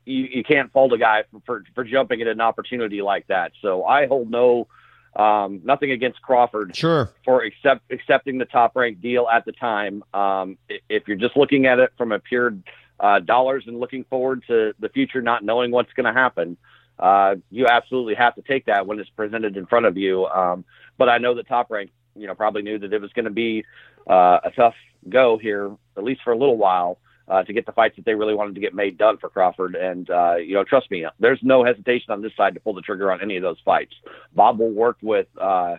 you, 0.05 0.25
you 0.25 0.45
can't 0.45 0.73
fault 0.73 0.93
a 0.93 0.99
guy 0.99 1.25
for, 1.31 1.41
for, 1.47 1.65
for 1.75 1.85
jumping 1.85 2.21
at 2.21 2.29
an 2.29 2.41
opportunity 2.41 3.03
like 3.03 3.27
that. 3.29 3.53
So 3.63 3.85
I 3.85 4.07
hold 4.07 4.31
no 4.31 4.69
um, 5.15 5.61
nothing 5.65 5.91
against 5.91 6.23
Crawford 6.23 6.75
sure. 6.75 7.11
for 7.25 7.45
accept, 7.45 7.83
accepting 7.91 8.39
the 8.39 8.47
top 8.47 8.75
ranked 8.75 9.03
deal 9.03 9.29
at 9.31 9.45
the 9.45 9.53
time. 9.53 10.03
Um, 10.15 10.57
if 10.89 11.07
you're 11.07 11.19
just 11.19 11.37
looking 11.37 11.67
at 11.67 11.79
it 11.79 11.93
from 11.99 12.13
a 12.13 12.19
pure 12.19 12.55
uh, 12.99 13.21
dollars 13.21 13.65
and 13.67 13.79
looking 13.79 14.05
forward 14.05 14.43
to 14.47 14.73
the 14.79 14.89
future, 14.89 15.21
not 15.21 15.45
knowing 15.45 15.71
what's 15.71 15.93
going 15.93 16.07
to 16.07 16.19
happen, 16.19 16.57
uh, 16.99 17.35
you 17.51 17.67
absolutely 17.67 18.15
have 18.15 18.35
to 18.37 18.43
take 18.43 18.67
that 18.67 18.87
when 18.87 18.99
it's 18.99 19.11
presented 19.11 19.57
in 19.57 19.67
front 19.67 19.87
of 19.87 19.97
you. 19.99 20.27
Um, 20.27 20.65
but 20.99 21.09
I 21.09 21.19
know 21.19 21.35
the 21.35 21.43
top 21.43 21.71
rank, 21.71 21.91
you 22.15 22.27
know, 22.27 22.35
probably 22.35 22.63
knew 22.63 22.79
that 22.79 22.93
it 22.93 23.01
was 23.01 23.13
going 23.13 23.25
to 23.25 23.31
be 23.31 23.65
uh, 24.09 24.39
a 24.45 24.51
tough 24.55 24.75
go 25.09 25.39
here, 25.39 25.75
at 25.97 26.05
least 26.05 26.23
for 26.23 26.33
a 26.33 26.39
little 26.39 26.57
while 26.57 26.99
uh, 27.29 27.43
to 27.43 27.53
get 27.53 27.67
the 27.67 27.73
fights 27.73 27.97
that 27.97 28.05
they 28.05 28.15
really 28.15 28.35
wanted 28.35 28.55
to 28.55 28.61
get 28.61 28.75
made 28.75 28.99
done 28.99 29.17
for 29.19 29.29
Crawford. 29.29 29.75
And, 29.75 30.09
uh, 30.11 30.37
you 30.37 30.55
know, 30.55 30.65
trust 30.65 30.91
me, 30.91 31.07
there's 31.19 31.41
no 31.43 31.65
hesitation 31.65 32.11
on 32.11 32.23
this 32.23 32.33
side 32.37 32.55
to 32.55 32.61
pull 32.61 32.75
the 32.75 32.83
trigger 32.83 33.11
on 33.13 33.21
any 33.21 33.37
of 33.37 33.43
those 33.43 33.59
fights. 33.65 33.95
Bob 34.35 34.59
will 34.59 34.73
work 34.73 34.99
with 35.03 35.27
uh, 35.41 35.77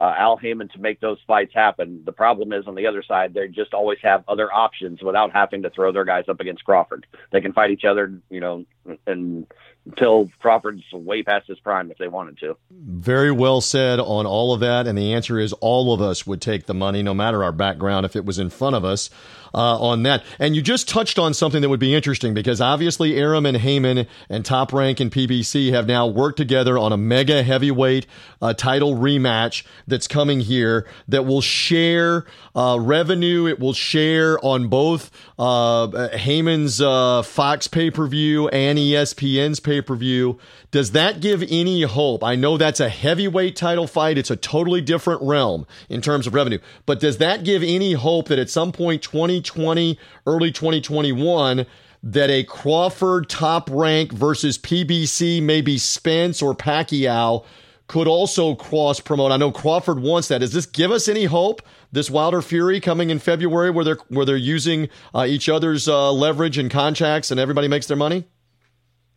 uh, 0.00 0.14
Al 0.18 0.36
Haymon 0.36 0.68
to 0.68 0.78
make 0.78 1.00
those 1.00 1.18
fights 1.26 1.52
happen. 1.54 2.02
The 2.04 2.12
problem 2.12 2.52
is 2.52 2.66
on 2.66 2.74
the 2.74 2.86
other 2.86 3.02
side, 3.02 3.32
they 3.34 3.48
just 3.48 3.74
always 3.74 3.98
have 4.02 4.24
other 4.28 4.52
options 4.52 5.02
without 5.02 5.32
having 5.32 5.62
to 5.62 5.70
throw 5.70 5.92
their 5.92 6.04
guys 6.04 6.24
up 6.28 6.40
against 6.40 6.64
Crawford. 6.64 7.06
They 7.32 7.40
can 7.40 7.52
fight 7.52 7.70
each 7.70 7.84
other, 7.84 8.12
you 8.28 8.40
know, 8.40 8.64
and 9.06 9.46
until 9.86 10.30
Crawford's 10.40 10.82
way 10.92 11.22
past 11.22 11.46
his 11.46 11.60
prime 11.60 11.90
if 11.90 11.98
they 11.98 12.08
wanted 12.08 12.38
to. 12.38 12.56
Very 12.70 13.30
well 13.30 13.60
said 13.60 14.00
on 14.00 14.26
all 14.26 14.52
of 14.54 14.60
that. 14.60 14.86
And 14.86 14.96
the 14.96 15.12
answer 15.12 15.38
is 15.38 15.52
all 15.54 15.92
of 15.92 16.00
us 16.00 16.26
would 16.26 16.40
take 16.40 16.66
the 16.66 16.74
money, 16.74 17.02
no 17.02 17.14
matter 17.14 17.44
our 17.44 17.52
background, 17.52 18.06
if 18.06 18.16
it 18.16 18.24
was 18.24 18.38
in 18.38 18.50
front 18.50 18.76
of 18.76 18.84
us 18.84 19.10
uh, 19.54 19.78
on 19.78 20.02
that. 20.02 20.24
And 20.38 20.56
you 20.56 20.62
just 20.62 20.88
touched 20.88 21.18
on 21.18 21.32
something 21.32 21.62
that 21.62 21.68
would 21.68 21.80
be 21.80 21.94
interesting 21.94 22.34
because 22.34 22.60
obviously 22.60 23.16
Arum 23.16 23.46
and 23.46 23.56
Haymon 23.56 24.06
and 24.28 24.44
Top 24.44 24.72
Rank 24.72 25.00
and 25.00 25.10
PBC 25.10 25.72
have 25.72 25.86
now 25.86 26.06
worked 26.06 26.36
together 26.36 26.76
on 26.76 26.92
a 26.92 26.96
mega 26.96 27.42
heavyweight 27.42 28.06
uh, 28.42 28.52
title 28.52 28.96
rematch 28.96 29.64
that's 29.86 30.08
coming 30.08 30.40
here 30.40 30.86
that 31.06 31.24
will 31.24 31.40
share 31.40 32.26
uh, 32.56 32.78
revenue. 32.80 33.46
It 33.46 33.60
will 33.60 33.72
share 33.72 34.44
on 34.44 34.68
both 34.68 35.10
uh, 35.38 36.08
Haymon's 36.08 36.80
uh, 36.80 37.22
Fox 37.22 37.68
pay 37.68 37.90
per 37.90 38.06
view 38.06 38.48
and 38.48 38.78
ESPN's 38.78 39.60
pay 39.60 39.73
per 39.82 39.96
view. 39.96 40.38
Does 40.70 40.92
that 40.92 41.20
give 41.20 41.42
any 41.48 41.82
hope? 41.82 42.22
I 42.22 42.34
know 42.34 42.56
that's 42.56 42.80
a 42.80 42.88
heavyweight 42.88 43.56
title 43.56 43.86
fight. 43.86 44.18
It's 44.18 44.30
a 44.30 44.36
totally 44.36 44.80
different 44.80 45.22
realm 45.22 45.66
in 45.88 46.00
terms 46.00 46.26
of 46.26 46.34
revenue. 46.34 46.58
But 46.86 47.00
does 47.00 47.18
that 47.18 47.44
give 47.44 47.62
any 47.62 47.92
hope 47.92 48.28
that 48.28 48.38
at 48.38 48.50
some 48.50 48.72
point 48.72 49.02
2020, 49.02 49.98
early 50.26 50.50
2021, 50.50 51.66
that 52.02 52.30
a 52.30 52.44
Crawford 52.44 53.28
top 53.28 53.68
rank 53.70 54.12
versus 54.12 54.58
PBC, 54.58 55.42
maybe 55.42 55.78
Spence 55.78 56.42
or 56.42 56.54
Pacquiao, 56.54 57.44
could 57.86 58.06
also 58.06 58.54
cross 58.54 59.00
promote? 59.00 59.32
I 59.32 59.36
know 59.36 59.50
Crawford 59.50 60.00
wants 60.00 60.28
that. 60.28 60.38
Does 60.38 60.52
this 60.52 60.66
give 60.66 60.90
us 60.90 61.08
any 61.08 61.24
hope? 61.24 61.62
This 61.92 62.10
Wilder 62.10 62.42
Fury 62.42 62.80
coming 62.80 63.10
in 63.10 63.18
February, 63.20 63.70
where 63.70 63.84
they're 63.84 63.98
where 64.08 64.26
they're 64.26 64.36
using 64.36 64.88
uh, 65.14 65.26
each 65.28 65.48
other's 65.48 65.88
uh, 65.88 66.10
leverage 66.12 66.58
and 66.58 66.70
contracts, 66.70 67.30
and 67.30 67.38
everybody 67.38 67.68
makes 67.68 67.86
their 67.86 67.96
money. 67.96 68.24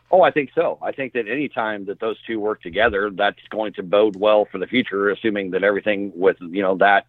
Oh, 0.09 0.21
I 0.21 0.31
think 0.31 0.51
so. 0.55 0.77
I 0.81 0.91
think 0.93 1.13
that 1.13 1.27
any 1.27 1.49
time 1.49 1.85
that 1.85 1.99
those 1.99 2.17
two 2.25 2.39
work 2.39 2.61
together, 2.61 3.11
that's 3.13 3.39
going 3.49 3.73
to 3.73 3.83
bode 3.83 4.15
well 4.15 4.47
for 4.49 4.57
the 4.57 4.67
future, 4.67 5.09
assuming 5.09 5.51
that 5.51 5.63
everything 5.63 6.13
with 6.15 6.37
you 6.39 6.61
know 6.61 6.77
that 6.77 7.07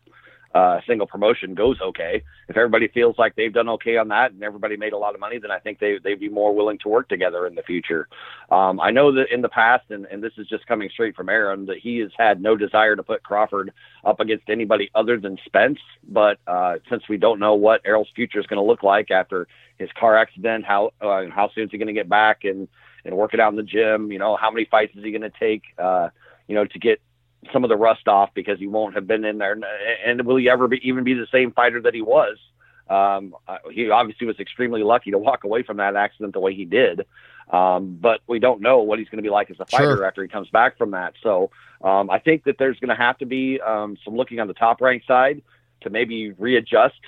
uh, 0.55 0.81
single 0.87 1.07
promotion 1.07 1.55
goes 1.55 1.81
okay. 1.81 2.23
If 2.49 2.57
everybody 2.57 2.89
feels 2.89 3.17
like 3.19 3.37
they've 3.37 3.53
done 3.53 3.69
okay 3.69 3.99
on 3.99 4.09
that 4.09 4.33
and 4.33 4.43
everybody 4.43 4.77
made 4.77 4.95
a 4.95 4.99
lot 4.99 5.15
of 5.15 5.21
money, 5.21 5.39
then 5.39 5.51
I 5.51 5.59
think 5.59 5.79
they 5.79 5.99
they'd 6.03 6.19
be 6.19 6.29
more 6.29 6.55
willing 6.55 6.79
to 6.79 6.89
work 6.89 7.09
together 7.09 7.47
in 7.47 7.55
the 7.55 7.63
future. 7.63 8.09
Um, 8.51 8.81
I 8.81 8.91
know 8.91 9.13
that 9.13 9.33
in 9.33 9.43
the 9.43 9.49
past, 9.49 9.91
and, 9.91 10.07
and 10.07 10.23
this 10.23 10.33
is 10.39 10.49
just 10.49 10.67
coming 10.67 10.89
straight 10.93 11.15
from 11.15 11.29
Arum, 11.29 11.67
that 11.67 11.79
he 11.79 11.99
has 11.99 12.11
had 12.19 12.41
no 12.41 12.57
desire 12.57 12.97
to 12.97 13.03
put 13.03 13.23
Crawford 13.23 13.73
up 14.05 14.21
against 14.21 14.49
anybody 14.49 14.91
other 14.95 15.21
than 15.21 15.39
Spence. 15.45 15.79
But 16.09 16.39
uh, 16.47 16.79
since 16.89 17.03
we 17.09 17.19
don't 17.19 17.39
know 17.39 17.55
what 17.55 17.83
Errol's 17.85 18.11
future 18.17 18.41
is 18.41 18.47
going 18.47 18.61
to 18.61 18.67
look 18.67 18.83
like 18.83 19.11
after 19.11 19.47
his 19.79 19.91
car 19.99 20.17
accident, 20.17 20.65
how 20.65 20.93
uh, 21.01 21.27
how 21.31 21.51
soon 21.55 21.65
is 21.65 21.71
he 21.71 21.79
going 21.79 21.87
to 21.89 21.93
get 21.93 22.09
back 22.09 22.45
and 22.45 22.67
and 23.05 23.17
work 23.17 23.35
it 23.35 23.41
out 23.41 23.53
in 23.53 23.57
the 23.57 23.63
gym. 23.63 24.11
You 24.13 24.19
know, 24.19 24.37
how 24.37 24.51
many 24.51 24.65
fights 24.65 24.95
is 24.97 25.05
he 25.05 25.11
going 25.11 25.23
to 25.23 25.33
take? 25.39 25.63
Uh, 25.79 26.09
you 26.49 26.55
know, 26.55 26.65
to 26.65 26.79
get 26.79 27.01
some 27.53 27.63
of 27.63 27.69
the 27.69 27.77
rust 27.77 28.09
off 28.09 28.31
because 28.35 28.59
he 28.59 28.67
won't 28.67 28.95
have 28.95 29.07
been 29.07 29.25
in 29.25 29.39
there. 29.39 29.57
And 30.05 30.25
will 30.25 30.37
he 30.37 30.49
ever 30.49 30.67
be, 30.67 30.81
even 30.83 31.05
be 31.05 31.15
the 31.15 31.29
same 31.31 31.53
fighter 31.53 31.81
that 31.83 31.95
he 31.95 32.03
was? 32.03 32.37
Um, 32.91 33.37
uh, 33.47 33.59
he 33.71 33.91
obviously 33.91 34.27
was 34.27 34.41
extremely 34.41 34.83
lucky 34.83 35.11
to 35.11 35.19
walk 35.19 35.45
away 35.45 35.63
from 35.63 35.77
that 35.77 35.95
accident 35.95 36.33
the 36.33 36.41
way 36.41 36.55
he 36.55 36.65
did. 36.65 37.07
Um, 37.51 37.99
but 38.01 38.21
we 38.27 38.39
don't 38.39 38.61
know 38.61 38.79
what 38.79 38.99
he's 38.99 39.09
going 39.09 39.19
to 39.19 39.23
be 39.23 39.31
like 39.31 39.51
as 39.51 39.61
a 39.61 39.67
fighter 39.67 39.97
sure. 39.97 40.05
after 40.05 40.23
he 40.23 40.29
comes 40.29 40.49
back 40.51 40.77
from 40.77 40.91
that. 40.93 41.15
So 41.23 41.51
um, 41.83 42.11
I 42.11 42.19
think 42.19 42.45
that 42.45 42.57
there's 42.59 42.79
going 42.79 42.89
to 42.89 42.95
have 42.95 43.19
to 43.19 43.27
be 43.27 43.61
um, 43.61 43.97
some 44.05 44.17
looking 44.17 44.41
on 44.41 44.49
the 44.49 44.55
top 44.55 44.81
rank 44.81 45.05
side 45.07 45.43
to 45.83 45.91
maybe 45.91 46.33
readjust 46.33 47.01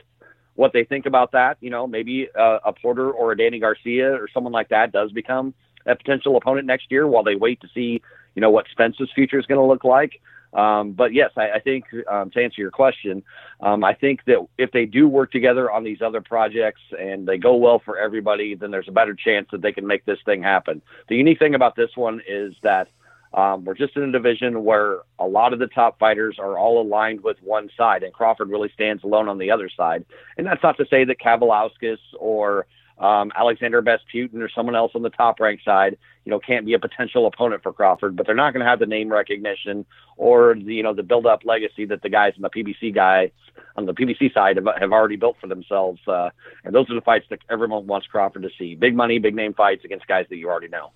what 0.54 0.72
they 0.72 0.84
think 0.84 1.06
about 1.06 1.32
that. 1.32 1.58
You 1.60 1.70
know, 1.70 1.86
maybe 1.86 2.28
uh, 2.38 2.58
a 2.64 2.72
Porter 2.72 3.10
or 3.10 3.32
a 3.32 3.36
Danny 3.36 3.58
Garcia 3.58 4.14
or 4.14 4.28
someone 4.32 4.52
like 4.52 4.68
that 4.68 4.92
does 4.92 5.12
become 5.12 5.54
a 5.90 5.96
potential 5.96 6.36
opponent 6.36 6.66
next 6.66 6.86
year 6.90 7.06
while 7.06 7.24
they 7.24 7.36
wait 7.36 7.60
to 7.60 7.68
see, 7.74 8.00
you 8.34 8.40
know, 8.40 8.50
what 8.50 8.66
Spence's 8.70 9.10
future 9.14 9.38
is 9.38 9.46
going 9.46 9.60
to 9.60 9.70
look 9.72 9.84
like. 9.84 10.20
Um, 10.52 10.92
but 10.92 11.12
yes, 11.12 11.30
I, 11.36 11.46
I 11.58 11.60
think 11.60 11.84
um, 12.08 12.30
to 12.30 12.42
answer 12.42 12.60
your 12.60 12.70
question, 12.70 13.22
um, 13.60 13.84
I 13.84 13.94
think 13.94 14.24
that 14.26 14.38
if 14.58 14.70
they 14.72 14.86
do 14.86 15.08
work 15.08 15.30
together 15.30 15.70
on 15.70 15.84
these 15.84 16.00
other 16.02 16.20
projects 16.20 16.80
and 16.98 17.26
they 17.28 17.38
go 17.38 17.54
well 17.56 17.80
for 17.84 17.98
everybody, 17.98 18.54
then 18.54 18.70
there's 18.70 18.88
a 18.88 18.92
better 19.00 19.14
chance 19.14 19.46
that 19.52 19.62
they 19.62 19.72
can 19.72 19.86
make 19.86 20.04
this 20.06 20.18
thing 20.24 20.42
happen. 20.42 20.82
The 21.08 21.16
unique 21.16 21.38
thing 21.38 21.54
about 21.54 21.76
this 21.76 21.90
one 21.96 22.20
is 22.26 22.54
that 22.62 22.88
Um, 23.32 23.64
we're 23.64 23.78
just 23.84 23.96
in 23.96 24.02
a 24.02 24.10
division 24.10 24.64
where 24.64 25.02
a 25.20 25.28
lot 25.38 25.52
of 25.52 25.60
the 25.60 25.68
top 25.68 25.92
fighters 26.00 26.34
are 26.40 26.58
all 26.58 26.82
aligned 26.82 27.20
with 27.22 27.38
one 27.56 27.70
side, 27.76 28.02
and 28.02 28.12
Crawford 28.12 28.48
really 28.50 28.70
stands 28.74 29.04
alone 29.04 29.28
on 29.28 29.38
the 29.38 29.52
other 29.52 29.68
side. 29.80 30.04
And 30.36 30.44
that's 30.44 30.64
not 30.64 30.76
to 30.78 30.86
say 30.92 31.04
that 31.04 31.20
Kavaliauskas 31.20 32.02
or 32.18 32.66
um, 33.00 33.32
Alexander 33.34 33.80
Best 33.80 34.04
Putin 34.14 34.42
or 34.42 34.50
someone 34.54 34.76
else 34.76 34.92
on 34.94 35.02
the 35.02 35.10
top 35.10 35.40
ranked 35.40 35.64
side, 35.64 35.96
you 36.24 36.30
know, 36.30 36.38
can't 36.38 36.66
be 36.66 36.74
a 36.74 36.78
potential 36.78 37.26
opponent 37.26 37.62
for 37.62 37.72
Crawford, 37.72 38.14
but 38.14 38.26
they're 38.26 38.34
not 38.34 38.52
going 38.52 38.64
to 38.64 38.68
have 38.68 38.78
the 38.78 38.86
name 38.86 39.10
recognition 39.10 39.86
or 40.18 40.54
the, 40.54 40.74
you 40.74 40.82
know, 40.82 40.94
the 40.94 41.02
build 41.02 41.26
up 41.26 41.40
legacy 41.44 41.86
that 41.86 42.02
the 42.02 42.10
guys 42.10 42.34
in 42.36 42.42
the 42.42 42.50
PBC 42.50 42.94
guys 42.94 43.30
on 43.76 43.86
the 43.86 43.94
PBC 43.94 44.34
side 44.34 44.56
have, 44.56 44.66
have 44.78 44.92
already 44.92 45.16
built 45.16 45.36
for 45.40 45.46
themselves. 45.46 45.98
Uh, 46.06 46.28
and 46.62 46.74
those 46.74 46.90
are 46.90 46.94
the 46.94 47.00
fights 47.00 47.24
that 47.30 47.38
everyone 47.48 47.86
wants 47.86 48.06
Crawford 48.06 48.42
to 48.42 48.50
see. 48.58 48.74
Big 48.74 48.94
money, 48.94 49.18
big 49.18 49.34
name 49.34 49.54
fights 49.54 49.84
against 49.84 50.06
guys 50.06 50.26
that 50.28 50.36
you 50.36 50.50
already 50.50 50.68
know. 50.68 50.92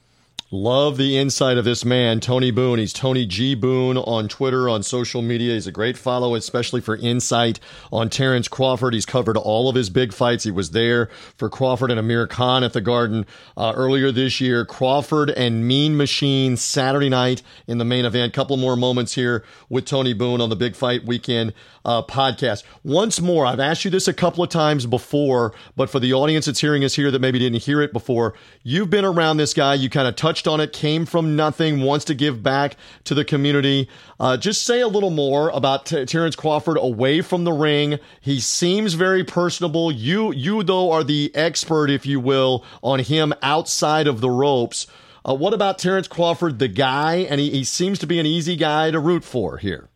Love 0.54 0.98
the 0.98 1.18
insight 1.18 1.58
of 1.58 1.64
this 1.64 1.84
man, 1.84 2.20
Tony 2.20 2.52
Boone. 2.52 2.78
He's 2.78 2.92
Tony 2.92 3.26
G. 3.26 3.56
Boone 3.56 3.98
on 3.98 4.28
Twitter, 4.28 4.68
on 4.68 4.84
social 4.84 5.20
media. 5.20 5.54
He's 5.54 5.66
a 5.66 5.72
great 5.72 5.98
follow, 5.98 6.36
especially 6.36 6.80
for 6.80 6.96
insight 6.96 7.58
on 7.90 8.08
Terrence 8.08 8.46
Crawford. 8.46 8.94
He's 8.94 9.04
covered 9.04 9.36
all 9.36 9.68
of 9.68 9.74
his 9.74 9.90
big 9.90 10.12
fights. 10.12 10.44
He 10.44 10.52
was 10.52 10.70
there 10.70 11.10
for 11.36 11.50
Crawford 11.50 11.90
and 11.90 11.98
Amir 11.98 12.28
Khan 12.28 12.62
at 12.62 12.72
the 12.72 12.80
Garden 12.80 13.26
uh, 13.56 13.72
earlier 13.74 14.12
this 14.12 14.40
year. 14.40 14.64
Crawford 14.64 15.28
and 15.30 15.66
Mean 15.66 15.96
Machine 15.96 16.56
Saturday 16.56 17.08
night 17.08 17.42
in 17.66 17.78
the 17.78 17.84
main 17.84 18.04
event. 18.04 18.32
Couple 18.32 18.56
more 18.56 18.76
moments 18.76 19.14
here 19.14 19.44
with 19.68 19.86
Tony 19.86 20.12
Boone 20.12 20.40
on 20.40 20.50
the 20.50 20.56
Big 20.56 20.76
Fight 20.76 21.04
Weekend 21.04 21.52
uh, 21.84 22.02
podcast. 22.02 22.62
Once 22.84 23.20
more, 23.20 23.44
I've 23.44 23.58
asked 23.58 23.84
you 23.84 23.90
this 23.90 24.06
a 24.06 24.14
couple 24.14 24.44
of 24.44 24.50
times 24.50 24.86
before, 24.86 25.52
but 25.74 25.90
for 25.90 25.98
the 25.98 26.12
audience 26.12 26.46
that's 26.46 26.60
hearing 26.60 26.84
us 26.84 26.94
here 26.94 27.10
that 27.10 27.20
maybe 27.20 27.40
didn't 27.40 27.62
hear 27.62 27.82
it 27.82 27.92
before, 27.92 28.34
you've 28.62 28.88
been 28.88 29.04
around 29.04 29.36
this 29.38 29.52
guy. 29.52 29.74
You 29.74 29.90
kind 29.90 30.06
of 30.06 30.14
touched 30.14 30.43
touched 30.44 30.52
on 30.52 30.60
it, 30.60 30.72
came 30.72 31.06
from 31.06 31.36
nothing, 31.36 31.80
wants 31.80 32.04
to 32.06 32.14
give 32.14 32.42
back 32.42 32.76
to 33.04 33.14
the 33.14 33.24
community. 33.24 33.88
Uh, 34.20 34.36
just 34.36 34.64
say 34.64 34.80
a 34.80 34.88
little 34.88 35.10
more 35.10 35.48
about 35.50 35.86
T- 35.86 36.04
Terrence 36.04 36.36
Crawford 36.36 36.76
away 36.78 37.20
from 37.22 37.44
the 37.44 37.52
ring. 37.52 37.98
He 38.20 38.40
seems 38.40 38.94
very 38.94 39.24
personable. 39.24 39.90
You, 39.90 40.32
you 40.32 40.62
though, 40.62 40.92
are 40.92 41.04
the 41.04 41.32
expert, 41.34 41.90
if 41.90 42.06
you 42.06 42.20
will, 42.20 42.64
on 42.82 43.00
him 43.00 43.32
outside 43.42 44.06
of 44.06 44.20
the 44.20 44.30
ropes. 44.30 44.86
Uh, 45.26 45.34
what 45.34 45.54
about 45.54 45.78
Terrence 45.78 46.08
Crawford, 46.08 46.58
the 46.58 46.68
guy? 46.68 47.16
And 47.16 47.40
he, 47.40 47.50
he 47.50 47.64
seems 47.64 47.98
to 48.00 48.06
be 48.06 48.18
an 48.18 48.26
easy 48.26 48.56
guy 48.56 48.90
to 48.90 49.00
root 49.00 49.24
for 49.24 49.56
here. 49.56 49.88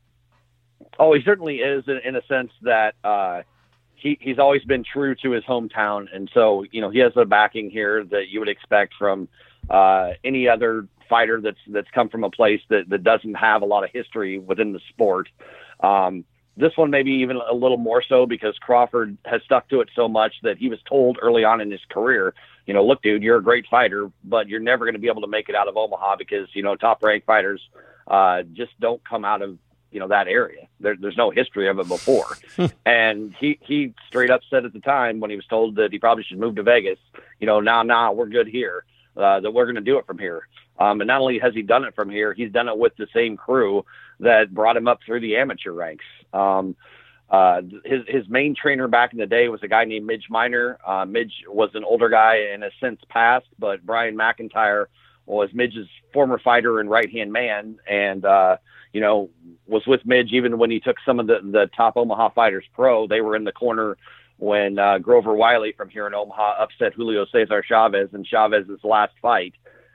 Oh, 0.99 1.15
he 1.15 1.21
certainly 1.23 1.57
is 1.57 1.85
in, 1.87 2.01
in 2.05 2.17
a 2.17 2.23
sense 2.27 2.51
that 2.63 2.95
uh, 3.05 3.43
he, 3.95 4.19
he's 4.21 4.39
always 4.39 4.65
been 4.65 4.85
true 4.85 5.15
to 5.23 5.31
his 5.31 5.45
hometown. 5.45 6.07
And 6.13 6.31
so, 6.33 6.65
you 6.73 6.81
know, 6.81 6.91
he 6.91 7.01
has 7.01 7.13
the 7.15 7.25
backing 7.25 7.71
here 7.71 8.03
that 8.05 8.29
you 8.31 8.41
would 8.41 8.49
expect 8.49 8.95
from 8.99 9.29
uh, 9.71 10.13
any 10.25 10.49
other 10.49 10.87
fighter 11.09 11.41
that's 11.41 11.59
that's 11.69 11.89
come 11.95 12.09
from 12.09 12.25
a 12.25 12.31
place 12.31 12.61
that, 12.69 12.89
that 12.89 13.03
doesn't 13.03 13.35
have 13.35 13.63
a 13.63 13.65
lot 13.65 13.85
of 13.85 13.91
history 13.93 14.39
within 14.39 14.73
the 14.73 14.81
sport. 14.91 15.29
Um, 15.81 16.25
this 16.57 16.77
one 16.77 16.91
maybe 16.91 17.13
even 17.13 17.37
a 17.37 17.55
little 17.55 17.77
more 17.77 18.03
so 18.03 18.27
because 18.27 18.59
Crawford 18.59 19.17
has 19.25 19.41
stuck 19.45 19.69
to 19.69 19.81
it 19.81 19.89
so 19.95 20.09
much 20.09 20.35
that 20.43 20.59
he 20.59 20.69
was 20.69 20.81
told 20.89 21.19
early 21.23 21.45
on 21.45 21.61
in 21.61 21.71
his 21.71 21.81
career, 21.89 22.35
you 22.67 22.75
know, 22.75 22.85
look, 22.85 23.01
dude, 23.01 23.23
you're 23.23 23.37
a 23.37 23.43
great 23.43 23.67
fighter, 23.71 24.11
but 24.25 24.49
you're 24.49 24.59
never 24.59 24.85
going 24.85 24.95
to 24.95 25.01
be 25.01 25.07
able 25.07 25.23
to 25.23 25.29
make 25.29 25.49
it 25.49 25.55
out 25.55 25.69
of 25.69 25.77
Omaha 25.77 26.17
because 26.17 26.49
you 26.53 26.63
know 26.63 26.75
top 26.75 27.03
ranked 27.03 27.27
fighters 27.27 27.61
uh, 28.09 28.43
just 28.53 28.79
don't 28.81 29.03
come 29.05 29.25
out 29.25 29.41
of 29.41 29.57
you 29.93 30.01
know 30.01 30.09
that 30.09 30.27
area. 30.27 30.69
There, 30.81 30.97
there's 30.99 31.17
no 31.17 31.31
history 31.31 31.69
of 31.69 31.79
it 31.79 31.89
before, 31.89 32.37
and 32.87 33.35
he 33.39 33.59
he 33.63 33.95
straight 34.09 34.31
up 34.31 34.41
said 34.51 34.65
at 34.65 34.73
the 34.73 34.81
time 34.81 35.21
when 35.21 35.31
he 35.31 35.37
was 35.37 35.47
told 35.47 35.77
that 35.77 35.93
he 35.93 35.99
probably 35.99 36.25
should 36.25 36.41
move 36.41 36.57
to 36.57 36.65
Vegas, 36.65 36.99
you 37.39 37.47
know, 37.47 37.61
now 37.61 37.83
nah, 37.85 38.09
nah, 38.09 38.13
we're 38.13 38.27
good 38.27 38.49
here 38.49 38.85
uh, 39.19 39.41
that 39.41 39.51
we're 39.51 39.65
going 39.65 39.75
to 39.75 39.81
do 39.81 39.99
it 39.99 40.07
from 40.07 40.19
here. 40.19 40.47
Um, 40.79 41.01
and 41.01 41.09
not 41.09 41.21
only 41.21 41.39
has 41.41 41.55
he 41.55 41.63
done 41.63 41.85
it 41.85 41.95
from 41.95 42.09
here, 42.09 42.33
he's 42.33 42.53
done 42.53 42.69
it 42.69 42.79
with 42.79 42.97
the 42.97 43.09
same 43.13 43.37
crew 43.37 43.85
that 44.21 44.55
brought 44.55 44.77
him 44.77 44.89
up 44.89 45.01
through 45.05 45.21
the 45.21 45.37
amateur 45.37 45.73
ranks. 45.73 46.05
Um, 46.33 46.77
uh, 47.31 47.61
his 47.85 48.03
his 48.09 48.27
main 48.29 48.55
trainer 48.55 48.89
back 48.89 49.13
in 49.13 49.19
the 49.19 49.27
day 49.27 49.49
was 49.49 49.63
a 49.63 49.69
guy 49.69 49.85
named 49.85 50.07
Midge 50.07 50.27
Minor. 50.31 50.79
Uh, 50.87 51.05
Midge 51.05 51.45
was 51.47 51.71
an 51.75 51.85
older 51.85 52.09
guy 52.09 52.37
and 52.53 52.63
has 52.63 52.73
since 52.81 53.01
passed, 53.11 53.49
but 53.59 53.85
Brian 53.85 54.17
McIntyre 54.17 54.87
was 55.27 55.51
Midge's 55.53 55.89
former 56.13 56.39
fighter 56.39 56.81
and 56.81 56.89
right 56.89 57.11
hand 57.13 57.31
man, 57.31 57.79
and 57.87 58.25
uh, 58.25 58.57
you 58.95 59.01
know 59.03 59.29
was 59.67 59.87
with 59.87 60.07
Midge 60.07 60.33
even 60.33 60.57
when 60.57 60.71
he 60.71 60.81
took 60.81 60.97
some 61.05 61.21
of 61.21 61.27
the 61.27 61.41
the 61.43 61.69
top 61.77 61.99
Omaha 61.99 62.31
fighters 62.31 62.65
pro. 62.73 63.07
They 63.07 63.21
were 63.21 63.37
in 63.37 63.45
the 63.45 63.53
corner 63.53 63.99
when 64.39 64.79
uh, 64.79 64.99
Grover 64.99 65.35
Wiley 65.35 65.73
from 65.73 65.89
here 65.89 66.07
in 66.07 66.15
Omaha 66.15 66.63
upset 66.63 66.95
Julio 66.95 67.27
Cesar 67.27 67.63
Chavez 67.63 68.09
in 68.15 68.25
Chavez's 68.25 68.83
last 68.85 69.13
fight. 69.21 69.55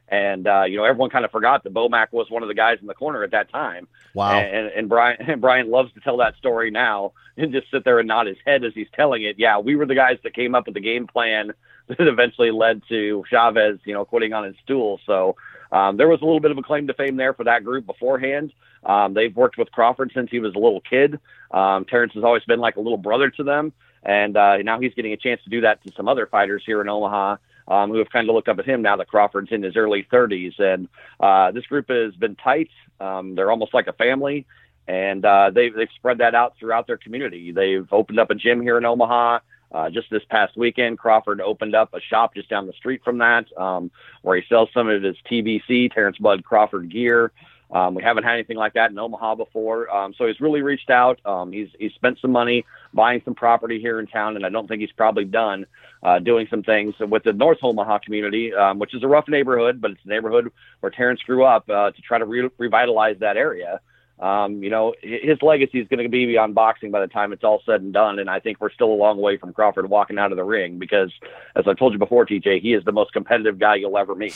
And 0.10 0.46
uh, 0.48 0.64
you 0.64 0.78
know, 0.78 0.84
everyone 0.84 1.10
kind 1.10 1.26
of 1.26 1.32
forgot 1.32 1.64
that 1.64 1.74
Bomac 1.74 2.08
was 2.12 2.30
one 2.30 2.44
of 2.44 2.50
the 2.50 2.54
guys 2.54 2.78
in 2.82 2.88
the 2.88 2.94
corner 2.94 3.24
at 3.24 3.32
that 3.32 3.50
time. 3.50 3.88
Wow! 4.14 4.38
And, 4.38 4.68
and 4.68 4.90
Brian 4.90 5.18
and 5.20 5.42
Brian 5.42 5.72
loves 5.72 5.94
to 5.94 6.02
tell 6.02 6.18
that 6.18 6.36
story 6.36 6.72
now 6.72 7.14
and 7.38 7.52
just 7.52 7.72
sit 7.72 7.84
there 7.84 8.00
and 8.00 8.08
nod 8.08 8.28
his 8.28 8.38
head 8.46 8.64
as 8.64 8.74
he's 8.76 8.90
telling 8.94 9.24
it. 9.24 9.38
Yeah, 9.40 9.60
we 9.60 9.76
were 9.76 9.86
the 9.86 9.96
guys 9.96 10.20
that 10.24 10.36
came 10.36 10.56
up 10.56 10.66
with 10.68 10.76
the 10.76 10.82
game 10.82 11.08
plan 11.08 11.54
that 11.88 12.00
eventually 12.00 12.52
led 12.52 12.82
to 12.90 13.24
Chavez, 13.30 13.80
you 13.86 13.94
know, 13.94 14.06
quitting 14.06 14.34
on 14.34 14.44
his 14.44 14.56
stool. 14.64 15.00
So 15.06 15.36
um, 15.72 15.98
there 15.98 16.10
was 16.10 16.22
a 16.22 16.26
little 16.26 16.42
bit 16.42 16.52
of 16.52 16.58
a 16.58 16.64
claim 16.64 16.88
to 16.88 16.94
fame 16.94 17.16
there 17.16 17.34
for 17.34 17.46
that 17.46 17.64
group 17.64 17.86
beforehand. 17.86 18.54
Um, 18.86 19.14
they've 19.14 19.36
worked 19.36 19.58
with 19.58 19.72
Crawford 19.72 20.12
since 20.14 20.30
he 20.30 20.40
was 20.40 20.54
a 20.54 20.60
little 20.60 20.82
kid. 20.82 21.20
Um, 21.50 21.86
Terrence 21.86 22.14
has 22.14 22.24
always 22.24 22.44
been 22.44 22.60
like 22.60 22.76
a 22.76 22.82
little 22.82 22.98
brother 22.98 23.30
to 23.32 23.44
them 23.44 23.72
and 24.04 24.36
uh, 24.38 24.58
now 24.58 24.80
he's 24.80 24.94
getting 24.94 25.14
a 25.14 25.18
chance 25.18 25.42
to 25.44 25.50
do 25.50 25.62
that 25.62 25.84
to 25.84 25.92
some 25.96 26.08
other 26.08 26.28
fighters 26.28 26.64
here 26.66 26.82
in 26.82 26.90
Omaha 26.90 27.38
um, 27.68 27.90
who 27.90 27.98
have 27.98 28.10
kind 28.10 28.30
of 28.30 28.36
looked 28.36 28.50
up 28.50 28.60
at 28.60 28.66
him 28.66 28.82
now 28.82 28.98
that 28.98 29.08
Crawford's 29.08 29.52
in 29.52 29.64
his 29.64 29.76
early 29.76 30.06
30s. 30.12 30.60
And 30.60 30.88
uh, 31.20 31.52
this 31.52 31.66
group 31.66 31.90
has 31.90 32.14
been 32.16 32.36
tight. 32.36 32.70
Um, 33.00 33.36
they're 33.36 33.52
almost 33.52 33.74
like 33.74 33.88
a 33.88 33.94
family, 33.94 34.46
and 34.88 35.24
uh, 35.26 35.52
they've, 35.54 35.74
they've 35.74 35.88
spread 35.96 36.20
that 36.20 36.36
out 36.36 36.56
throughout 36.60 36.88
their 36.88 36.98
community. 36.98 37.52
They've 37.52 37.88
opened 37.92 38.20
up 38.20 38.30
a 38.30 38.36
gym 38.36 38.62
here 38.62 38.78
in 38.78 38.86
Omaha. 38.86 39.40
Uh, 39.72 39.90
just 39.90 40.08
this 40.12 40.22
past 40.30 40.56
weekend, 40.56 41.00
Crawford 41.00 41.42
opened 41.42 41.74
up 41.74 41.94
a 41.94 42.00
shop 42.00 42.36
just 42.36 42.48
down 42.48 42.68
the 42.68 42.74
street 42.74 43.02
from 43.04 43.18
that, 43.18 43.46
um, 43.58 43.90
where 44.22 44.38
he 44.38 44.44
sells 44.48 44.70
some 44.72 44.88
of 44.88 45.02
his 45.02 45.16
TBC, 45.30 45.92
Terrence 45.92 46.18
Bud 46.20 46.44
Crawford 46.44 46.92
gear. 46.92 47.32
Um, 47.74 47.96
we 47.96 48.04
haven't 48.04 48.24
had 48.24 48.34
anything 48.34 48.58
like 48.58 48.74
that 48.74 48.92
in 48.92 49.00
Omaha 49.00 49.36
before. 49.36 49.90
Um, 49.94 50.14
so 50.16 50.28
he's 50.28 50.40
really 50.40 50.62
reached 50.62 50.92
out. 50.92 51.20
Um, 51.26 51.52
he's 51.52 51.70
he's 51.80 51.94
spent 51.94 52.20
some 52.22 52.32
money 52.32 52.66
buying 52.94 53.22
some 53.26 53.34
property 53.34 53.80
here 53.80 54.00
in 54.00 54.06
town, 54.06 54.36
and 54.36 54.46
I 54.46 54.50
don't 54.50 54.68
think 54.68 54.82
he's 54.82 54.92
probably 54.92 55.26
done 55.26 55.66
uh, 56.04 56.20
doing 56.20 56.48
some 56.50 56.62
things 56.62 56.94
with 57.00 57.24
the 57.24 57.34
North 57.34 57.58
Omaha 57.64 58.00
community, 58.00 58.54
um, 58.54 58.78
which 58.78 58.94
is 58.94 59.02
a 59.02 59.08
rough 59.08 59.28
neighborhood, 59.28 59.82
but 59.82 59.92
it's 59.92 60.06
a 60.06 60.08
neighborhood 60.08 60.52
where 60.82 60.92
Terrence 60.92 61.22
grew 61.22 61.44
up 61.44 61.68
uh, 61.68 61.92
to 61.92 62.02
try 62.02 62.20
to 62.20 62.26
re- 62.26 62.50
revitalize 62.60 63.18
that 63.20 63.38
area. 63.38 63.82
Um, 64.20 64.62
you 64.62 64.70
know, 64.70 64.94
his 65.02 65.42
legacy 65.42 65.80
is 65.80 65.88
going 65.88 66.04
to 66.04 66.10
be 66.10 66.26
beyond 66.26 66.54
boxing 66.54 66.92
by 66.92 67.02
the 67.02 67.08
time 67.08 67.34
it's 67.34 67.44
all 67.44 67.62
said 67.66 67.82
and 67.82 67.92
done. 67.92 68.20
And 68.20 68.30
I 68.30 68.40
think 68.40 68.62
we're 68.62 68.72
still 68.72 68.92
a 68.92 68.94
long 68.94 69.18
way 69.18 69.38
from 69.38 69.52
Crawford 69.54 69.90
walking 69.90 70.20
out 70.20 70.32
of 70.32 70.38
the 70.38 70.44
ring 70.44 70.78
because, 70.78 71.12
as 71.56 71.68
I 71.68 71.74
told 71.74 71.94
you 71.94 72.00
before, 72.00 72.26
TJ, 72.26 72.62
he 72.62 72.74
is 72.74 72.86
the 72.86 72.92
most 72.92 73.12
competitive 73.12 73.58
guy 73.58 73.76
you'll 73.76 73.98
ever 73.98 74.14
meet. 74.14 74.34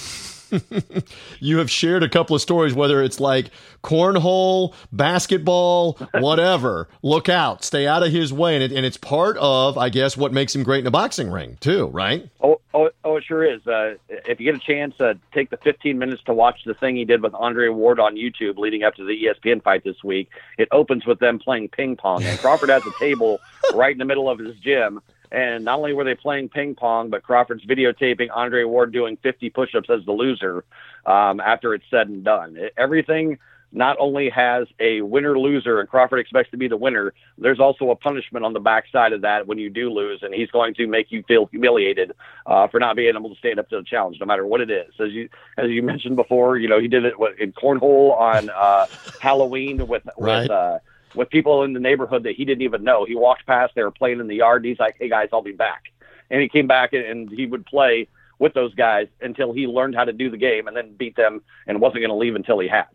you 1.39 1.58
have 1.58 1.70
shared 1.70 2.04
a 2.04 2.10
couple 2.10 2.36
of 2.36 2.41
stories, 2.41 2.74
whether 2.74 3.02
it's 3.02 3.20
like 3.20 3.52
cornhole, 3.84 4.74
basketball, 4.91 5.93
whatever. 6.14 6.88
Look 7.02 7.30
out, 7.30 7.64
stay 7.64 7.88
out 7.88 8.04
of 8.04 8.12
his 8.12 8.34
way, 8.34 8.56
and, 8.56 8.64
it, 8.64 8.72
and 8.72 8.86
it's 8.86 8.98
part 8.98 9.38
of, 9.38 9.78
I 9.78 9.89
guess, 9.89 10.18
what 10.18 10.34
makes 10.34 10.56
him 10.56 10.64
great 10.64 10.80
in 10.80 10.88
a 10.88 10.91
boxing 10.91 11.32
ring 11.32 11.58
too, 11.60 11.88
right? 11.88 12.30
Oh, 12.41 12.62
oh, 12.74 12.89
oh 13.04 13.18
it 13.18 13.24
sure 13.24 13.43
is. 13.43 13.66
Uh, 13.66 13.95
if 14.10 14.39
you 14.39 14.52
get 14.52 14.56
a 14.56 14.66
chance, 14.66 15.00
uh, 15.00 15.14
take 15.34 15.50
the 15.50 15.58
15 15.58 15.98
minutes 15.98 16.24
to 16.26 16.34
watch 16.34 16.60
the 16.66 16.74
thing 16.74 16.95
he 16.95 17.06
did 17.06 17.22
with 17.22 17.34
Andre 17.34 17.70
Ward 17.70 18.00
on 18.00 18.16
YouTube 18.16 18.58
leading 18.58 18.84
up 18.84 18.95
to 18.95 19.06
the 19.06 19.14
ESPN 19.24 19.64
fight 19.64 19.84
this 19.84 20.04
week. 20.04 20.30
It 20.58 20.68
opens 20.72 21.06
with 21.06 21.20
them 21.20 21.39
playing 21.39 21.70
ping 21.70 21.95
pong, 21.95 22.24
and 22.24 22.39
Crawford 22.39 22.70
has 22.70 22.86
a 22.86 22.91
table 23.00 23.39
right 23.74 23.91
in 23.91 23.98
the 23.98 24.06
middle 24.06 24.30
of 24.30 24.39
his 24.39 24.56
gym 24.58 25.02
and 25.32 25.66
not 25.66 25.80
only 25.80 25.94
were 25.94 26.04
they 26.04 26.16
playing 26.16 26.50
ping 26.50 26.76
pong, 26.76 27.10
but 27.10 27.24
Crawford's 27.24 27.66
videotaping 27.66 28.30
Andre 28.34 28.64
Ward 28.64 28.92
doing 28.92 29.18
50 29.18 29.50
push 29.50 29.76
ups 29.76 29.90
as 29.90 30.06
the 30.06 30.12
loser 30.12 30.64
um, 31.06 31.40
after 31.40 31.74
it's 31.74 31.86
said 31.90 32.08
and 32.08 32.24
done. 32.24 32.58
Everything 32.78 33.38
not 33.72 33.98
only 34.00 34.30
has 34.30 34.68
a 34.80 35.02
winner 35.02 35.38
loser, 35.38 35.80
and 35.80 35.90
Crawford 35.90 36.20
expects 36.20 36.50
to 36.52 36.58
be 36.58 36.68
the 36.68 36.78
winner, 36.78 37.14
there's 37.38 37.60
also 37.60 37.92
a 37.92 37.96
punishment 37.96 38.46
on 38.46 38.54
the 38.54 38.60
backside 38.60 39.12
of 39.12 39.22
that 39.22 39.46
when 39.46 39.58
you 39.58 39.70
do 39.70 39.90
lose, 39.90 40.24
and 40.24 40.34
he's 40.34 40.50
going 40.52 40.74
to 40.76 40.88
make 40.88 41.12
you 41.12 41.24
feel 41.28 41.48
humiliated 41.48 42.14
uh, 42.46 42.68
for 42.68 42.80
not 42.80 42.96
being 42.96 43.14
able 43.16 43.30
to 43.30 43.36
stand 43.36 43.60
up 43.60 43.70
to 43.70 43.78
the 43.78 43.84
challenge, 43.84 44.18
no 44.20 44.26
matter 44.26 44.46
what 44.46 44.62
it 44.62 44.72
is. 44.72 44.94
As 45.00 45.12
you 45.12 45.30
as 45.58 45.70
you 45.70 45.84
mentioned 45.84 46.16
before, 46.16 46.58
you 46.58 46.70
know 46.70 46.80
he 46.80 46.88
did 46.88 47.04
it 47.04 47.14
in 47.40 47.52
cornhole 47.52 48.18
on 48.18 48.50
uh, 48.50 48.88
Halloween 49.20 49.88
with 49.88 50.04
right. 50.18 50.42
with. 50.42 50.52
Uh, 50.52 50.80
with 51.18 51.30
people 51.30 51.63
in 51.63 51.74
the 51.74 51.80
neighborhood 51.80 52.24
that 52.24 52.36
he 52.36 52.45
didn't 52.45 52.61
even 52.61 52.84
know. 52.84 53.05
He 53.05 53.15
walked 53.15 53.45
past, 53.45 53.74
they 53.76 53.84
were 53.84 53.91
playing 53.91 54.20
in 54.20 54.28
the 54.28 54.36
yard. 54.36 54.63
And 54.63 54.70
he's 54.70 54.80
like, 54.80 54.95
"Hey 54.99 55.09
guys, 55.09 55.30
I'll 55.34 55.41
be 55.41 55.51
back." 55.51 55.84
And 56.30 56.41
he 56.41 56.49
came 56.49 56.68
back 56.68 56.93
and 56.93 57.30
he 57.30 57.45
would 57.45 57.65
play 57.65 58.07
with 58.39 58.53
those 58.53 58.74
guys 58.76 59.07
until 59.22 59.53
he 59.53 59.68
learned 59.68 59.95
how 59.95 60.05
to 60.05 60.13
do 60.13 60.30
the 60.30 60.38
game 60.38 60.68
and 60.68 60.78
then 60.78 60.95
beat 60.95 61.15
them 61.15 61.41
and 61.65 61.82
wasn't 61.82 62.01
going 62.01 62.09
to 62.09 62.15
leave 62.15 62.36
until 62.36 62.59
he 62.59 62.68
had. 62.68 62.86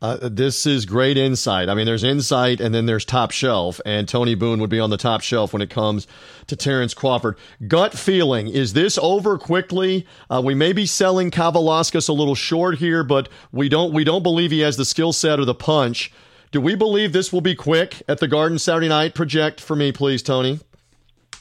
Uh, 0.00 0.18
this 0.28 0.66
is 0.66 0.84
great 0.84 1.16
insight. 1.16 1.68
I 1.68 1.74
mean, 1.74 1.86
there's 1.86 2.02
insight 2.02 2.60
and 2.60 2.74
then 2.74 2.86
there's 2.86 3.04
top 3.04 3.30
shelf, 3.30 3.80
and 3.86 4.08
Tony 4.08 4.34
Boone 4.34 4.60
would 4.60 4.68
be 4.68 4.80
on 4.80 4.90
the 4.90 4.96
top 4.96 5.20
shelf 5.20 5.52
when 5.52 5.62
it 5.62 5.70
comes 5.70 6.08
to 6.48 6.56
Terrence 6.56 6.92
Crawford. 6.92 7.38
Gut 7.68 7.94
feeling 7.94 8.48
is 8.48 8.72
this 8.72 8.98
over 8.98 9.38
quickly? 9.38 10.04
Uh, 10.28 10.42
we 10.44 10.56
may 10.56 10.72
be 10.72 10.86
selling 10.86 11.30
Kavaliauskas 11.30 12.08
a 12.08 12.12
little 12.12 12.34
short 12.34 12.78
here, 12.78 13.04
but 13.04 13.28
we 13.52 13.68
don't 13.68 13.92
we 13.92 14.02
don't 14.02 14.24
believe 14.24 14.50
he 14.50 14.60
has 14.60 14.76
the 14.76 14.84
skill 14.84 15.12
set 15.12 15.38
or 15.38 15.44
the 15.44 15.54
punch. 15.54 16.10
Do 16.52 16.60
we 16.60 16.74
believe 16.74 17.14
this 17.14 17.32
will 17.32 17.40
be 17.40 17.54
quick 17.54 18.02
at 18.06 18.18
the 18.18 18.28
Garden 18.28 18.58
Saturday 18.58 18.88
night? 18.88 19.14
Project 19.14 19.58
for 19.58 19.74
me, 19.74 19.90
please, 19.90 20.22
Tony. 20.22 20.60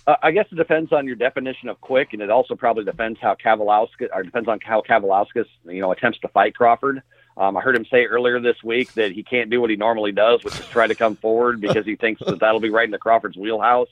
Uh, 0.07 0.16
I 0.24 0.32
guess 0.32 0.45
it 0.49 0.55
depends 0.55 0.93
on 0.93 1.05
your 1.05 1.18
definition 1.18 1.68
of 1.68 1.82
quick, 1.82 2.14
and 2.14 2.22
it 2.22 2.30
also 2.30 2.56
probably 2.56 2.86
depends 2.86 3.19
how 3.19 3.36
Kavaliauskas 3.36 4.07
or 4.14 4.23
depends 4.23 4.48
on 4.48 4.60
how 4.64 4.81
Kavaliauskas 4.81 5.48
you 5.65 5.81
know 5.81 5.91
attempts 5.91 6.19
to 6.19 6.30
fight 6.30 6.56
Crawford. 6.56 7.03
Um, 7.36 7.57
I 7.57 7.61
heard 7.61 7.76
him 7.76 7.86
say 7.91 8.06
earlier 8.06 8.40
this 8.40 8.64
week 8.64 8.94
that 8.94 9.11
he 9.11 9.22
can't 9.22 9.49
do 9.49 9.60
what 9.60 9.69
he 9.69 9.76
normally 9.76 10.14
does, 10.14 10.45
which 10.45 10.57
is 10.57 10.65
try 10.68 10.88
to 10.88 10.95
come 10.95 11.18
forward 11.18 11.60
because 11.61 11.86
he 11.86 11.98
thinks 11.98 12.22
that 12.26 12.40
that'll 12.40 12.61
be 12.61 12.69
right 12.69 12.86
in 12.86 12.91
the 12.91 12.98
Crawford's 12.98 13.36
wheelhouse. 13.36 13.90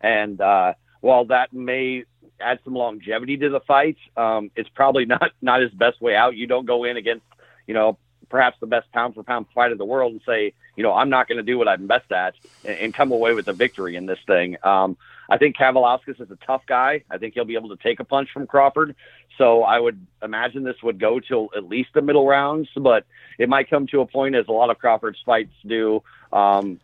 And 0.00 0.40
uh, 0.40 0.74
while 1.00 1.26
that 1.26 1.52
may 1.52 2.06
add 2.40 2.58
some 2.64 2.74
longevity 2.74 3.36
to 3.36 3.50
the 3.50 3.60
fight, 3.60 3.98
um, 4.16 4.50
it's 4.56 4.68
probably 4.70 5.04
not 5.04 5.30
not 5.40 5.62
his 5.62 5.70
best 5.70 6.02
way 6.02 6.16
out. 6.16 6.34
You 6.34 6.48
don't 6.48 6.66
go 6.66 6.82
in 6.82 6.96
against 6.96 7.24
you 7.68 7.74
know 7.74 7.98
perhaps 8.28 8.56
the 8.60 8.66
best 8.66 8.90
pound 8.92 9.14
for 9.14 9.22
pound 9.22 9.46
fight 9.54 9.72
in 9.72 9.78
the 9.78 9.84
world 9.84 10.12
and 10.12 10.20
say 10.26 10.52
you 10.76 10.82
know 10.82 10.92
I'm 10.92 11.10
not 11.10 11.28
going 11.28 11.38
to 11.38 11.44
do 11.44 11.58
what 11.58 11.68
I'm 11.68 11.86
best 11.86 12.10
at 12.12 12.34
and, 12.64 12.78
and 12.78 12.94
come 12.94 13.12
away 13.12 13.34
with 13.34 13.48
a 13.48 13.52
victory 13.52 13.96
in 13.96 14.06
this 14.06 14.18
thing. 14.26 14.56
Um, 14.62 14.96
I 15.28 15.38
think 15.38 15.56
Kavaliauskas 15.56 16.20
is 16.20 16.30
a 16.30 16.38
tough 16.46 16.62
guy. 16.66 17.02
I 17.10 17.18
think 17.18 17.34
he'll 17.34 17.44
be 17.44 17.56
able 17.56 17.70
to 17.70 17.82
take 17.82 18.00
a 18.00 18.04
punch 18.04 18.30
from 18.32 18.46
Crawford. 18.46 18.94
So 19.38 19.62
I 19.62 19.78
would 19.78 20.06
imagine 20.22 20.62
this 20.62 20.82
would 20.82 20.98
go 20.98 21.20
till 21.20 21.50
at 21.56 21.64
least 21.68 21.90
the 21.94 22.02
middle 22.02 22.26
rounds, 22.26 22.68
but 22.76 23.04
it 23.38 23.48
might 23.48 23.68
come 23.68 23.86
to 23.88 24.00
a 24.00 24.06
point, 24.06 24.34
as 24.34 24.48
a 24.48 24.52
lot 24.52 24.70
of 24.70 24.78
Crawford's 24.78 25.20
fights 25.24 25.52
do. 25.66 26.02
Um, 26.32 26.80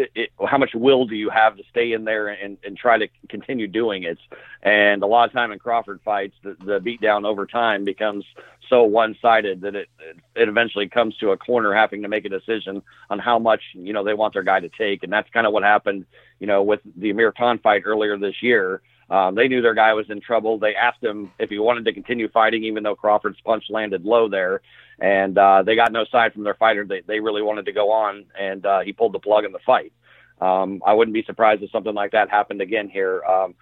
it, 0.00 0.10
it, 0.14 0.30
how 0.46 0.58
much 0.58 0.70
will 0.74 1.06
do 1.06 1.14
you 1.14 1.30
have 1.30 1.56
to 1.56 1.62
stay 1.70 1.92
in 1.92 2.04
there 2.04 2.28
and, 2.28 2.56
and 2.64 2.76
try 2.76 2.98
to 2.98 3.08
continue 3.28 3.66
doing 3.66 4.04
it? 4.04 4.18
And 4.62 5.02
a 5.02 5.06
lot 5.06 5.28
of 5.28 5.32
time 5.32 5.52
in 5.52 5.58
Crawford 5.58 6.00
fights, 6.04 6.34
the, 6.42 6.56
the 6.64 6.80
beat 6.80 7.00
down 7.00 7.24
over 7.24 7.46
time 7.46 7.84
becomes 7.84 8.24
so 8.68 8.84
one 8.84 9.16
sided 9.20 9.60
that 9.62 9.74
it, 9.74 9.88
it 10.36 10.48
eventually 10.48 10.88
comes 10.88 11.16
to 11.18 11.30
a 11.30 11.36
corner 11.36 11.74
having 11.74 12.02
to 12.02 12.08
make 12.08 12.24
a 12.24 12.28
decision 12.28 12.82
on 13.10 13.18
how 13.18 13.38
much 13.38 13.62
you 13.74 13.92
know 13.92 14.04
they 14.04 14.14
want 14.14 14.32
their 14.32 14.42
guy 14.42 14.60
to 14.60 14.68
take, 14.70 15.02
and 15.02 15.12
that's 15.12 15.28
kind 15.30 15.46
of 15.46 15.52
what 15.52 15.62
happened, 15.62 16.06
you 16.38 16.46
know, 16.46 16.62
with 16.62 16.80
the 16.96 17.10
Amir 17.10 17.32
Khan 17.32 17.58
fight 17.58 17.82
earlier 17.84 18.16
this 18.16 18.42
year. 18.42 18.80
Um, 19.10 19.34
they 19.34 19.48
knew 19.48 19.60
their 19.60 19.74
guy 19.74 19.92
was 19.92 20.08
in 20.08 20.20
trouble. 20.20 20.58
They 20.58 20.74
asked 20.76 21.02
him 21.02 21.32
if 21.38 21.50
he 21.50 21.58
wanted 21.58 21.84
to 21.86 21.92
continue 21.92 22.28
fighting, 22.28 22.62
even 22.64 22.84
though 22.84 22.94
Crawford's 22.94 23.40
punch 23.44 23.64
landed 23.68 24.04
low 24.04 24.28
there, 24.28 24.62
and 25.00 25.36
uh, 25.36 25.64
they 25.64 25.74
got 25.74 25.90
no 25.90 26.04
side 26.04 26.32
from 26.32 26.44
their 26.44 26.54
fighter. 26.54 26.86
They 26.86 27.00
they 27.00 27.18
really 27.18 27.42
wanted 27.42 27.66
to 27.66 27.72
go 27.72 27.90
on, 27.90 28.26
and 28.38 28.64
uh, 28.64 28.80
he 28.80 28.92
pulled 28.92 29.12
the 29.12 29.18
plug 29.18 29.44
in 29.44 29.52
the 29.52 29.58
fight. 29.66 29.92
Um, 30.40 30.80
I 30.86 30.94
wouldn't 30.94 31.12
be 31.12 31.24
surprised 31.24 31.62
if 31.62 31.70
something 31.70 31.94
like 31.94 32.12
that 32.12 32.30
happened 32.30 32.60
again 32.62 32.88
here. 32.88 33.22
Um, 33.24 33.54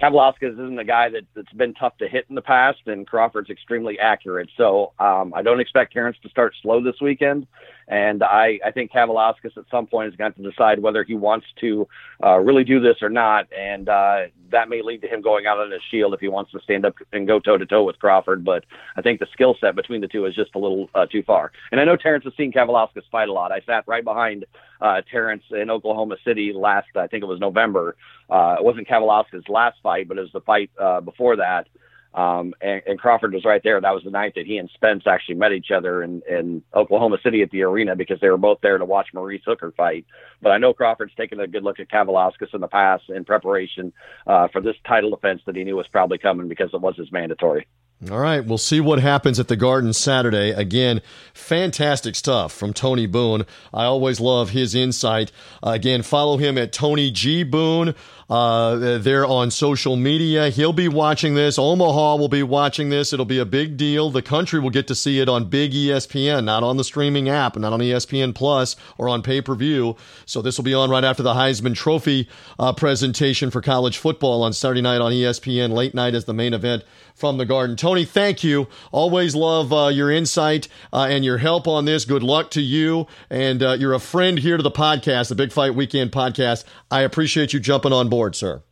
Kavaliauskas 0.00 0.54
isn't 0.54 0.78
a 0.78 0.84
guy 0.84 1.10
that, 1.10 1.24
that's 1.34 1.52
been 1.52 1.74
tough 1.74 1.96
to 1.98 2.08
hit 2.08 2.24
in 2.30 2.34
the 2.34 2.42
past, 2.42 2.78
and 2.86 3.06
Crawford's 3.06 3.50
extremely 3.50 3.98
accurate. 3.98 4.48
So 4.56 4.92
um, 4.98 5.34
I 5.34 5.42
don't 5.42 5.60
expect 5.60 5.92
Terrence 5.92 6.16
to 6.22 6.30
start 6.30 6.54
slow 6.62 6.82
this 6.82 7.00
weekend. 7.02 7.46
And 7.90 8.22
I, 8.22 8.60
I 8.64 8.70
think 8.70 8.92
Kavaliauskas 8.92 9.56
at 9.56 9.64
some 9.68 9.88
point 9.88 10.08
is 10.08 10.16
going 10.16 10.32
to, 10.32 10.42
decide 10.42 10.78
whether 10.78 11.02
he 11.02 11.14
wants 11.14 11.46
to 11.60 11.88
uh, 12.22 12.38
really 12.38 12.62
do 12.62 12.78
this 12.80 13.02
or 13.02 13.10
not. 13.10 13.48
And 13.52 13.88
uh, 13.88 14.26
that 14.52 14.68
may 14.68 14.80
lead 14.80 15.02
to 15.02 15.08
him 15.08 15.20
going 15.20 15.46
out 15.46 15.58
on 15.58 15.72
his 15.72 15.82
shield 15.90 16.14
if 16.14 16.20
he 16.20 16.28
wants 16.28 16.52
to 16.52 16.60
stand 16.60 16.86
up 16.86 16.94
and 17.12 17.26
go 17.26 17.40
toe 17.40 17.58
to 17.58 17.66
toe 17.66 17.82
with 17.82 17.98
Crawford. 17.98 18.44
But 18.44 18.64
I 18.96 19.02
think 19.02 19.18
the 19.18 19.26
skill 19.32 19.56
set 19.60 19.74
between 19.74 20.00
the 20.00 20.06
two 20.06 20.24
is 20.26 20.36
just 20.36 20.54
a 20.54 20.58
little 20.58 20.88
uh, 20.94 21.06
too 21.06 21.24
far. 21.24 21.50
And 21.72 21.80
I 21.80 21.84
know 21.84 21.96
Terrence 21.96 22.24
has 22.24 22.32
seen 22.36 22.52
Kavaliauskas 22.52 23.02
fight 23.10 23.28
a 23.28 23.32
lot. 23.32 23.50
I 23.50 23.60
sat 23.66 23.84
right 23.88 24.04
behind 24.04 24.44
uh, 24.80 25.02
Terrence 25.10 25.42
in 25.50 25.68
Oklahoma 25.68 26.16
City 26.24 26.52
last, 26.54 26.88
I 26.94 27.08
think 27.08 27.24
it 27.24 27.26
was 27.26 27.40
November. 27.40 27.96
Uh, 28.30 28.56
it 28.58 28.64
wasn't 28.64 28.86
Kavaliauskas' 28.86 29.48
last 29.48 29.78
fight, 29.82 30.06
but 30.06 30.16
it 30.16 30.20
was 30.20 30.32
the 30.32 30.40
fight 30.40 30.70
uh, 30.80 31.00
before 31.00 31.36
that. 31.36 31.66
Um, 32.12 32.54
and, 32.60 32.82
and 32.86 32.98
Crawford 32.98 33.32
was 33.32 33.44
right 33.44 33.62
there. 33.62 33.80
That 33.80 33.94
was 33.94 34.02
the 34.02 34.10
night 34.10 34.34
that 34.34 34.46
he 34.46 34.58
and 34.58 34.68
Spence 34.74 35.04
actually 35.06 35.36
met 35.36 35.52
each 35.52 35.70
other 35.70 36.02
in, 36.02 36.22
in 36.28 36.62
Oklahoma 36.74 37.18
City 37.22 37.42
at 37.42 37.50
the 37.50 37.62
arena 37.62 37.94
because 37.94 38.20
they 38.20 38.28
were 38.28 38.36
both 38.36 38.58
there 38.62 38.78
to 38.78 38.84
watch 38.84 39.08
Maurice 39.14 39.42
Hooker 39.46 39.72
fight. 39.76 40.06
But 40.42 40.50
I 40.50 40.58
know 40.58 40.74
Crawford's 40.74 41.14
taken 41.14 41.40
a 41.40 41.46
good 41.46 41.62
look 41.62 41.78
at 41.78 41.88
Kavaliauskas 41.88 42.52
in 42.52 42.60
the 42.60 42.68
past 42.68 43.04
in 43.10 43.24
preparation 43.24 43.92
uh, 44.26 44.48
for 44.48 44.60
this 44.60 44.76
title 44.86 45.10
defense 45.10 45.42
that 45.46 45.54
he 45.54 45.62
knew 45.62 45.76
was 45.76 45.86
probably 45.88 46.18
coming 46.18 46.48
because 46.48 46.70
it 46.72 46.80
was 46.80 46.96
his 46.96 47.12
mandatory. 47.12 47.66
All 48.08 48.18
right, 48.18 48.42
we'll 48.42 48.56
see 48.56 48.80
what 48.80 48.98
happens 48.98 49.38
at 49.38 49.48
the 49.48 49.56
Garden 49.56 49.92
Saturday. 49.92 50.52
Again, 50.52 51.02
fantastic 51.34 52.16
stuff 52.16 52.50
from 52.50 52.72
Tony 52.72 53.04
Boone. 53.04 53.44
I 53.74 53.84
always 53.84 54.18
love 54.18 54.50
his 54.50 54.74
insight. 54.74 55.30
Again, 55.62 56.00
follow 56.00 56.38
him 56.38 56.56
at 56.56 56.72
Tony 56.72 57.10
G 57.10 57.42
Boone. 57.42 57.94
Uh, 58.30 58.98
they're 58.98 59.26
on 59.26 59.50
social 59.50 59.96
media. 59.96 60.48
He'll 60.48 60.72
be 60.72 60.88
watching 60.88 61.34
this. 61.34 61.58
Omaha 61.58 62.16
will 62.16 62.28
be 62.28 62.44
watching 62.44 62.88
this. 62.88 63.12
It'll 63.12 63.26
be 63.26 63.40
a 63.40 63.44
big 63.44 63.76
deal. 63.76 64.08
The 64.08 64.22
country 64.22 64.60
will 64.60 64.70
get 64.70 64.86
to 64.86 64.94
see 64.94 65.18
it 65.18 65.28
on 65.28 65.50
big 65.50 65.72
ESPN, 65.72 66.44
not 66.44 66.62
on 66.62 66.78
the 66.78 66.84
streaming 66.84 67.28
app, 67.28 67.56
not 67.58 67.72
on 67.72 67.80
ESPN 67.80 68.34
Plus 68.34 68.76
or 68.96 69.10
on 69.10 69.20
pay 69.20 69.42
per 69.42 69.54
view. 69.54 69.96
So 70.24 70.40
this 70.40 70.56
will 70.56 70.64
be 70.64 70.72
on 70.72 70.88
right 70.88 71.04
after 71.04 71.22
the 71.22 71.34
Heisman 71.34 71.74
Trophy 71.74 72.28
uh, 72.58 72.72
presentation 72.72 73.50
for 73.50 73.60
college 73.60 73.98
football 73.98 74.42
on 74.42 74.54
Saturday 74.54 74.80
night 74.80 75.02
on 75.02 75.12
ESPN. 75.12 75.72
Late 75.72 75.92
night 75.92 76.14
as 76.14 76.24
the 76.24 76.32
main 76.32 76.54
event 76.54 76.84
from 77.20 77.36
the 77.36 77.44
Garden. 77.44 77.76
Tony, 77.76 78.04
thank 78.04 78.42
you. 78.42 78.66
Always 78.90 79.36
love 79.36 79.72
uh, 79.72 79.88
your 79.88 80.10
insight 80.10 80.66
uh, 80.92 81.06
and 81.08 81.24
your 81.24 81.38
help 81.38 81.68
on 81.68 81.84
this. 81.84 82.04
Good 82.04 82.22
luck 82.22 82.50
to 82.52 82.62
you. 82.62 83.06
And 83.28 83.62
uh, 83.62 83.76
you're 83.78 83.92
a 83.92 84.00
friend 84.00 84.38
here 84.38 84.56
to 84.56 84.62
the 84.62 84.70
podcast, 84.70 85.28
the 85.28 85.34
Big 85.34 85.52
Fight 85.52 85.74
Weekend 85.74 86.10
podcast. 86.10 86.64
I 86.90 87.02
appreciate 87.02 87.52
you 87.52 87.60
jumping 87.60 87.92
on 87.92 88.08
board, 88.08 88.34
sir. 88.34 88.62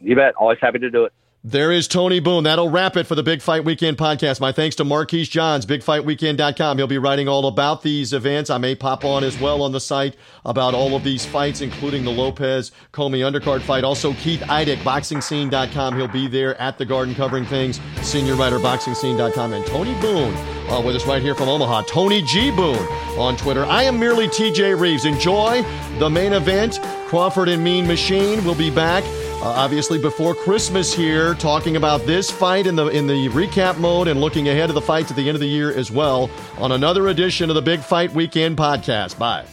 You 0.00 0.16
bet. 0.16 0.34
Always 0.36 0.58
happy 0.60 0.78
to 0.78 0.90
do 0.90 1.04
it. 1.04 1.12
There 1.48 1.70
is 1.70 1.86
Tony 1.86 2.18
Boone. 2.18 2.42
That'll 2.42 2.70
wrap 2.70 2.96
it 2.96 3.06
for 3.06 3.14
the 3.14 3.22
Big 3.22 3.40
Fight 3.40 3.64
Weekend 3.64 3.96
podcast. 3.96 4.40
My 4.40 4.50
thanks 4.50 4.74
to 4.76 4.84
Marquise 4.84 5.28
Johns, 5.28 5.64
bigfightweekend.com. 5.64 6.76
He'll 6.76 6.88
be 6.88 6.98
writing 6.98 7.28
all 7.28 7.46
about 7.46 7.82
these 7.82 8.12
events. 8.12 8.50
I 8.50 8.58
may 8.58 8.74
pop 8.74 9.04
on 9.04 9.22
as 9.22 9.40
well 9.40 9.62
on 9.62 9.70
the 9.70 9.78
site 9.78 10.16
about 10.44 10.74
all 10.74 10.96
of 10.96 11.04
these 11.04 11.24
fights, 11.24 11.60
including 11.60 12.04
the 12.04 12.10
Lopez 12.10 12.72
Commey 12.92 13.20
undercard 13.20 13.62
fight. 13.62 13.84
Also, 13.84 14.12
Keith 14.14 14.40
Idec, 14.40 14.78
boxingscene.com. 14.78 15.96
He'll 15.96 16.08
be 16.08 16.26
there 16.26 16.60
at 16.60 16.78
the 16.78 16.84
Garden 16.84 17.14
covering 17.14 17.46
things. 17.46 17.80
Senior 18.02 18.34
writer, 18.34 18.58
boxingscene.com. 18.58 19.52
And 19.52 19.64
Tony 19.66 19.94
Boone 20.00 20.34
uh, 20.68 20.82
with 20.84 20.96
us 20.96 21.06
right 21.06 21.22
here 21.22 21.36
from 21.36 21.48
Omaha. 21.48 21.82
Tony 21.82 22.22
G. 22.22 22.50
Boone 22.50 22.88
on 23.16 23.36
Twitter. 23.36 23.64
I 23.66 23.84
am 23.84 24.00
merely 24.00 24.26
TJ 24.26 24.80
Reeves. 24.80 25.04
Enjoy 25.04 25.62
the 26.00 26.10
main 26.10 26.32
event. 26.32 26.80
Crawford 27.06 27.48
and 27.48 27.62
Mean 27.62 27.86
Machine 27.86 28.44
will 28.44 28.56
be 28.56 28.68
back. 28.68 29.04
Uh, 29.42 29.50
obviously, 29.50 29.98
before 29.98 30.34
Christmas 30.34 30.92
here, 30.94 31.34
talking 31.34 31.76
about 31.76 32.00
this 32.06 32.30
fight 32.30 32.66
in 32.66 32.74
the 32.74 32.88
in 32.88 33.06
the 33.06 33.28
recap 33.28 33.78
mode 33.78 34.08
and 34.08 34.20
looking 34.20 34.48
ahead 34.48 34.70
of 34.70 34.74
the 34.74 34.80
fights 34.80 35.10
at 35.10 35.16
the 35.16 35.28
end 35.28 35.36
of 35.36 35.40
the 35.40 35.46
year 35.46 35.70
as 35.72 35.90
well 35.90 36.30
on 36.58 36.72
another 36.72 37.08
edition 37.08 37.48
of 37.50 37.54
the 37.54 37.62
Big 37.62 37.80
Fight 37.80 38.12
Weekend 38.12 38.56
podcast. 38.56 39.18
Bye. 39.18 39.46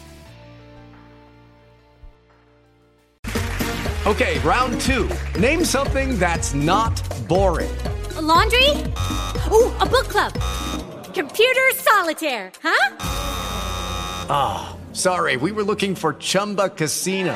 Okay, 4.05 4.39
round 4.39 4.81
two. 4.81 5.09
Name 5.39 5.63
something 5.63 6.17
that's 6.17 6.53
not 6.53 7.01
boring. 7.27 7.71
A 8.15 8.21
laundry. 8.21 8.69
Ooh, 9.51 9.71
a 9.79 9.85
book 9.85 10.07
club. 10.09 10.33
Computer 11.13 11.71
solitaire. 11.75 12.51
Huh? 12.61 12.97
Ah, 14.29 14.75
oh, 14.75 14.93
sorry. 14.93 15.37
We 15.37 15.51
were 15.51 15.63
looking 15.63 15.95
for 15.95 16.13
Chumba 16.15 16.69
Casino. 16.69 17.35